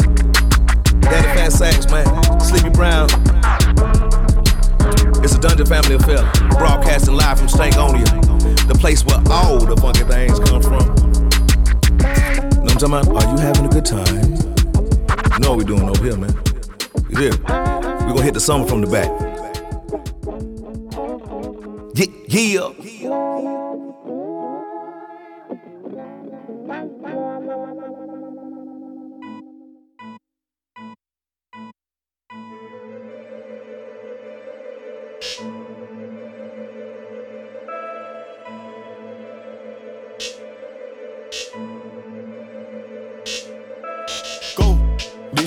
Daddy 1.05 1.29
Fat 1.39 1.53
Sacks, 1.53 1.91
man. 1.91 2.07
Sleepy 2.41 2.71
Brown. 2.71 3.09
It's 5.23 5.35
a 5.35 5.39
Dungeon 5.41 5.67
Family 5.67 5.95
affair. 5.97 6.23
Broadcasting 6.59 7.15
live 7.15 7.39
from 7.39 7.49
Stankonia, 7.49 8.05
the 8.69 8.75
place 8.75 9.05
where 9.05 9.21
all 9.31 9.59
the 9.59 9.77
funky 9.77 10.05
things 10.05 10.39
come 10.41 10.63
from. 10.63 10.85
Know 12.65 12.73
what 12.73 12.73
I'm 12.73 12.79
talking 12.79 13.11
about? 13.11 13.25
Are 13.25 13.31
you 13.33 13.39
having 13.39 13.67
a 13.67 13.69
good 13.69 13.85
time? 13.85 14.35
You 15.33 15.39
know 15.41 15.51
what 15.51 15.59
we 15.59 15.65
doing 15.65 15.89
over 15.89 16.05
here, 16.05 16.17
man. 16.17 16.35
You 17.09 17.17
feel? 17.17 17.33
We 17.33 18.13
gonna 18.13 18.23
hit 18.23 18.35
the 18.35 18.41
summer 18.41 18.67
from 18.67 18.81
the 18.83 18.87
back. 18.87 19.11
Yeah, 21.95 22.07
yeah. 22.29 23.74
This 35.37 35.43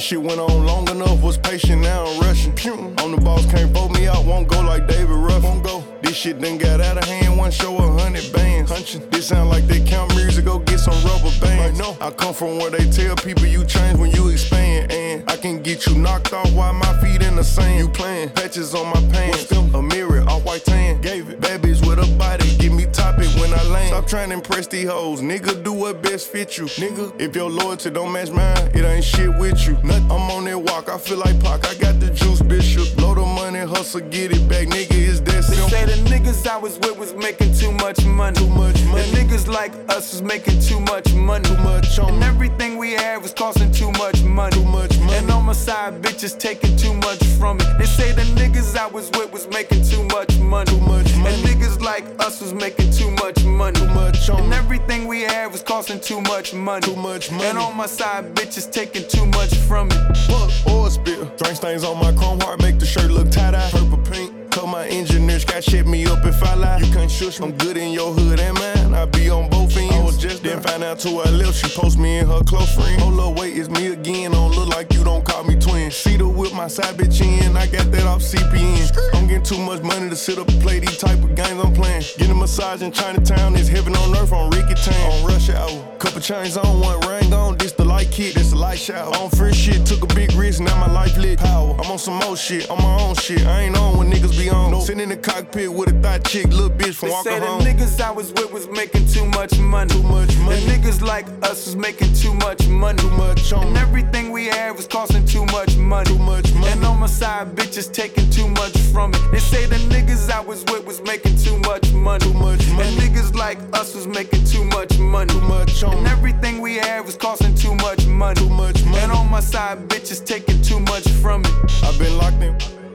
shit 0.03 0.21
went 0.21 0.39
on 0.39 0.65
long 0.65 0.89
enough, 0.89 1.21
was 1.21 1.37
patient, 1.37 1.81
now 1.81 2.05
I'm 2.05 2.19
rushing. 2.19 2.51
On 2.99 3.11
the 3.11 3.21
boss, 3.21 3.45
can't 3.49 3.71
vote 3.71 3.91
me 3.91 4.07
out, 4.07 4.25
won't 4.25 4.49
go 4.49 4.61
like 4.61 4.87
David 4.87 5.09
Ruff. 5.09 5.43
Won't 5.43 5.63
go. 5.63 5.81
This 6.01 6.15
shit 6.15 6.41
done 6.41 6.57
got 6.57 6.81
out 6.81 6.97
of 6.97 7.05
hand, 7.05 7.37
one 7.37 7.51
show 7.51 7.77
a 7.77 7.81
hundred 7.99 8.31
bands. 8.33 8.69
Hunching. 8.69 9.09
This 9.09 9.27
sound 9.27 9.49
like 9.49 9.65
they 9.67 9.79
count 9.79 10.13
music, 10.15 10.45
go 10.45 10.59
get 10.59 10.79
some 10.79 10.93
rubber 11.05 11.31
bands. 11.39 11.79
no. 11.79 11.97
I 12.01 12.11
come 12.11 12.33
from 12.33 12.57
where 12.57 12.69
they 12.69 12.89
tell 12.91 13.15
people 13.15 13.45
you 13.45 13.63
change 13.65 13.97
when 13.97 14.11
you 14.11 14.27
expand. 14.27 14.86
I 15.27 15.37
can 15.37 15.61
get 15.61 15.85
you 15.87 15.95
knocked 15.95 16.33
off 16.33 16.51
while 16.53 16.73
my 16.73 16.93
feet 17.01 17.21
in 17.21 17.35
the 17.35 17.43
sand. 17.43 17.79
You 17.79 17.89
playing 17.89 18.29
patches 18.29 18.73
on 18.75 18.87
my 18.87 19.01
pants. 19.11 19.51
A 19.51 19.81
mirror, 19.81 20.21
off 20.27 20.43
white 20.45 20.63
tan. 20.63 21.01
Gave 21.01 21.29
it. 21.29 21.39
Babies 21.41 21.81
with 21.81 21.99
a 21.99 22.17
body, 22.17 22.55
give 22.57 22.73
me 22.73 22.85
topic 22.85 23.27
when 23.39 23.53
I 23.53 23.63
land. 23.63 23.89
Stop 23.89 24.07
trying 24.07 24.29
to 24.29 24.35
impress 24.35 24.67
these 24.67 24.87
hoes. 24.87 25.21
Nigga, 25.21 25.63
do 25.63 25.73
what 25.73 26.01
best 26.01 26.29
fit 26.31 26.57
you. 26.57 26.65
Nigga, 26.65 27.19
if 27.19 27.35
your 27.35 27.49
loyalty 27.49 27.89
don't 27.89 28.11
match 28.11 28.31
mine, 28.31 28.71
it 28.73 28.83
ain't 28.83 29.03
shit 29.03 29.35
with 29.37 29.67
you. 29.67 29.73
Nothing. 29.83 30.11
I'm 30.11 30.31
on 30.31 30.45
that 30.45 30.59
walk, 30.59 30.89
I 30.89 30.97
feel 30.97 31.17
like 31.17 31.39
Pac. 31.41 31.67
I 31.67 31.75
got 31.75 31.99
the 31.99 32.09
juice, 32.09 32.41
bishop. 32.41 32.95
Blow 32.95 33.13
the 33.13 33.21
money, 33.21 33.59
hustle, 33.59 34.01
get 34.01 34.31
it 34.31 34.47
back. 34.49 34.67
Nigga, 34.67 34.93
is 34.93 35.21
that 35.21 35.43
simple? 35.43 35.67
They 35.69 35.85
say 35.85 35.85
the 35.85 36.09
niggas 36.09 36.47
I 36.47 36.57
was 36.57 36.77
with 36.79 36.97
was 36.97 37.13
making 37.13 37.53
too 37.53 37.71
much 37.71 38.03
money. 38.05 38.37
Too 38.39 38.47
much 38.49 38.81
money. 38.85 39.01
The 39.11 39.17
niggas 39.17 39.47
like 39.47 39.73
us 39.89 40.13
was 40.13 40.21
making 40.21 40.59
too 40.61 40.79
much 40.79 41.13
money. 41.13 41.43
Too 41.47 41.57
much 41.57 41.99
And 41.99 42.23
everything 42.23 42.77
we 42.77 42.93
had 42.93 43.21
was 43.21 43.33
costing 43.33 43.71
too 43.71 43.91
much 43.93 44.21
money. 44.23 44.55
Too 44.55 44.65
much 44.65 44.97
money. 44.99 45.06
And 45.09 45.29
on 45.31 45.45
my 45.45 45.53
side, 45.53 46.01
bitches 46.01 46.37
taking 46.37 46.75
too 46.75 46.93
much 46.93 47.23
from 47.39 47.57
me. 47.57 47.65
They 47.77 47.85
say 47.85 48.11
the 48.11 48.23
niggas 48.39 48.77
I 48.77 48.87
was 48.87 49.09
with 49.11 49.31
was 49.31 49.47
making 49.49 49.83
too 49.83 50.03
much 50.05 50.37
money. 50.39 50.71
Too 50.71 50.81
much 50.81 51.15
money. 51.15 51.35
And 51.35 51.45
niggas 51.45 51.81
like 51.81 52.03
us 52.19 52.41
was 52.41 52.53
making 52.53 52.91
too 52.91 53.11
much 53.11 53.43
money. 53.43 53.79
Too 53.79 53.87
much 53.87 54.29
on 54.29 54.41
And 54.43 54.53
everything 54.53 55.07
we 55.07 55.21
had 55.21 55.51
was 55.51 55.63
costing 55.63 55.99
too 55.99 56.21
much 56.21 56.53
money. 56.53 56.85
Too 56.85 56.95
much 56.95 57.31
money. 57.31 57.45
And 57.45 57.57
on 57.57 57.75
my 57.75 57.85
side, 57.85 58.33
bitches 58.35 58.71
taking 58.71 59.07
too 59.07 59.25
much 59.27 59.55
from 59.67 59.89
me. 59.89 59.95
Fuck 60.27 60.51
oil 60.67 60.89
spill. 60.89 61.25
Drink 61.37 61.55
stains 61.55 61.83
on 61.83 61.97
my 61.97 62.13
chrome 62.13 62.39
heart, 62.39 62.61
make 62.61 62.79
the 62.79 62.85
shirt 62.85 63.11
look 63.11 63.29
tie 63.31 63.51
dye. 63.51 63.69
Purple 63.71 63.97
pink. 63.99 64.46
Tell 64.57 64.65
my 64.65 64.87
engineers 64.87 65.45
got 65.45 65.63
shit 65.63 65.85
me 65.85 66.07
up 66.07 66.25
if 66.25 66.41
I 66.41 66.55
lie. 66.55 66.79
You 66.79 66.91
can't 66.91 67.11
shush 67.11 67.39
me. 67.39 67.45
I'm 67.45 67.57
good 67.57 67.77
in 67.77 67.91
your 67.91 68.11
hood 68.11 68.39
and 68.39 68.57
mine. 68.57 68.95
I 68.95 69.05
be 69.05 69.29
on 69.29 69.51
both 69.51 69.77
ends. 69.77 69.93
I 69.93 70.01
was 70.01 70.17
just 70.17 70.41
then 70.41 70.59
find 70.63 70.83
out 70.83 70.97
to 71.01 71.09
I 71.09 71.29
left. 71.29 71.63
She 71.63 71.69
post 71.79 71.99
me 71.99 72.17
in 72.17 72.25
her 72.25 72.41
close 72.43 72.73
friend. 72.73 72.99
Hold 73.03 73.19
up, 73.19 73.39
wait, 73.39 73.55
it's 73.55 73.69
me 73.69 73.89
again. 73.89 74.31
Don't 74.31 74.55
look 74.55 74.69
like 74.69 74.91
you 74.93 75.03
don't 75.03 75.23
call 75.23 75.43
me 75.43 75.59
twin. 75.59 75.91
See 75.91 76.17
the 76.17 76.27
whip 76.27 76.53
my 76.53 76.67
side 76.67 76.97
bitch 76.97 77.21
in. 77.21 77.55
I 77.55 77.67
got 77.67 77.91
that 77.91 78.07
off 78.07 78.23
CPN. 78.23 78.97
I'm 79.13 79.27
getting 79.27 79.43
too 79.43 79.59
much 79.59 79.83
money 79.83 80.09
to 80.09 80.15
sit 80.15 80.39
up 80.39 80.47
and 80.47 80.59
play 80.59 80.79
these 80.79 80.97
type 80.97 81.23
of 81.23 81.35
games 81.35 81.63
I'm 81.63 81.71
playing. 81.75 82.01
Getting 82.17 82.31
a 82.31 82.35
massage 82.35 82.81
in 82.81 82.91
Chinatown 82.91 83.55
is 83.55 83.67
heaven 83.67 83.95
on 83.95 84.17
earth 84.17 84.33
on 84.33 84.49
Ricky 84.49 84.73
Town. 84.73 85.11
On 85.11 85.27
rush 85.27 85.51
hour. 85.51 85.97
Couple 85.99 86.21
chains 86.21 86.57
on, 86.57 86.79
one 86.79 86.99
ring 87.07 87.31
on. 87.31 87.57
This 87.57 87.73
the 87.73 87.85
light 87.85 88.09
kick, 88.11 88.33
this 88.33 88.51
the 88.51 88.55
light 88.55 88.79
shower. 88.79 89.15
On 89.17 89.29
free 89.29 89.53
shit, 89.53 89.85
took 89.85 90.03
a 90.03 90.13
big 90.15 90.31
risk, 90.33 90.61
now 90.61 90.75
my 90.79 90.91
life 90.91 91.15
lit. 91.17 91.37
Power. 91.37 91.75
I'm 91.79 91.91
on 91.91 91.99
some 91.99 92.15
more 92.15 92.37
shit, 92.37 92.69
on 92.69 92.77
my 92.81 93.01
own 93.01 93.15
shit. 93.15 93.45
I 93.45 93.61
ain't 93.61 93.77
on 93.77 93.97
when 93.97 94.11
niggas 94.11 94.37
be 94.37 94.46
on. 94.49 94.81
Sitting 94.81 95.01
in 95.01 95.09
the 95.09 95.17
cockpit 95.17 95.71
with 95.71 95.89
a 95.89 96.01
thought 96.01 96.23
chick, 96.25 96.47
little 96.47 96.69
bitch 96.69 96.95
from 96.95 97.09
They 97.09 97.13
walking 97.13 97.31
say 97.31 97.39
the 97.39 97.45
home. 97.45 97.61
niggas 97.61 98.01
I 98.01 98.11
was 98.11 98.31
with 98.33 98.51
was 98.51 98.67
making 98.69 99.07
too 99.07 99.25
much 99.25 99.57
money. 99.59 99.89
Too 99.93 100.03
much 100.03 100.35
money. 100.37 100.59
The 100.65 100.71
niggas 100.71 101.01
like 101.01 101.27
us 101.43 101.65
was 101.65 101.75
making 101.75 102.13
too 102.13 102.33
much 102.35 102.67
money. 102.67 102.97
Too 103.01 103.09
much 103.11 103.51
on. 103.53 103.67
And 103.67 103.77
everything 103.77 104.31
we 104.31 104.45
had 104.45 104.75
was 104.75 104.87
costing 104.87 105.25
too 105.25 105.45
much 105.47 105.75
money. 105.77 106.05
Too 106.09 106.19
much 106.19 106.51
money. 106.53 106.67
And 106.71 106.83
on 106.85 106.99
my 106.99 107.07
side, 107.07 107.55
bitches 107.55 107.91
taking 107.91 108.29
too 108.29 108.47
much 108.49 108.77
from 108.93 109.13
it. 109.13 109.21
They 109.31 109.39
say 109.39 109.65
the 109.65 109.77
niggas 109.93 110.29
I 110.31 110.39
was 110.39 110.63
with 110.65 110.85
was 110.85 111.01
making 111.01 111.37
too 111.37 111.57
much 111.59 111.91
money. 111.93 112.25
Too 112.25 112.33
much 112.33 112.65
money. 112.71 112.83
And 112.89 112.97
niggas 112.97 113.35
like 113.35 113.59
us 113.73 113.95
was 113.95 114.07
making 114.07 114.45
too 114.45 114.63
much 114.65 114.97
money. 114.99 115.33
Too 115.33 115.41
much 115.41 115.83
on. 115.83 115.93
And 115.97 116.07
everything 116.07 116.61
we 116.61 116.75
had 116.75 117.05
was 117.05 117.15
costing 117.17 117.55
too 117.55 117.75
much 117.75 118.05
money. 118.07 118.39
Too 118.39 118.49
much 118.49 118.83
money. 118.85 118.97
And 118.99 119.11
on 119.11 119.29
my 119.29 119.39
side, 119.39 119.87
bitches 119.89 120.25
taking 120.25 120.61
too 120.61 120.79
much 120.79 121.07
from 121.21 121.41
it. 121.45 121.51
I've 121.83 121.97
been 121.99 122.17
locked 122.17 122.41
in. 122.43 122.86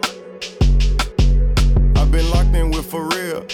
Been 2.13 2.31
locked 2.31 2.55
in 2.55 2.71
with 2.71 2.85
for 2.85 3.09
real. 3.09 3.47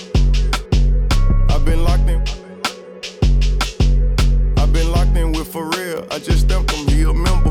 I've 1.48 1.64
been 1.64 1.84
locked 1.84 2.08
in. 2.10 2.20
I've 4.56 4.72
been 4.72 4.90
locked 4.90 5.16
in 5.16 5.30
with 5.30 5.46
for 5.46 5.70
real. 5.70 6.04
I 6.10 6.18
just 6.18 6.40
stepped 6.40 6.72
him, 6.72 6.88
he 6.88 7.02
a 7.02 7.14
member. 7.14 7.50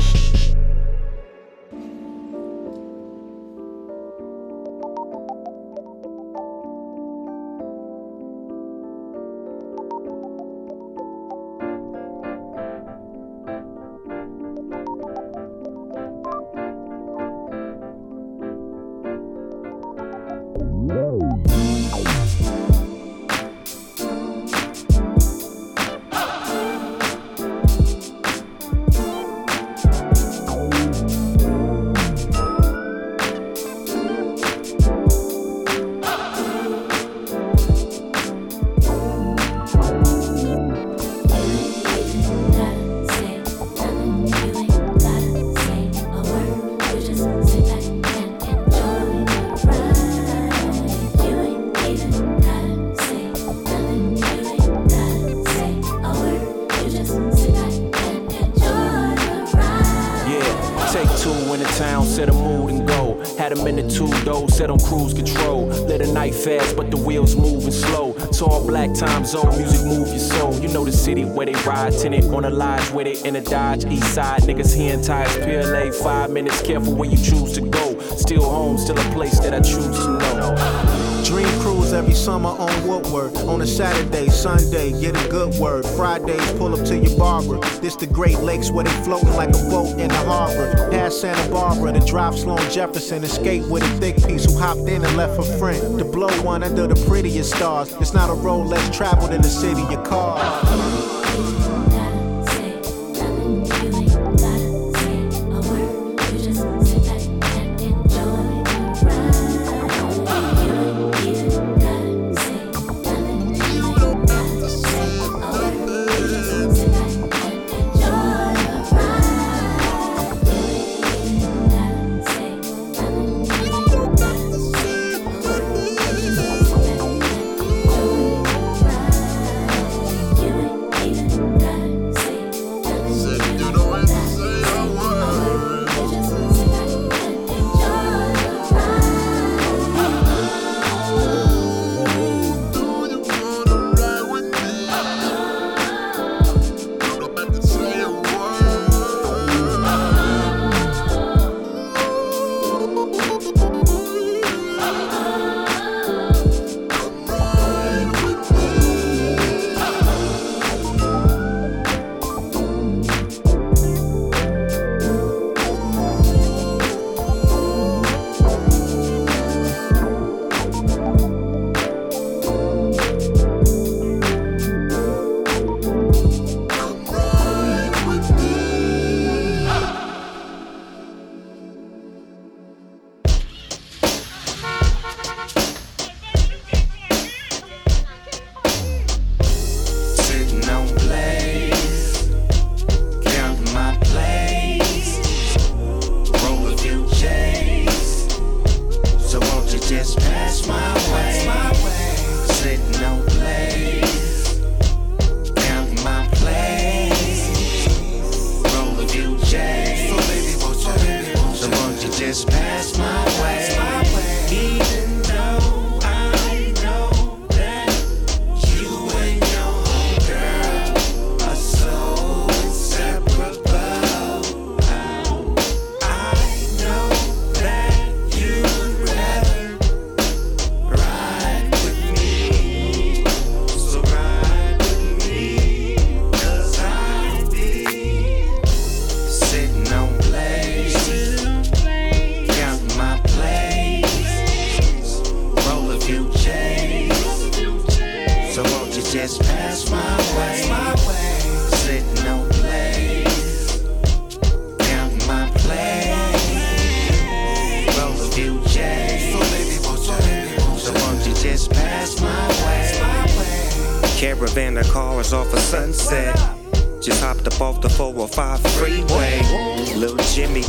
Time 69.28 69.42
zone, 69.42 69.58
music 69.58 69.86
move 69.86 70.08
your 70.08 70.18
soul. 70.18 70.54
You 70.60 70.68
know 70.68 70.84
the 70.84 70.92
city 70.92 71.24
where 71.24 71.46
they 71.46 71.54
ride, 71.64 71.92
tenant 71.92 72.32
on 72.32 72.44
a 72.44 72.50
lodge 72.50 72.90
where 72.90 73.04
they 73.04 73.16
in 73.24 73.36
a 73.36 73.40
Dodge. 73.40 73.84
East 73.84 74.14
side 74.14 74.42
niggas 74.42 74.74
hearing 74.74 75.02
tires, 75.02 75.36
PLA. 75.36 75.92
Five 75.92 76.30
minutes, 76.30 76.62
careful 76.62 76.94
where 76.94 77.08
you 77.08 77.16
choose 77.16 77.52
to 77.54 77.60
go. 77.62 77.98
Still 78.16 78.44
home, 78.44 78.78
still 78.78 78.98
a 78.98 79.12
place 79.12 79.38
that 79.40 79.54
I 79.54 79.60
choose 79.60 79.98
to 79.98 80.18
know. 80.18 81.22
Dream 81.24 81.48
cruise 81.88 81.92
every 81.92 82.14
summer 82.14 82.50
on 82.50 82.86
Woodward. 82.86 83.36
On 83.48 83.60
a 83.62 83.66
Saturday, 83.66 84.28
Sunday, 84.28 84.92
get 85.00 85.16
a 85.16 85.28
good 85.28 85.54
word. 85.58 85.84
Fridays, 85.84 86.52
pull 86.52 86.78
up 86.78 86.86
to 86.86 86.96
your 86.96 87.16
barber. 87.18 87.58
This 87.80 87.96
the 87.96 88.06
Great 88.06 88.38
Lakes 88.38 88.70
where 88.70 88.84
they 88.84 88.90
floating 89.04 89.32
like 89.34 89.50
a 89.50 89.70
boat 89.70 89.98
in 89.98 90.08
the 90.08 90.22
harbor. 90.26 90.88
Past 90.90 91.20
Santa 91.20 91.50
Barbara, 91.50 91.92
to 91.92 92.00
drive 92.00 92.38
Sloan 92.38 92.58
on 92.58 92.70
Jefferson. 92.70 93.24
Escape 93.24 93.64
with 93.68 93.82
a 93.82 94.00
thick 94.00 94.16
piece 94.26 94.44
who 94.44 94.58
hopped 94.58 94.88
in 94.88 95.04
and 95.04 95.16
left 95.16 95.38
a 95.38 95.58
friend. 95.58 95.98
To 95.98 96.04
blow 96.04 96.30
one 96.42 96.62
under 96.62 96.86
the 96.86 96.96
prettiest 97.06 97.54
stars. 97.54 97.92
It's 98.00 98.14
not 98.14 98.30
a 98.30 98.34
road 98.34 98.66
less 98.66 98.96
traveled 98.96 99.32
in 99.32 99.42
the 99.42 99.48
city, 99.48 99.82
your 99.82 100.04
car. 100.04 101.77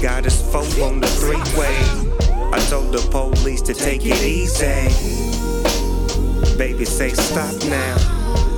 Got 0.02 0.24
his 0.24 0.42
phone 0.52 0.82
on 0.82 1.00
the 1.02 1.08
freeway. 1.08 1.76
I 2.54 2.60
told 2.70 2.94
the 2.94 3.00
police 3.12 3.62
to 3.64 3.74
take 3.74 4.02
it 4.06 4.22
easy. 4.24 4.66
Baby 6.58 6.86
say 6.86 7.10
stop 7.10 7.54
now. 7.70 7.98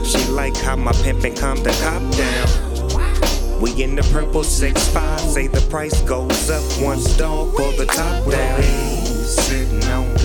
She 0.04 0.24
like 0.32 0.56
how 0.58 0.76
my 0.76 0.92
pimpin' 0.94 1.40
calm 1.40 1.58
the 1.64 1.72
cop 1.82 2.02
down. 2.16 3.62
We 3.62 3.84
in 3.84 3.96
the 3.96 4.04
purple 4.12 4.42
6-5, 4.42 5.20
say 5.20 5.48
the 5.48 5.62
price 5.70 6.02
goes 6.02 6.50
up 6.50 6.64
one 6.84 7.00
stone 7.00 7.52
for 7.52 7.72
the 7.74 7.86
top 7.86 8.30
down. 8.30 8.62
Sitting 8.64 9.84
on 9.90 10.21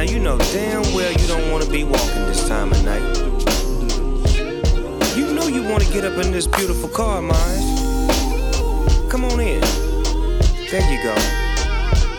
Now 0.00 0.06
you 0.06 0.18
know 0.18 0.38
damn 0.38 0.80
well 0.94 1.12
you 1.12 1.26
don't 1.26 1.50
wanna 1.50 1.66
be 1.66 1.84
walking 1.84 2.24
this 2.24 2.48
time 2.48 2.72
of 2.72 2.82
night. 2.86 3.02
You 5.14 5.34
know 5.34 5.46
you 5.46 5.62
wanna 5.62 5.84
get 5.92 6.06
up 6.06 6.16
in 6.24 6.32
this 6.32 6.46
beautiful 6.46 6.88
car 6.88 7.18
of 7.18 7.24
mine. 7.24 9.10
Come 9.10 9.26
on 9.26 9.38
in. 9.40 9.60
There 10.70 10.90
you 10.90 11.02
go. 11.02 11.14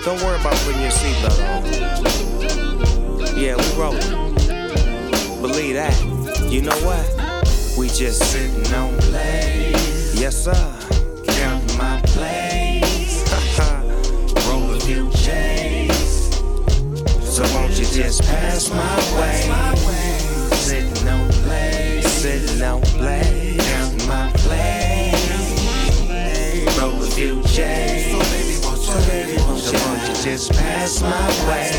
Don't 0.06 0.22
worry 0.22 0.40
about 0.40 0.54
putting 0.58 0.82
your 0.84 0.92
seatbelt 0.92 1.42
on. 1.50 1.66
Yeah, 3.36 3.56
we 3.56 3.66
rolling. 3.82 4.36
Believe 5.42 5.74
that. 5.74 6.00
You 6.52 6.62
know 6.62 6.78
what? 6.86 7.04
We 7.76 7.88
just 7.88 8.22
sitting 8.32 8.72
on 8.76 8.96
blades. 8.98 10.22
Yes, 10.22 10.44
sir. 10.44 10.71
Just 17.92 18.24
pass 18.24 18.70
my 18.70 18.96
way? 19.20 19.52
Sitting 20.56 21.08
on 21.10 21.28
blades. 21.44 22.08
Sitting 22.08 22.62
on 22.62 22.80
blades. 22.98 23.68
Counting 23.68 24.08
my 24.08 24.32
plays. 24.36 25.14
Roll 26.80 27.04
a 27.04 27.08
few 27.08 27.44
J's. 27.44 28.12
So 29.60 29.78
won't 29.88 30.08
you 30.08 30.16
just 30.24 30.54
pass 30.54 31.02
my 31.02 31.28
way? 31.50 31.72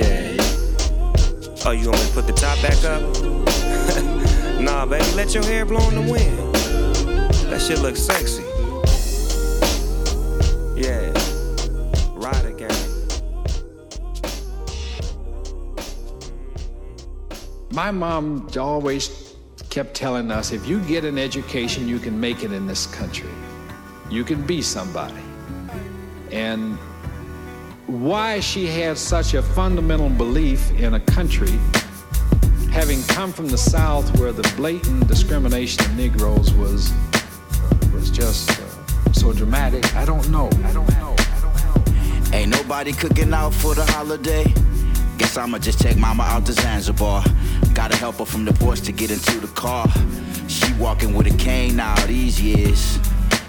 Yeah. 0.00 1.66
Oh, 1.66 1.72
you 1.72 1.90
want 1.90 2.00
me 2.00 2.06
to 2.06 2.12
put 2.14 2.26
the 2.26 2.32
top 2.32 2.58
back 2.62 2.82
up? 2.86 3.02
nah, 4.62 4.86
baby, 4.86 5.04
let 5.14 5.34
your 5.34 5.44
hair 5.44 5.66
blow 5.66 5.86
in 5.90 5.94
the 5.94 6.10
wind. 6.10 6.54
That 7.50 7.60
shit 7.60 7.80
looks 7.80 8.00
sexy. 8.00 8.49
My 17.80 17.90
mom 17.90 18.46
always 18.58 19.34
kept 19.70 19.94
telling 19.94 20.30
us 20.30 20.52
if 20.52 20.68
you 20.68 20.80
get 20.80 21.06
an 21.06 21.16
education, 21.16 21.88
you 21.88 21.98
can 21.98 22.20
make 22.20 22.44
it 22.44 22.52
in 22.52 22.66
this 22.66 22.86
country. 22.86 23.30
You 24.10 24.22
can 24.22 24.46
be 24.46 24.60
somebody. 24.60 25.22
And 26.30 26.76
why 27.86 28.40
she 28.40 28.66
had 28.66 28.98
such 28.98 29.32
a 29.32 29.40
fundamental 29.40 30.10
belief 30.10 30.70
in 30.72 30.92
a 30.92 31.00
country, 31.00 31.58
having 32.70 33.02
come 33.04 33.32
from 33.32 33.48
the 33.48 33.56
South 33.56 34.04
where 34.20 34.32
the 34.32 34.46
blatant 34.58 35.08
discrimination 35.08 35.82
of 35.82 35.96
Negroes 35.96 36.52
was, 36.52 36.92
was 37.94 38.10
just 38.10 38.50
uh, 38.60 39.12
so 39.12 39.32
dramatic, 39.32 39.96
I 39.96 40.04
don't 40.04 40.28
know. 40.28 40.50
I 40.64 40.72
don't 40.74 40.90
know. 40.98 41.16
Ain't 42.34 42.50
nobody 42.50 42.92
cooking 42.92 43.32
out 43.32 43.54
for 43.54 43.74
the 43.74 43.86
holiday. 43.86 44.44
Guess 45.16 45.38
I'ma 45.38 45.58
just 45.58 45.80
take 45.80 45.96
mama 45.96 46.24
out 46.24 46.44
to 46.44 46.52
Zanzibar. 46.52 47.24
Gotta 47.80 47.96
help 47.96 48.16
her 48.16 48.26
from 48.26 48.44
the 48.44 48.52
porch 48.52 48.82
to 48.82 48.92
get 48.92 49.10
into 49.10 49.40
the 49.40 49.46
car. 49.54 49.86
She 50.48 50.70
walking 50.74 51.14
with 51.14 51.26
a 51.32 51.36
cane 51.38 51.76
now 51.76 51.94
these 52.04 52.38
years. 52.38 52.98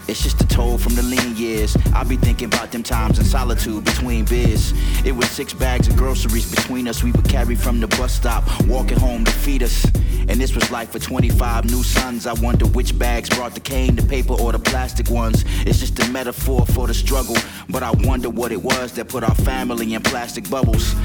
It's 0.07 0.23
just 0.23 0.39
a 0.39 0.47
toll 0.47 0.77
from 0.77 0.95
the 0.95 1.03
lean 1.03 1.35
years. 1.35 1.75
I 1.93 2.05
be 2.05 2.15
thinking 2.15 2.45
about 2.45 2.71
them 2.71 2.81
times 2.81 3.19
in 3.19 3.25
solitude 3.25 3.83
between 3.83 4.23
beers. 4.23 4.73
It 5.05 5.11
was 5.11 5.29
six 5.29 5.53
bags 5.53 5.89
of 5.89 5.97
groceries 5.97 6.49
between 6.49 6.87
us. 6.87 7.03
We 7.03 7.11
would 7.11 7.27
carry 7.27 7.55
from 7.55 7.81
the 7.81 7.87
bus 7.87 8.13
stop, 8.13 8.45
walking 8.67 8.97
home 8.97 9.25
to 9.25 9.31
feed 9.31 9.63
us. 9.63 9.85
And 10.29 10.39
this 10.39 10.55
was 10.55 10.71
life 10.71 10.91
for 10.91 10.99
25 10.99 11.65
new 11.65 11.83
sons. 11.83 12.25
I 12.25 12.33
wonder 12.33 12.65
which 12.67 12.97
bags 12.97 13.29
brought 13.29 13.53
the 13.53 13.59
cane, 13.59 13.95
the 13.95 14.03
paper, 14.03 14.33
or 14.33 14.53
the 14.53 14.59
plastic 14.59 15.09
ones. 15.09 15.43
It's 15.65 15.79
just 15.79 15.99
a 15.99 16.09
metaphor 16.09 16.65
for 16.67 16.87
the 16.87 16.93
struggle. 16.93 17.35
But 17.69 17.83
I 17.83 17.91
wonder 17.91 18.29
what 18.29 18.53
it 18.53 18.61
was 18.61 18.93
that 18.93 19.09
put 19.09 19.23
our 19.23 19.35
family 19.35 19.93
in 19.93 20.01
plastic 20.01 20.49
bubbles. 20.49 20.95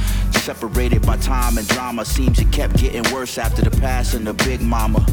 Separated 0.47 1.05
by 1.05 1.17
time 1.17 1.59
and 1.59 1.67
drama. 1.67 2.05
Seems 2.05 2.39
it 2.39 2.53
kept 2.53 2.77
getting 2.77 3.03
worse 3.13 3.37
after 3.37 3.63
the 3.63 3.71
passing 3.81 4.29
of 4.29 4.37
Big 4.37 4.61
Mama. 4.61 5.05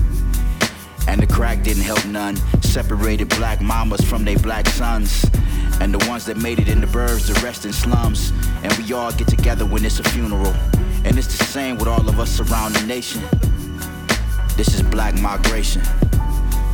And 1.07 1.19
the 1.19 1.25
crack 1.25 1.63
didn't 1.63 1.81
help 1.81 2.05
none. 2.05 2.35
Separated 2.61 3.29
black 3.29 3.59
mamas 3.59 4.01
from 4.01 4.25
their 4.25 4.37
black 4.37 4.67
sons. 4.67 5.25
And 5.81 5.91
the 5.91 6.07
ones 6.07 6.25
that 6.25 6.37
made 6.37 6.59
it 6.59 6.67
in 6.67 6.81
the 6.81 6.85
burbs, 6.85 7.25
the 7.25 7.33
rest 7.43 7.65
in 7.65 7.73
slums. 7.73 8.31
And 8.61 8.71
we 8.73 8.93
all 8.93 9.11
get 9.11 9.27
together 9.27 9.65
when 9.65 9.83
it's 9.83 9.99
a 9.99 10.03
funeral. 10.03 10.53
And 11.03 11.17
it's 11.17 11.35
the 11.35 11.45
same 11.45 11.79
with 11.79 11.87
all 11.87 12.07
of 12.07 12.19
us 12.19 12.39
around 12.39 12.75
the 12.75 12.85
nation. 12.85 13.23
This 14.55 14.75
is 14.75 14.83
black 14.83 15.19
migration. 15.19 15.81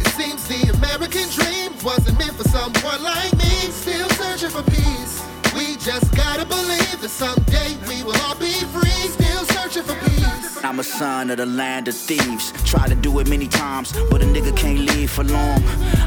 It 0.01 0.07
seems 0.19 0.45
the 0.49 0.69
American 0.75 1.29
dream 1.29 1.71
wasn't 1.81 2.19
meant 2.19 2.33
for 2.33 2.43
someone 2.49 3.03
like 3.03 3.31
me. 3.37 3.71
Still 3.71 4.09
searching 4.09 4.49
for 4.49 4.63
peace. 4.69 5.23
We 5.55 5.77
just 5.89 6.15
gotta 6.15 6.45
believe 6.45 7.01
that 7.01 7.09
someday 7.09 7.75
we 7.87 8.03
will 8.03 8.15
all 8.21 8.35
be 8.35 8.53
free. 8.73 9.01
Still 9.17 9.43
searching 9.55 9.81
for 9.81 9.95
peace. 10.05 10.63
I'm 10.63 10.79
a 10.79 10.83
son 10.83 11.31
of 11.31 11.37
the 11.37 11.47
land 11.47 11.87
of 11.87 11.95
thieves. 11.95 12.51
Try 12.63 12.87
to 12.87 12.93
do 12.93 13.17
it 13.17 13.27
many 13.27 13.47
times, 13.47 13.91
but 14.11 14.21
a 14.21 14.25
nigga 14.25 14.55
can't 14.55 14.81
leave 14.91 15.09
for 15.09 15.23
long. 15.23 15.63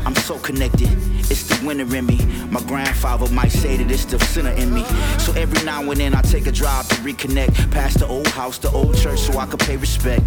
I'm 0.06 0.14
so 0.14 0.38
connected, 0.38 0.88
it's 1.32 1.48
the 1.48 1.66
winner 1.66 1.96
in 1.96 2.06
me. 2.06 2.18
My 2.48 2.62
grandfather 2.62 3.28
might 3.32 3.50
say 3.50 3.76
that 3.76 3.90
it's 3.90 4.04
the 4.04 4.20
sinner 4.20 4.52
in 4.52 4.72
me. 4.72 4.84
So 5.18 5.32
every 5.32 5.64
now 5.64 5.80
and 5.90 5.98
then 5.98 6.14
I 6.14 6.22
take 6.22 6.46
a 6.46 6.52
drive 6.52 6.86
to 6.90 6.94
reconnect. 6.96 7.72
Past 7.72 7.98
the 7.98 8.06
old 8.06 8.28
house, 8.28 8.58
the 8.58 8.70
old 8.70 8.96
church, 8.96 9.18
so 9.18 9.36
I 9.36 9.46
can 9.46 9.58
pay 9.58 9.76
respect. 9.76 10.24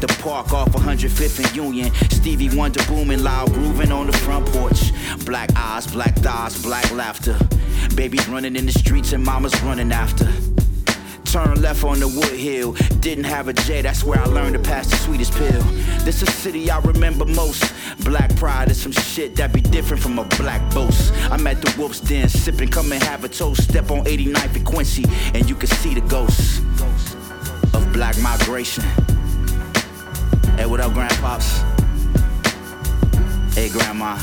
The 0.00 0.08
park 0.22 0.54
off 0.54 0.70
105th 0.70 1.44
and 1.44 1.54
Union. 1.54 1.92
Stevie 2.10 2.56
Wonder 2.56 2.82
booming 2.84 3.22
loud, 3.22 3.52
grooving 3.52 3.92
on 3.92 4.06
the 4.06 4.16
front 4.16 4.46
porch. 4.46 4.92
Black 5.26 5.50
eyes, 5.54 5.86
black 5.86 6.14
thighs, 6.16 6.62
black 6.62 6.90
laughter. 6.92 7.36
Babies 7.94 8.28
running 8.28 8.56
in 8.56 8.66
the 8.66 8.72
streets 8.86 9.12
and 9.12 9.24
mamas 9.24 9.60
running 9.62 9.90
after. 9.90 10.32
Turn 11.24 11.60
left 11.60 11.82
on 11.82 11.98
the 11.98 12.06
Wood 12.06 12.38
Hill. 12.38 12.72
Didn't 13.00 13.24
have 13.24 13.48
a 13.48 13.52
J, 13.52 13.82
that's 13.82 14.04
where 14.04 14.20
I 14.20 14.26
learned 14.26 14.54
to 14.54 14.60
pass 14.60 14.88
the 14.88 14.96
sweetest 14.96 15.32
pill. 15.34 15.60
This 16.04 16.22
a 16.22 16.26
city 16.26 16.70
I 16.70 16.78
remember 16.78 17.24
most. 17.24 17.64
Black 18.04 18.34
pride 18.36 18.70
is 18.70 18.80
some 18.80 18.92
shit 18.92 19.34
that 19.36 19.52
be 19.52 19.60
different 19.60 20.00
from 20.00 20.20
a 20.20 20.24
black 20.38 20.62
boast. 20.72 21.12
I'm 21.32 21.44
at 21.48 21.60
the 21.60 21.74
Wolf's 21.76 21.98
Den 21.98 22.28
sipping, 22.28 22.68
come 22.68 22.92
and 22.92 23.02
have 23.02 23.24
a 23.24 23.28
toast. 23.28 23.64
Step 23.64 23.90
on 23.90 24.04
89th 24.04 24.54
and 24.54 24.64
Quincy, 24.64 25.04
and 25.34 25.48
you 25.48 25.56
can 25.56 25.68
see 25.68 25.94
the 25.94 26.02
ghosts 26.02 26.60
of 27.74 27.92
black 27.92 28.16
migration. 28.20 28.84
Hey, 30.56 30.66
what 30.66 30.78
up, 30.78 30.92
grandpops? 30.92 31.48
Hey, 33.52 33.68
grandma. 33.68 34.14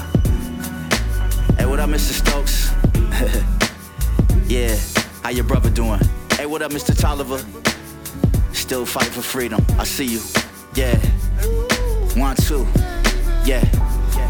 Hey, 1.58 1.66
what 1.66 1.82
up, 1.82 1.90
Mr. 1.90 2.14
Stokes? 2.14 2.72
yeah, 4.48 4.76
how 5.24 5.30
your 5.30 5.44
brother 5.44 5.70
doing? 5.70 6.00
Hey, 6.34 6.46
what 6.46 6.62
up, 6.62 6.72
Mr. 6.72 6.98
Tolliver? 6.98 7.40
Still 8.54 8.86
fight 8.86 9.08
for 9.08 9.22
freedom. 9.22 9.64
I 9.78 9.84
see 9.84 10.06
you. 10.06 10.22
Yeah. 10.76 10.98
One, 12.16 12.36
two. 12.36 12.66
Yeah. 13.46 13.64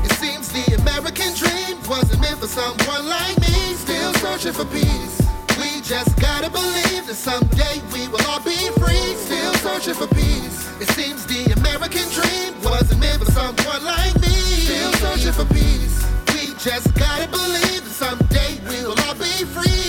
It 0.06 0.12
seems 0.14 0.52
the 0.52 0.76
American 0.82 1.34
dream 1.36 1.78
wasn't 1.88 2.22
meant 2.22 2.40
for 2.40 2.48
someone 2.48 3.08
like 3.08 3.40
me. 3.40 3.76
Still 3.76 4.14
searching 4.16 4.54
for 4.54 4.66
peace. 4.66 5.22
We 5.58 5.82
just 5.82 6.20
gotta 6.20 6.50
believe 6.50 7.08
that 7.08 7.16
someday 7.16 7.82
we 7.94 8.08
will 8.08 8.24
all 8.28 8.42
be 8.42 8.58
free. 8.80 9.16
Still 9.16 9.54
searching 9.56 9.94
for 9.94 10.08
peace. 10.14 10.70
It 10.82 10.90
seems 10.90 11.26
the 11.26 11.54
American 11.54 12.08
dream 12.10 12.54
wasn't 12.64 13.02
meant 13.02 13.24
for 13.24 13.32
someone 13.32 13.84
like 13.84 14.16
me. 14.22 14.34
Still 14.68 14.94
searching 14.94 15.34
for 15.34 15.46
peace. 15.54 16.04
We 16.34 16.54
just 16.60 16.94
gotta 16.96 17.28
believe 17.30 17.84
that 17.84 17.96
someday 17.96 18.60
we 18.70 18.84
will 18.86 19.00
all 19.08 19.16
be 19.16 19.46
free 19.46 19.83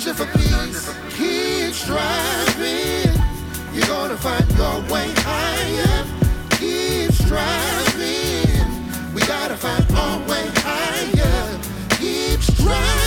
searching 0.00 0.26
for 0.26 0.38
peace, 0.38 0.94
keep 1.16 1.74
striving. 1.74 3.14
You're 3.72 3.86
gonna 3.86 4.16
find 4.16 4.48
your 4.56 4.80
way 4.92 5.10
higher. 5.16 6.04
Keep 6.50 7.12
striving. 7.12 8.54
We 9.12 9.22
gotta 9.22 9.56
find 9.56 9.84
our 9.92 10.18
way 10.28 10.46
higher. 10.56 11.58
Keep 11.98 12.42
striving. 12.42 12.97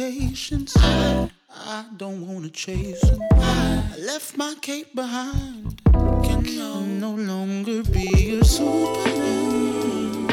Expectations. 0.00 0.76
I 0.76 1.84
don't 1.96 2.24
wanna 2.26 2.50
chase 2.50 3.00
them. 3.00 3.20
I 3.32 3.82
left 3.98 4.36
my 4.36 4.54
cape 4.60 4.94
behind. 4.94 5.80
Can 6.22 7.00
no 7.00 7.10
longer 7.10 7.82
be 7.82 8.08
your 8.16 8.44
superman. 8.44 10.28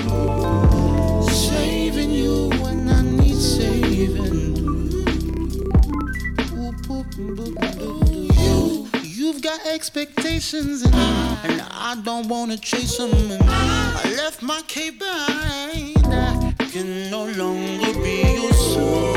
Saving 1.27 2.11
you 2.11 2.49
when 2.61 2.87
I 2.89 3.01
need 3.01 3.35
saving. 3.35 4.55
You, 8.35 8.87
you've 9.01 9.41
got 9.41 9.65
expectations 9.65 10.83
and 10.83 10.95
I, 10.95 11.39
and 11.45 11.61
I 11.71 11.95
don't 12.03 12.27
wanna 12.27 12.57
chase 12.57 12.97
them. 12.97 13.11
I 13.41 14.13
left 14.15 14.43
my 14.43 14.61
cape 14.67 14.99
behind. 14.99 16.05
I 16.05 16.53
can 16.71 17.09
no 17.09 17.25
longer 17.25 17.93
be 17.99 18.21
your 18.43 18.53
superman. 18.53 19.14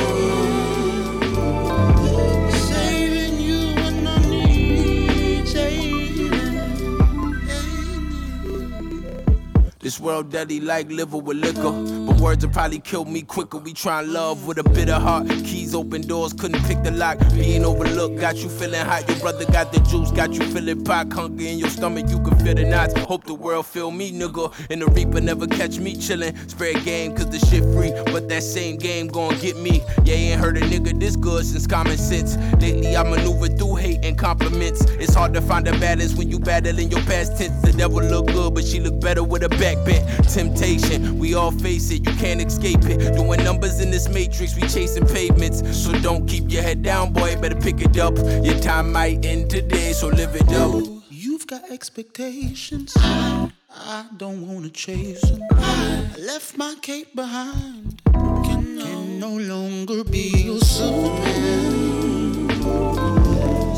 This 9.81 10.01
world 10.01 10.31
dirty 10.31 10.61
like 10.61 10.91
liver 10.91 11.19
with 11.19 11.37
liquor. 11.37 11.71
But 12.07 12.21
words 12.21 12.45
will 12.45 12.53
probably 12.53 12.81
kill 12.81 13.05
me 13.05 13.23
quicker. 13.23 13.59
We 13.59 13.73
tryin' 13.73 14.13
love 14.13 14.47
with 14.47 14.59
a 14.59 14.65
bitter 14.65 14.99
heart. 14.99 15.29
Keys 15.29 15.75
open 15.75 16.03
doors, 16.03 16.33
couldn't 16.33 16.63
pick 16.65 16.83
the 16.83 16.91
lock. 16.91 17.19
Being 17.33 17.65
overlooked 17.65 18.21
got 18.21 18.37
you 18.37 18.49
feeling 18.49 18.85
hot. 18.85 19.09
Your 19.09 19.19
brother 19.19 19.45
got 19.47 19.73
the 19.73 19.81
juice, 19.81 20.11
got 20.11 20.33
you 20.33 20.43
feeling 20.53 20.85
pot. 20.85 21.13
Hunger 21.13 21.45
in 21.45 21.59
your 21.59 21.71
stomach, 21.71 22.09
you 22.09 22.21
can 22.21 22.37
feel 22.41 22.55
the 22.55 22.65
knots. 22.65 22.99
Hope 23.01 23.25
the 23.25 23.35
world 23.35 23.67
feel 23.67 23.91
me, 23.91 24.13
nigga. 24.13 24.53
And 24.69 24.83
the 24.83 24.87
reaper 24.87 25.21
never 25.21 25.47
catch 25.47 25.79
me 25.79 25.95
chillin'. 25.95 26.37
Spread 26.51 26.85
game, 26.85 27.15
cause 27.15 27.31
the 27.31 27.39
shit 27.47 27.63
free. 27.73 27.93
But 28.13 28.29
that 28.29 28.43
same 28.43 28.77
game 28.77 29.07
gon' 29.07 29.39
get 29.39 29.57
me. 29.57 29.83
Yeah, 30.05 30.15
ain't 30.15 30.41
heard 30.41 30.57
a 30.57 30.61
nigga 30.61 30.99
this 30.99 31.17
good 31.17 31.47
since 31.47 31.67
common 31.67 31.97
sense. 31.97 32.37
Lately, 32.61 32.97
I 32.97 33.05
maneuver 33.05 33.49
through 33.49 33.77
hate 33.77 34.05
and 34.05 34.19
compliments. 34.19 34.85
It's 34.99 35.15
hard 35.15 35.35
to 35.35 35.41
find 35.41 35.67
a 35.69 35.73
balance 35.79 36.15
when 36.15 36.29
you 36.31 36.39
battle 36.39 36.59
battling 36.59 36.91
your 36.91 37.01
past 37.03 37.39
tense. 37.39 37.63
The 37.63 37.73
devil 37.73 38.03
look 38.03 38.27
good, 38.27 38.55
but 38.55 38.65
she 38.65 38.81
look 38.81 39.01
better 39.01 39.23
with 39.23 39.45
a 39.45 39.49
back 39.75 39.85
bent. 39.85 40.29
Temptation, 40.29 41.19
we 41.19 41.35
all 41.35 41.51
face 41.51 41.91
it, 41.91 42.07
you 42.07 42.15
can't 42.17 42.41
escape 42.41 42.85
it. 42.85 43.15
Doing 43.15 43.43
numbers 43.45 43.81
in 43.81 43.91
this 43.91 44.09
matrix, 44.09 44.57
we 44.57 44.63
chasing 44.63 45.07
pavements. 45.07 45.59
So 45.77 45.93
don't 46.01 46.27
keep 46.27 46.51
your 46.51 46.63
head 46.63 46.83
down, 46.83 47.13
boy, 47.13 47.37
better 47.41 47.57
pick 47.57 47.81
it 47.81 47.99
up. 47.99 48.17
Your 48.45 48.59
time 48.61 48.93
might 48.93 49.25
end 49.25 49.51
today, 49.51 49.93
so 49.93 50.09
live 50.09 50.35
it 50.35 50.53
up. 50.53 50.85
You've 51.11 51.47
got 51.47 51.71
expectations. 51.71 52.95
I 52.97 54.07
don't 54.17 54.47
wanna 54.47 54.71
chase 54.71 55.21
them. 55.23 55.43
I 55.53 56.09
left 56.19 56.57
my 56.57 56.75
cape 56.81 57.15
behind. 57.15 58.01
Can, 58.13 58.79
can 58.81 59.21
no 59.21 59.37
longer 59.37 60.05
be 60.05 60.31
your 60.47 60.61
superman. 60.61 62.49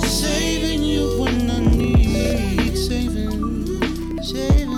Saving 0.04 0.84
you 0.84 1.20
when 1.20 1.50
I 1.50 1.58
need 1.58 2.76
saving, 2.76 4.22
saving. 4.22 4.69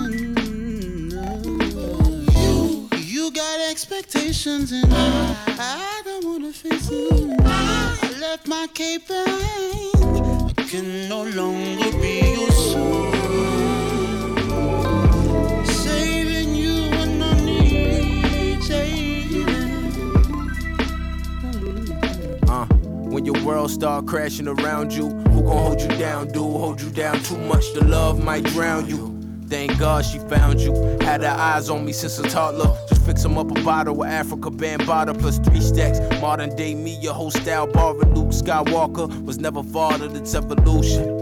You, 3.23 3.31
got 3.31 3.61
expectations 3.71 4.73
and 4.73 4.93
I, 4.93 5.35
I 5.47 6.01
don't 6.03 6.25
wanna 6.25 6.51
face 6.51 6.89
them. 6.89 7.37
I 7.39 8.17
left 8.19 8.49
my 8.49 8.67
cape 8.73 9.07
behind. 9.07 10.53
I 10.59 10.63
can 10.63 11.07
no 11.07 11.23
longer 11.23 11.89
be 12.01 12.19
your 12.19 12.51
saving. 15.63 16.49
Uh, 22.49 22.65
when 23.07 23.23
your 23.23 23.41
world 23.45 23.71
start 23.71 24.05
crashing 24.05 24.49
around 24.49 24.91
you, 24.91 25.07
who 25.07 25.43
gon' 25.43 25.57
hold 25.57 25.81
you 25.81 25.87
down, 25.97 26.27
dude? 26.27 26.43
Hold 26.43 26.81
you 26.81 26.89
down 26.89 27.23
too 27.23 27.37
much, 27.37 27.71
the 27.73 27.85
love 27.85 28.21
might 28.21 28.43
drown 28.43 28.85
you. 28.89 29.13
Thank 29.47 29.77
God 29.77 30.03
she 30.03 30.17
found 30.17 30.59
you. 30.59 30.73
Had 31.01 31.21
her 31.21 31.29
eyes 31.29 31.69
on 31.69 31.85
me 31.85 31.93
since 31.93 32.17
a 32.19 32.23
toddler. 32.23 32.75
Fix 33.05 33.25
'em 33.25 33.37
up 33.37 33.51
a 33.51 33.61
bottle 33.63 33.95
with 33.95 34.09
Afrika 34.09 34.49
Bambaataa 34.49 35.19
plus 35.19 35.37
three 35.39 35.59
stacks. 35.61 35.99
Modern 36.21 36.55
day 36.55 36.73
me, 36.73 36.97
your 37.01 37.13
whole 37.13 37.31
style 37.31 37.67
borrowed. 37.67 38.15
Luke 38.15 38.29
Skywalker 38.29 39.07
was 39.25 39.37
never 39.39 39.61
fathered, 39.61 40.15
it's 40.15 40.33
evolution. 40.33 41.19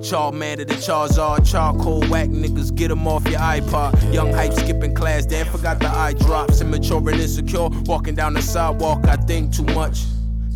Charmander 0.00 0.66
the 0.66 0.74
Charizard, 0.74 1.44
charcoal 1.44 2.00
whack 2.08 2.28
niggas, 2.28 2.74
get 2.74 2.90
'em 2.90 3.06
off 3.06 3.28
your 3.28 3.40
iPod. 3.40 3.92
Young 4.12 4.32
hype 4.32 4.54
skipping 4.54 4.94
class, 4.94 5.26
then 5.26 5.44
forgot 5.46 5.80
the 5.80 5.88
eye 5.88 6.14
drops. 6.14 6.60
Immature 6.62 7.10
and 7.10 7.20
insecure, 7.20 7.68
walking 7.86 8.14
down 8.14 8.32
the 8.32 8.40
sidewalk, 8.40 9.06
I 9.06 9.16
think 9.16 9.52
too 9.52 9.64
much. 9.74 10.06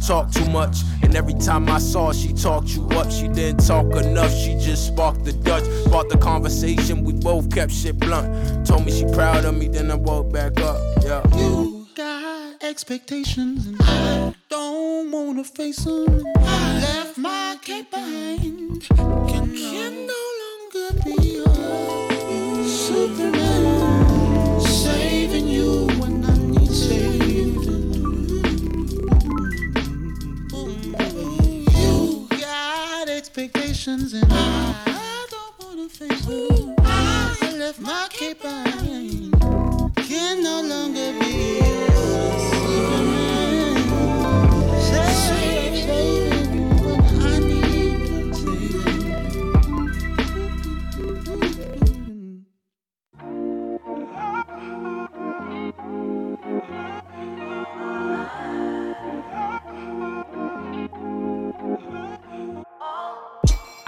Talk 0.07 0.33
too 0.33 0.45
much, 0.47 0.79
and 1.03 1.15
every 1.15 1.35
time 1.35 1.69
I 1.69 1.79
saw 1.79 2.09
her, 2.09 2.15
she 2.15 2.33
talked 2.33 2.70
you 2.70 2.89
up. 2.89 3.11
She 3.11 3.29
didn't 3.29 3.65
talk 3.65 3.87
enough, 3.95 4.35
she 4.35 4.55
just 4.59 4.89
sparked 4.89 5.24
the 5.24 5.33
Dutch. 5.33 5.65
Sparked 5.85 6.11
the 6.11 6.19
conversation, 6.19 7.05
we 7.05 7.12
both 7.12 7.53
kept 7.55 7.70
shit 7.70 7.99
blunt. 8.01 8.66
Told 8.66 8.85
me 8.85 8.91
she 8.91 9.05
proud 9.12 9.45
of 9.45 9.57
me, 9.57 9.69
then 9.69 9.91
I 9.93 9.95
woke 9.95 10.33
back 10.33 10.59
up. 10.61 10.77
Yeah. 11.05 11.23
You 11.37 11.87
got 11.95 12.62
expectations 12.65 13.66
and 13.66 13.77
I 13.81 14.35
don't 14.49 15.12
wanna 15.12 15.45
face 15.45 15.85
them. 15.85 16.27
I 16.37 16.81
left 16.81 17.16
my 17.19 17.57
cape 17.62 17.91
behind. 17.91 18.83
Can, 18.89 19.57
can 19.57 19.81
expectations 33.82 34.14
and 34.14 34.32
I, 34.32 34.74
I 34.86 35.26
don't 35.30 35.66
wanna 35.66 35.88
face 35.88 36.24
them. 36.26 36.74
I 36.78 37.56
left 37.59 37.80
my 37.80 38.06
cape 38.10 38.40
behind. 38.40 39.32
Can 39.96 40.42
no 40.42 40.62
longer 40.62 41.18
be 41.20 41.61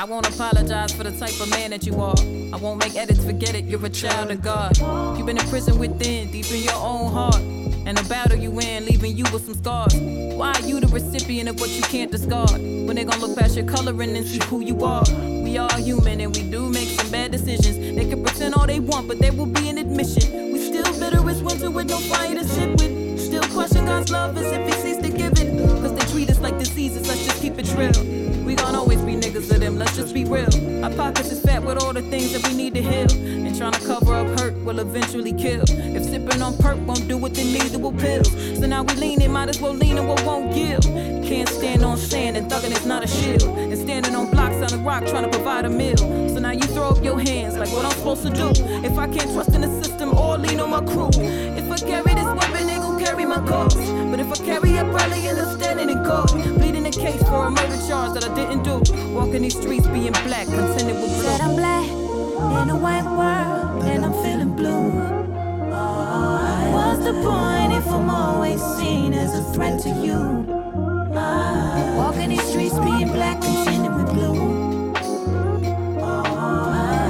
I 0.04 0.06
won't 0.06 0.28
apologize 0.28 0.92
for 0.92 1.02
the 1.02 1.12
type 1.12 1.40
of 1.40 1.48
man 1.48 1.70
that 1.70 1.86
you 1.86 1.98
are. 1.98 2.14
I 2.52 2.58
won't 2.58 2.78
make 2.78 2.94
edits, 2.94 3.24
forget 3.24 3.54
it, 3.54 3.64
you're 3.64 3.82
a 3.86 3.88
child 3.88 4.30
of 4.30 4.42
God. 4.42 4.76
You've 5.16 5.24
been 5.24 5.38
in 5.38 5.48
prison 5.48 5.78
within, 5.78 6.30
deep 6.30 6.44
in 6.52 6.62
your 6.62 6.74
own 6.74 7.10
heart. 7.10 7.40
And 7.86 7.96
the 7.96 8.06
battle 8.06 8.36
you 8.36 8.50
win, 8.50 8.84
leaving 8.84 9.16
you 9.16 9.24
with 9.32 9.46
some 9.46 9.54
scars. 9.54 9.94
Why 9.94 10.52
are 10.52 10.60
you 10.60 10.78
the 10.78 10.88
recipient 10.88 11.48
of 11.48 11.58
what 11.58 11.70
you 11.70 11.80
can't 11.84 12.10
discard? 12.10 12.50
When 12.50 12.96
they 12.96 13.04
gonna 13.04 13.24
look 13.24 13.38
past 13.38 13.56
your 13.56 13.64
coloring 13.64 14.14
and 14.14 14.26
see 14.26 14.44
who 14.44 14.60
you 14.60 14.84
are. 14.84 15.04
We 15.42 15.56
are 15.56 15.74
human 15.78 16.20
and 16.20 16.36
we 16.36 16.50
do 16.50 16.68
make 16.68 16.88
some 16.88 17.10
bad 17.10 17.30
decisions. 17.30 17.78
They 17.78 18.06
can 18.06 18.22
pretend 18.22 18.56
all 18.56 18.66
they 18.66 18.80
want, 18.80 19.08
but 19.08 19.20
there 19.20 19.32
will 19.32 19.46
be 19.46 19.70
an 19.70 19.78
admission. 19.78 20.52
We 20.52 20.58
still 20.58 21.00
bitter 21.00 21.26
as 21.30 21.42
winter 21.42 21.70
with 21.70 21.88
no 21.88 21.96
fire 21.96 22.34
to 22.34 22.44
sit 22.44 22.68
with. 22.72 23.18
Still 23.18 23.44
question 23.54 23.86
God's 23.86 24.12
love 24.12 24.36
as 24.36 24.52
if 24.52 24.66
he 24.66 24.82
ceased 24.82 25.02
to 25.02 25.08
give 25.08 25.32
it. 25.38 25.43
Treat 26.14 26.30
us 26.30 26.38
like 26.38 26.56
diseases, 26.60 27.08
let's 27.08 27.26
just 27.26 27.42
keep 27.42 27.58
it 27.58 27.66
real. 27.74 28.44
We 28.44 28.54
gon' 28.54 28.76
always 28.76 29.00
be 29.00 29.16
niggas 29.16 29.50
of 29.50 29.58
them, 29.58 29.76
let's 29.76 29.96
just 29.96 30.14
be 30.14 30.24
real. 30.24 30.46
Our 30.84 30.92
pockets 30.92 31.32
is 31.32 31.40
fat 31.40 31.60
with 31.64 31.82
all 31.82 31.92
the 31.92 32.02
things 32.02 32.32
that 32.34 32.46
we 32.46 32.54
need 32.54 32.74
to 32.74 32.82
heal. 32.82 33.10
And 33.10 33.58
trying 33.58 33.72
to 33.72 33.84
cover 33.84 34.14
up 34.14 34.38
hurt 34.38 34.54
will 34.64 34.78
eventually 34.78 35.32
kill. 35.32 35.64
If 35.68 36.04
sipping 36.04 36.40
on 36.40 36.52
perp 36.52 36.78
won't 36.86 37.08
do 37.08 37.16
what 37.18 37.34
they 37.34 37.42
need, 37.42 37.74
it 37.74 37.80
will 37.80 37.90
pills. 37.92 38.30
So 38.30 38.64
now 38.64 38.84
we 38.84 38.94
leaning, 38.94 39.32
might 39.32 39.48
as 39.48 39.60
well 39.60 39.72
lean 39.72 39.98
on 39.98 40.06
what 40.06 40.24
won't 40.24 40.54
give. 40.54 40.82
Can't 41.28 41.48
stand 41.48 41.84
on 41.84 41.96
sand 41.96 42.36
and 42.36 42.48
thugging 42.48 42.70
is 42.70 42.86
not 42.86 43.02
a 43.02 43.08
shield. 43.08 43.42
And 43.42 43.76
standing 43.76 44.14
on 44.14 44.30
blocks 44.30 44.72
on 44.72 44.78
a 44.78 44.80
rock 44.84 45.04
trying 45.06 45.28
to 45.28 45.36
provide 45.36 45.64
a 45.64 45.70
meal. 45.70 45.96
So 45.96 46.38
now 46.38 46.52
you 46.52 46.62
throw 46.74 46.90
up 46.90 47.02
your 47.02 47.18
hands 47.18 47.56
like 47.56 47.72
what 47.72 47.84
I'm 47.84 47.90
supposed 47.90 48.22
to 48.22 48.30
do. 48.30 48.50
If 48.86 48.96
I 48.98 49.08
can't 49.08 49.32
trust 49.32 49.52
in 49.52 49.62
the 49.62 49.82
system 49.82 50.16
or 50.16 50.38
lean 50.38 50.60
on 50.60 50.70
my 50.70 50.80
crew. 50.80 51.10
If 51.12 51.68
I 51.72 51.76
carry 51.78 52.14
this 52.14 52.24
weapon, 52.24 52.68
they 52.68 52.76
gon' 52.76 53.02
carry 53.02 53.24
my 53.24 53.44
cause. 53.48 54.03
But 54.14 54.20
if 54.20 54.30
I 54.30 54.36
carry 54.44 54.70
it, 54.70 54.86
probably 54.92 55.26
end 55.26 55.40
up 55.40 55.60
standing 55.60 55.90
in 55.90 56.04
court. 56.04 56.30
Pleading 56.30 56.84
the 56.84 56.90
case 56.92 57.20
for 57.24 57.46
a 57.46 57.50
murder 57.50 57.76
charge 57.88 58.12
that 58.14 58.22
I 58.22 58.32
didn't 58.32 58.62
do. 58.62 58.80
Walking 59.12 59.42
these 59.42 59.58
streets 59.60 59.88
being 59.88 60.12
black, 60.12 60.46
contending 60.46 61.00
with 61.02 61.10
blue. 61.10 61.24
Said 61.24 61.40
I'm 61.40 61.56
black 61.56 61.84
in 62.62 62.70
a 62.70 62.76
white 62.76 63.02
world 63.02 63.82
and 63.82 64.04
I'm 64.04 64.12
feeling 64.22 64.54
blue. 64.54 64.92
What's 66.70 67.02
the 67.02 67.12
point 67.26 67.72
if 67.72 67.88
I'm 67.88 68.08
always 68.08 68.62
seen 68.78 69.14
as 69.14 69.36
a 69.36 69.42
threat 69.52 69.82
to 69.82 69.88
you? 69.88 70.46
Walking 71.98 72.28
these 72.28 72.48
streets 72.48 72.78
being 72.78 73.08
black, 73.08 73.40
contending 73.42 73.96
with 73.96 74.14
blue. 74.14 74.92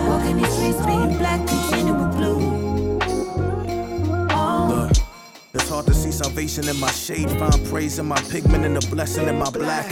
Walking 0.08 0.36
these 0.38 0.54
streets 0.54 0.80
being 0.86 1.18
black, 1.18 1.46
contending 1.46 1.98
with 1.98 2.16
blue. 2.16 2.43
Salvation 6.14 6.68
in 6.68 6.78
my 6.78 6.90
shade. 6.92 7.28
Find 7.28 7.66
praise 7.66 7.98
in 7.98 8.06
my 8.06 8.20
pigment 8.30 8.64
and 8.64 8.76
the 8.76 8.86
blessing 8.88 9.26
in 9.26 9.36
my 9.36 9.50
black. 9.50 9.88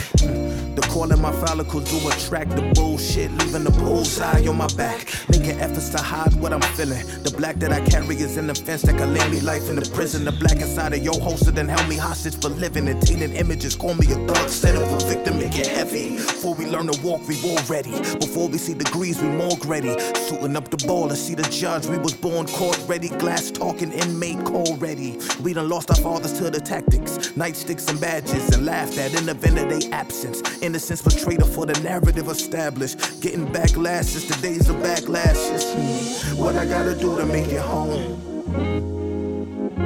The 0.74 0.86
call 0.88 1.12
in 1.12 1.20
my 1.20 1.32
follicles 1.32 1.90
do 1.90 2.08
attract 2.08 2.50
the 2.50 2.62
bullshit, 2.74 3.30
leaving 3.32 3.64
the 3.64 3.72
bullseye 3.72 4.46
on 4.46 4.56
my 4.56 4.68
back. 4.76 5.06
Making 5.28 5.60
efforts 5.60 5.88
to 5.90 5.98
hide 6.00 6.32
what 6.36 6.52
I'm 6.52 6.62
feeling. 6.76 7.04
The 7.24 7.34
black 7.36 7.56
that 7.56 7.72
I 7.72 7.80
carry 7.86 8.14
is 8.16 8.36
in 8.36 8.46
the 8.46 8.54
fence 8.54 8.82
that 8.82 8.96
can 8.96 9.12
land 9.12 9.32
me 9.32 9.40
life 9.40 9.68
in 9.68 9.74
the 9.74 9.90
prison. 9.90 10.24
The 10.24 10.32
black 10.32 10.60
inside 10.60 10.92
of 10.92 11.02
your 11.02 11.20
holster 11.20 11.50
then 11.50 11.68
held 11.68 11.88
me 11.88 11.96
hostage 11.96 12.40
for 12.40 12.50
living. 12.50 12.88
And 12.88 13.34
images 13.34 13.74
call 13.74 13.94
me 13.94 14.06
a 14.12 14.16
thug, 14.26 14.48
set 14.48 14.76
up 14.76 14.88
a 14.88 15.04
victim, 15.04 15.38
make 15.38 15.58
it 15.58 15.66
heavy. 15.66 16.16
Before 16.16 16.54
we 16.54 16.66
learn 16.66 16.86
to 16.86 17.00
walk, 17.02 17.26
we 17.28 17.36
war 17.42 17.58
ready. 17.68 17.90
Before 18.18 18.48
we 18.48 18.58
see 18.58 18.74
degrees, 18.74 19.20
we 19.20 19.28
morgue 19.28 19.64
ready. 19.66 19.98
Suiting 20.14 20.56
up 20.56 20.70
the 20.70 20.82
ball 20.86 21.08
to 21.08 21.16
see 21.16 21.34
the 21.34 21.42
judge. 21.50 21.86
We 21.86 21.98
was 21.98 22.14
born 22.14 22.46
court 22.46 22.78
ready, 22.86 23.08
glass 23.08 23.50
talking, 23.50 23.92
inmate 23.92 24.44
call 24.44 24.76
ready. 24.76 25.18
We 25.42 25.52
done 25.52 25.68
lost 25.68 25.90
our 25.90 25.96
fathers 26.12 26.38
to 26.38 26.50
the 26.50 26.60
tactics, 26.60 27.34
nightsticks 27.36 27.88
and 27.88 27.98
badges, 27.98 28.54
and 28.54 28.66
laughed 28.66 28.98
at 28.98 29.14
in 29.18 29.24
the 29.24 29.32
event 29.32 29.58
of 29.58 29.68
their 29.70 29.94
absence. 29.94 30.42
Innocence 30.60 31.00
portrayed 31.00 31.42
for 31.46 31.64
the 31.64 31.72
narrative 31.80 32.28
established. 32.28 32.98
Getting 33.22 33.46
backlash 33.46 34.04
since 34.04 34.26
the 34.26 34.36
days 34.42 34.68
of 34.68 34.76
backlashes. 34.76 35.64
Hmm. 35.72 36.36
What 36.36 36.56
I 36.56 36.66
gotta 36.66 36.94
do 36.94 37.16
to 37.16 37.24
make 37.24 37.48
it 37.48 37.62
home? 37.62 38.04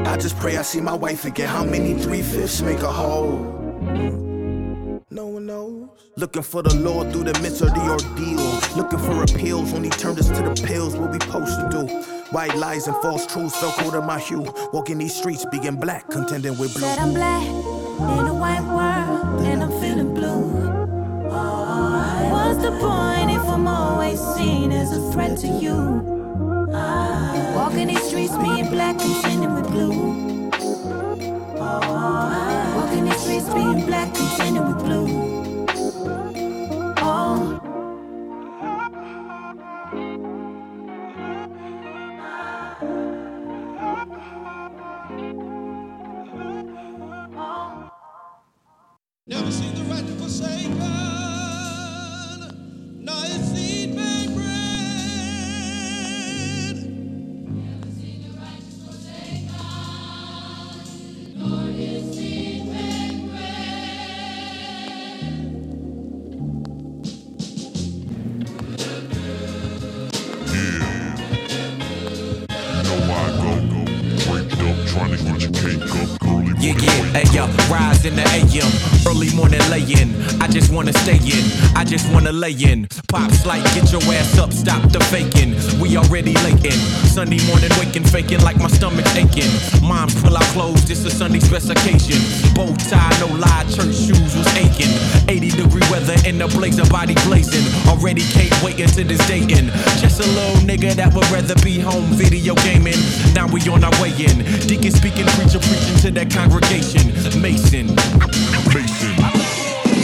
I 0.05 0.17
just 0.17 0.37
pray 0.39 0.57
I 0.57 0.63
see 0.63 0.81
my 0.81 0.95
wife 0.95 1.25
again. 1.27 1.49
How 1.49 1.65
many 1.65 1.95
three 1.95 2.23
fifths 2.23 2.61
make 2.61 2.81
a 2.81 2.91
whole? 2.91 3.39
No 5.11 5.27
one 5.27 5.47
knows. 5.47 5.96
Looking 6.19 6.45
for 6.45 6.63
the 6.63 6.75
Lord 6.77 7.13
through 7.13 7.25
the 7.25 7.39
midst 7.43 7.61
of 7.61 7.75
the 7.75 7.91
ordeal. 7.91 8.41
Looking 8.75 8.99
for 9.01 9.23
appeals 9.23 9.71
when 9.71 9.85
He 9.85 9.91
turned 9.91 10.19
us 10.19 10.29
to 10.29 10.43
the 10.43 10.67
pills. 10.67 10.97
What 10.97 11.13
we 11.13 11.21
supposed 11.21 11.61
to 11.61 11.69
do? 11.69 11.87
White 12.31 12.57
lies 12.57 12.89
and 12.89 12.97
false 13.03 13.27
truths 13.27 13.55
fell 13.61 13.71
cold 13.73 13.95
in 13.95 14.07
my 14.07 14.19
hue. 14.19 14.51
Walking 14.73 14.97
these 14.97 15.15
streets, 15.15 15.45
being 15.45 15.77
black, 15.77 16.09
contending 16.09 16.57
with 16.57 16.73
blue. 16.73 16.85
Said 16.85 16.99
I'm 17.01 17.13
black 17.13 17.43
in 17.43 18.27
a 18.29 18.35
white 18.35 18.63
world, 18.63 19.45
and 19.45 19.63
I'm 19.63 19.71
feeling 19.79 20.15
blue. 20.15 20.41
What's 22.31 22.63
the 22.63 22.71
point 22.81 23.31
if 23.33 23.45
I'm 23.45 23.69
always 23.69 24.19
seen 24.37 24.73
as 24.73 24.97
a 24.97 25.13
threat 25.13 25.37
to 25.41 25.49
you? 25.49 25.77
Walking 27.55 27.89
these 27.89 28.03
streets, 28.03 28.35
being 28.39 28.71
black, 28.71 28.99
contending 28.99 29.53
with 29.55 29.69
blue. 29.71 30.23
Walking 31.61 33.05
these 33.05 33.21
streets, 33.21 33.53
being 33.53 33.85
black, 33.85 34.15
contending 34.15 34.67
with 34.67 34.79
blue. 34.83 35.06
Never 49.29 49.51
seen 49.51 49.75
the 49.75 49.83
righteous 49.93 50.21
forsaken, 50.21 50.79
nor 53.05 53.25
his 53.25 53.51
seed 53.51 53.66
in. 79.41 80.15
I 80.41 80.49
just 80.49 80.73
wanna 80.73 80.93
stay 80.93 81.17
in, 81.17 81.77
I 81.77 81.85
just 81.85 82.11
wanna 82.13 82.33
lay 82.33 82.53
in. 82.53 82.89
Pops 83.17 83.47
like, 83.47 83.65
get 83.73 83.91
your 83.91 84.03
ass 84.13 84.37
up, 84.37 84.53
stop 84.53 84.83
the 84.93 85.01
faking. 85.09 85.57
We 85.81 85.97
already 85.97 86.35
late 86.45 86.63
in. 86.63 86.77
Sunday 87.09 87.41
morning 87.49 87.71
waking, 87.81 88.05
faking 88.05 88.43
like 88.43 88.59
my 88.59 88.69
stomach's 88.69 89.17
aching. 89.17 89.49
Moms 89.81 90.13
pull 90.21 90.37
out 90.37 90.45
clothes, 90.53 90.85
this 90.85 91.03
a 91.07 91.11
Sunday 91.11 91.41
specification. 91.41 92.21
Bow 92.53 92.77
tie, 92.77 93.17
no 93.17 93.33
lie, 93.41 93.65
church 93.73 93.97
shoes 93.97 94.37
was 94.37 94.45
aching. 94.61 94.93
80 95.33 95.49
degree 95.57 95.81
weather 95.89 96.13
in 96.29 96.37
the 96.37 96.47
blazer, 96.49 96.85
body 96.93 97.15
blazing. 97.25 97.65
Already 97.89 98.21
can't 98.37 98.53
wait 98.63 98.79
until 98.81 99.09
this 99.09 99.25
dating. 99.27 99.73
Just 99.97 100.21
a 100.21 100.29
little 100.37 100.61
nigga 100.69 100.93
that 100.93 101.09
would 101.15 101.25
rather 101.33 101.57
be 101.65 101.81
home 101.81 102.13
video 102.21 102.55
gaming. 102.69 103.01
Now 103.33 103.49
we 103.49 103.65
on 103.73 103.83
our 103.83 103.97
way 103.97 104.13
in. 104.13 104.45
Deacon 104.69 104.93
speaking, 104.93 105.25
preacher 105.41 105.65
preaching 105.65 105.97
to 106.05 106.11
that 106.21 106.29
congregation. 106.29 107.09
Mason. 107.41 107.97
Mason. 108.77 109.17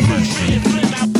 Minds 0.08 1.11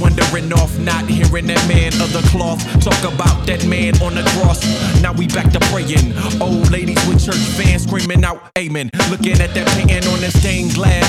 wandering 0.00 0.52
off, 0.52 0.78
not 0.78 1.06
hearing 1.06 1.46
that 1.46 1.62
man 1.68 1.92
of 2.00 2.12
the 2.12 2.22
cloth 2.30 2.60
talk 2.80 2.98
about 3.04 3.46
that 3.46 3.64
man 3.66 3.94
on 4.02 4.14
the 4.14 4.22
cross. 4.34 4.62
Now 5.02 5.12
we 5.12 5.26
back 5.26 5.52
to 5.52 5.60
praying. 5.70 6.14
Old 6.40 6.70
ladies 6.70 7.00
with 7.06 7.24
church 7.24 7.44
fans 7.56 7.84
screaming 7.84 8.24
out, 8.24 8.50
Amen. 8.58 8.90
Looking 9.10 9.40
at 9.40 9.54
that 9.54 9.66
painting 9.74 10.06
on 10.12 10.20
the 10.20 10.30
stained 10.30 10.74
glass. 10.74 11.06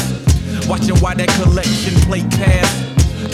Watching 0.68 0.96
why 0.98 1.14
that 1.16 1.30
collection 1.42 1.94
plate 2.08 2.30
pass. 2.32 2.86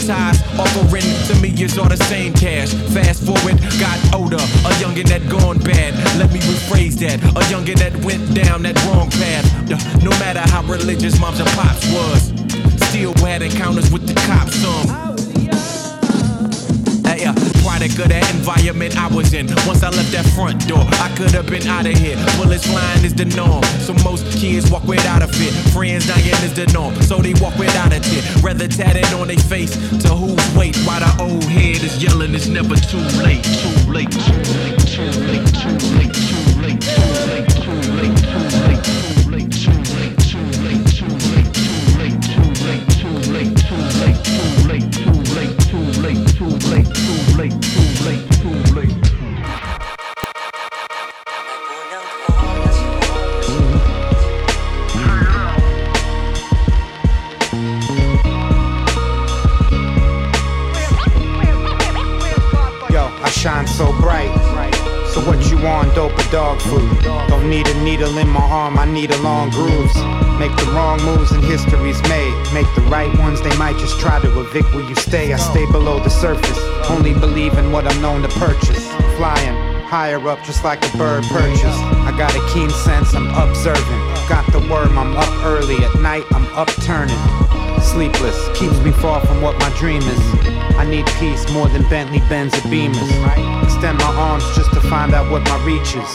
Ties 0.06 0.42
offering 0.58 1.06
to 1.28 1.34
me 1.40 1.50
is 1.62 1.78
all 1.78 1.88
the 1.88 1.96
same 2.08 2.32
cash. 2.34 2.72
Fast 2.92 3.24
forward, 3.24 3.60
got 3.78 3.98
older, 4.14 4.36
a 4.36 4.70
youngin' 4.82 5.06
that 5.08 5.28
gone 5.28 5.58
bad. 5.58 5.94
Let 6.18 6.32
me 6.32 6.40
rephrase 6.40 6.98
that, 7.00 7.22
a 7.22 7.40
youngin' 7.52 7.78
that 7.78 7.94
went 8.04 8.34
down 8.34 8.62
that 8.62 8.76
wrong 8.86 9.10
path. 9.10 9.46
No 10.02 10.10
matter 10.18 10.40
how 10.40 10.62
religious 10.62 11.20
moms 11.20 11.38
and 11.38 11.48
pops 11.50 11.86
was, 11.92 12.32
still 12.88 13.14
had 13.24 13.42
encounters 13.42 13.92
with 13.92 14.06
the 14.08 14.14
cops. 14.26 14.56
Some. 14.56 15.11
Product 17.62 17.98
of 17.98 18.08
that 18.08 18.26
environment 18.34 18.96
I 18.98 19.06
was 19.08 19.32
in. 19.34 19.46
Once 19.66 19.82
I 19.82 19.90
left 19.90 20.12
that 20.12 20.26
front 20.34 20.66
door, 20.68 20.84
I 21.00 21.08
could 21.16 21.30
have 21.30 21.46
been 21.46 21.66
out 21.66 21.86
of 21.86 21.94
here. 21.94 22.16
Bullets 22.36 22.66
flying 22.66 23.04
is 23.04 23.14
the 23.14 23.24
norm, 23.24 23.62
so 23.80 23.94
most 24.04 24.26
kids 24.36 24.70
walk 24.70 24.84
without 24.84 25.22
a 25.22 25.28
fit. 25.28 25.52
Friends 25.72 26.06
dying 26.06 26.42
is 26.42 26.54
the 26.54 26.66
norm, 26.72 26.94
so 27.02 27.18
they 27.18 27.34
walk 27.40 27.56
without 27.56 27.92
a 27.92 28.00
tit. 28.00 28.24
Rather 28.42 28.68
tatted 28.68 29.06
on 29.14 29.28
their 29.28 29.38
face 29.38 29.72
to 30.02 30.08
whose 30.10 30.42
weight, 30.54 30.76
while 30.84 31.00
the 31.00 31.10
old 31.22 31.44
head 31.44 31.82
is 31.82 32.02
yelling, 32.02 32.34
it's 32.34 32.46
never 32.46 32.76
too 32.76 33.02
late, 33.22 33.44
too 33.44 33.90
late, 33.90 34.10
too 34.10 34.36
late, 34.58 34.78
too 34.90 35.06
late, 35.30 35.46
too 35.46 35.72
late, 35.96 36.12
too 36.12 36.42
late, 36.60 36.82
too 36.82 37.14
late, 37.30 37.48
too 37.62 37.78
late, 37.96 38.16
too 38.18 38.42
late, 38.66 38.71
What 65.62 65.94
dope 65.94 66.18
or 66.18 66.30
dog 66.32 66.60
food? 66.60 67.02
Don't 67.28 67.48
need 67.48 67.68
a 67.68 67.84
needle 67.84 68.18
in 68.18 68.28
my 68.28 68.40
arm, 68.40 68.78
I 68.78 68.84
need 68.84 69.12
a 69.12 69.22
long 69.22 69.48
grooves. 69.50 69.94
Make 70.40 70.50
the 70.56 70.68
wrong 70.74 71.00
moves 71.04 71.30
and 71.30 71.44
history's 71.44 72.02
made. 72.08 72.34
Make 72.52 72.66
the 72.74 72.80
right 72.90 73.16
ones, 73.18 73.40
they 73.40 73.56
might 73.56 73.78
just 73.78 74.00
try 74.00 74.20
to 74.20 74.40
evict 74.40 74.74
where 74.74 74.82
you 74.88 74.96
stay. 74.96 75.32
I 75.32 75.36
stay 75.36 75.64
below 75.70 76.00
the 76.00 76.10
surface, 76.10 76.58
only 76.90 77.14
believe 77.14 77.56
in 77.58 77.70
what 77.70 77.86
I'm 77.86 78.02
known 78.02 78.22
to 78.22 78.28
purchase. 78.40 78.90
Flying 79.16 79.54
higher 79.84 80.26
up 80.26 80.42
just 80.42 80.64
like 80.64 80.82
a 80.82 80.96
bird 80.96 81.22
perches. 81.24 81.76
I 82.08 82.12
got 82.16 82.34
a 82.34 82.42
keen 82.52 82.70
sense, 82.70 83.14
I'm 83.14 83.28
observant. 83.28 84.28
Got 84.28 84.50
the 84.50 84.58
worm, 84.68 84.98
I'm 84.98 85.16
up 85.16 85.44
early. 85.44 85.76
At 85.84 85.94
night, 86.00 86.24
I'm 86.32 86.46
upturning. 86.56 87.22
Sleepless, 87.80 88.48
keeps 88.58 88.80
me 88.80 88.90
far 88.90 89.24
from 89.24 89.40
what 89.40 89.56
my 89.58 89.68
dream 89.78 90.02
is. 90.02 90.51
I 90.82 90.84
need 90.84 91.06
peace 91.20 91.48
more 91.52 91.68
than 91.68 91.88
Bentley 91.88 92.18
Benz 92.28 92.52
or 92.54 92.62
Beamers. 92.62 93.62
Extend 93.62 93.98
my 93.98 94.12
arms 94.18 94.42
just 94.56 94.72
to 94.72 94.80
find 94.80 95.14
out 95.14 95.30
what 95.30 95.44
my 95.44 95.64
reach 95.64 95.94
is. 95.94 96.12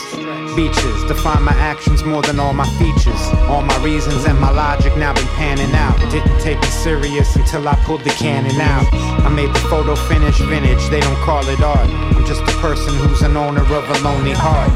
Beaches 0.57 1.06
define 1.07 1.41
my 1.44 1.53
actions 1.53 2.03
more 2.03 2.22
than 2.22 2.38
all 2.38 2.52
my 2.52 2.68
features. 2.76 3.22
All 3.48 3.61
my 3.61 3.77
reasons 3.81 4.26
and 4.26 4.38
my 4.38 4.52
logic 4.52 4.98
now 4.98 5.14
been 5.14 5.26
panning 5.39 5.73
out. 5.73 5.95
Didn't 6.11 6.38
take 6.41 6.57
it 6.57 6.65
serious 6.84 7.34
until 7.38 7.65
I 7.65 7.76
pulled 7.85 8.02
the 8.02 8.10
cannon 8.10 8.60
out. 8.60 8.85
I 9.23 9.30
made 9.30 9.56
the 9.56 9.64
photo 9.72 9.95
finish 9.95 10.38
vintage, 10.39 10.85
they 10.89 10.99
don't 10.99 11.22
call 11.23 11.48
it 11.48 11.61
art. 11.61 11.88
I'm 11.88 12.26
just 12.26 12.41
a 12.41 12.57
person 12.60 12.94
who's 12.95 13.22
an 13.22 13.38
owner 13.38 13.61
of 13.61 13.72
a 13.72 13.99
lonely 14.03 14.34
heart. 14.35 14.68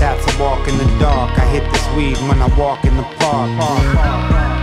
That's 0.00 0.24
a 0.34 0.42
walk 0.42 0.66
in 0.66 0.78
the 0.78 0.86
dark. 0.98 1.38
I 1.38 1.44
hit 1.52 1.70
this 1.70 1.86
weed 1.94 2.16
when 2.26 2.40
I 2.40 2.48
walk 2.56 2.86
in 2.86 2.96
the 2.96 3.02
park. 3.02 3.50
That's 3.58 4.56
a 4.56 4.57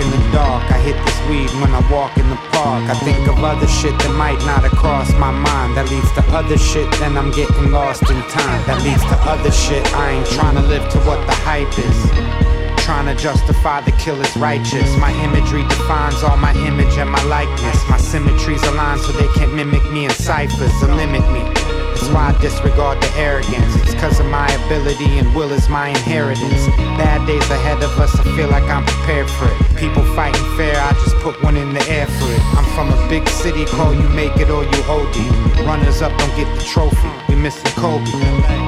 in 0.00 0.10
the 0.10 0.22
dark. 0.32 0.64
I 0.72 0.78
hit 0.80 0.96
this 1.04 1.18
weed 1.28 1.50
when 1.60 1.70
I 1.70 1.82
walk 1.92 2.16
in 2.16 2.28
the 2.28 2.40
park. 2.50 2.82
I 2.88 2.94
think 3.04 3.28
of 3.28 3.44
other 3.44 3.68
shit 3.68 3.92
that 4.00 4.14
might 4.16 4.40
not 4.48 4.64
have 4.64 4.72
crossed 4.72 5.16
my 5.18 5.30
mind. 5.30 5.76
That 5.76 5.90
leads 5.90 6.10
to 6.12 6.22
other 6.32 6.58
shit, 6.58 6.90
then 6.98 7.16
I'm 7.16 7.30
getting 7.30 7.70
lost 7.70 8.02
in 8.10 8.20
time. 8.32 8.60
That 8.66 8.82
leads 8.82 9.04
to 9.12 9.16
other 9.28 9.52
shit. 9.52 9.84
I 9.94 10.10
ain't 10.18 10.26
trying 10.28 10.56
to 10.56 10.62
live 10.62 10.88
to 10.92 10.98
what 11.00 11.20
the 11.26 11.36
hype 11.44 11.76
is 11.78 12.50
trying 12.80 13.14
to 13.14 13.22
justify 13.22 13.80
the 13.82 13.92
killer's 13.92 14.36
righteous. 14.36 14.96
My 14.96 15.12
imagery 15.22 15.62
defines 15.68 16.24
all 16.24 16.36
my 16.36 16.52
image 16.66 16.98
and 16.98 17.08
my 17.08 17.22
likeness. 17.24 17.78
My 17.88 17.98
symmetries 17.98 18.62
align 18.64 18.98
so 18.98 19.12
they 19.12 19.28
can't 19.34 19.54
mimic 19.54 19.84
me 19.92 20.06
in 20.06 20.10
ciphers 20.10 20.72
or 20.82 20.92
limit 20.94 21.22
me. 21.30 21.69
Why 22.12 22.34
I 22.34 22.40
disregard 22.40 23.00
the 23.00 23.10
arrogance. 23.16 23.76
It's 23.82 23.94
cause 23.94 24.18
of 24.18 24.26
my 24.26 24.50
ability 24.66 25.18
and 25.18 25.32
will 25.34 25.52
is 25.52 25.68
my 25.68 25.88
inheritance. 25.88 26.66
Bad 26.98 27.24
days 27.26 27.48
ahead 27.50 27.82
of 27.82 27.96
us, 28.00 28.14
I 28.18 28.24
feel 28.36 28.48
like 28.48 28.64
I'm 28.64 28.84
prepared 28.84 29.30
for 29.30 29.46
it. 29.46 29.76
People 29.78 30.02
fighting 30.16 30.42
fair, 30.56 30.80
I 30.80 30.92
just 31.04 31.14
put 31.16 31.40
one 31.42 31.56
in 31.56 31.72
the 31.72 31.82
air 31.88 32.06
for 32.06 32.26
it. 32.26 32.42
I'm 32.58 32.64
from 32.74 32.90
a 32.90 33.08
big 33.08 33.28
city, 33.28 33.64
call 33.64 33.94
you 33.94 34.08
make 34.10 34.36
it 34.38 34.50
or 34.50 34.64
you 34.64 34.80
OD. 34.90 35.16
Runners 35.64 36.02
up 36.02 36.10
don't 36.18 36.34
get 36.36 36.50
the 36.58 36.64
trophy, 36.64 37.10
we 37.28 37.36
missing 37.36 37.70
Kobe. 37.78 38.10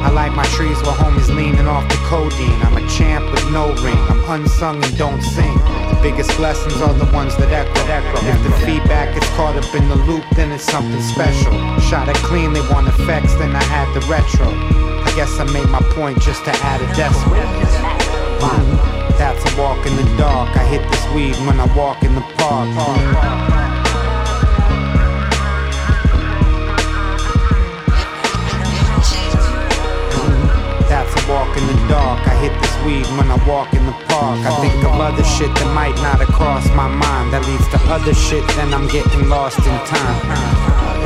I 0.07 0.11
like 0.11 0.33
my 0.33 0.47
trees 0.55 0.81
where 0.83 0.95
homies 0.95 1.29
leaning 1.35 1.67
off 1.67 1.89
the 1.89 1.99
codeine. 2.07 2.63
I'm 2.63 2.77
a 2.77 2.89
champ 2.89 3.29
with 3.33 3.51
no 3.51 3.75
ring, 3.83 3.99
I'm 4.09 4.23
unsung 4.31 4.83
and 4.85 4.97
don't 4.97 5.21
sing. 5.21 5.59
Biggest 6.03 6.37
blessings 6.37 6.83
are 6.83 6.93
the 6.95 7.07
ones 7.15 7.37
that 7.37 7.53
echo. 7.53 7.79
If 8.27 8.43
the 8.43 8.51
feedback 8.67 9.15
gets 9.15 9.29
caught 9.37 9.55
up 9.55 9.73
in 9.75 9.89
the 9.89 9.95
loop, 9.95 10.25
then 10.35 10.51
it's 10.51 10.65
something 10.65 11.01
special. 11.01 11.53
Shot 11.79 12.09
it 12.09 12.17
clean, 12.17 12.53
they 12.53 12.61
want 12.73 12.89
effects, 12.89 13.35
then 13.37 13.55
I 13.55 13.63
had 13.63 13.87
the 13.95 14.01
retro. 14.11 14.49
I 14.51 15.13
guess 15.15 15.39
I 15.39 15.45
made 15.53 15.69
my 15.69 15.81
point 15.95 16.21
just 16.21 16.45
to 16.45 16.51
add 16.51 16.81
a 16.83 16.87
decimal. 16.99 17.39
That's 19.17 19.43
a 19.47 19.61
walk 19.61 19.87
in 19.87 19.95
the 19.95 20.17
dark. 20.19 20.57
I 20.57 20.65
hit 20.67 20.83
this 20.91 21.07
weed 21.15 21.37
when 21.47 21.61
I 21.61 21.73
walk 21.77 22.03
in 22.03 22.17
the 22.17 22.23
park. 22.37 23.72
I 32.21 32.35
hit 32.37 32.53
this 32.61 32.75
weed 32.85 33.07
when 33.17 33.31
I 33.31 33.39
walk 33.47 33.73
in 33.73 33.85
the 33.87 33.93
park. 34.09 34.39
I 34.45 34.53
think 34.61 34.85
of 34.85 35.01
other 35.01 35.25
shit 35.25 35.55
that 35.55 35.75
might 35.75 35.97
not 35.97 36.21
have 36.21 36.29
crossed 36.29 36.73
my 36.75 36.89
mind. 36.89 37.33
That 37.33 37.47
leads 37.47 37.69
to 37.69 37.79
other 37.93 38.15
shit, 38.15 38.47
then 38.57 38.75
I'm 38.75 38.89
getting 38.89 39.29
lost 39.29 39.59
in 39.59 39.79
time. 39.87 41.02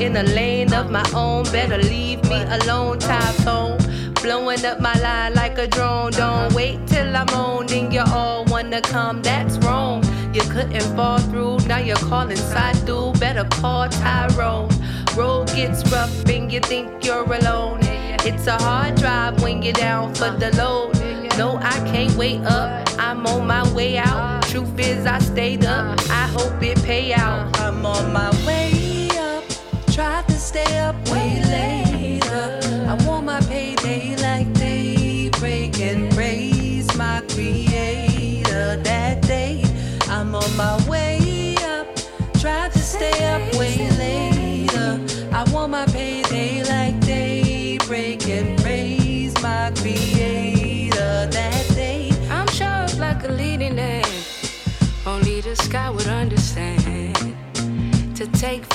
In 0.00 0.16
a 0.16 0.22
lane 0.22 0.72
of 0.72 0.90
my 0.90 1.04
own. 1.14 1.44
Better 1.52 1.78
leave 1.78 2.22
me 2.28 2.42
alone, 2.42 2.98
typhoon. 2.98 3.78
Blowing 4.14 4.64
up 4.64 4.80
my 4.80 4.94
line 5.00 5.34
like 5.34 5.58
a 5.58 5.66
drone. 5.66 6.12
Don't 6.12 6.22
uh-huh. 6.22 6.56
wait 6.56 6.86
till 6.86 7.16
I'm 7.16 7.28
on, 7.30 7.66
then 7.66 7.90
you 7.90 8.02
all 8.06 8.44
wanna 8.46 8.80
come. 8.80 9.22
That's 9.22 9.58
wrong. 9.58 10.02
You 10.34 10.42
couldn't 10.42 10.96
fall 10.96 11.18
through, 11.18 11.58
now 11.66 11.78
you're 11.78 11.96
calling 11.96 12.36
side 12.36 12.76
through. 12.86 13.12
Better 13.14 13.44
call 13.44 13.88
Tyrone. 13.88 14.70
Road 15.16 15.48
gets 15.48 15.90
rough 15.90 16.28
and 16.28 16.52
you 16.52 16.60
think 16.60 17.04
you're 17.04 17.24
alone. 17.24 17.80
It's 18.24 18.46
a 18.46 18.56
hard 18.56 18.96
drive 18.96 19.42
when 19.42 19.62
you're 19.62 19.72
down 19.72 20.14
for 20.14 20.24
uh-huh. 20.24 20.38
the 20.38 20.56
load. 20.56 21.38
No, 21.38 21.56
I 21.56 21.76
can't 21.90 22.14
wait 22.16 22.40
up. 22.44 22.79
I'm 23.20 23.26
on 23.26 23.46
my 23.46 23.70
way 23.74 23.98
out. 23.98 24.44
Truth 24.44 24.78
is, 24.78 25.04
I 25.04 25.18
stayed 25.18 25.66
up. 25.66 25.98
I 26.08 26.26
hope 26.28 26.62
it 26.62 26.82
pay 26.84 27.12
out. 27.12 27.54
I'm 27.60 27.84
on 27.84 28.14
my 28.14 28.30
way 28.46 28.69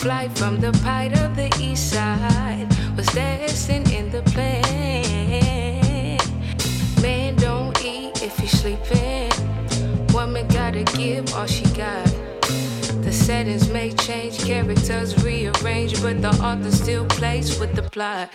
flight 0.06 0.38
from 0.38 0.60
the 0.60 0.72
height 0.84 1.18
of 1.18 1.36
the 1.36 1.50
east 1.60 1.90
side 1.94 2.68
was 2.96 3.08
destined 3.08 3.92
in 3.92 4.12
the 4.12 4.22
plan. 4.34 6.20
Man, 7.02 7.36
don't 7.38 7.76
eat 7.84 8.22
if 8.22 8.38
you're 8.38 8.48
sleeping. 8.48 9.32
Woman 10.14 10.48
gotta 10.50 10.84
give 10.96 11.34
all 11.34 11.48
she 11.48 11.66
got. 11.74 12.06
The 13.02 13.12
settings 13.12 13.68
may 13.68 13.94
change, 13.94 14.46
characters 14.46 15.12
rearrange, 15.24 16.00
but 16.04 16.22
the 16.22 16.34
author 16.48 16.72
still 16.72 17.06
plays 17.06 17.60
with 17.60 17.74
the 17.74 17.82
plot. 17.82 18.30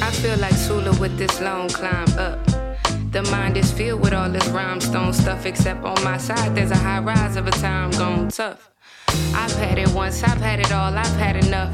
I 0.00 0.10
feel 0.12 0.38
like 0.38 0.54
Sula 0.54 0.98
with 0.98 1.18
this 1.18 1.42
long 1.42 1.68
climb 1.68 2.08
up. 2.16 2.40
The 3.12 3.22
mind 3.30 3.58
is 3.58 3.70
filled 3.70 4.00
with 4.00 4.14
all 4.14 4.30
this 4.30 4.48
rhinestone 4.48 5.12
stuff, 5.12 5.44
except 5.44 5.84
on 5.84 6.02
my 6.02 6.16
side, 6.16 6.54
there's 6.54 6.70
a 6.70 6.82
high 6.88 7.00
rise 7.00 7.36
of 7.36 7.46
a 7.46 7.50
time 7.50 7.90
gone 7.90 8.28
tough 8.28 8.61
once. 9.92 10.22
I've 10.22 10.40
had 10.40 10.60
it 10.60 10.72
all, 10.72 10.96
I've 10.96 11.16
had 11.16 11.36
enough. 11.44 11.72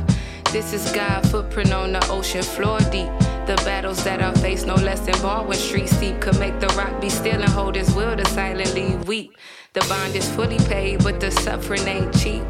This 0.53 0.73
is 0.73 0.91
God, 0.93 1.27
footprint 1.29 1.73
on 1.73 1.93
the 1.93 2.07
ocean 2.11 2.43
floor 2.43 2.79
deep. 2.91 3.09
The 3.47 3.61
battles 3.65 4.03
that 4.05 4.23
I 4.23 4.33
face, 4.35 4.65
no 4.65 4.75
less 4.75 5.01
than 5.01 5.21
Baldwin 5.21 5.59
Street 5.59 5.89
steep, 5.89 6.21
could 6.21 6.39
make 6.39 6.59
the 6.61 6.69
rock 6.69 7.01
be 7.01 7.09
still 7.09 7.41
and 7.41 7.51
hold 7.51 7.75
his 7.75 7.95
will 7.95 8.17
to 8.17 8.25
silently 8.27 8.97
weep. 9.07 9.37
The 9.75 9.81
bond 9.89 10.15
is 10.17 10.29
fully 10.31 10.59
paid, 10.69 11.03
but 11.05 11.21
the 11.21 11.31
suffering 11.31 11.87
ain't 11.87 12.19
cheap. 12.19 12.43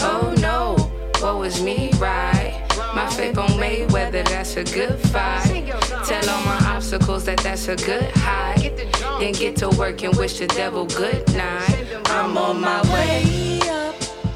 Oh 0.00 0.34
no, 0.38 0.76
what 1.20 1.38
was 1.38 1.62
me, 1.62 1.90
right? 1.98 2.60
My 2.94 3.08
faith 3.08 3.38
on 3.38 3.48
Mayweather, 3.50 4.24
that's 4.28 4.56
a 4.56 4.64
good 4.64 4.98
fight. 5.08 5.72
Tell 6.04 6.30
all 6.30 6.44
my 6.44 6.58
obstacles 6.66 7.24
that 7.24 7.38
that's 7.38 7.68
a 7.68 7.76
good 7.76 8.10
high. 8.16 8.72
Then 9.20 9.32
get 9.32 9.56
to 9.56 9.68
work 9.70 10.02
and 10.02 10.16
wish 10.16 10.38
the 10.38 10.46
devil 10.48 10.86
good 10.86 11.26
night. 11.34 11.86
I'm 12.06 12.36
on 12.36 12.60
my 12.60 12.82
way. 12.92 13.53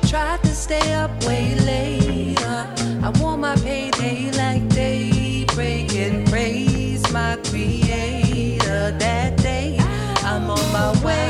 Tried 0.08 0.42
to 0.44 0.54
stay 0.54 0.94
up 0.94 1.10
way 1.24 1.54
later. 1.66 2.66
I 3.02 3.12
want 3.20 3.42
my 3.42 3.54
payday 3.56 4.30
like 4.38 4.66
daybreak 4.70 5.92
and 5.96 6.26
praise 6.26 7.02
my 7.12 7.36
creator 7.44 8.90
that 8.92 9.36
day. 9.36 9.76
I'm 10.24 10.48
on 10.48 10.72
my 10.72 11.04
way. 11.04 11.27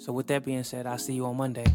So, 0.00 0.12
with 0.14 0.28
that 0.28 0.44
being 0.46 0.64
said, 0.64 0.86
I'll 0.86 0.96
see 0.98 1.12
you 1.12 1.26
on 1.26 1.36
Monday. 1.36 1.66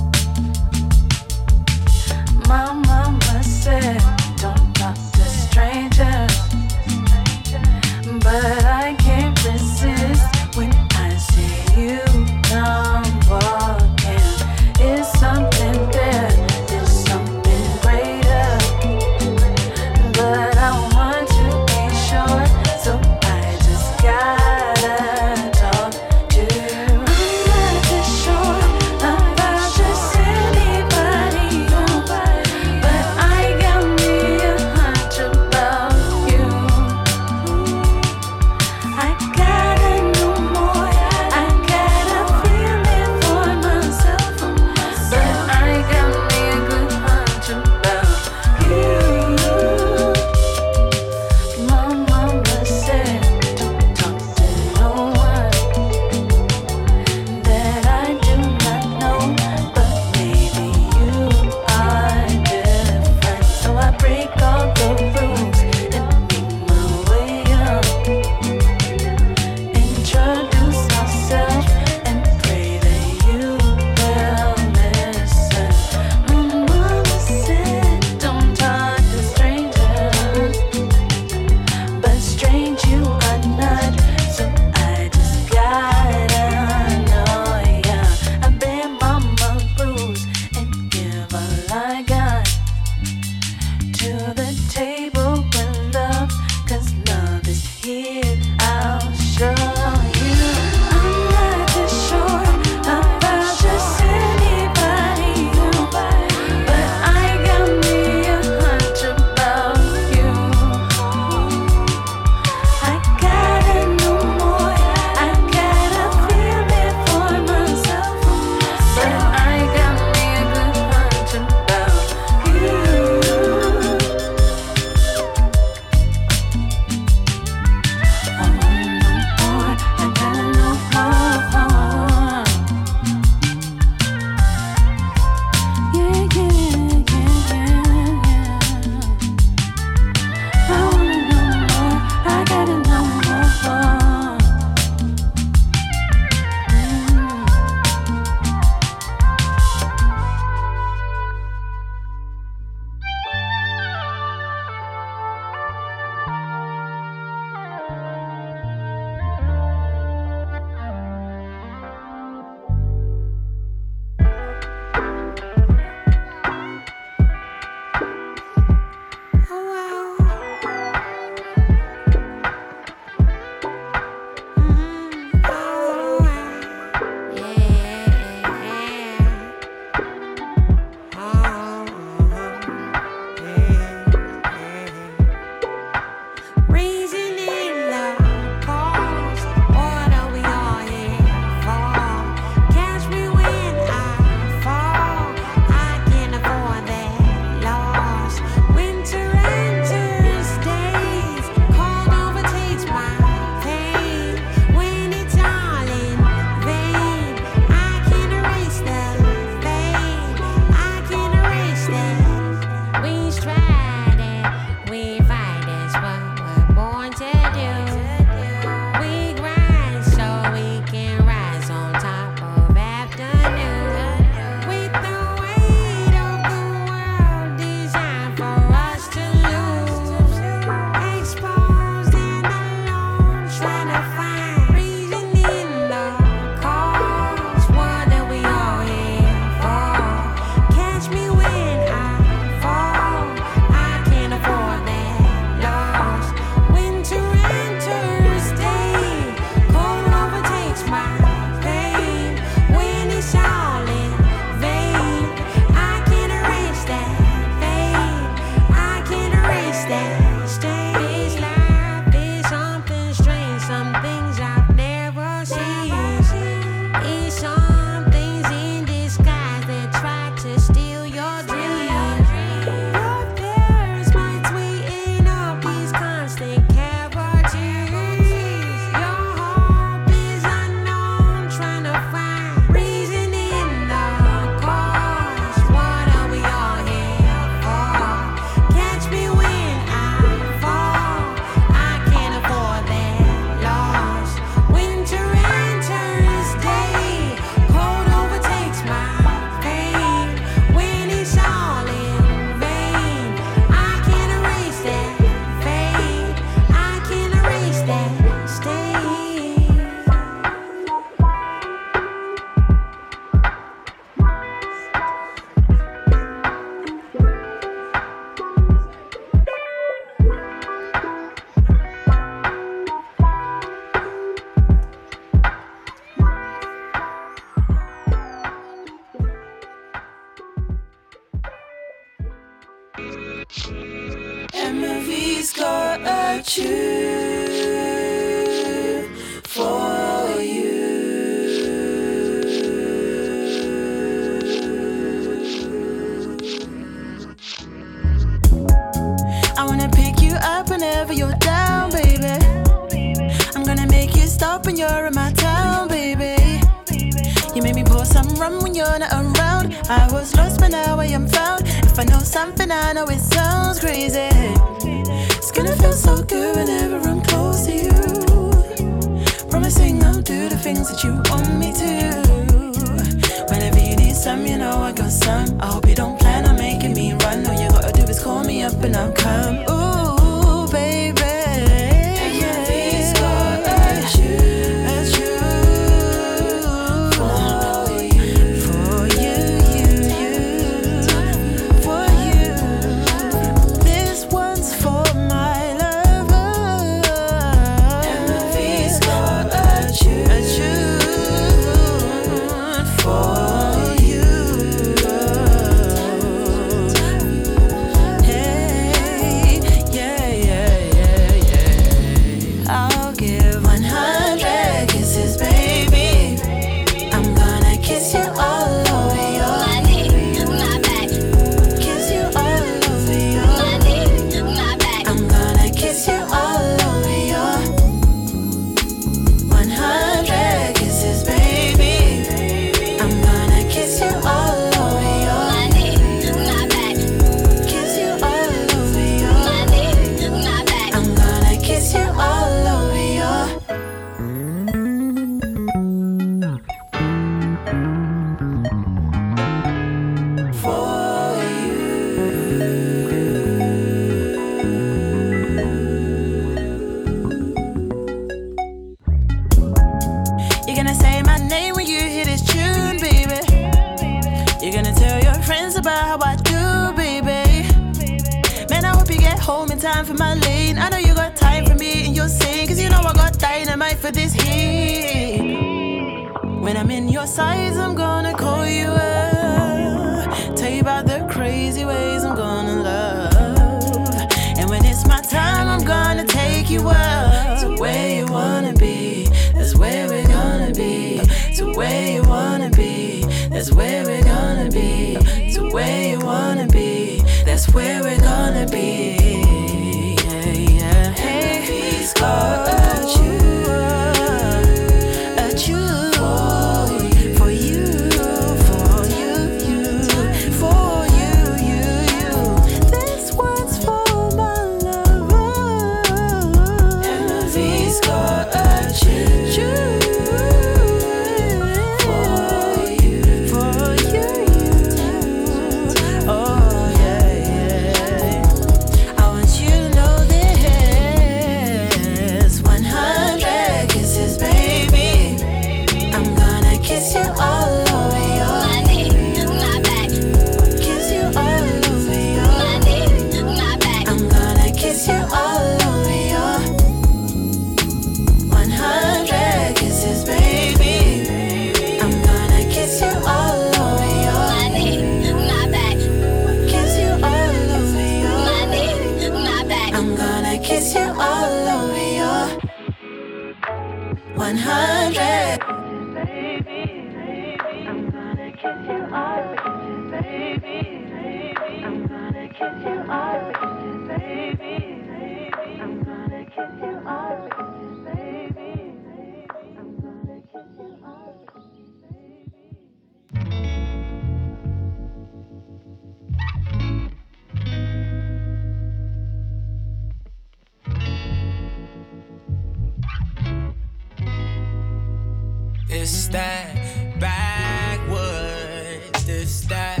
That 596.30 597.18
backward, 597.18 599.00
this 599.26 599.62
that 599.62 600.00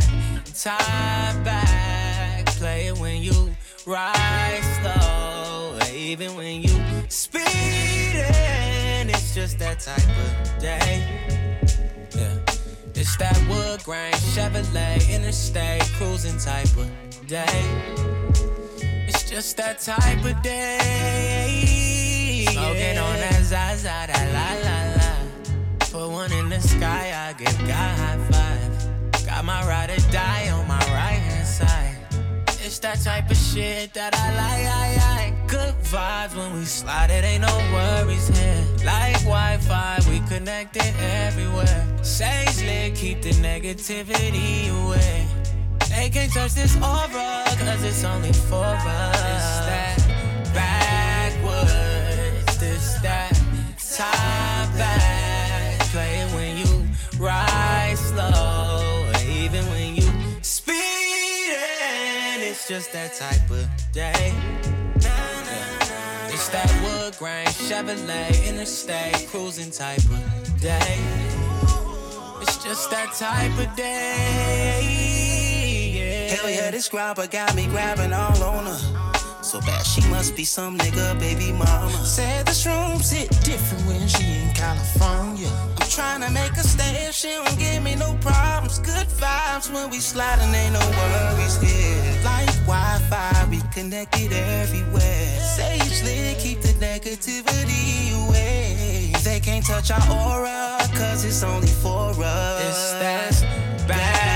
tie 0.54 1.40
back. 1.44 2.46
Play 2.46 2.88
it 2.88 2.98
when 2.98 3.22
you 3.22 3.54
ride 3.86 4.60
slow, 4.80 5.78
even 5.94 6.36
when 6.36 6.62
you 6.62 6.70
speeding. 7.08 7.48
It's 9.08 9.34
just 9.34 9.58
that 9.58 9.80
type 9.80 9.98
of 9.98 10.58
day. 10.60 11.04
Yeah, 12.14 12.38
it's 12.94 13.16
that 13.16 13.38
wood 13.48 13.82
grain 13.84 14.12
Chevrolet 14.12 15.08
interstate 15.10 15.82
cruising 15.96 16.38
type 16.38 16.76
of 16.76 16.90
day. 17.26 17.64
It's 19.08 19.28
just 19.28 19.56
that 19.56 19.80
type 19.80 20.24
of 20.24 20.42
day. 20.42 21.90
Smoking 22.50 22.98
on 22.98 23.16
that 23.16 23.42
Zaza, 23.42 24.06
that 24.06 24.28
la 24.32 24.54
la 24.68 24.79
one 26.30 26.38
in 26.38 26.48
the 26.48 26.60
sky, 26.60 27.28
I 27.28 27.32
give 27.32 27.58
God 27.60 27.70
high 27.70 28.18
five. 28.30 28.60
Got 29.26 29.44
my 29.44 29.66
ride 29.66 29.90
or 29.90 30.00
die 30.10 30.48
on 30.50 30.66
my 30.66 30.78
right 30.78 31.20
hand 31.28 31.46
side. 31.46 31.96
It's 32.64 32.78
that 32.80 33.00
type 33.00 33.30
of 33.30 33.36
shit 33.36 33.92
that 33.94 34.12
I 34.14 34.34
like. 34.34 34.66
I, 34.66 34.98
I. 35.16 35.32
Good 35.46 35.74
vibes 35.84 36.34
when 36.36 36.52
we 36.54 36.64
slide, 36.64 37.10
it 37.10 37.24
ain't 37.24 37.42
no 37.42 37.56
worries 37.72 38.28
here. 38.28 38.64
Like 38.84 39.18
Wi 39.24 39.58
Fi, 39.58 40.00
we 40.08 40.20
connected 40.28 40.94
everywhere. 41.00 41.86
Sage 42.02 42.62
lit, 42.62 42.94
keep 42.94 43.22
the 43.22 43.32
negativity 43.32 44.70
away. 44.84 45.26
They 45.88 46.10
can't 46.10 46.32
touch 46.32 46.52
this 46.52 46.76
aura, 46.76 47.44
cause 47.58 47.82
it's 47.82 48.04
only 48.04 48.32
for 48.32 48.64
us. 48.64 49.16
It's 49.34 49.60
that 49.66 49.98
backwards, 50.54 52.56
this 52.58 52.94
that 53.02 53.34
tie 53.78 54.39
just 62.70 62.92
that 62.92 63.12
type 63.14 63.50
of 63.50 63.66
day. 63.92 64.32
It's 66.28 66.48
that 66.50 66.70
wood 66.84 67.16
grain 67.18 67.48
Chevrolet 67.48 68.46
interstate 68.48 69.26
cruising 69.28 69.72
type 69.72 69.98
of 69.98 70.60
day. 70.60 70.98
It's 72.40 72.62
just 72.62 72.88
that 72.92 73.12
type 73.14 73.58
of 73.58 73.74
day. 73.74 74.86
Yeah. 75.96 76.36
Hell 76.36 76.48
yeah, 76.48 76.70
this 76.70 76.88
grabber 76.88 77.26
got 77.26 77.56
me 77.56 77.66
grabbing 77.66 78.12
all 78.12 78.40
on 78.40 78.66
her. 78.66 79.42
So 79.42 79.58
bad, 79.62 79.84
she 79.84 80.08
must 80.08 80.36
be 80.36 80.44
some 80.44 80.78
nigga, 80.78 81.18
baby 81.18 81.50
mama. 81.50 81.90
Said 82.04 82.46
the 82.46 82.52
shrooms 82.52 83.12
hit 83.12 83.30
different 83.42 83.84
when 83.88 84.06
she 84.06 84.22
in 84.22 84.54
California. 84.54 85.50
Trying 86.00 86.22
to 86.22 86.30
make 86.30 86.54
her 86.56 86.62
stay 86.62 87.10
she 87.12 87.28
don't 87.28 87.58
give 87.58 87.82
me 87.82 87.94
no 87.94 88.16
problems. 88.22 88.78
Good 88.78 89.06
vibes 89.20 89.70
when 89.70 89.90
we 89.90 89.98
sliding, 89.98 90.54
ain't 90.54 90.72
no 90.72 90.80
worries 90.80 91.60
here. 91.60 92.24
Like 92.24 92.48
Wi-Fi, 92.64 93.48
we 93.50 93.60
connected 93.70 94.32
everywhere. 94.32 95.40
Sage 95.56 96.02
lit, 96.02 96.38
keep 96.38 96.62
the 96.62 96.72
negativity 96.80 98.16
away. 98.16 99.12
They 99.22 99.40
can't 99.40 99.66
touch 99.66 99.90
our 99.90 100.00
aura, 100.10 100.78
cause 100.94 101.26
it's 101.26 101.42
only 101.42 101.68
for 101.68 102.14
us. 102.24 102.64
It's 102.64 102.92
that 103.02 103.86
backward, 103.86 104.29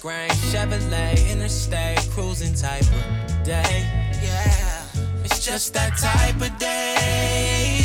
grain 0.00 0.30
Chevrolet 0.50 1.30
interstate 1.30 1.98
cruising 2.10 2.54
type 2.54 2.82
of 2.82 3.44
day. 3.44 3.86
Yeah. 4.22 4.82
It's 5.24 5.44
just 5.44 5.74
that 5.74 5.96
type 5.98 6.40
of 6.40 6.58
day. 6.58 7.79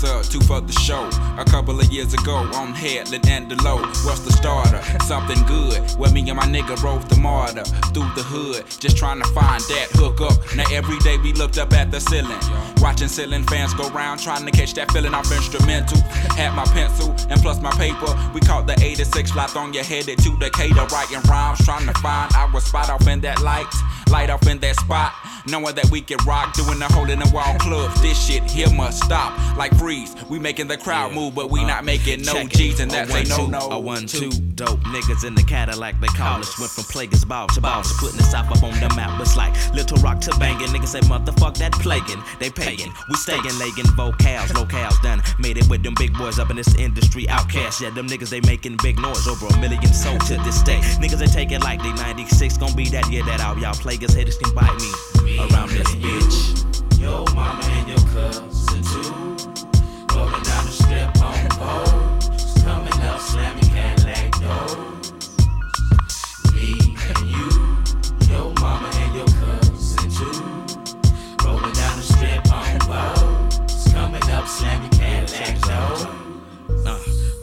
Sir, 0.00 0.22
two 0.22 0.40
for 0.40 0.62
the 0.62 0.72
show. 0.72 1.10
A 1.36 1.44
couple 1.44 1.78
of 1.78 1.92
years 1.92 2.14
ago 2.14 2.36
on 2.54 2.72
Headland 2.72 3.28
and 3.28 3.50
Delowe. 3.50 3.84
What's 4.06 4.20
the 4.20 4.32
starter? 4.32 4.80
Something 5.04 5.44
good. 5.44 5.78
Where 6.00 6.10
me 6.10 6.20
and 6.30 6.38
my 6.38 6.46
nigga 6.46 6.82
rode 6.82 7.02
the 7.10 7.16
MARTA 7.16 7.64
through 7.92 8.08
the 8.16 8.24
hood. 8.24 8.64
Just 8.80 8.96
trying 8.96 9.20
to 9.20 9.28
find 9.34 9.60
that 9.64 9.88
hook 9.92 10.22
up. 10.22 10.32
Now 10.56 10.64
every 10.72 10.98
day 11.00 11.18
we 11.18 11.34
looked 11.34 11.58
up 11.58 11.74
at 11.74 11.90
the 11.90 12.00
ceiling. 12.00 12.40
Watching 12.80 13.08
ceiling 13.08 13.44
fans 13.44 13.74
go 13.74 13.90
round, 13.90 14.20
trying 14.20 14.46
to 14.46 14.52
catch 14.52 14.72
that 14.72 14.90
feeling 14.90 15.12
off 15.12 15.30
instrumental. 15.30 16.00
Had 16.32 16.54
my 16.54 16.64
pencil 16.72 17.14
and 17.28 17.38
plus 17.42 17.60
my 17.60 17.72
paper. 17.72 18.08
We 18.32 18.40
caught 18.40 18.66
the 18.66 18.82
86 18.82 19.36
lot 19.36 19.54
on 19.54 19.74
your 19.74 19.84
headed 19.84 20.16
to 20.20 20.34
Decatur, 20.38 20.86
writing 20.86 21.20
rhymes, 21.28 21.62
trying 21.66 21.86
to 21.86 21.92
find 22.00 22.32
our 22.34 22.58
spot 22.62 22.88
off 22.88 23.06
in 23.06 23.20
that 23.20 23.42
light. 23.42 23.68
Light 24.08 24.30
off 24.30 24.46
in 24.48 24.60
that 24.60 24.76
spot. 24.76 25.12
Knowing 25.46 25.74
that 25.74 25.90
we 25.90 26.00
can 26.00 26.18
rock, 26.26 26.54
doing 26.54 26.78
the 26.78 26.86
hole 26.86 27.08
in 27.08 27.18
the 27.18 27.30
wall 27.32 27.56
club. 27.58 27.92
This 27.98 28.18
shit 28.26 28.42
here 28.44 28.70
must 28.70 29.02
stop. 29.02 29.56
Like 29.56 29.74
freeze, 29.76 30.14
we 30.28 30.38
making 30.38 30.68
the 30.68 30.76
crowd 30.76 31.12
move, 31.12 31.34
but 31.34 31.50
we 31.50 31.64
not 31.64 31.84
making 31.84 32.22
no 32.22 32.44
G's, 32.44 32.80
and 32.80 32.90
that's 32.90 33.12
a 33.12 33.20
a 33.20 33.24
no 33.24 33.46
no. 33.46 33.70
A 33.70 33.78
one, 33.78 34.06
two, 34.06 34.30
dope 34.60 34.80
niggas 34.92 35.24
in 35.24 35.34
the 35.34 35.42
Cadillac, 35.42 35.98
they 36.00 36.06
call 36.08 36.38
us. 36.40 36.58
Went 36.60 36.70
from 36.70 36.84
plaguers, 36.84 37.24
ball 37.24 37.46
to 37.48 37.62
boss, 37.62 37.98
putting 37.98 38.18
the 38.18 38.24
South 38.24 38.50
up 38.52 38.62
on 38.62 38.78
the 38.78 38.94
map. 38.94 39.18
It's 39.18 39.34
like 39.34 39.54
Little 39.72 39.96
Rock 39.98 40.20
to 40.22 40.36
banging. 40.38 40.68
Niggas 40.68 40.88
say, 40.88 41.00
motherfuck 41.00 41.56
that 41.56 41.72
plaguing. 41.72 42.22
They 42.38 42.50
pagan. 42.50 42.92
We 43.08 43.14
staying 43.16 43.56
legging 43.58 43.88
vocals, 43.96 44.52
locales 44.52 45.00
done. 45.02 45.22
Made 45.38 45.56
it 45.56 45.66
with 45.70 45.82
them 45.82 45.94
big 45.96 46.12
boys 46.12 46.38
up 46.38 46.50
in 46.50 46.56
this 46.56 46.74
industry. 46.74 47.24
OutKast, 47.24 47.80
yeah, 47.80 47.90
them 47.90 48.06
niggas 48.06 48.28
they 48.28 48.42
making 48.42 48.76
big 48.82 49.00
noise. 49.00 49.26
Over 49.26 49.46
a 49.46 49.56
million 49.58 49.94
sold 49.94 50.20
to 50.26 50.36
this 50.44 50.62
day. 50.62 50.80
Niggas 51.00 51.18
they 51.18 51.26
take 51.26 51.52
it 51.52 51.60
like 51.60 51.82
they 51.82 51.92
96 51.94 52.58
gon' 52.58 52.76
be 52.76 52.90
that 52.90 53.10
year 53.10 53.24
that 53.24 53.40
out. 53.40 53.56
Y'all 53.58 53.72
plaguers 53.72 54.12
haters 54.12 54.36
can 54.36 54.54
bite 54.54 54.76
me 54.76 55.38
around 55.38 55.70
this 55.70 55.88
bitch. 55.96 57.00
Yo 57.00 57.24
mama 57.34 57.64
and 57.64 57.88
your 57.88 57.98
cousin 58.12 58.59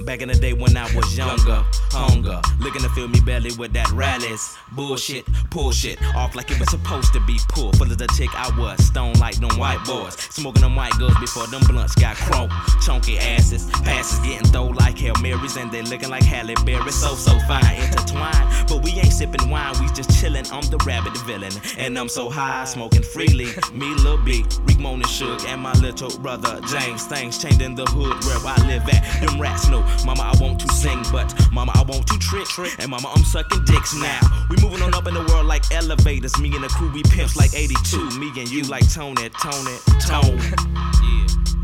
back 0.08 0.22
in 0.22 0.30
the 0.30 0.36
day 0.36 0.54
when 0.54 0.78
I 0.78 0.84
was 0.96 1.18
younger, 1.18 1.66
hunger, 1.92 2.40
looking 2.60 2.82
to 2.82 2.88
fill 2.90 3.10
me 3.10 3.20
belly 3.20 3.52
with 3.60 3.74
that 3.74 3.92
rallies. 3.92 4.56
Bullshit, 4.72 5.26
pull 5.52 5.74
shit 5.74 6.02
off 6.16 6.34
like 6.34 6.50
it 6.50 6.58
was 6.58 6.70
supposed 6.72 7.12
to 7.12 7.20
be 7.28 7.38
pulled. 7.50 7.78
Full 7.78 7.92
of 7.92 7.98
the 7.98 8.08
tick 8.08 8.30
I 8.34 8.50
was, 8.58 8.84
stone 8.86 9.14
like 9.16 9.36
them 9.36 9.60
white 9.60 9.84
boys. 9.86 10.14
Smoking 10.14 10.62
them 10.62 10.78
white 10.78 10.94
girls 10.94 11.18
before 11.20 11.46
them 11.48 11.62
blunts 11.68 11.94
got 11.96 12.16
crunk. 12.16 12.50
Chunky 12.86 13.20
asses, 13.20 13.70
passes 13.84 14.20
getting 14.20 14.48
thrown 14.48 14.76
like 14.76 14.98
Hail 14.98 15.14
Marys, 15.22 15.58
and 15.58 15.70
they 15.72 15.82
looking 15.82 16.10
like 16.10 16.24
Halle 16.24 16.56
Berry. 16.66 16.92
So, 16.92 17.14
so 17.16 17.38
fine, 17.40 17.76
intertwined. 17.76 18.68
But 18.70 18.84
we 18.84 18.92
ain't 18.92 19.12
sipping 19.12 19.50
wine, 19.50 19.74
we 19.82 19.88
just 19.88 20.12
chillin'. 20.12 20.50
I'm 20.54 20.64
the 20.72 20.78
rabbit 20.86 21.18
villain, 21.26 21.52
and 21.78 22.00
I'm 22.00 22.08
so 22.08 22.30
high, 22.30 22.64
smoking 22.64 23.04
freely. 23.04 23.48
Me, 23.74 23.94
Lil 23.96 24.24
B, 24.24 24.46
Rick 24.64 24.80
Moan 24.80 25.02
and 25.02 25.06
Suge, 25.06 25.46
and 25.48 25.62
my 25.62 25.74
little 25.74 26.18
brother 26.20 26.62
James. 26.68 27.06
Things 27.08 27.38
changed 27.38 27.62
in 27.62 27.76
the 27.76 27.86
hood 27.86 28.24
where 28.24 28.40
I 28.46 28.56
live 28.68 28.88
at. 28.88 29.04
Them 29.22 29.40
rats 29.42 29.68
know, 29.68 29.84
Mama, 30.06 30.32
I 30.34 30.38
want 30.42 30.60
to 30.62 30.68
sing, 30.74 31.04
but 31.12 31.34
Mama, 31.52 31.72
I 31.76 31.84
want 31.84 32.08
to 32.08 32.18
trick. 32.20 32.46
Trick 32.48 32.76
And 32.80 32.90
Mama, 32.90 33.12
I'm 33.14 33.24
sucking 33.24 33.66
dicks 33.66 33.94
now. 33.96 34.20
We 34.50 34.58
moving 34.62 34.82
on 34.82 34.94
up 34.94 35.08
in 35.08 35.14
the 35.14 35.24
world 35.26 35.46
like 35.46 35.64
elevators. 35.72 36.38
Me 36.40 36.54
and 36.56 36.64
the 36.64 36.70
crew, 36.70 36.92
we 36.92 37.04
pimps 37.04 37.36
like 37.36 37.54
82. 37.54 38.20
Me 38.20 38.30
and 38.38 38.50
you 38.50 38.64
like 38.64 38.92
Tony, 38.92 39.30
Tony, 39.30 39.78
Tone. 40.06 40.40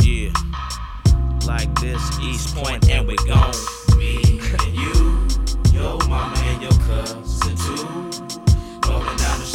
Yeah, 0.04 0.30
yeah. 0.30 0.34
Like 1.46 1.74
this, 1.80 2.02
East 2.20 2.56
Point, 2.56 2.90
and 2.90 3.08
we 3.08 3.16
gone. 3.28 3.54
Me 3.98 4.40
and 4.64 4.76
you. 4.76 5.28
Yo 5.74 5.98
mama 6.08 6.36
and 6.38 6.62
your 6.62 6.72
cousin 6.72 7.56
too. 7.58 7.86
Rolling 8.88 9.18
down 9.18 9.40
the 9.40 9.53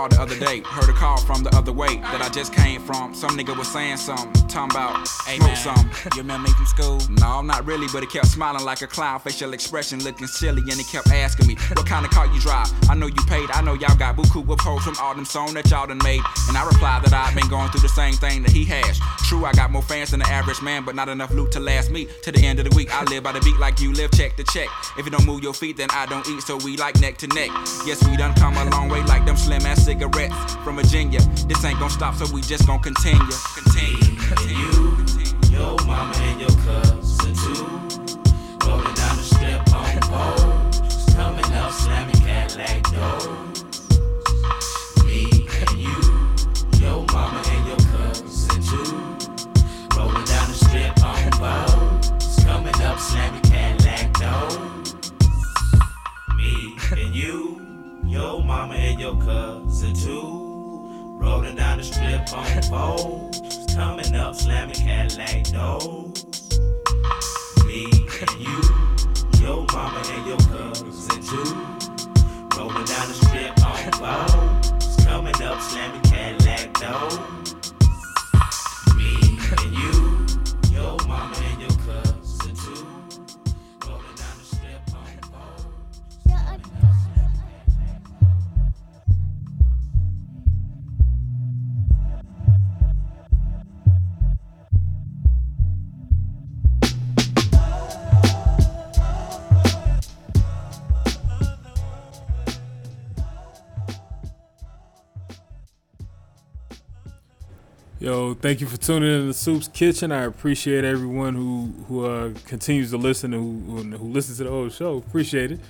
stopped 0.00 0.19
other 0.30 0.44
day. 0.44 0.60
Heard 0.64 0.88
a 0.88 0.92
call 0.92 1.18
from 1.18 1.42
the 1.42 1.54
other 1.56 1.72
way 1.72 1.96
that 1.96 2.22
I 2.22 2.28
just 2.28 2.52
came 2.52 2.80
from. 2.80 3.14
Some 3.14 3.30
nigga 3.30 3.56
was 3.56 3.68
saying 3.68 3.96
something, 3.96 4.32
talking 4.48 4.76
about 4.76 5.08
Hey, 5.26 5.36
smoke 5.36 5.48
man, 5.48 5.56
some. 5.56 5.90
You 6.14 6.22
remember 6.22 6.48
me 6.48 6.54
from 6.54 6.66
school? 6.66 7.00
No, 7.18 7.38
I'm 7.38 7.46
not 7.46 7.66
really, 7.66 7.86
but 7.92 8.02
he 8.02 8.06
kept 8.06 8.26
smiling 8.26 8.64
like 8.64 8.82
a 8.82 8.86
clown, 8.86 9.20
facial 9.20 9.52
expression 9.52 10.02
looking 10.04 10.26
silly, 10.26 10.62
and 10.62 10.72
he 10.72 10.84
kept 10.84 11.08
asking 11.10 11.46
me, 11.46 11.56
What 11.74 11.86
kind 11.86 12.04
of 12.04 12.12
car 12.12 12.26
you 12.26 12.40
drive? 12.40 12.70
I 12.88 12.94
know 12.94 13.06
you 13.06 13.22
paid, 13.26 13.50
I 13.50 13.62
know 13.62 13.74
y'all 13.74 13.96
got 13.96 14.16
buku 14.16 14.44
with 14.44 14.60
hoes 14.60 14.84
from 14.84 14.96
all 15.00 15.14
them 15.14 15.24
songs 15.24 15.54
that 15.54 15.70
y'all 15.70 15.86
done 15.86 16.00
made. 16.04 16.22
And 16.48 16.56
I 16.56 16.64
replied 16.64 17.04
that 17.04 17.12
I've 17.12 17.34
been 17.34 17.48
going 17.48 17.70
through 17.70 17.82
the 17.82 17.88
same 17.88 18.14
thing 18.14 18.42
that 18.42 18.52
he 18.52 18.64
has. 18.66 19.00
True, 19.28 19.44
I 19.44 19.52
got 19.52 19.70
more 19.70 19.82
fans 19.82 20.10
than 20.10 20.20
the 20.20 20.28
average 20.28 20.62
man, 20.62 20.84
but 20.84 20.94
not 20.94 21.08
enough 21.08 21.30
loot 21.32 21.52
to 21.52 21.60
last 21.60 21.90
me 21.90 22.06
to 22.22 22.32
the 22.32 22.44
end 22.44 22.58
of 22.58 22.68
the 22.68 22.76
week. 22.76 22.94
I 22.94 23.04
live 23.04 23.24
by 23.24 23.32
the 23.32 23.40
beat 23.40 23.58
like 23.58 23.80
you 23.80 23.92
live, 23.92 24.10
check 24.12 24.36
to 24.36 24.44
check. 24.44 24.68
If 24.98 25.04
you 25.04 25.10
don't 25.10 25.26
move 25.26 25.42
your 25.42 25.54
feet, 25.54 25.76
then 25.76 25.88
I 25.92 26.06
don't 26.06 26.26
eat, 26.28 26.42
so 26.42 26.56
we 26.58 26.76
like 26.76 27.00
neck 27.00 27.16
to 27.18 27.26
neck. 27.28 27.50
Yes, 27.86 28.06
we 28.06 28.16
done 28.16 28.34
come 28.34 28.56
a 28.56 28.68
long 28.70 28.88
way 28.88 29.02
like 29.04 29.24
them 29.26 29.36
slim 29.36 29.62
ass 29.62 29.84
cigarettes 29.84 30.19
from 30.28 30.76
Virginia. 30.76 31.20
This 31.46 31.64
ain't 31.64 31.78
gonna 31.78 31.90
stop, 31.90 32.14
so 32.14 32.26
we 32.32 32.42
just 32.42 32.66
gonna 32.66 32.82
continue. 32.82 33.18
Continue. 33.54 34.20
You, 34.48 34.96
yo 35.50 35.76
mama 35.86 36.12
and 36.16 36.40
your 36.40 36.50
cousin 36.64 37.34
too. 37.34 37.64
Rolling 38.66 38.94
down 38.94 39.16
the 39.16 39.22
strip 39.22 39.72
on 39.74 40.00
foes. 40.10 41.14
Coming 41.14 41.52
up, 41.54 41.72
slamming 41.72 42.20
Cadillac 42.20 42.82
doors. 42.92 43.64
Me 45.04 45.46
and 45.60 45.78
you, 45.78 45.98
yo 46.80 47.04
mama 47.12 47.42
and 47.46 47.66
your 47.66 47.78
cousin 47.92 48.62
too. 48.62 48.92
Rolling 49.96 50.24
down 50.24 50.48
the 50.48 50.54
strip 50.54 51.02
on 51.02 51.32
foes. 51.40 52.44
Coming 52.44 52.82
up, 52.82 52.98
slamming 52.98 53.42
Cadillac 53.42 54.12
doors. 54.14 54.94
Me 56.36 56.76
and 56.92 57.14
you, 57.14 57.59
yo 58.10 58.40
mama 58.40 58.74
and 58.74 58.98
your 58.98 59.16
cousin 59.16 59.94
too. 59.94 61.16
Rolling 61.20 61.54
down 61.54 61.78
the 61.78 61.84
strip 61.84 62.32
on 62.32 62.62
foes. 62.70 63.66
Coming 63.74 64.14
up, 64.16 64.34
slamming 64.34 64.74
Cadillac 64.74 65.44
doors. 65.44 66.26
Me 67.64 67.84
and 68.20 68.40
you, 68.40 68.60
yo 69.40 69.64
mama 69.72 70.02
and 70.06 70.26
your 70.26 70.38
cousin 70.38 71.22
too. 71.22 71.54
Rolling 72.58 72.84
down 72.84 73.08
the 73.08 73.14
strip 73.14 73.54
on 73.64 73.78
foes. 74.00 75.04
Coming 75.06 75.42
up, 75.42 75.60
slamming 75.60 76.02
Cadillac 76.02 76.72
doors. 76.80 77.39
Yo, 108.10 108.34
thank 108.34 108.60
you 108.60 108.66
for 108.66 108.76
tuning 108.76 109.08
in 109.08 109.26
to 109.28 109.32
Soops 109.32 109.72
Kitchen. 109.72 110.10
I 110.10 110.24
appreciate 110.24 110.82
everyone 110.84 111.36
who 111.36 111.72
who 111.86 112.06
uh, 112.06 112.32
continues 112.44 112.90
to 112.90 112.96
listen 112.96 113.32
and 113.32 113.64
who, 113.64 113.98
who, 113.98 114.08
listens 114.08 114.38
to 114.38 114.44
the 114.44 114.50
whole 114.50 114.68
show. 114.68 114.96
Appreciate 114.96 115.52
it. 115.52 115.60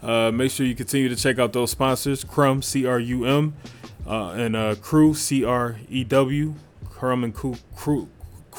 Uh, 0.00 0.30
make 0.30 0.52
sure 0.52 0.64
you 0.64 0.76
continue 0.76 1.08
to 1.08 1.16
check 1.16 1.40
out 1.40 1.52
those 1.52 1.72
sponsors: 1.72 2.22
Crumb, 2.22 2.62
C 2.62 2.86
R 2.86 3.00
U 3.00 3.24
M, 3.24 3.56
uh, 4.06 4.28
and 4.28 4.54
uh, 4.54 4.76
Crew, 4.76 5.12
C 5.12 5.44
R 5.44 5.80
E 5.88 6.04
W. 6.04 6.54
Crumb 6.88 7.24
and 7.24 7.34
Crew, 7.34 7.56
Crew, 7.74 8.08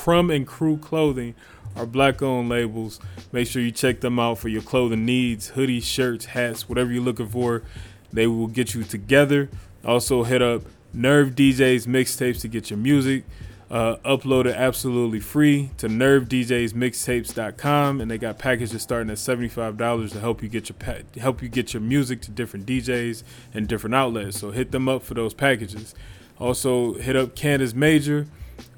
and 0.05 0.45
Crew 0.45 0.75
Clothing 0.75 1.33
are 1.77 1.85
black-owned 1.85 2.49
labels. 2.49 2.99
Make 3.31 3.47
sure 3.47 3.61
you 3.61 3.71
check 3.71 4.01
them 4.01 4.19
out 4.19 4.39
for 4.39 4.49
your 4.49 4.63
clothing 4.63 5.05
needs: 5.05 5.51
hoodies, 5.51 5.83
shirts, 5.83 6.25
hats, 6.25 6.67
whatever 6.67 6.91
you're 6.91 7.01
looking 7.01 7.29
for. 7.29 7.63
They 8.11 8.27
will 8.27 8.47
get 8.47 8.73
you 8.73 8.83
together. 8.83 9.47
Also, 9.85 10.23
hit 10.23 10.41
up 10.41 10.63
Nerve 10.93 11.31
DJs 11.31 11.87
mixtapes 11.87 12.39
to 12.41 12.47
get 12.47 12.69
your 12.69 12.79
music 12.79 13.25
uh, 13.69 13.97
uploaded 13.97 14.55
absolutely 14.55 15.19
free 15.19 15.69
to 15.77 15.87
nervedjsmixtapes.com 15.87 18.01
and 18.01 18.09
they 18.09 18.17
got 18.17 18.39
packages 18.39 18.81
starting 18.81 19.11
at 19.11 19.17
$75 19.17 20.11
to 20.11 20.19
help 20.19 20.41
you 20.41 20.49
get 20.49 20.69
your 20.69 20.77
pa- 20.77 21.03
help 21.19 21.43
you 21.43 21.49
get 21.49 21.73
your 21.73 21.81
music 21.81 22.21
to 22.21 22.31
different 22.31 22.65
DJs 22.65 23.21
and 23.53 23.67
different 23.67 23.93
outlets. 23.93 24.39
So 24.39 24.49
hit 24.51 24.71
them 24.71 24.89
up 24.89 25.03
for 25.03 25.13
those 25.13 25.35
packages. 25.35 25.93
Also 26.39 26.95
hit 26.95 27.15
up 27.15 27.35
Candace 27.35 27.75
Major 27.75 28.25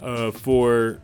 uh, 0.02 0.32
for 0.32 1.00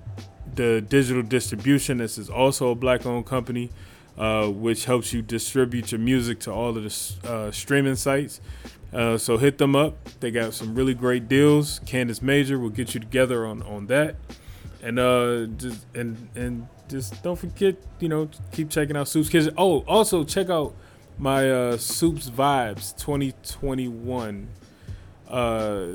the 0.56 0.82
digital 0.82 1.24
distribution. 1.24 2.00
This 2.00 2.18
is 2.18 2.30
also 2.30 2.72
a 2.72 2.76
black-owned 2.76 3.26
company, 3.26 3.70
uh, 4.18 4.48
which 4.48 4.86
helps 4.86 5.14
you 5.14 5.22
distribute 5.22 5.92
your 5.92 6.00
music 6.00 6.40
to 6.40 6.52
all 6.52 6.76
of 6.78 6.84
the 6.84 7.30
uh, 7.30 7.52
streaming 7.52 7.96
sites. 7.96 8.42
Uh, 8.94 9.18
so 9.18 9.38
hit 9.38 9.58
them 9.58 9.76
up. 9.76 9.98
They 10.20 10.32
got 10.32 10.54
some 10.54 10.74
really 10.74 10.94
great 10.94 11.28
deals. 11.28 11.80
Candace 11.86 12.22
Major 12.22 12.58
will 12.58 12.70
get 12.70 12.94
you 12.94 13.00
together 13.00 13.46
on 13.46 13.62
on 13.64 13.88
that, 13.88 14.16
and 14.82 14.98
uh, 14.98 15.46
just 15.58 15.86
and 15.94 16.30
and 16.36 16.68
just 16.88 17.22
don't 17.22 17.38
forget, 17.38 17.76
you 18.00 18.10
know, 18.10 18.30
keep 18.52 18.70
checking 18.70 18.96
out 18.96 19.08
Soops 19.08 19.30
Kitchen. 19.30 19.54
Oh, 19.58 19.82
also 19.82 20.24
check 20.24 20.50
out 20.50 20.74
my 21.18 21.50
uh, 21.50 21.78
Soops 21.78 22.30
Vibes 22.30 22.96
2021 22.98 24.48
uh, 25.28 25.88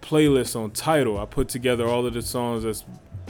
playlist 0.00 0.56
on 0.56 0.70
Tidal. 0.70 1.18
I 1.18 1.26
put 1.26 1.48
together 1.48 1.86
all 1.86 2.06
of 2.06 2.14
the 2.14 2.22
songs 2.22 2.64
that's 2.64 2.84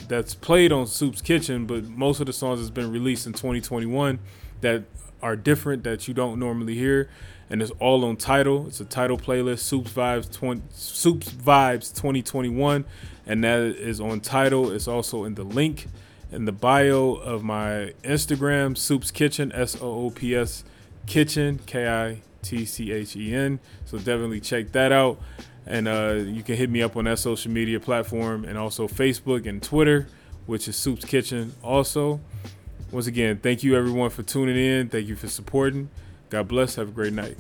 that's 0.09 0.35
played 0.35 0.73
on 0.73 0.87
Soops 0.87 1.23
Kitchen, 1.23 1.67
but 1.67 1.85
most 1.85 2.21
of 2.21 2.27
the 2.27 2.33
songs 2.33 2.61
has 2.61 2.71
been 2.71 2.91
released 2.91 3.27
in 3.27 3.33
2021 3.33 4.19
that 4.61 4.85
are 5.23 5.37
different 5.37 5.85
that 5.85 6.09
you 6.09 6.15
don't 6.15 6.39
normally 6.39 6.75
hear, 6.75 7.09
and 7.49 7.63
it's 7.63 7.71
all 7.79 8.05
on 8.05 8.17
Tidal. 8.17 8.67
It's 8.67 8.81
a 8.81 8.85
Tidal 8.85 9.19
playlist, 9.19 9.61
Soops 9.61 9.91
Vibes 9.91 10.33
20 10.33 10.63
Soops 10.73 11.31
Vibes 11.31 11.95
2021, 11.95 12.85
and 13.27 13.45
that 13.45 13.61
is 13.61 14.01
on 14.01 14.21
Tidal. 14.21 14.71
It's 14.71 14.89
also 14.89 15.25
in 15.25 15.35
the 15.35 15.45
link 15.45 15.87
in 16.33 16.47
the 16.47 16.53
bio 16.53 17.13
of 17.15 17.45
my 17.45 17.93
Instagram, 18.03 18.75
Soops 18.75 19.13
Kitchen, 19.13 19.53
S 19.53 19.77
O 19.81 20.07
O 20.07 20.11
P 20.11 20.35
S 20.35 20.65
Kitchen, 21.07 21.61
K 21.67 21.89
I 21.89 22.23
T 22.43 22.65
C 22.65 22.91
H 22.91 23.15
E 23.15 23.35
N. 23.35 23.61
So 23.85 23.99
definitely 23.99 24.41
check 24.41 24.73
that 24.73 24.91
out. 24.91 25.21
And 25.67 25.87
uh, 25.87 26.15
you 26.25 26.43
can 26.43 26.57
hit 26.57 26.71
me 26.71 26.83
up 26.83 26.97
on 26.97 27.05
that 27.05 27.19
social 27.19 27.51
media 27.51 27.79
platform 27.79 28.45
and 28.45 28.59
also 28.59 28.89
Facebook 28.89 29.47
and 29.47 29.63
Twitter, 29.63 30.09
which 30.47 30.67
is 30.69 30.77
Soops 30.77 31.07
Kitchen. 31.07 31.55
Also, 31.63 32.21
once 32.91 33.07
again, 33.07 33.39
thank 33.39 33.63
you 33.63 33.77
everyone 33.77 34.11
for 34.11 34.23
tuning 34.23 34.57
in. 34.57 34.89
Thank 34.89 35.07
you 35.07 35.17
for 35.17 35.29
supporting. 35.29 35.89
God 36.31 36.49
bless. 36.49 36.75
Have 36.77 36.89
a 36.89 36.93
great 36.93 37.13
night. 37.13 37.37